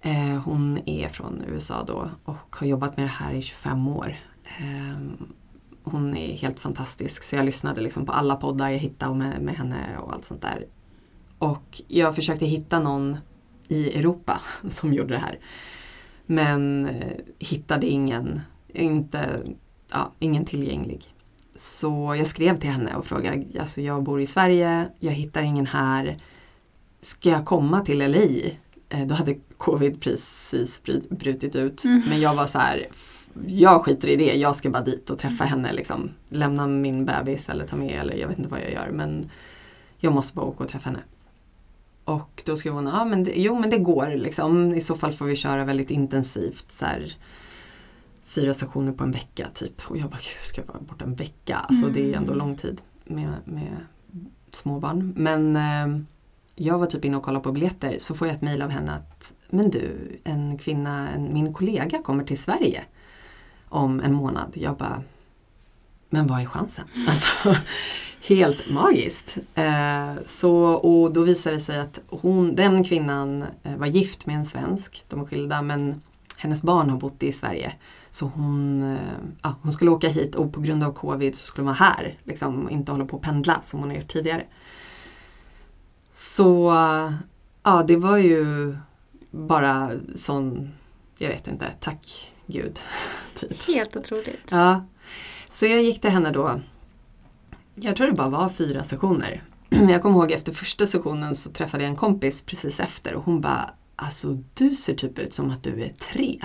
Eh, 0.00 0.42
hon 0.42 0.78
är 0.88 1.08
från 1.08 1.44
USA 1.48 1.84
då 1.86 2.10
och 2.24 2.56
har 2.56 2.66
jobbat 2.66 2.96
med 2.96 3.06
det 3.06 3.10
här 3.10 3.34
i 3.34 3.42
25 3.42 3.88
år. 3.88 4.16
Eh, 4.44 5.26
hon 5.82 6.16
är 6.16 6.36
helt 6.36 6.60
fantastisk 6.60 7.22
så 7.22 7.36
jag 7.36 7.44
lyssnade 7.44 7.80
liksom 7.80 8.06
på 8.06 8.12
alla 8.12 8.36
poddar 8.36 8.70
jag 8.70 8.78
hittade 8.78 9.14
med, 9.14 9.42
med 9.42 9.54
henne 9.54 9.98
och 9.98 10.12
allt 10.12 10.24
sånt 10.24 10.42
där. 10.42 10.66
Och 11.38 11.82
jag 11.88 12.14
försökte 12.14 12.46
hitta 12.46 12.80
någon 12.80 13.16
i 13.68 13.98
Europa 13.98 14.40
som 14.68 14.92
gjorde 14.94 15.14
det 15.14 15.20
här. 15.20 15.38
Men 16.26 16.86
eh, 16.86 17.16
hittade 17.38 17.86
ingen, 17.86 18.40
inte, 18.68 19.40
ja, 19.92 20.12
ingen 20.18 20.44
tillgänglig. 20.44 21.14
Så 21.56 22.14
jag 22.18 22.26
skrev 22.26 22.56
till 22.56 22.70
henne 22.70 22.94
och 22.94 23.06
frågade, 23.06 23.44
alltså 23.60 23.80
jag 23.80 24.02
bor 24.02 24.20
i 24.20 24.26
Sverige, 24.26 24.88
jag 25.00 25.12
hittar 25.12 25.42
ingen 25.42 25.66
här. 25.66 26.16
Ska 27.00 27.30
jag 27.30 27.44
komma 27.46 27.80
till 27.80 27.98
LA? 27.98 28.18
Eh, 28.88 29.06
Då 29.06 29.14
hade 29.14 29.36
covid 29.56 30.00
precis 30.00 30.82
brutit 31.10 31.56
ut. 31.56 31.84
Mm. 31.84 32.02
Men 32.08 32.20
jag 32.20 32.34
var 32.34 32.46
så 32.46 32.58
här, 32.58 32.88
jag 33.46 33.84
skiter 33.84 34.08
i 34.08 34.16
det, 34.16 34.34
jag 34.36 34.56
ska 34.56 34.70
bara 34.70 34.82
dit 34.82 35.10
och 35.10 35.18
träffa 35.18 35.44
henne. 35.44 35.72
Liksom. 35.72 36.10
Lämna 36.28 36.66
min 36.66 37.04
bebis 37.04 37.48
eller 37.48 37.66
ta 37.66 37.76
med 37.76 38.00
eller 38.00 38.14
jag 38.14 38.28
vet 38.28 38.38
inte 38.38 38.50
vad 38.50 38.60
jag 38.60 38.72
gör. 38.72 38.90
Men 38.92 39.30
jag 39.98 40.12
måste 40.12 40.34
bara 40.34 40.46
åka 40.46 40.64
och 40.64 40.70
träffa 40.70 40.88
henne. 40.90 41.02
Och 42.08 42.42
då 42.46 42.56
skrev 42.56 42.72
hon, 42.72 42.86
ja 42.86 43.04
men 43.04 43.24
det, 43.24 43.32
jo 43.36 43.58
men 43.58 43.70
det 43.70 43.78
går 43.78 44.16
liksom. 44.16 44.74
I 44.74 44.80
så 44.80 44.94
fall 44.94 45.12
får 45.12 45.26
vi 45.26 45.36
köra 45.36 45.64
väldigt 45.64 45.90
intensivt. 45.90 46.70
Så 46.70 46.84
här, 46.84 47.16
fyra 48.24 48.54
sessioner 48.54 48.92
på 48.92 49.04
en 49.04 49.10
vecka 49.10 49.48
typ. 49.54 49.90
Och 49.90 49.96
jag 49.98 50.10
bara, 50.10 50.16
gud 50.16 50.42
ska 50.44 50.60
jag 50.60 50.68
vara 50.68 50.80
borta 50.80 51.04
en 51.04 51.14
vecka? 51.14 51.56
Alltså 51.56 51.88
det 51.88 52.12
är 52.12 52.16
ändå 52.16 52.32
Mm. 52.32 52.38
lång 52.38 52.56
tid 52.56 52.82
med, 53.04 53.32
med 53.44 53.76
småbarn. 54.50 55.12
Men 55.16 55.56
eh, 55.56 56.00
jag 56.54 56.78
var 56.78 56.86
typ 56.86 57.04
inne 57.04 57.16
och 57.16 57.22
kollade 57.22 57.42
på 57.42 57.52
biljetter 57.52 57.96
så 57.98 58.14
får 58.14 58.26
jag 58.26 58.34
ett 58.34 58.42
mejl 58.42 58.62
av 58.62 58.70
henne 58.70 58.92
att 58.92 59.34
Men 59.50 59.70
du, 59.70 60.18
en 60.24 60.58
kvinna, 60.58 61.08
en, 61.10 61.32
min 61.32 61.52
kollega 61.54 62.02
kommer 62.02 62.24
till 62.24 62.38
Sverige 62.38 62.84
om 63.68 64.00
en 64.00 64.12
månad. 64.14 64.50
Jag 64.54 64.76
bara 64.76 65.02
Men 66.10 66.26
vad 66.26 66.40
är 66.40 66.46
chansen? 66.46 66.84
Alltså, 67.08 67.54
helt 68.28 68.70
magiskt. 68.70 69.38
Eh, 69.54 70.12
så, 70.26 70.54
och 70.62 71.12
då 71.12 71.22
visade 71.22 71.56
det 71.56 71.60
sig 71.60 71.78
att 71.78 72.00
hon, 72.08 72.54
den 72.54 72.84
kvinnan 72.84 73.44
eh, 73.62 73.76
var 73.76 73.86
gift 73.86 74.26
med 74.26 74.36
en 74.36 74.46
svensk. 74.46 75.04
De 75.08 75.20
var 75.20 75.26
skilda 75.26 75.62
men 75.62 76.02
hennes 76.36 76.62
barn 76.62 76.90
har 76.90 76.98
bott 76.98 77.22
i 77.22 77.32
Sverige. 77.32 77.72
Så 78.10 78.26
hon, 78.26 78.82
eh, 78.92 78.98
ja, 79.42 79.54
hon 79.62 79.72
skulle 79.72 79.90
åka 79.90 80.08
hit 80.08 80.34
och 80.34 80.52
på 80.52 80.60
grund 80.60 80.82
av 80.84 80.92
covid 80.92 81.36
så 81.36 81.46
skulle 81.46 81.62
hon 81.68 81.74
vara 81.78 81.92
här. 81.94 82.18
Liksom, 82.24 82.64
och 82.64 82.70
inte 82.70 82.92
hålla 82.92 83.04
på 83.04 83.16
och 83.16 83.22
pendla 83.22 83.60
som 83.62 83.80
hon 83.80 83.88
har 83.88 83.96
gjort 83.96 84.08
tidigare. 84.08 84.44
Så 86.12 86.72
ja, 87.62 87.82
det 87.82 87.96
var 87.96 88.16
ju 88.16 88.76
bara 89.30 89.90
sån, 90.14 90.72
jag 91.18 91.28
vet 91.28 91.48
inte, 91.48 91.66
tack 91.80 92.32
gud. 92.46 92.80
Typ. 93.34 93.66
Helt 93.66 93.96
otroligt. 93.96 94.46
Ja. 94.50 94.86
Så 95.50 95.66
jag 95.66 95.82
gick 95.82 96.00
till 96.00 96.10
henne 96.10 96.30
då. 96.30 96.60
Jag 97.80 97.96
tror 97.96 98.06
det 98.06 98.12
bara 98.12 98.28
var 98.28 98.48
fyra 98.48 98.84
sessioner. 98.84 99.42
Jag 99.68 100.02
kommer 100.02 100.18
ihåg 100.18 100.30
efter 100.32 100.52
första 100.52 100.86
sessionen 100.86 101.34
så 101.34 101.50
träffade 101.50 101.82
jag 101.82 101.90
en 101.90 101.96
kompis 101.96 102.42
precis 102.42 102.80
efter 102.80 103.14
och 103.14 103.24
hon 103.24 103.40
bara 103.40 103.70
Alltså 104.00 104.38
du 104.54 104.70
ser 104.74 104.94
typ 104.94 105.18
ut 105.18 105.32
som 105.34 105.50
att 105.50 105.62
du 105.62 105.82
är 105.82 105.88
tre. 105.88 106.38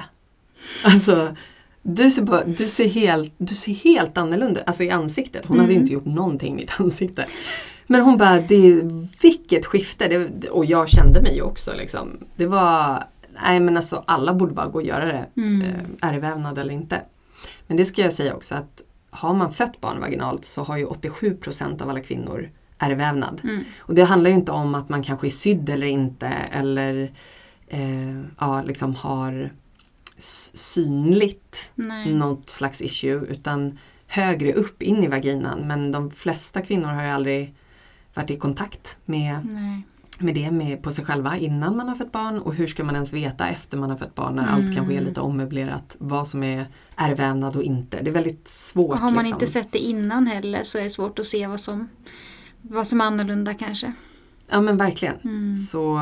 Alltså 0.86 1.36
du 1.82 2.12
ser, 2.12 2.22
bara, 2.22 2.44
du 2.44 2.68
ser, 2.68 2.88
helt, 2.90 3.34
du 3.38 3.56
ser 3.56 3.74
helt 3.74 4.18
annorlunda 4.18 4.62
alltså 4.66 4.84
i 4.84 4.90
ansiktet. 4.90 5.46
Hon 5.46 5.60
hade 5.60 5.72
Mm. 5.72 5.82
inte 5.82 5.94
gjort 5.94 6.06
någonting 6.06 6.54
i 6.54 6.56
mitt 6.56 6.72
ansikte. 6.80 7.26
Men 7.88 8.02
hon 8.02 8.18
bara, 8.18 8.40
det, 8.40 8.82
vilket 9.22 9.66
skifte! 9.66 10.08
Det, 10.08 10.50
och 10.50 10.66
jag 10.66 10.90
kände 10.90 11.22
mig 11.22 11.36
ju 11.36 11.42
också 11.42 11.72
liksom. 11.78 12.18
Det 12.36 12.46
var, 12.46 13.04
nej 13.44 13.60
men 13.60 13.78
alltså 13.78 14.04
alla 14.08 14.34
borde 14.34 14.54
bara 14.54 14.68
gå 14.68 14.80
och 14.80 14.86
göra 14.86 15.06
det. 15.06 15.26
Mm. 15.42 15.62
Eh, 15.62 16.10
ärrvävnad 16.10 16.58
eller 16.58 16.74
inte. 16.74 17.02
Men 17.68 17.78
det 17.78 17.86
ska 17.86 18.02
jag 18.02 18.14
säga 18.14 18.36
också 18.36 18.56
att 18.56 18.82
har 19.14 19.34
man 19.34 19.54
fött 19.54 19.82
barn 19.82 20.00
vaginalt 20.00 20.46
så 20.46 20.64
har 20.64 20.78
ju 20.78 20.86
87% 20.86 21.82
av 21.82 21.90
alla 21.90 22.02
kvinnor 22.02 22.50
ärrvävnad. 22.78 23.42
Mm. 23.44 23.64
Och 23.80 23.96
det 23.96 24.04
handlar 24.04 24.30
ju 24.30 24.36
inte 24.36 24.52
om 24.52 24.76
att 24.76 24.90
man 24.90 25.04
kanske 25.04 25.28
är 25.28 25.30
sydd 25.30 25.70
eller 25.70 25.88
inte 25.88 26.28
eller 26.28 27.12
eh, 27.68 28.22
ja, 28.40 28.64
liksom 28.64 28.96
har 28.96 29.52
synligt 30.18 31.72
Nej. 31.76 32.14
något 32.14 32.50
slags 32.50 32.82
issue 32.82 33.26
utan 33.26 33.78
högre 34.08 34.54
upp 34.54 34.82
in 34.82 35.04
i 35.04 35.08
vaginan. 35.08 35.68
Men 35.68 35.92
de 35.92 36.12
flesta 36.12 36.62
kvinnor 36.62 36.88
har 36.88 37.04
ju 37.04 37.10
aldrig 37.10 37.56
varit 38.14 38.32
i 38.32 38.38
kontakt 38.38 38.98
med, 39.06 39.40
Nej. 39.52 39.82
Med 40.20 40.36
det 40.36 40.52
med, 40.52 40.84
på 40.84 40.92
sig 40.92 41.06
själva 41.06 41.38
innan 41.38 41.78
man 41.78 41.88
har 41.88 41.96
fött 41.96 42.12
barn 42.12 42.38
och 42.40 42.54
hur 42.56 42.68
ska 42.68 42.84
man 42.84 42.96
ens 42.96 43.14
veta 43.14 43.48
efter 43.48 43.78
man 43.78 43.90
har 43.90 43.98
fött 43.98 44.16
barn 44.16 44.36
när 44.36 44.48
allt 44.48 44.64
Mm. 44.64 44.76
kanske 44.76 44.94
är 44.94 45.02
lite 45.02 45.22
ommöblerat 45.22 45.96
vad 46.00 46.28
som 46.28 46.44
är 46.44 46.66
ärrvävnad 46.96 47.56
och 47.56 47.64
inte. 47.64 48.00
Det 48.02 48.10
är 48.10 48.14
väldigt 48.14 48.48
svårt. 48.48 48.92
Och 48.92 48.98
har 48.98 49.12
man 49.12 49.24
liksom. 49.24 49.34
inte 49.34 49.48
sett 49.48 49.72
det 49.72 49.80
innan 49.80 50.28
heller 50.28 50.64
så 50.64 50.78
är 50.78 50.84
det 50.84 50.90
svårt 50.90 51.20
att 51.20 51.26
se 51.26 51.48
vad 51.48 51.60
som, 51.60 51.90
vad 52.62 52.88
som 52.88 53.02
är 53.02 53.06
annorlunda 53.06 53.54
kanske. 53.54 53.94
Ja 54.50 54.62
men 54.62 54.78
verkligen. 54.78 55.16
Mm. 55.24 55.56
Så, 55.56 56.00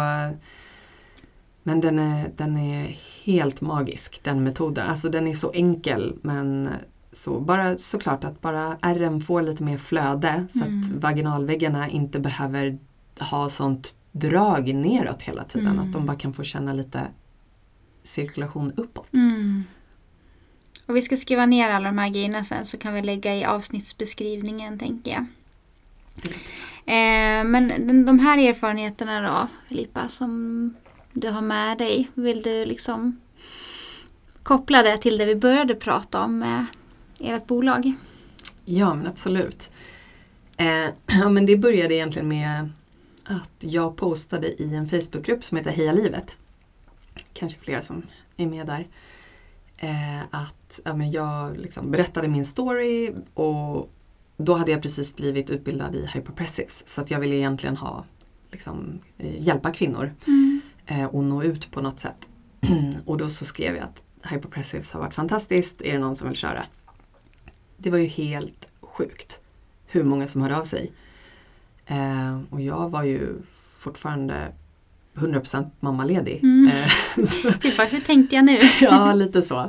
men 1.63 1.81
den 1.81 1.99
är, 1.99 2.31
den 2.35 2.57
är 2.57 2.97
helt 3.23 3.61
magisk 3.61 4.23
den 4.23 4.43
metoden. 4.43 4.89
Alltså 4.89 5.09
den 5.09 5.27
är 5.27 5.33
så 5.33 5.51
enkel 5.51 6.15
men 6.21 6.69
så 7.11 7.39
bara 7.39 7.77
såklart 7.77 8.23
att 8.23 8.41
bara 8.41 8.77
ärren 8.81 9.21
får 9.21 9.41
lite 9.41 9.63
mer 9.63 9.77
flöde 9.77 10.45
så 10.49 10.63
Mm. 10.63 10.79
att 10.79 10.89
vaginalväggarna 10.89 11.89
inte 11.89 12.19
behöver 12.19 12.77
ha 13.19 13.49
sånt 13.49 13.95
drag 14.11 14.75
neråt 14.75 15.21
hela 15.21 15.43
tiden. 15.43 15.67
Mm. 15.67 15.85
Att 15.85 15.93
de 15.93 16.05
bara 16.05 16.17
kan 16.17 16.33
få 16.33 16.43
känna 16.43 16.73
lite 16.73 17.07
cirkulation 18.03 18.73
uppåt. 18.77 19.13
Mm. 19.13 19.63
Och 20.85 20.95
vi 20.95 21.01
ska 21.01 21.17
skriva 21.17 21.45
ner 21.45 21.69
alla 21.69 21.89
de 21.89 21.97
här 21.97 22.09
grejerna 22.09 22.43
sen 22.43 22.65
så 22.65 22.77
kan 22.77 22.93
vi 22.93 23.01
lägga 23.01 23.35
i 23.35 23.45
avsnittsbeskrivningen 23.45 24.79
tänker 24.79 25.11
jag. 25.11 25.25
Eh, 26.85 27.43
men 27.43 28.05
de 28.05 28.19
här 28.19 28.37
erfarenheterna 28.37 29.21
då 29.21 29.47
Filippa 29.67 30.09
som 30.09 30.73
du 31.13 31.29
har 31.29 31.41
med 31.41 31.77
dig. 31.77 32.09
Vill 32.13 32.41
du 32.41 32.65
liksom 32.65 33.19
koppla 34.43 34.83
det 34.83 34.97
till 34.97 35.17
det 35.17 35.25
vi 35.25 35.35
började 35.35 35.75
prata 35.75 36.21
om 36.23 36.39
med 36.39 36.65
ert 37.19 37.47
bolag? 37.47 37.93
Ja 38.65 38.93
men 38.93 39.07
absolut. 39.07 39.71
Eh, 40.57 40.89
ja, 41.21 41.29
men 41.29 41.45
det 41.45 41.57
började 41.57 41.95
egentligen 41.95 42.27
med 42.27 42.69
att 43.25 43.51
jag 43.59 43.95
postade 43.97 44.61
i 44.61 44.75
en 44.75 44.87
Facebookgrupp 44.87 45.43
som 45.43 45.57
heter 45.57 45.71
Heja 45.71 45.91
livet. 45.91 46.35
Kanske 47.33 47.59
flera 47.59 47.81
som 47.81 48.03
är 48.37 48.47
med 48.47 48.67
där. 48.67 48.87
Eh, 49.77 50.21
att 50.31 50.79
ja, 50.85 50.95
men 50.95 51.11
jag 51.11 51.57
liksom 51.57 51.91
berättade 51.91 52.27
min 52.27 52.45
story 52.45 53.13
och 53.33 53.89
då 54.37 54.53
hade 54.53 54.71
jag 54.71 54.81
precis 54.81 55.15
blivit 55.15 55.49
utbildad 55.49 55.95
i 55.95 56.05
hyperpressives 56.05 56.87
så 56.87 57.01
att 57.01 57.11
jag 57.11 57.19
ville 57.19 57.35
egentligen 57.35 57.77
ha, 57.77 58.05
liksom, 58.51 58.99
eh, 59.17 59.41
hjälpa 59.41 59.71
kvinnor 59.71 60.13
Mm. 60.27 60.61
eh, 60.85 61.05
och 61.05 61.23
nå 61.23 61.43
ut 61.43 61.71
på 61.71 61.81
något 61.81 61.99
sätt. 61.99 62.29
och 63.05 63.17
då 63.17 63.29
så 63.29 63.45
skrev 63.45 63.75
jag 63.75 63.83
att 63.83 64.01
hyperpressives 64.31 64.91
har 64.91 64.99
varit 64.99 65.13
fantastiskt, 65.13 65.81
är 65.81 65.93
det 65.93 65.99
någon 65.99 66.15
som 66.15 66.27
vill 66.27 66.37
köra? 66.37 66.65
Det 67.77 67.89
var 67.89 67.97
ju 67.97 68.07
helt 68.07 68.67
sjukt 68.81 69.39
hur 69.85 70.03
många 70.03 70.27
som 70.27 70.41
hörde 70.41 70.57
av 70.57 70.63
sig. 70.63 70.91
Eh, 71.85 72.39
och 72.49 72.61
jag 72.61 72.89
var 72.89 73.03
ju 73.03 73.35
fortfarande 73.77 74.51
100% 75.15 75.69
mammaledig. 75.79 76.39
Mm. 76.43 76.67
Eh, 76.67 77.25
Filippa, 77.59 77.83
hur 77.83 77.99
tänkte 77.99 78.35
jag 78.35 78.45
nu? 78.45 78.59
ja, 78.81 79.13
lite 79.13 79.41
så. 79.41 79.59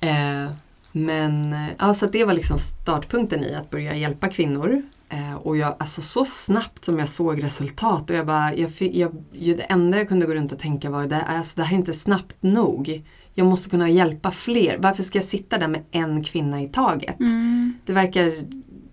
Eh, 0.00 0.52
men 0.92 1.56
ja, 1.78 1.94
så 1.94 2.06
att 2.06 2.12
det 2.12 2.24
var 2.24 2.32
liksom 2.32 2.58
startpunkten 2.58 3.44
i 3.44 3.54
att 3.54 3.70
börja 3.70 3.96
hjälpa 3.96 4.28
kvinnor 4.28 4.82
Eh, 5.08 5.34
och 5.34 5.56
jag, 5.56 5.76
alltså 5.78 6.02
så 6.02 6.24
snabbt 6.24 6.84
som 6.84 6.98
jag 6.98 7.08
såg 7.08 7.42
resultat 7.42 8.10
och 8.10 8.16
jag 8.16 8.26
bara, 8.26 8.54
jag 8.54 8.70
fick, 8.70 8.94
jag, 8.94 9.24
det 9.32 9.62
enda 9.62 9.98
jag 9.98 10.08
kunde 10.08 10.26
gå 10.26 10.34
runt 10.34 10.52
och 10.52 10.58
tänka 10.58 10.90
var 10.90 11.06
det, 11.06 11.22
alltså, 11.22 11.60
det 11.60 11.66
här 11.66 11.74
är 11.74 11.78
inte 11.78 11.92
snabbt 11.92 12.36
nog. 12.40 13.02
Jag 13.34 13.46
måste 13.46 13.70
kunna 13.70 13.90
hjälpa 13.90 14.30
fler. 14.30 14.78
Varför 14.78 15.02
ska 15.02 15.18
jag 15.18 15.24
sitta 15.24 15.58
där 15.58 15.68
med 15.68 15.84
en 15.90 16.24
kvinna 16.24 16.62
i 16.62 16.68
taget? 16.68 17.20
Mm. 17.20 17.74
Det 17.84 17.92
verkar 17.92 18.32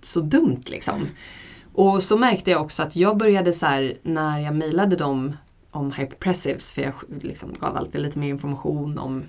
så 0.02 0.20
dumt 0.22 0.64
liksom. 0.66 1.08
Och 1.76 2.04
så 2.04 2.18
märkte 2.18 2.52
jag 2.52 2.62
också 2.62 2.84
att 2.84 2.96
jag 2.96 3.18
började 3.18 3.54
så 3.54 3.66
här 3.66 3.98
när 4.04 4.40
jag 4.40 4.56
mejlade 4.56 4.96
dem 4.96 5.34
om 5.72 5.92
hyperpressives, 5.92 6.74
för 6.74 6.82
jag 6.82 6.94
liksom 7.22 7.54
gav 7.60 7.78
alltid 7.78 8.02
lite 8.02 8.20
mer 8.20 8.30
information 8.30 8.98
om 8.98 9.24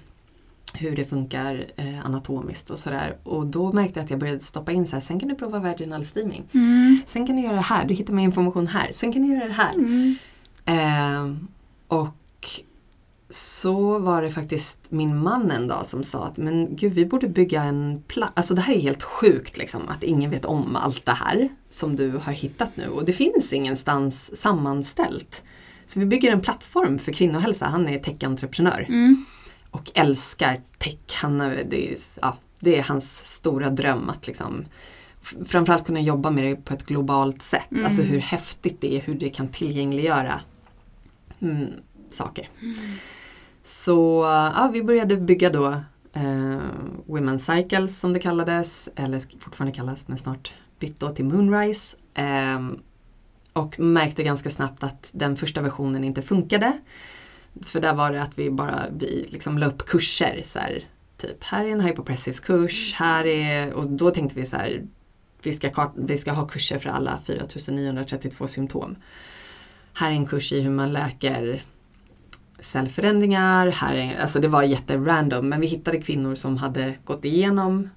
hur 0.74 0.96
det 0.96 1.04
funkar 1.04 1.64
eh, 1.76 2.06
anatomiskt 2.06 2.70
och 2.70 2.78
sådär. 2.78 3.16
Och 3.22 3.46
då 3.46 3.72
märkte 3.72 3.98
jag 4.00 4.04
att 4.04 4.10
jag 4.10 4.20
började 4.20 4.40
stoppa 4.40 4.72
in 4.72 4.86
så 4.86 4.96
här, 4.96 5.00
sen 5.00 5.20
kan 5.20 5.28
du 5.28 5.34
prova 5.34 5.58
vaginal 5.58 6.04
steaming. 6.04 6.44
Mm. 6.54 6.98
Sen 7.06 7.26
kan 7.26 7.36
du 7.36 7.42
göra 7.42 7.54
det 7.54 7.60
här, 7.60 7.84
du 7.84 7.94
hittar 7.94 8.14
mer 8.14 8.24
information 8.24 8.66
här. 8.66 8.90
Sen 8.92 9.12
kan 9.12 9.22
du 9.22 9.34
göra 9.34 9.46
det 9.46 9.52
här. 9.52 9.74
Mm. 9.74 10.16
Eh, 10.64 11.36
och 11.88 12.08
så 13.30 13.98
var 13.98 14.22
det 14.22 14.30
faktiskt 14.30 14.80
min 14.88 15.18
man 15.18 15.50
en 15.50 15.68
dag 15.68 15.86
som 15.86 16.04
sa 16.04 16.24
att 16.24 16.36
men 16.36 16.76
gud 16.76 16.92
vi 16.92 17.06
borde 17.06 17.28
bygga 17.28 17.62
en 17.62 18.02
plats. 18.08 18.32
Alltså 18.36 18.54
det 18.54 18.60
här 18.62 18.74
är 18.74 18.80
helt 18.80 19.02
sjukt 19.02 19.56
liksom 19.58 19.88
att 19.88 20.02
ingen 20.02 20.30
vet 20.30 20.44
om 20.44 20.76
allt 20.76 21.06
det 21.06 21.12
här 21.12 21.48
som 21.68 21.96
du 21.96 22.10
har 22.10 22.32
hittat 22.32 22.76
nu 22.76 22.88
och 22.88 23.04
det 23.04 23.12
finns 23.12 23.52
ingenstans 23.52 24.36
sammanställt. 24.40 25.42
Så 25.86 26.00
vi 26.00 26.06
bygger 26.06 26.32
en 26.32 26.40
plattform 26.40 26.98
för 26.98 27.12
kvinnohälsa. 27.12 27.66
Han 27.66 27.88
är 27.88 27.98
techentreprenör 27.98 28.86
Mm. 28.88 29.24
och 29.70 29.90
älskar 29.94 30.60
tech. 30.78 30.96
Han, 31.22 31.40
är- 31.40 31.64
det, 31.70 31.92
är, 31.92 31.96
ja, 32.22 32.36
det 32.60 32.78
är 32.78 32.82
hans 32.82 33.24
stora 33.34 33.70
dröm 33.70 34.10
att 34.10 34.26
liksom 34.26 34.64
framförallt 35.46 35.86
kunna 35.86 36.00
jobba 36.00 36.30
med 36.30 36.44
det 36.44 36.56
på 36.56 36.74
ett 36.74 36.86
globalt 36.86 37.42
sätt. 37.42 37.70
Mm. 37.70 37.84
Alltså 37.84 38.02
hur 38.02 38.18
häftigt 38.20 38.80
det 38.80 38.96
är, 38.96 39.00
hur 39.00 39.14
det 39.14 39.30
kan 39.30 39.48
tillgängliggöra 39.48 40.40
mm, 41.40 41.66
saker. 42.10 42.48
Så 43.66 44.22
ja, 44.54 44.70
vi 44.72 44.82
började 44.82 45.16
bygga 45.16 45.50
då 45.50 45.66
eh, 46.12 46.60
Women's 47.06 47.38
Cycles 47.38 48.00
som 48.00 48.12
det 48.12 48.18
kallades, 48.18 48.88
eller 48.96 49.22
fortfarande 49.38 49.76
kallas 49.76 50.08
men 50.08 50.18
snart 50.18 50.52
bytt 50.78 51.00
då 51.00 51.10
till 51.10 51.24
Moonrise. 51.24 51.96
Eh, 52.14 52.60
och 53.52 53.80
märkte 53.80 54.22
ganska 54.22 54.50
snabbt 54.50 54.82
att 54.82 55.10
den 55.14 55.36
första 55.36 55.62
versionen 55.62 56.04
inte 56.04 56.22
funkade. 56.22 56.72
För 57.62 57.80
där 57.80 57.94
var 57.94 58.12
det 58.12 58.22
att 58.22 58.38
vi 58.38 58.50
bara 58.50 58.82
vi 58.98 59.26
liksom 59.30 59.58
la 59.58 59.66
upp 59.66 59.86
kurser. 59.86 60.40
Så 60.44 60.58
här, 60.58 60.84
typ, 61.16 61.44
här 61.44 61.64
är 61.64 61.70
en 61.70 61.80
hypopressives 61.80 62.40
kurs, 62.40 62.94
här 62.94 63.26
är, 63.26 63.72
och 63.72 63.90
då 63.90 64.10
tänkte 64.10 64.40
vi 64.40 64.46
så 64.46 64.56
här, 64.56 64.82
vi 65.42 65.52
ska, 65.52 65.68
kart- 65.68 65.94
vi 65.96 66.16
ska 66.18 66.32
ha 66.32 66.48
kurser 66.48 66.78
för 66.78 66.90
alla 66.90 67.18
4932 67.26 68.46
symptom. 68.46 68.96
Här 69.94 70.10
är 70.10 70.14
en 70.14 70.26
kurs 70.26 70.52
i 70.52 70.60
hur 70.60 70.70
man 70.70 70.92
läker 70.92 71.64
cellförändringar. 72.66 73.66
Här 73.66 73.94
är, 73.94 74.20
alltså 74.20 74.40
det 74.40 74.48
var 74.48 74.62
jätterandom 74.62 75.48
men 75.48 75.60
vi 75.60 75.66
hittade 75.66 76.02
kvinnor 76.02 76.34
som 76.34 76.56
hade 76.56 76.94
gått 77.04 77.24
igenom 77.24 77.90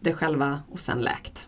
det 0.00 0.12
själva 0.12 0.60
och 0.70 0.80
sen 0.80 1.00
läkt. 1.00 1.46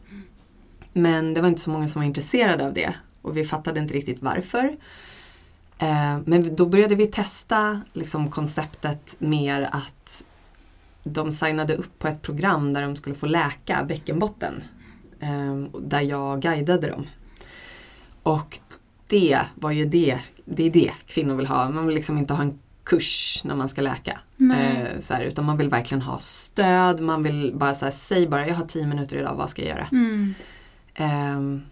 Men 0.93 1.35
det 1.35 1.41
var 1.41 1.49
inte 1.49 1.61
så 1.61 1.71
många 1.71 1.89
som 1.89 2.01
var 2.01 2.07
intresserade 2.07 2.67
av 2.67 2.73
det 2.73 2.95
och 3.23 3.37
vi 3.37 3.45
fattade 3.45 3.81
inte 3.81 3.95
riktigt 3.95 4.23
varför. 4.23 4.77
Eh, 5.79 6.19
men 6.25 6.57
då 6.57 6.67
började 6.67 6.95
vi 6.95 7.07
testa 7.07 7.81
liksom, 7.93 8.31
konceptet 8.31 9.17
mer 9.19 9.69
att 9.73 10.25
de 11.05 11.33
signade 11.33 11.77
upp 11.77 11.99
på 11.99 12.09
ett 12.09 12.23
program 12.23 12.75
där 12.75 12.83
de 12.83 12.97
skulle 12.97 13.15
få 13.15 13.27
läka 13.27 13.85
bäckenbotten. 13.85 14.63
Eh, 15.21 15.81
där 15.81 16.01
jag 16.01 16.43
guidade 16.43 16.91
dem. 16.91 17.07
Och 18.23 18.59
det 19.07 19.41
var 19.55 19.71
ju 19.71 19.85
det, 19.85 20.19
det 20.51 20.67
är 20.67 20.71
det 20.71 20.93
kvinnor 21.07 21.35
vill 21.35 21.47
ha. 21.47 21.71
Man 21.71 21.87
vill 21.87 21.95
liksom 21.95 22.19
inte 22.19 22.35
ha 22.35 22.43
en 22.43 22.59
kurs 22.85 23.41
när 23.45 23.55
man 23.55 23.69
ska 23.69 23.81
läka. 23.81 24.19
Eh, 24.41 25.01
så 25.01 25.15
här, 25.15 25.25
utan 25.25 25.45
man 25.45 25.57
vill 25.57 25.69
verkligen 25.69 26.03
ha 26.03 26.19
stöd, 26.19 27.01
man 27.01 27.23
vill 27.23 27.53
bara 27.55 27.75
säga, 27.75 27.93
säg 27.93 28.29
bara 28.29 28.49
jag 28.49 28.55
har 28.55 28.67
tio 28.67 28.87
minuter 28.87 29.17
idag, 29.17 29.35
vad 29.35 29.51
ska 29.51 29.63
jag 29.63 29.69
göra? 29.69 29.89
Mm. 29.93 30.35
Ehm, 30.95 31.63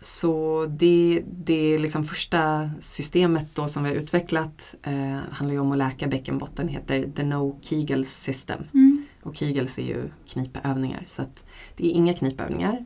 så 0.00 0.66
det, 0.68 1.22
det 1.26 1.78
liksom 1.78 2.04
första 2.04 2.70
systemet 2.80 3.46
då 3.54 3.68
som 3.68 3.84
vi 3.84 3.88
har 3.88 3.96
utvecklat 3.96 4.74
eh, 4.82 5.18
handlar 5.30 5.52
ju 5.52 5.58
om 5.58 5.72
att 5.72 5.78
läka 5.78 6.06
bäckenbotten, 6.06 6.68
heter 6.68 7.10
The 7.16 7.24
No 7.24 7.58
Kegels 7.62 8.10
System. 8.10 8.60
Mm. 8.74 9.04
Och 9.22 9.36
Kegels 9.36 9.78
är 9.78 9.82
ju 9.82 10.10
knipövningar 10.28 11.02
så 11.06 11.22
att 11.22 11.44
det 11.76 11.86
är 11.86 11.90
inga 11.90 12.14
knipövningar 12.14 12.72
eh, 12.72 12.84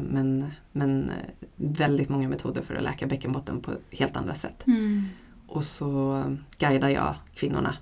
men, 0.00 0.50
men 0.72 1.10
eh, 1.10 1.16
väldigt 1.56 2.08
många 2.08 2.28
metoder 2.28 2.62
för 2.62 2.74
att 2.74 2.82
läka 2.82 3.06
bäckenbotten 3.06 3.60
på 3.60 3.72
helt 3.90 4.16
andra 4.16 4.34
sätt. 4.34 4.66
Mm. 4.66 5.04
Och 5.46 5.64
så 5.64 6.22
guidar 6.58 6.88
jag 6.88 7.14
kvinnorna. 7.34 7.76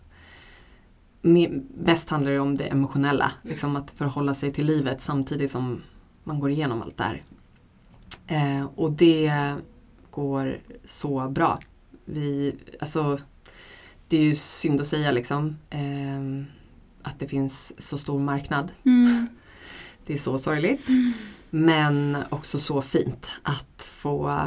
Me- 1.23 1.67
Mest 1.75 2.11
handlar 2.11 2.31
det 2.31 2.39
om 2.39 2.57
det 2.57 2.65
emotionella, 2.65 3.33
liksom 3.43 3.77
att 3.77 3.91
förhålla 3.91 4.35
sig 4.35 4.53
till 4.53 4.67
livet 4.67 5.01
samtidigt 5.01 5.51
som 5.51 5.83
man 6.25 6.41
går 6.41 6.51
igenom 6.51 6.83
allt 6.83 6.97
det 6.97 7.05
här. 7.05 7.23
Eh, 8.27 8.65
och 8.75 8.93
det 8.93 9.55
går 10.11 10.59
så 10.85 11.29
bra. 11.29 11.61
Vi, 12.05 12.57
alltså, 12.81 13.19
det 14.09 14.17
är 14.19 14.23
ju 14.23 14.35
synd 14.35 14.81
att 14.81 14.87
säga 14.87 15.13
liksom 15.13 15.57
eh, 15.71 16.45
att 17.03 17.19
det 17.19 17.29
finns 17.29 17.83
så 17.83 17.99
stor 17.99 18.21
marknad. 18.21 18.73
Mm. 18.85 19.27
Det 20.07 20.13
är 20.13 20.17
så 20.19 20.39
sorgligt. 20.39 20.89
Men 21.51 22.17
också 22.29 22.59
så 22.59 22.83
fint 22.83 23.27
att 23.43 23.83
få 23.93 24.43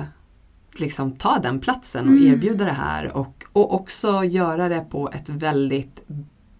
liksom 0.79 1.11
ta 1.11 1.39
den 1.39 1.59
platsen 1.59 2.07
och 2.07 2.13
Mm. 2.15 2.33
erbjuda 2.33 2.65
det 2.65 2.71
här 2.71 3.17
och, 3.17 3.43
och 3.53 3.73
också 3.73 4.23
göra 4.23 4.69
det 4.69 4.79
på 4.89 5.09
ett 5.13 5.29
väldigt 5.29 6.03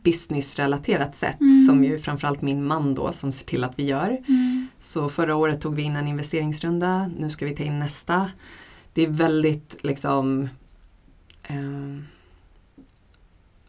businessrelaterat 0.03 1.15
sätt 1.15 1.41
Mm. 1.41 1.65
som 1.65 1.83
ju 1.83 1.99
framförallt 1.99 2.41
min 2.41 2.65
man 2.65 2.93
då 2.93 3.11
som 3.11 3.31
ser 3.31 3.45
till 3.45 3.63
att 3.63 3.79
vi 3.79 3.83
gör. 3.85 4.09
Mm. 4.27 4.67
Så 4.79 5.09
förra 5.09 5.35
året 5.35 5.61
tog 5.61 5.75
vi 5.75 5.81
in 5.81 5.95
en 5.95 6.07
investeringsrunda, 6.07 7.09
nu 7.19 7.29
ska 7.29 7.45
vi 7.45 7.55
ta 7.55 7.63
in 7.63 7.79
nästa. 7.79 8.29
Det 8.93 9.01
är 9.01 9.07
väldigt 9.07 9.77
liksom 9.83 10.49
eh, 11.43 11.55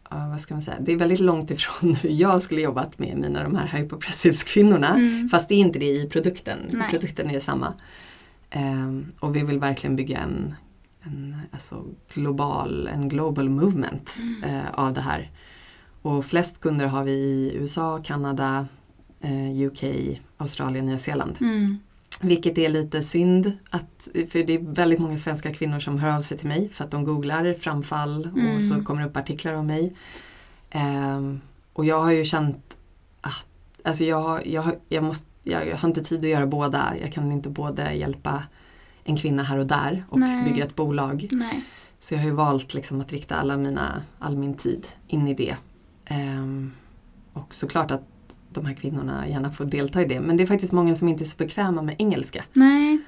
ja, 0.09 0.27
vad 0.29 0.41
ska 0.41 0.53
man 0.53 0.61
säga? 0.61 0.77
Det 0.79 0.91
är 0.91 0.97
väldigt 0.97 1.19
långt 1.19 1.51
ifrån 1.51 1.95
hur 2.01 2.09
jag 2.09 2.41
skulle 2.41 2.61
jobbat 2.61 2.99
med 2.99 3.17
mina 3.17 3.43
de 3.43 3.55
här 3.55 3.67
hypopressives 3.67 4.43
kvinnorna. 4.43 4.95
Mm. 4.95 5.29
Fast 5.29 5.49
det 5.49 5.55
är 5.55 5.59
inte 5.59 5.79
det 5.79 5.91
i 5.91 6.09
produkten. 6.09 6.59
Nej. 6.69 6.87
I 6.87 6.91
produkten 6.91 7.29
är 7.29 7.33
det 7.33 7.39
samma. 7.39 7.73
Ehm, 8.49 9.11
och 9.19 9.35
vi 9.35 9.43
vill 9.43 9.59
verkligen 9.59 9.95
bygga 9.95 10.17
en, 10.17 10.55
en 11.01 11.35
alltså 11.51 11.85
global, 12.13 12.87
en 12.87 13.09
global 13.09 13.49
movement 13.49 14.17
eh, 14.45 14.71
av 14.73 14.93
det 14.93 15.01
här. 15.01 15.31
Och 16.01 16.25
flest 16.25 16.61
kunder 16.61 16.85
har 16.85 17.03
vi 17.03 17.11
i 17.11 17.55
USA, 17.55 18.01
Kanada, 18.03 18.67
eh, 19.21 19.61
UK, 19.61 19.83
Australien, 20.37 20.85
Nya 20.85 20.97
Zeeland. 20.97 21.37
Mm. 21.41 21.79
Vilket 22.27 22.57
är 22.57 22.69
lite 22.69 23.01
synd, 23.01 23.51
att, 23.69 24.07
för 24.13 24.43
det 24.43 24.53
är 24.53 24.59
väldigt 24.59 24.99
många 24.99 25.17
svenska 25.17 25.53
kvinnor 25.53 25.79
som 25.79 25.99
hör 25.99 26.17
av 26.17 26.21
sig 26.21 26.37
till 26.37 26.47
mig 26.47 26.69
för 26.69 26.83
att 26.83 26.91
de 26.91 27.03
googlar 27.03 27.53
framfall 27.53 28.25
Mm. 28.25 28.55
och 28.55 28.63
så 28.63 28.83
kommer 28.83 29.01
det 29.01 29.07
upp 29.07 29.17
artiklar 29.17 29.53
om 29.53 29.67
mig. 29.67 29.95
Ehm, 30.69 31.41
och 31.73 31.85
jag 31.85 31.99
har 32.01 32.11
ju 32.11 32.25
känt 32.25 32.77
att 33.21 33.47
alltså 33.83 34.03
jag, 34.03 34.47
jag, 34.47 34.65
jag, 34.89 35.03
måste, 35.03 35.27
jag, 35.43 35.67
jag 35.67 35.77
har 35.77 35.89
inte 35.89 36.03
tid 36.03 36.19
att 36.19 36.29
göra 36.29 36.47
båda. 36.47 36.93
Jag 37.01 37.13
kan 37.13 37.31
inte 37.31 37.49
både 37.49 37.93
hjälpa 37.93 38.43
en 39.03 39.17
kvinna 39.17 39.43
här 39.43 39.57
och 39.57 39.67
där 39.67 40.05
och 40.09 40.19
Nej. 40.19 40.43
bygga 40.45 40.65
ett 40.65 40.75
bolag. 40.75 41.27
Nej. 41.31 41.63
Så 41.99 42.13
jag 42.13 42.19
har 42.19 42.25
ju 42.25 42.31
valt 42.33 42.73
liksom 42.73 43.01
att 43.01 43.11
rikta 43.11 43.35
alla 43.35 43.57
mina, 43.57 44.01
all 44.19 44.37
min 44.37 44.53
tid 44.53 44.87
in 45.07 45.27
i 45.27 45.33
det. 45.33 45.55
Ehm, 46.05 46.71
och 47.33 47.55
såklart 47.55 47.91
att 47.91 48.03
de 48.55 48.65
här 48.65 48.73
kvinnorna 48.73 49.27
gärna 49.27 49.51
får 49.51 49.65
delta 49.65 50.01
i 50.01 50.05
det. 50.05 50.19
Men 50.19 50.37
det 50.37 50.43
är 50.43 50.47
faktiskt 50.47 50.71
många 50.73 50.95
som 50.95 51.07
inte 51.09 51.23
är 51.23 51.25
så 51.25 51.37
bekväma 51.37 51.81
med 51.81 51.95
engelska. 51.99 52.43
Nej. 52.53 52.99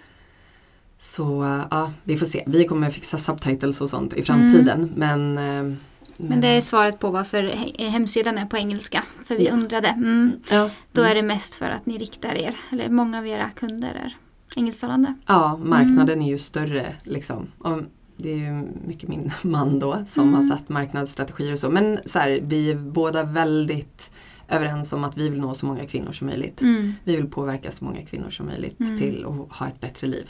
Så 1.00 1.44
äh, 1.44 1.62
ja, 1.72 1.92
vi 2.04 2.18
får 2.18 2.26
se. 2.26 2.44
Vi 2.48 2.64
kommer 2.66 2.90
fixa 2.90 3.18
subtitles 3.18 3.82
och 3.82 3.90
sånt 3.90 4.14
i 4.14 4.24
framtiden. 4.24 4.92
Men, 4.96 5.38
äh, 5.38 5.76
Men 6.18 6.42
det 6.42 6.48
är 6.48 6.62
svaret 6.62 7.00
på 7.00 7.10
varför 7.12 7.44
he- 7.44 7.90
hemsidan 7.90 8.38
är 8.38 8.46
på 8.46 8.58
engelska. 8.58 9.04
För 9.26 9.36
vi 9.36 9.46
Ja. 9.46 9.54
undrade. 9.54 9.88
Mm. 9.88 10.32
ja, 10.50 10.70
Då 10.92 11.02
mm. 11.02 11.12
är 11.12 11.16
det 11.16 11.22
mest 11.28 11.54
för 11.56 11.66
att 11.70 11.86
ni 11.86 11.98
riktar 11.98 12.36
er, 12.36 12.56
eller 12.72 12.90
många 12.90 13.18
av 13.20 13.28
era 13.28 13.50
kunder 13.50 13.90
är 14.06 14.16
engelsktalande. 14.56 15.14
ja, 15.28 15.58
marknaden 15.64 16.22
är 16.22 16.28
ju 16.28 16.38
större. 16.38 16.96
Liksom. 17.04 17.48
Och 17.60 17.82
det 18.18 18.32
är 18.32 18.38
ju 18.38 18.68
mycket 18.88 19.10
min 19.10 19.32
man 19.42 19.80
då 19.80 20.04
som 20.08 20.24
Mm. 20.24 20.36
har 20.36 20.44
satt 20.44 20.70
marknadsstrategier 20.70 21.52
och 21.52 21.60
så. 21.60 21.70
Men 21.70 22.00
så 22.06 22.20
här, 22.20 22.40
vi 22.44 22.72
är 22.72 22.76
båda 22.76 23.24
väldigt 23.24 24.12
överens 24.50 24.94
om 24.94 25.04
att 25.04 25.18
vi 25.18 25.30
vill 25.30 25.42
nå 25.42 25.54
så 25.54 25.66
många 25.66 25.86
kvinnor 25.86 26.12
som 26.12 26.28
möjligt. 26.28 26.62
Mm. 26.62 26.94
Vi 27.04 27.16
vill 27.16 27.28
påverka 27.28 27.72
så 27.72 27.86
många 27.86 28.02
kvinnor 28.06 28.30
som 28.30 28.46
möjligt 28.46 28.80
Mm. 28.80 28.98
till 28.98 29.26
att 29.26 29.58
ha 29.58 29.68
ett 29.68 29.80
bättre 29.80 30.08
liv. 30.08 30.30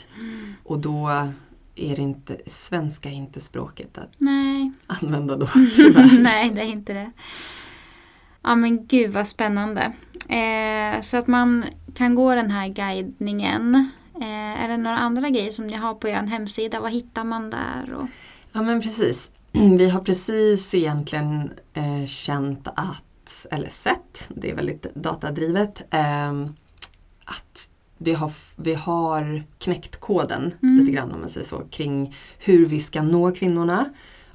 Och 0.64 0.78
då 0.78 1.08
är 1.74 1.96
det 1.96 2.02
inte, 2.02 2.36
svenska 2.46 3.08
är 3.08 3.14
inte 3.14 3.40
språket 3.40 3.98
att 3.98 4.12
Nej. 4.18 4.72
använda 4.86 5.36
då 5.36 5.46
tyvärr. 5.76 6.20
Nej, 6.20 6.50
det 6.50 6.60
är 6.60 6.64
inte 6.66 6.92
det. 6.92 7.10
Ja 8.42 8.54
men 8.54 8.86
gud 8.86 9.12
vad 9.12 9.28
spännande. 9.28 9.92
Eh, 10.28 11.00
så 11.00 11.16
att 11.16 11.26
man 11.26 11.64
kan 11.94 12.14
gå 12.14 12.34
den 12.34 12.50
här 12.50 12.68
guidningen 12.68 13.90
Eh, 14.20 14.64
är 14.64 14.68
det 14.68 14.76
några 14.76 14.98
andra 14.98 15.30
grejer 15.30 15.50
som 15.50 15.66
ni 15.66 15.74
har 15.76 15.94
på 15.94 16.08
er 16.08 16.22
hemsida? 16.22 16.80
Vad 16.80 16.92
hittar 16.92 17.24
man 17.24 17.50
där? 17.50 17.92
Och... 17.94 18.06
Ja 18.52 18.62
men 18.62 18.80
precis. 18.82 19.30
Vi 19.52 19.90
har 19.90 20.00
precis 20.00 20.74
egentligen 20.74 21.50
eh, 21.74 22.06
känt 22.06 22.68
att, 22.68 23.04
eller 23.50 23.68
sett, 23.68 24.30
det 24.34 24.50
är 24.50 24.54
väldigt 24.54 24.94
datadrivet, 24.94 25.82
eh, 25.90 26.32
att 27.24 27.70
vi 27.98 28.12
har, 28.14 28.32
vi 28.56 28.74
har 28.74 29.42
knäckt 29.58 30.00
koden 30.00 30.54
Mm. 30.62 30.76
lite 30.80 30.92
grann 30.92 31.12
om 31.12 31.20
man 31.20 31.28
säger 31.28 31.46
så 31.46 31.62
kring 31.70 32.14
hur 32.38 32.66
vi 32.66 32.80
ska 32.80 33.02
nå 33.02 33.30
kvinnorna 33.32 33.84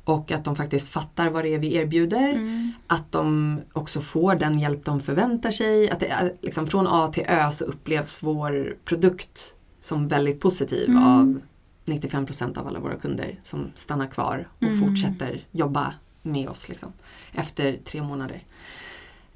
och 0.04 0.32
att 0.32 0.46
de 0.46 0.56
faktiskt 0.56 0.90
fattar 0.90 1.30
vad 1.30 1.44
det 1.44 1.54
är 1.54 1.60
vi 1.60 1.76
erbjuder. 1.76 2.30
Mm. 2.30 2.72
Att 2.88 3.12
de 3.12 3.60
också 3.74 4.02
får 4.02 4.36
den 4.36 4.60
hjälp 4.60 4.86
de 4.86 5.00
förväntar 5.00 5.52
sig. 5.52 5.90
Att 5.90 6.00
det 6.00 6.08
är, 6.08 6.34
liksom, 6.42 6.68
från 6.68 6.88
A 6.88 7.08
till 7.14 7.24
Ö 7.28 7.52
så 7.52 7.66
upplevs 7.66 8.24
vår 8.24 8.78
produkt 8.86 9.56
som 9.80 10.08
väldigt 10.08 10.40
positiv 10.40 10.90
Mm. 10.90 11.04
av 11.04 11.40
95% 11.86 12.58
av 12.58 12.68
alla 12.68 12.80
våra 12.80 12.96
kunder 12.96 13.40
som 13.44 13.72
stannar 13.76 14.08
kvar 14.08 14.48
och 14.58 14.64
Mm. 14.64 14.80
fortsätter 14.80 15.42
jobba 15.52 15.94
med 16.22 16.50
oss 16.50 16.70
liksom, 16.70 16.92
efter 17.34 17.78
tre 17.86 18.02
månader. 18.04 18.44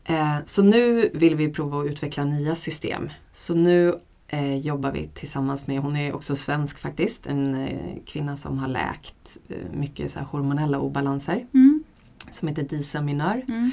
Eh, 0.10 0.36
så 0.46 0.64
nu 0.64 1.10
vill 1.14 1.36
vi 1.36 1.50
prova 1.54 1.80
att 1.80 1.86
utveckla 1.86 2.24
nya 2.24 2.56
system. 2.56 3.10
Så 3.32 3.56
nu 3.56 4.00
eh, 4.28 4.58
jobbar 4.58 4.92
vi 4.92 5.08
tillsammans 5.08 5.68
med, 5.68 5.80
hon 5.80 5.96
är 5.96 6.16
också 6.16 6.36
svensk 6.36 6.80
faktiskt, 6.80 7.28
en 7.28 7.56
eh, 7.56 7.98
kvinna 8.06 8.38
som 8.38 8.58
har 8.58 8.68
läkt 8.68 9.38
mycket 9.74 10.12
så 10.12 10.20
hormonella 10.20 10.80
obalanser 10.80 11.46
Mm. 11.54 11.84
som 12.30 12.48
heter 12.48 12.64
Disa 12.64 13.02
Minör. 13.02 13.46
Mm. 13.48 13.72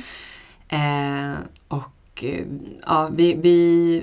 Eh, 0.68 1.38
och 1.68 2.24
ja, 2.86 3.10
vi, 3.12 3.34
vi 3.34 4.02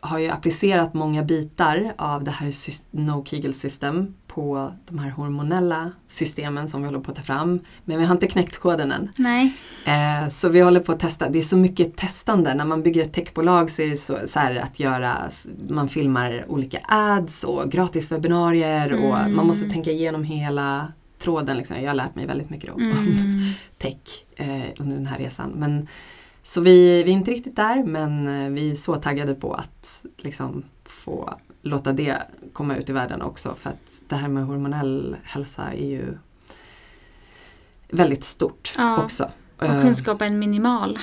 har 0.00 0.18
ju 0.18 0.28
applicerat 0.28 0.94
många 0.94 1.22
bitar 1.22 1.92
av 1.98 2.24
det 2.24 2.30
här 2.30 2.52
No 2.90 3.24
Kegel 3.24 3.54
System 3.54 4.14
på 4.34 4.72
de 4.86 4.98
här 4.98 5.10
hormonella 5.10 5.92
systemen 6.06 6.68
som 6.68 6.80
vi 6.82 6.86
håller 6.86 7.00
på 7.00 7.10
att 7.10 7.16
ta 7.16 7.22
fram. 7.22 7.60
Men 7.84 7.98
vi 7.98 8.04
har 8.04 8.14
inte 8.14 8.26
knäckt 8.26 8.58
koden 8.58 8.92
än. 8.92 9.08
Nej. 9.16 9.52
Eh, 9.86 10.28
så 10.28 10.48
vi 10.48 10.60
håller 10.60 10.80
på 10.80 10.92
att 10.92 11.00
testa. 11.00 11.28
Det 11.28 11.38
är 11.38 11.42
så 11.42 11.56
mycket 11.56 11.96
testande. 11.96 12.54
När 12.54 12.64
man 12.64 12.82
bygger 12.82 13.02
ett 13.02 13.12
techbolag 13.12 13.70
så 13.70 13.82
är 13.82 13.86
det 13.86 13.96
så, 13.96 14.16
så 14.26 14.38
här 14.38 14.56
att 14.56 14.80
göra, 14.80 15.12
man 15.68 15.88
filmar 15.88 16.44
olika 16.48 16.78
ads 16.88 17.44
och 17.44 17.70
gratis 17.70 18.12
webbinarier 18.12 18.92
och 18.92 19.18
Mm. 19.18 19.36
man 19.36 19.46
måste 19.46 19.70
tänka 19.70 19.90
igenom 19.90 20.24
hela 20.24 20.92
tråden. 21.18 21.56
Liksom. 21.56 21.76
Jag 21.82 21.90
har 21.90 21.94
lärt 21.94 22.14
mig 22.14 22.26
väldigt 22.26 22.50
mycket 22.50 22.70
om, 22.74 22.82
om 22.82 22.90
Mm. 22.90 23.52
tech 23.78 24.24
eh, 24.36 24.64
under 24.80 24.96
den 24.96 25.06
här 25.06 25.18
resan. 25.18 25.50
Men, 25.56 25.88
så 26.42 26.60
vi, 26.60 27.02
vi 27.02 27.10
är 27.10 27.14
inte 27.14 27.30
riktigt 27.30 27.56
där 27.56 27.84
men 27.84 28.28
eh, 28.44 28.50
vi 28.50 28.70
är 28.70 28.74
så 28.74 28.96
taggade 28.96 29.34
på 29.34 29.54
att 29.54 30.02
liksom, 30.18 30.62
få 30.84 31.34
låta 31.64 31.92
det 31.92 32.22
komma 32.52 32.76
ut 32.76 32.90
i 32.90 32.92
världen 32.92 33.22
också 33.22 33.54
för 33.54 33.70
att 33.70 34.02
det 34.08 34.16
här 34.16 34.28
med 34.28 34.44
hormonell 34.44 35.16
hälsa 35.24 35.62
är 35.72 35.86
ju 35.86 36.18
väldigt 37.90 38.24
stort 38.24 38.74
Ja. 38.76 39.02
också. 39.02 39.30
Och 39.58 39.64
Eh, 39.66 39.82
kunskapen 39.82 40.38
minimal. 40.38 40.98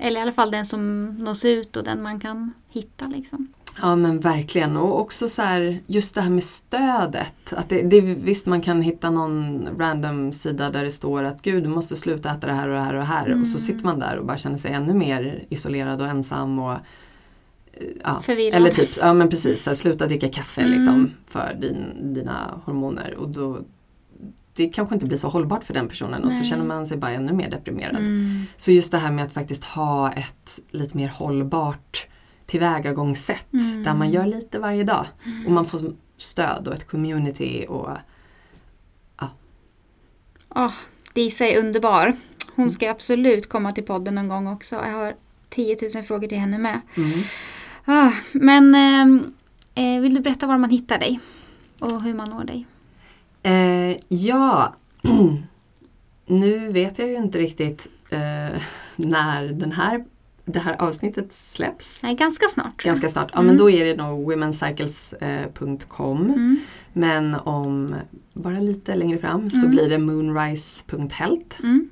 Eller 0.00 0.20
i 0.20 0.22
alla 0.22 0.32
fall 0.32 0.50
den 0.50 0.66
som 0.66 1.06
nås 1.16 1.44
ut 1.44 1.76
och 1.76 1.84
den 1.84 2.02
man 2.02 2.20
kan 2.20 2.52
hitta. 2.68 3.06
Liksom. 3.06 3.48
Ja 3.82 3.96
men 3.96 4.20
verkligen 4.20 4.76
och 4.76 5.00
också 5.00 5.28
så 5.28 5.42
här, 5.42 5.78
just 5.86 6.14
det 6.14 6.20
här 6.20 6.30
med 6.30 6.44
stödet. 6.44 7.52
Att 7.52 7.68
det, 7.68 7.82
det, 7.82 8.00
visst 8.00 8.46
man 8.46 8.60
kan 8.60 8.82
hitta 8.82 9.10
någon 9.10 9.68
random 9.78 10.32
sida 10.32 10.70
där 10.70 10.84
det 10.84 10.90
står 10.90 11.22
att 11.22 11.42
gud 11.42 11.62
du 11.64 11.68
måste 11.68 11.96
sluta 11.96 12.30
äta 12.30 12.46
det 12.46 12.52
här 12.52 12.68
och 12.68 12.74
det 12.74 12.80
här 12.82 12.92
och 12.94 12.98
det 13.00 13.04
här 13.06 13.22
och 13.40 13.46
så 13.46 13.56
Mm. 13.56 13.60
sitter 13.60 13.84
man 13.84 13.98
där 13.98 14.16
och 14.18 14.26
bara 14.26 14.36
känner 14.36 14.56
sig 14.56 14.72
ännu 14.72 14.94
mer 14.94 15.44
isolerad 15.48 16.00
och 16.02 16.08
ensam 16.08 16.58
och 16.58 16.76
ja. 18.04 18.22
Förvirrad. 18.22 18.54
Eller 18.56 18.68
typ, 18.70 18.88
ja 18.96 19.14
men 19.14 19.28
precis, 19.28 19.66
här, 19.66 19.74
sluta 19.74 20.06
dricka 20.06 20.28
kaffe 20.28 20.60
Mm. 20.60 20.72
liksom 20.72 21.10
för 21.26 21.56
din, 21.60 22.12
dina 22.14 22.60
hormoner 22.64 23.14
och 23.18 23.28
då 23.28 23.58
det 24.54 24.68
kanske 24.68 24.94
inte 24.94 25.06
blir 25.06 25.18
så 25.18 25.28
hållbart 25.28 25.64
för 25.64 25.74
den 25.74 25.88
personen 25.88 26.24
och 26.24 26.32
så 26.32 26.38
Nej. 26.38 26.46
känner 26.46 26.64
man 26.64 26.86
sig 26.86 26.96
bara 26.96 27.10
ännu 27.10 27.32
mer 27.32 27.50
deprimerad. 27.50 27.96
Mm. 27.96 28.42
Så 28.56 28.72
just 28.72 28.92
det 28.92 28.98
här 28.98 29.10
med 29.12 29.24
att 29.24 29.32
faktiskt 29.32 29.64
ha 29.64 30.12
ett 30.12 30.60
lite 30.70 30.96
mer 30.96 31.08
hållbart 31.08 32.06
tillvägagångssätt 32.46 33.52
Mm. 33.52 33.82
där 33.82 33.94
man 33.94 34.10
gör 34.10 34.26
lite 34.26 34.58
varje 34.58 34.84
dag 34.84 35.06
och 35.46 35.52
man 35.52 35.64
får 35.66 35.80
stöd 36.18 36.68
och 36.68 36.74
ett 36.74 36.86
community 36.86 37.66
och 37.68 37.88
Åh, 40.54 40.72
Disa 41.14 41.46
är 41.46 41.58
underbar. 41.58 42.16
Hon 42.54 42.70
ska 42.70 42.90
absolut 42.90 43.48
komma 43.48 43.72
till 43.72 43.84
podden 43.84 44.14
någon 44.14 44.28
gång 44.28 44.46
också. 44.46 44.74
Jag 44.74 44.92
har 44.92 45.16
10 45.48 45.76
000 45.94 46.02
frågor 46.04 46.28
till 46.28 46.38
henne 46.38 46.58
med. 46.58 46.80
mm. 46.96 47.10
Ah, 47.84 48.10
men 48.32 48.74
ehm, 48.74 49.32
eh, 49.74 50.00
vill 50.00 50.14
du 50.14 50.20
berätta 50.20 50.46
var 50.46 50.58
man 50.58 50.70
hittar 50.70 50.98
dig? 50.98 51.20
Och 51.78 52.02
hur 52.02 52.14
man 52.14 52.30
når 52.30 52.44
dig? 52.44 52.66
eh, 53.42 53.96
Ja, 54.08 54.74
nu 56.26 56.68
vet 56.72 56.98
jag 56.98 57.08
ju 57.08 57.16
inte 57.16 57.38
riktigt 57.38 57.86
eh, 58.10 58.60
när 58.96 59.46
den 59.52 59.72
här, 59.72 60.04
det 60.44 60.58
här 60.58 60.76
avsnittet 60.82 61.32
släpps. 61.32 62.02
Nej, 62.02 62.14
ganska 62.14 62.46
snart. 62.48 62.82
Ganska 62.82 63.08
snart. 63.08 63.30
Ja 63.32 63.38
Mm. 63.38 63.46
men 63.46 63.56
då 63.56 63.70
är 63.70 63.84
det 63.84 63.96
nog 64.02 64.24
womencycles.com 64.30 66.20
Mm. 66.26 66.56
men 66.92 67.34
om 67.34 67.94
bara 68.32 68.60
lite 68.60 68.94
längre 68.94 69.18
fram 69.18 69.50
så 69.50 69.58
Mm. 69.58 69.70
blir 69.70 69.88
det 69.88 69.98
moonrise.health 69.98 71.60
Mm. 71.62 71.88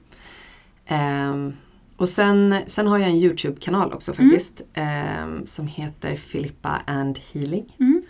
Och 1.99 2.09
sen, 2.09 2.55
sen 2.67 2.87
har 2.87 2.99
jag 2.99 3.09
en 3.11 3.17
Youtube-kanal 3.17 3.93
också 3.93 4.13
faktiskt 4.13 4.63
ehm, 4.75 5.47
som 5.47 5.67
heter 5.67 6.17
Filippa 6.17 6.81
and 6.87 7.19
Healing. 7.33 7.77
Mm. 7.81 8.03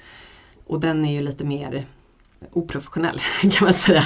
Och 0.67 0.81
den 0.81 1.05
är 1.05 1.13
ju 1.13 1.21
lite 1.21 1.45
mer 1.45 1.87
oprofessionell 2.53 3.19
kan 3.41 3.65
man 3.65 3.73
säga. 3.75 4.05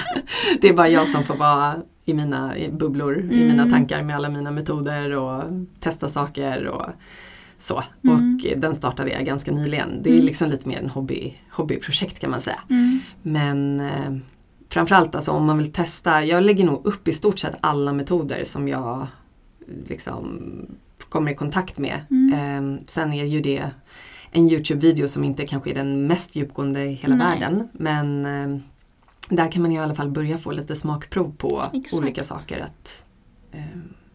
Det 0.60 0.68
är 0.68 0.72
bara 0.74 0.88
jag 0.88 1.08
som 1.08 1.24
får 1.24 1.36
vara 1.36 1.76
i 2.04 2.14
mina 2.14 2.56
i 2.58 2.68
bubblor, 2.70 3.18
i 3.18 3.20
Mm. 3.22 3.48
mina 3.48 3.70
tankar 3.70 4.02
med 4.02 4.16
alla 4.16 4.28
mina 4.28 4.50
metoder 4.50 5.10
och 5.16 5.42
testa 5.80 6.08
saker 6.08 6.66
och 6.66 6.86
så. 7.58 7.82
Mm. 8.04 8.16
Och 8.16 8.58
den 8.60 8.74
startade 8.74 9.10
jag 9.10 9.24
ganska 9.24 9.52
nyligen. 9.52 10.02
Det 10.02 10.10
är 10.10 10.14
Mm. 10.14 10.26
liksom 10.26 10.48
lite 10.50 10.68
mer 10.68 10.78
en 10.78 10.88
hobby, 10.90 11.34
hobbyprojekt 11.50 12.18
kan 12.18 12.30
man 12.30 12.40
säga. 12.40 12.60
Mm. 12.70 13.00
Men 13.22 13.80
eh, 13.80 14.16
framförallt 14.68 15.14
alltså 15.14 15.30
om 15.30 15.44
man 15.46 15.58
vill 15.58 15.72
testa, 15.72 16.24
jag 16.24 16.44
lägger 16.44 16.64
nog 16.64 16.86
upp 16.86 17.08
i 17.08 17.12
stort 17.12 17.38
sett 17.38 17.54
alla 17.60 17.92
metoder 17.92 18.44
som 18.44 18.68
jag 18.68 19.06
liksom 19.86 20.42
kommer 21.08 21.30
i 21.32 21.34
kontakt 21.34 21.78
med. 21.78 22.00
Mm. 22.10 22.32
Eh, 22.74 22.82
sen 22.86 23.12
är 23.12 23.24
ju 23.24 23.40
det 23.40 23.70
en 24.30 24.48
Youtube-video 24.48 25.08
som 25.08 25.24
inte 25.24 25.46
kanske 25.46 25.70
är 25.70 25.74
den 25.74 26.06
mest 26.06 26.36
djupgående 26.36 26.84
i 26.84 26.92
hela 26.92 27.16
Nej. 27.16 27.26
världen. 27.26 27.68
Men 27.72 28.26
eh, 28.26 28.60
där 29.28 29.52
kan 29.52 29.62
man 29.62 29.72
i 29.72 29.78
alla 29.78 29.94
fall 29.94 30.10
börja 30.10 30.38
få 30.38 30.52
lite 30.52 30.76
smakprov 30.76 31.34
på 31.36 31.62
Exakt. 31.72 32.02
olika 32.02 32.24
saker 32.24 32.60
att 32.60 33.06
eh, 33.52 33.62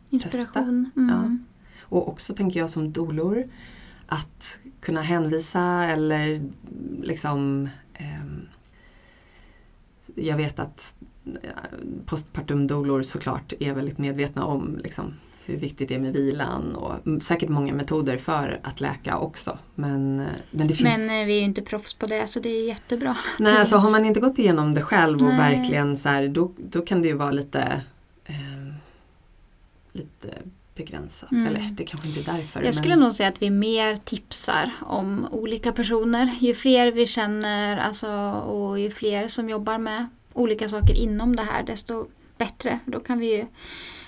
Inspiration. 0.09 0.91
Mm. 0.95 1.45
och 1.81 2.09
också 2.09 2.33
tänker 2.33 2.59
jag 2.59 2.69
som 2.69 2.91
dolor 2.91 3.49
att 4.07 4.59
kunna 4.79 5.01
hänvisa 5.01 5.85
eller 5.85 6.49
liksom 7.01 7.69
ehm, 7.93 8.47
Jag 10.15 10.37
vet 10.37 10.59
att 10.59 10.95
eh, 11.25 11.49
postpartum 12.05 12.67
dolor 12.67 13.03
såklart 13.03 13.53
är 13.59 13.73
väldigt 13.73 13.97
medvetna 13.97 14.45
om 14.45 14.79
liksom, 14.83 15.13
hur 15.47 15.57
viktigt 15.57 15.89
det 15.89 15.95
är 15.95 15.99
med 15.99 16.13
vilan 16.13 16.75
och 16.75 17.23
säkert 17.23 17.49
många 17.49 17.73
metoder 17.73 18.17
för 18.17 18.59
att 18.63 18.81
läka 18.81 19.17
också. 19.17 19.57
Men, 19.75 20.19
eh, 20.19 20.25
men 20.51 20.67
det 20.67 20.73
finns... 20.73 20.97
Men 20.97 21.21
eh, 21.21 21.25
vi 21.25 21.37
är 21.37 21.39
ju 21.39 21.45
inte 21.45 21.61
proffs 21.61 21.93
på 21.93 22.05
det 22.05 22.27
så 22.27 22.39
det 22.39 22.49
är 22.49 22.67
jättebra. 22.67 23.17
Nej, 23.39 23.53
det 23.53 23.59
alltså 23.59 23.77
har 23.77 23.91
man 23.91 24.05
inte 24.05 24.19
gått 24.19 24.39
igenom 24.39 24.73
det 24.73 24.81
själv 24.81 25.15
och 25.15 25.27
Nej. 25.27 25.37
verkligen 25.37 25.97
så 25.97 26.09
här, 26.09 26.27
då, 26.27 26.51
då 26.57 26.81
kan 26.81 27.01
det 27.01 27.07
ju 27.07 27.13
vara 27.13 27.31
lite 27.31 27.81
ehm, 28.25 28.73
lite 29.91 30.27
begränsat. 30.75 31.31
Mm. 31.31 31.47
Eller 31.47 31.65
det 31.71 31.83
kanske 31.83 32.07
inte 32.07 32.19
är 32.19 32.37
därför. 32.37 32.63
Jag 32.63 32.75
skulle 32.75 32.95
men... 32.95 33.03
nog 33.03 33.13
säga 33.13 33.29
att 33.29 33.41
vi 33.41 33.49
mer 33.49 33.95
tipsar 33.95 34.71
om 34.81 35.27
olika 35.31 35.71
personer. 35.71 36.35
Ju 36.39 36.53
fler 36.53 36.91
vi 36.91 37.05
känner 37.05 37.77
alltså, 37.77 38.11
och 38.31 38.79
ju 38.79 38.91
fler 38.91 39.27
som 39.27 39.49
jobbar 39.49 39.77
med 39.77 40.07
olika 40.33 40.69
saker 40.69 40.93
inom 40.93 41.35
det 41.35 41.43
här 41.43 41.63
desto 41.63 42.07
bättre. 42.37 42.79
Då 42.85 42.99
kan 42.99 43.19
vi 43.19 43.35
ju 43.35 43.45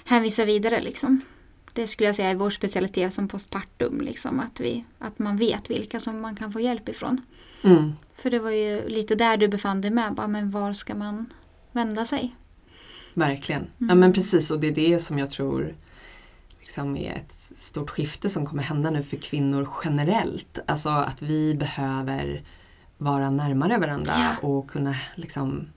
hänvisa 0.09 0.45
vidare 0.45 0.81
liksom. 0.81 1.21
Det 1.73 1.87
skulle 1.87 2.07
jag 2.09 2.15
säga 2.15 2.29
är 2.29 2.35
vår 2.35 2.49
specialitet 2.49 3.13
som 3.13 3.27
postpartum. 3.27 4.01
Liksom, 4.01 4.39
att, 4.39 4.59
vi, 4.59 4.83
att 4.99 5.19
man 5.19 5.37
vet 5.37 5.69
vilka 5.69 5.99
som 5.99 6.21
man 6.21 6.35
kan 6.35 6.53
få 6.53 6.59
hjälp 6.59 6.89
ifrån. 6.89 7.21
Mm, 7.63 7.93
För 8.15 8.29
det 8.31 8.39
var 8.39 8.51
ju 8.51 8.89
lite 8.89 9.15
där 9.15 9.37
du 9.37 9.47
befann 9.47 9.81
dig 9.81 9.91
med. 9.91 10.13
Bara, 10.13 10.27
men 10.27 10.51
var 10.51 10.73
ska 10.73 10.95
man 10.95 11.25
vända 11.71 12.05
sig? 12.05 12.35
verkligen. 13.13 13.67
Ja 13.77 13.83
Mm. 13.85 13.99
men 13.99 14.13
precis 14.13 14.51
och 14.51 14.59
det 14.59 14.67
är 14.67 14.71
det 14.71 14.99
som 14.99 15.19
jag 15.19 15.29
tror 15.29 15.75
liksom 16.59 16.97
är 16.97 17.13
ett 17.13 17.31
stort 17.57 17.89
skifte 17.89 18.29
som 18.29 18.45
kommer 18.45 18.63
hända 18.63 18.89
nu 18.89 19.03
för 19.03 19.17
kvinnor 19.17 19.67
generellt. 19.83 20.59
Alltså 20.65 20.89
att 20.89 21.21
vi 21.21 21.55
behöver 21.55 22.43
vara 22.97 23.29
närmare 23.29 23.77
varandra 23.77 24.13
Ja. 24.41 24.47
och 24.47 24.69
kunna 24.69 24.95
liksom 25.15 25.67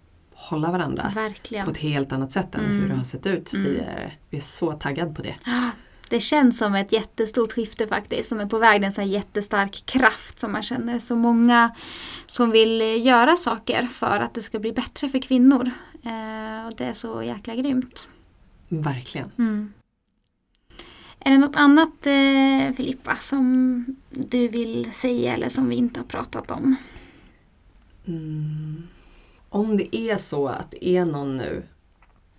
hålla 0.51 0.73
varandra 0.73 1.11
Verkligen. 1.15 1.65
på 1.65 1.71
ett 1.71 1.79
helt 1.79 2.13
annat 2.13 2.33
sätt 2.33 2.55
än 2.55 2.65
Mm. 2.65 2.81
hur 2.81 2.89
det 2.89 2.95
har 2.95 3.05
sett 3.05 3.27
ut 3.27 3.53
Mm. 3.55 3.65
tidigare. 3.67 4.13
Vi 4.31 4.37
är 4.37 4.41
så 4.41 4.73
taggade 4.73 5.15
på 5.15 5.23
det. 5.23 5.35
Det 6.09 6.21
känns 6.21 6.59
som 6.59 6.75
ett 6.75 6.93
jättestort 6.93 7.53
skifte 7.53 7.87
faktiskt. 7.87 8.29
Som 8.29 8.41
är 8.41 8.47
på 8.47 8.59
väg. 8.59 8.81
Det 8.81 8.87
är 8.87 9.01
en 9.01 9.11
jättestark 9.11 9.83
kraft 9.87 10.39
som 10.39 10.53
man 10.53 10.63
känner. 10.63 10.99
Så 10.99 11.17
många 11.17 11.75
som 12.27 12.51
vill 12.51 12.81
göra 13.07 13.37
saker 13.37 13.87
för 13.87 14.21
att 14.21 14.35
det 14.35 14.43
ska 14.43 14.59
bli 14.59 14.73
bättre 14.73 15.09
för 15.09 15.19
kvinnor. 15.19 15.71
Eh, 16.05 16.67
och 16.67 16.77
det 16.77 16.85
är 16.85 16.93
så 16.93 17.23
jäkla 17.23 17.55
grymt. 17.55 18.09
Verkligen. 18.69 19.31
Mm. 19.39 19.73
Är 21.19 21.31
det 21.31 21.39
något 21.39 21.57
annat 21.57 22.07
eh, 22.07 22.77
Filippa 22.77 23.17
som 23.17 23.85
du 24.11 24.49
vill 24.49 24.93
säga 24.93 25.35
eller 25.35 25.49
som 25.49 25.69
vi 25.69 25.77
inte 25.77 26.01
har 26.01 26.05
pratat 26.05 26.51
om? 26.51 26.77
Mm. 28.07 28.89
Om 29.53 29.77
det 29.77 29.97
är 29.97 30.17
så 30.17 30.49
att 30.49 30.71
det 30.71 30.89
är 30.89 31.05
någon 31.05 31.37
nu 31.37 31.63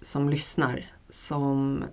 som 0.02 0.30
lyssnar 0.30 0.85
som 1.10 1.84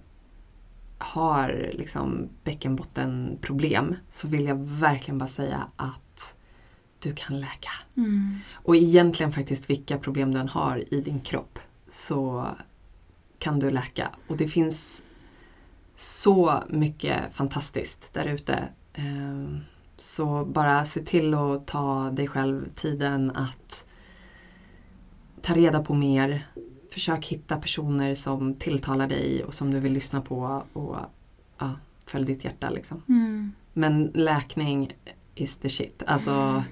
har 0.98 1.70
liksom 1.72 2.28
bäckenbottenproblem 2.44 3.94
så 4.08 4.28
vill 4.28 4.44
jag 4.44 4.56
verkligen 4.58 5.18
bara 5.18 5.28
säga 5.28 5.66
att 5.76 6.34
du 6.98 7.14
kan 7.14 7.40
läka. 7.40 7.70
Mm. 7.96 8.38
Och 8.52 8.76
egentligen 8.76 9.32
faktiskt 9.32 9.70
vilka 9.70 9.98
problem 9.98 10.32
du 10.32 10.38
än 10.38 10.48
har 10.48 10.94
i 10.94 11.00
din 11.00 11.20
kropp 11.20 11.58
så 11.88 12.46
kan 13.38 13.58
du 13.58 13.70
läka. 13.70 14.10
Och 14.26 14.36
det 14.36 14.48
finns 14.48 15.02
så 15.96 16.62
mycket 16.68 17.34
fantastiskt 17.34 18.12
där 18.12 18.26
ute. 18.26 18.68
Ehm, 18.94 19.60
så 19.96 20.44
bara 20.44 20.84
se 20.84 21.00
till 21.00 21.34
att 21.34 21.66
ta 21.66 22.10
dig 22.10 22.28
själv 22.28 22.74
tiden 22.74 23.30
att 23.30 23.86
ta 25.42 25.54
reda 25.54 25.80
på 25.82 25.94
mer. 25.94 26.46
Försök 26.92 27.26
hitta 27.26 27.56
personer 27.56 28.14
som 28.14 28.54
tilltalar 28.54 29.08
dig 29.08 29.44
och 29.44 29.54
som 29.54 29.70
du 29.70 29.80
vill 29.80 29.92
lyssna 29.92 30.20
på 30.20 30.62
och 30.72 30.96
ja, 31.58 31.72
följ 32.06 32.26
ditt 32.26 32.44
hjärta 32.44 32.70
liksom. 32.70 33.02
Mm. 33.08 33.52
Men 33.72 34.10
läkning 34.14 34.92
is 35.34 35.56
the 35.56 35.68
shit. 35.68 36.02
Alltså 36.06 36.62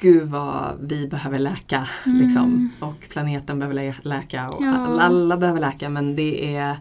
Gud 0.00 0.28
vad 0.28 0.76
vi 0.80 1.06
behöver 1.08 1.38
läka. 1.38 1.88
Mm. 2.06 2.18
Liksom. 2.18 2.70
Och 2.80 3.08
planeten 3.10 3.58
behöver 3.58 3.74
lä- 3.74 3.94
läka 4.02 4.50
och 4.50 4.64
Ja. 4.64 4.76
alla, 4.76 5.02
alla 5.02 5.36
behöver 5.36 5.60
läka 5.60 5.88
men 5.88 6.16
det 6.16 6.56
är 6.56 6.78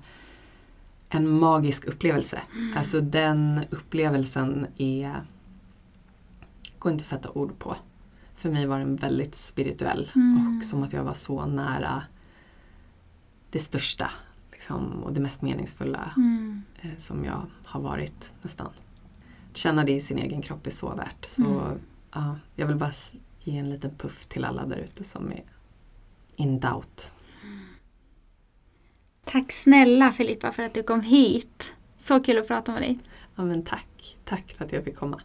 en 1.10 1.30
magisk 1.30 1.86
upplevelse. 1.86 2.40
Alltså 2.78 3.02
den 3.02 3.62
upplevelsen 3.70 4.68
är 4.78 5.16
går 6.80 6.92
inte 6.92 7.02
att 7.02 7.06
sätta 7.08 7.30
ord 7.30 7.60
på. 7.60 7.76
För 8.38 8.50
mig 8.52 8.66
var 8.66 8.80
den 8.80 8.96
väldigt 8.96 9.36
spirituell 9.36 10.12
Mm. 10.16 10.58
och 10.58 10.64
som 10.66 10.84
att 10.84 10.94
jag 10.94 11.04
var 11.04 11.14
så 11.14 11.46
nära 11.46 12.04
det 13.50 13.60
största 13.60 14.12
liksom, 14.52 15.04
och 15.04 15.14
det 15.14 15.20
mest 15.20 15.42
meningsfulla 15.42 16.12
Mm. 16.18 16.62
eh, 16.82 16.98
som 16.98 17.26
jag 17.26 17.42
har 17.66 17.82
varit 17.82 18.34
nästan. 18.42 18.70
Känna 19.54 19.84
det 19.84 19.92
i 19.92 20.02
sin 20.02 20.18
egen 20.18 20.42
kropp 20.42 20.68
är 20.68 20.72
så 20.72 20.96
värt. 20.96 21.26
Så 21.26 21.44
Mm. 21.44 21.80
ja, 22.14 22.36
jag 22.56 22.68
vill 22.68 22.76
bara 22.76 22.92
ge 23.40 23.58
en 23.58 23.70
liten 23.70 23.92
puff 23.98 24.26
till 24.26 24.46
alla 24.46 24.66
där 24.66 24.78
ute 24.78 25.04
som 25.04 25.32
är 25.32 25.44
in 26.36 26.60
doubt. 26.60 27.14
Tack 29.26 29.52
snälla 29.52 30.12
Filippa 30.12 30.52
för 30.52 30.64
att 30.64 30.74
du 30.74 30.84
kom 30.84 31.02
hit. 31.02 31.72
Så 32.00 32.24
kul 32.24 32.38
att 32.40 32.48
prata 32.48 32.72
med 32.72 32.82
dig. 32.82 33.00
Ja 33.36 33.44
men 33.46 33.64
tack. 33.64 34.18
Tack 34.26 34.54
för 34.58 34.66
att 34.66 34.72
jag 34.74 34.84
fick 34.84 34.96
komma. 34.96 35.22